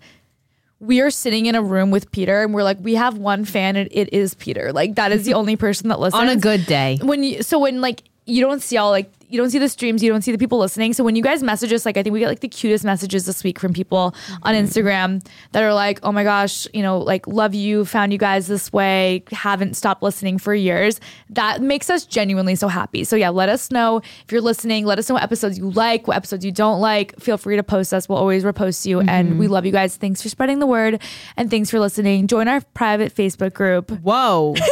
We 0.79 1.01
are 1.01 1.09
sitting 1.09 1.47
in 1.47 1.55
a 1.55 1.61
room 1.61 1.89
with 1.89 2.11
Peter, 2.11 2.43
and 2.43 2.53
we're 2.53 2.63
like, 2.63 2.77
we 2.81 2.95
have 2.95 3.17
one 3.17 3.45
fan, 3.45 3.75
and 3.75 3.89
it 3.91 4.13
is 4.13 4.35
Peter. 4.35 4.71
Like 4.71 4.95
that 4.95 5.11
is 5.11 5.25
the 5.25 5.33
only 5.39 5.55
person 5.55 5.89
that 5.89 5.99
listens 5.99 6.21
on 6.21 6.29
a 6.29 6.35
good 6.35 6.65
day. 6.65 6.99
when 7.01 7.23
you 7.23 7.41
so 7.43 7.59
when 7.59 7.81
like 7.81 8.03
you 8.27 8.41
don't 8.41 8.61
see 8.61 8.77
all 8.77 8.91
like 8.91 9.11
you 9.29 9.37
don't 9.37 9.49
see 9.49 9.59
the 9.59 9.67
streams, 9.67 10.01
you 10.01 10.09
don't 10.09 10.21
see 10.21 10.31
the 10.31 10.37
people 10.37 10.57
listening. 10.57 10.93
So 10.93 11.03
when 11.03 11.15
you 11.15 11.23
guys 11.23 11.43
message 11.43 11.73
us, 11.73 11.85
like 11.85 11.97
I 11.97 12.03
think 12.03 12.13
we 12.13 12.19
get 12.19 12.29
like 12.29 12.39
the 12.39 12.47
cutest 12.47 12.85
messages 12.85 13.25
this 13.25 13.43
week 13.43 13.59
from 13.59 13.73
people 13.73 14.15
on 14.43 14.55
mm-hmm. 14.55 14.65
Instagram 14.65 15.25
that 15.51 15.63
are 15.63 15.73
like, 15.73 15.99
"Oh 16.03 16.11
my 16.11 16.23
gosh, 16.23 16.67
you 16.73 16.81
know, 16.81 16.99
like 16.99 17.27
love 17.27 17.53
you, 17.53 17.83
found 17.83 18.13
you 18.13 18.19
guys 18.19 18.47
this 18.47 18.71
way, 18.71 19.23
haven't 19.31 19.75
stopped 19.75 20.01
listening 20.01 20.37
for 20.37 20.53
years." 20.53 20.99
That 21.29 21.61
makes 21.61 21.89
us 21.89 22.05
genuinely 22.05 22.55
so 22.55 22.67
happy. 22.67 23.03
So 23.03 23.15
yeah, 23.15 23.29
let 23.29 23.49
us 23.49 23.71
know 23.71 23.97
if 23.97 24.31
you're 24.31 24.41
listening. 24.41 24.85
Let 24.85 24.99
us 24.99 25.09
know 25.09 25.15
what 25.15 25.23
episodes 25.23 25.57
you 25.57 25.71
like, 25.71 26.07
what 26.07 26.15
episodes 26.15 26.45
you 26.45 26.51
don't 26.51 26.79
like. 26.79 27.19
Feel 27.19 27.37
free 27.37 27.57
to 27.57 27.63
post 27.63 27.93
us. 27.93 28.07
We'll 28.07 28.19
always 28.19 28.43
repost 28.43 28.85
you, 28.85 29.01
and 29.01 29.39
we 29.39 29.45
mm-hmm. 29.45 29.53
love 29.53 29.65
you 29.65 29.71
guys. 29.71 29.97
Thanks 29.97 30.21
for 30.21 30.29
spreading 30.29 30.59
the 30.59 30.67
word, 30.67 31.01
and 31.35 31.49
thanks 31.49 31.69
for 31.69 31.79
listening. 31.79 32.27
Join 32.27 32.47
our 32.47 32.61
private 32.73 33.13
Facebook 33.13 33.53
group. 33.53 33.91
Whoa. 33.91 34.55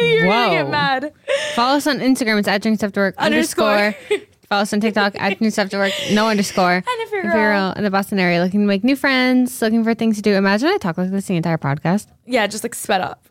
Knew 0.00 0.06
you 0.06 0.20
were 0.20 0.26
gonna 0.26 0.50
get 0.54 0.64
Whoa. 0.66 0.70
mad. 0.70 1.12
Follow 1.54 1.76
us 1.76 1.86
on 1.86 1.98
Instagram. 2.00 2.38
It's 2.38 2.48
at 2.48 2.62
drinks 2.62 2.82
after 2.82 3.00
work 3.00 3.14
Underscore. 3.18 3.94
Follow 4.48 4.62
us 4.62 4.72
on 4.72 4.80
TikTok 4.80 5.14
at 5.18 5.38
drinks 5.38 5.58
after 5.58 5.78
work. 5.78 5.92
No 6.12 6.28
underscore. 6.28 6.74
And 6.74 6.84
if 6.86 7.10
you're 7.10 7.22
girl. 7.22 7.72
in 7.76 7.82
the 7.82 7.90
Boston 7.90 8.18
area 8.20 8.42
looking 8.42 8.60
to 8.60 8.66
make 8.66 8.84
new 8.84 8.94
friends, 8.96 9.60
looking 9.60 9.82
for 9.82 9.94
things 9.94 10.16
to 10.16 10.22
do. 10.22 10.34
Imagine 10.34 10.68
I 10.68 10.76
talk 10.78 10.98
like 10.98 11.10
this 11.10 11.26
the 11.26 11.34
entire 11.36 11.58
podcast. 11.58 12.06
Yeah, 12.26 12.46
just 12.46 12.62
like 12.62 12.74
sped 12.74 13.00
up. 13.00 13.26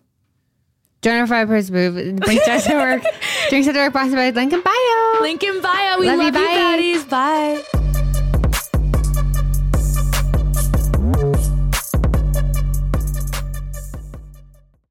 Join 1.02 1.20
our 1.20 1.28
five 1.28 1.48
person 1.48 1.74
move. 1.74 2.20
Drinks 2.22 2.48
after 2.48 2.76
work. 2.76 3.04
Drinks 3.50 3.68
after 3.68 3.80
work. 3.80 3.94
Boston 3.94 4.16
by 4.16 4.32
Lincoln 4.32 4.62
Bio. 4.62 5.22
Link 5.22 5.44
in 5.44 5.62
bio. 5.62 6.00
We 6.00 6.08
Love 6.08 6.18
love, 6.18 6.34
you, 6.36 6.42
you, 6.42 6.48
bye. 6.48 7.04
baddies. 7.08 7.10
Bye. 7.74 7.82